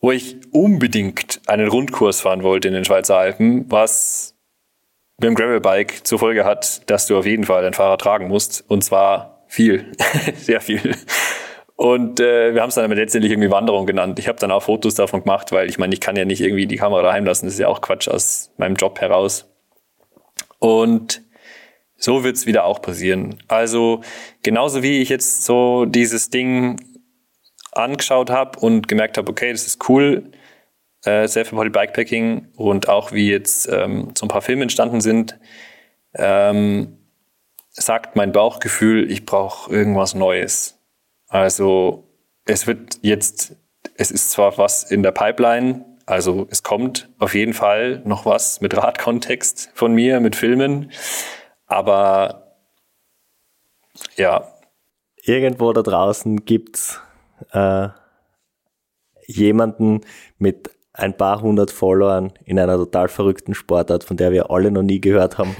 wo 0.00 0.12
ich 0.12 0.36
unbedingt 0.50 1.40
einen 1.46 1.68
Rundkurs 1.68 2.22
fahren 2.22 2.42
wollte 2.42 2.68
in 2.68 2.74
den 2.74 2.84
Schweizer 2.84 3.18
Alpen, 3.18 3.70
was 3.70 4.34
mit 5.18 5.28
dem 5.28 5.34
Gravelbike 5.34 6.06
zur 6.06 6.18
Folge 6.18 6.44
hat, 6.46 6.88
dass 6.88 7.06
du 7.06 7.18
auf 7.18 7.26
jeden 7.26 7.44
Fall 7.44 7.62
dein 7.62 7.74
Fahrrad 7.74 8.00
tragen 8.00 8.28
musst. 8.28 8.64
Und 8.68 8.82
zwar 8.82 9.44
viel, 9.46 9.92
sehr 10.36 10.62
viel. 10.62 10.96
Und 11.76 12.20
äh, 12.20 12.54
wir 12.54 12.62
haben 12.62 12.70
es 12.70 12.74
dann 12.74 12.84
aber 12.84 12.94
letztendlich 12.94 13.32
irgendwie 13.32 13.50
Wanderung 13.50 13.86
genannt. 13.86 14.18
Ich 14.18 14.28
habe 14.28 14.38
dann 14.38 14.50
auch 14.50 14.62
Fotos 14.62 14.94
davon 14.94 15.22
gemacht, 15.22 15.52
weil 15.52 15.68
ich 15.68 15.78
meine, 15.78 15.92
ich 15.92 16.00
kann 16.00 16.16
ja 16.16 16.24
nicht 16.24 16.40
irgendwie 16.40 16.66
die 16.66 16.76
Kamera 16.76 17.02
daheim 17.02 17.26
lassen. 17.26 17.46
Das 17.46 17.54
ist 17.54 17.60
ja 17.60 17.68
auch 17.68 17.82
Quatsch 17.82 18.08
aus 18.08 18.52
meinem 18.56 18.76
Job 18.76 19.00
heraus. 19.00 19.50
Und 20.58 21.22
so 22.00 22.24
wird's 22.24 22.46
wieder 22.46 22.64
auch 22.64 22.82
passieren. 22.82 23.38
Also 23.46 24.00
genauso 24.42 24.82
wie 24.82 25.00
ich 25.00 25.10
jetzt 25.10 25.44
so 25.44 25.84
dieses 25.84 26.30
Ding 26.30 26.80
angeschaut 27.72 28.30
habe 28.30 28.58
und 28.58 28.88
gemerkt 28.88 29.18
habe, 29.18 29.30
okay, 29.30 29.52
das 29.52 29.66
ist 29.66 29.88
cool, 29.88 30.32
äh, 31.04 31.28
Self-Reported 31.28 31.72
Bikepacking 31.72 32.48
und 32.56 32.88
auch 32.88 33.12
wie 33.12 33.30
jetzt 33.30 33.68
ähm, 33.70 34.12
so 34.16 34.26
ein 34.26 34.28
paar 34.28 34.42
Filme 34.42 34.62
entstanden 34.62 35.00
sind, 35.00 35.38
ähm, 36.14 36.98
sagt 37.68 38.16
mein 38.16 38.32
Bauchgefühl, 38.32 39.10
ich 39.10 39.24
brauche 39.24 39.72
irgendwas 39.72 40.14
Neues. 40.14 40.78
Also 41.28 42.08
es 42.46 42.66
wird 42.66 42.98
jetzt, 43.02 43.56
es 43.94 44.10
ist 44.10 44.30
zwar 44.30 44.58
was 44.58 44.90
in 44.90 45.02
der 45.02 45.12
Pipeline, 45.12 45.84
also 46.06 46.48
es 46.50 46.62
kommt 46.64 47.08
auf 47.18 47.34
jeden 47.34 47.54
Fall 47.54 48.02
noch 48.04 48.26
was 48.26 48.60
mit 48.60 48.76
Radkontext 48.76 49.70
von 49.74 49.94
mir, 49.94 50.18
mit 50.18 50.34
Filmen. 50.34 50.90
Aber 51.70 52.56
ja. 54.16 54.52
Irgendwo 55.22 55.72
da 55.72 55.82
draußen 55.82 56.44
gibt's 56.44 57.00
äh, 57.52 57.88
jemanden 59.26 60.00
mit 60.38 60.70
ein 60.92 61.16
paar 61.16 61.40
hundert 61.40 61.70
Followern 61.70 62.32
in 62.44 62.58
einer 62.58 62.76
total 62.76 63.08
verrückten 63.08 63.54
Sportart, 63.54 64.02
von 64.02 64.16
der 64.16 64.32
wir 64.32 64.50
alle 64.50 64.70
noch 64.70 64.82
nie 64.82 65.00
gehört 65.00 65.38
haben. 65.38 65.54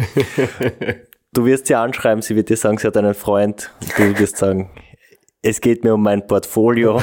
du 1.33 1.45
wirst 1.45 1.69
sie 1.69 1.77
anschreiben, 1.77 2.23
sie 2.23 2.35
wird 2.35 2.49
dir 2.49 2.57
sagen, 2.57 2.79
sie 2.79 2.89
hat 2.89 2.97
einen 2.97 3.15
Freund. 3.15 3.71
Du 3.97 4.19
wirst 4.19 4.37
sagen, 4.37 4.71
es 5.43 5.61
geht 5.61 5.85
mir 5.85 5.95
um 5.95 6.03
mein 6.03 6.27
Portfolio. 6.27 7.01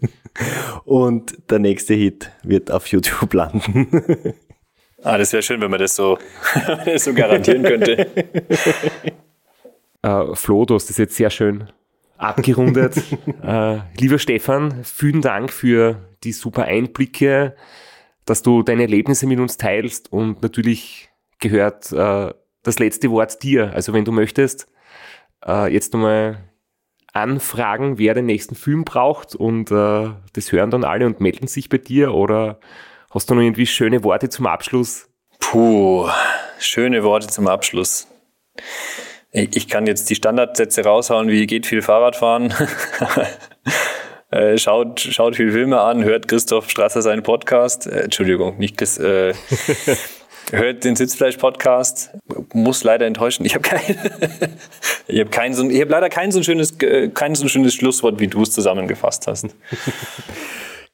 Und 0.84 1.50
der 1.50 1.58
nächste 1.58 1.94
Hit 1.94 2.30
wird 2.42 2.70
auf 2.70 2.86
YouTube 2.88 3.32
landen. 3.32 4.34
Ah, 5.02 5.16
das 5.16 5.32
wäre 5.32 5.42
schön, 5.42 5.60
wenn 5.60 5.70
man 5.70 5.80
das 5.80 5.96
so, 5.96 6.18
das 6.84 7.04
so 7.04 7.14
garantieren 7.14 7.62
könnte. 7.62 8.06
Äh, 10.02 10.34
Flo, 10.34 10.64
du 10.64 10.76
hast 10.76 10.88
das 10.88 10.96
jetzt 10.96 11.14
sehr 11.14 11.28
schön 11.28 11.68
abgerundet. 12.16 12.96
äh, 13.42 13.80
lieber 13.98 14.18
Stefan, 14.18 14.82
vielen 14.82 15.20
Dank 15.20 15.52
für 15.52 15.96
die 16.24 16.32
super 16.32 16.64
Einblicke, 16.64 17.54
dass 18.24 18.42
du 18.42 18.62
deine 18.62 18.82
Erlebnisse 18.82 19.26
mit 19.26 19.38
uns 19.38 19.58
teilst 19.58 20.10
und 20.10 20.42
natürlich 20.42 21.10
gehört 21.38 21.92
äh, 21.92 22.32
das 22.62 22.78
letzte 22.78 23.10
Wort 23.10 23.42
dir. 23.42 23.72
Also 23.74 23.92
wenn 23.92 24.06
du 24.06 24.12
möchtest, 24.12 24.68
äh, 25.46 25.72
jetzt 25.72 25.92
nochmal 25.92 26.44
anfragen, 27.12 27.98
wer 27.98 28.14
den 28.14 28.26
nächsten 28.26 28.54
Film 28.54 28.84
braucht 28.84 29.34
und 29.34 29.70
äh, 29.70 30.10
das 30.32 30.52
hören 30.52 30.70
dann 30.70 30.84
alle 30.84 31.06
und 31.06 31.20
melden 31.20 31.46
sich 31.46 31.68
bei 31.68 31.78
dir 31.78 32.14
oder 32.14 32.60
Hast 33.12 33.28
du 33.28 33.34
noch 33.34 33.42
irgendwie 33.42 33.66
schöne 33.66 34.04
Worte 34.04 34.28
zum 34.28 34.46
Abschluss? 34.46 35.08
Puh, 35.40 36.08
schöne 36.60 37.02
Worte 37.02 37.26
zum 37.26 37.48
Abschluss. 37.48 38.06
Ich 39.32 39.66
kann 39.66 39.88
jetzt 39.88 40.08
die 40.10 40.14
Standardsätze 40.14 40.84
raushauen, 40.84 41.26
wie 41.26 41.44
geht 41.48 41.66
viel 41.66 41.82
Fahrradfahren. 41.82 42.54
äh, 44.30 44.56
schaut, 44.58 45.00
schaut 45.00 45.34
viel 45.34 45.50
Filme 45.50 45.80
an, 45.80 46.04
hört 46.04 46.28
Christoph 46.28 46.70
Strasser 46.70 47.02
seinen 47.02 47.24
Podcast. 47.24 47.88
Äh, 47.88 48.02
Entschuldigung, 48.02 48.58
nicht 48.58 48.76
Chris, 48.76 48.96
äh, 48.98 49.34
hört 50.52 50.84
den 50.84 50.94
Sitzfleisch-Podcast. 50.94 52.12
Muss 52.52 52.84
leider 52.84 53.06
enttäuschen. 53.06 53.44
Ich 53.44 53.56
habe 53.56 53.68
kein, 53.68 53.80
ich 55.08 55.18
habe 55.18 55.30
kein 55.30 55.54
so, 55.54 55.68
ich 55.68 55.80
habe 55.80 55.90
leider 55.90 56.10
kein 56.10 56.30
so 56.30 56.44
schönes, 56.44 56.80
äh, 56.80 57.08
kein 57.08 57.34
so 57.34 57.48
schönes 57.48 57.74
Schlusswort, 57.74 58.20
wie 58.20 58.28
du 58.28 58.42
es 58.42 58.52
zusammengefasst 58.52 59.26
hast. 59.26 59.48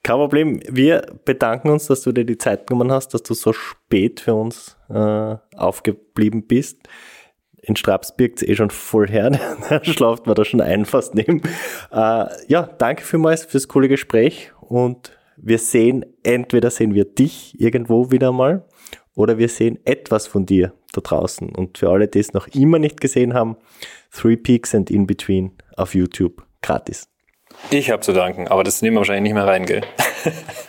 Kein 0.06 0.18
Problem. 0.18 0.60
Wir 0.68 1.04
bedanken 1.24 1.68
uns, 1.68 1.88
dass 1.88 2.02
du 2.02 2.12
dir 2.12 2.24
die 2.24 2.38
Zeit 2.38 2.68
genommen 2.68 2.92
hast, 2.92 3.12
dass 3.12 3.24
du 3.24 3.34
so 3.34 3.52
spät 3.52 4.20
für 4.20 4.36
uns 4.36 4.76
äh, 4.88 5.34
aufgeblieben 5.56 6.46
bist. 6.46 6.78
in 7.60 7.74
Straps 7.74 8.16
birgt 8.16 8.40
eh 8.44 8.54
schon 8.54 8.70
voll 8.70 9.08
her. 9.08 9.32
da 9.68 9.82
schlaft 9.82 10.26
man 10.26 10.36
da 10.36 10.44
schon 10.44 10.60
ein 10.60 10.84
fast 10.84 11.16
neben. 11.16 11.42
Äh, 11.90 12.26
ja, 12.46 12.70
danke 12.78 13.02
vielmals 13.02 13.46
fürs 13.46 13.66
coole 13.66 13.88
Gespräch 13.88 14.52
und 14.60 15.10
wir 15.36 15.58
sehen, 15.58 16.06
entweder 16.22 16.70
sehen 16.70 16.94
wir 16.94 17.06
dich 17.06 17.60
irgendwo 17.60 18.12
wieder 18.12 18.30
mal 18.30 18.64
oder 19.16 19.38
wir 19.38 19.48
sehen 19.48 19.80
etwas 19.84 20.28
von 20.28 20.46
dir 20.46 20.72
da 20.92 21.00
draußen. 21.00 21.48
Und 21.48 21.78
für 21.78 21.90
alle, 21.90 22.06
die 22.06 22.20
es 22.20 22.32
noch 22.32 22.46
immer 22.54 22.78
nicht 22.78 23.00
gesehen 23.00 23.34
haben, 23.34 23.56
Three 24.12 24.36
Peaks 24.36 24.72
and 24.72 24.88
In 24.88 25.08
Between 25.08 25.50
auf 25.76 25.96
YouTube 25.96 26.46
gratis. 26.62 27.08
Ich 27.70 27.90
habe 27.90 28.00
zu 28.00 28.12
danken, 28.12 28.48
aber 28.48 28.64
das 28.64 28.82
nehmen 28.82 28.96
wir 28.96 29.00
wahrscheinlich 29.00 29.22
nicht 29.22 29.34
mehr 29.34 29.46
rein, 29.46 29.66
gell? 29.66 29.82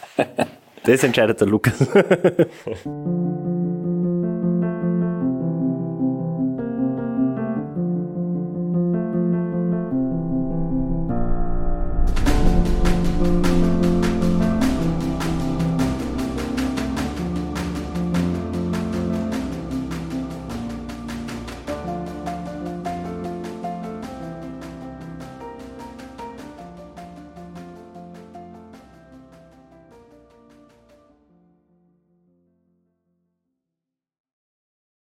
das 0.83 1.03
entscheidet 1.03 1.39
der 1.39 1.47
Lukas. 1.47 1.73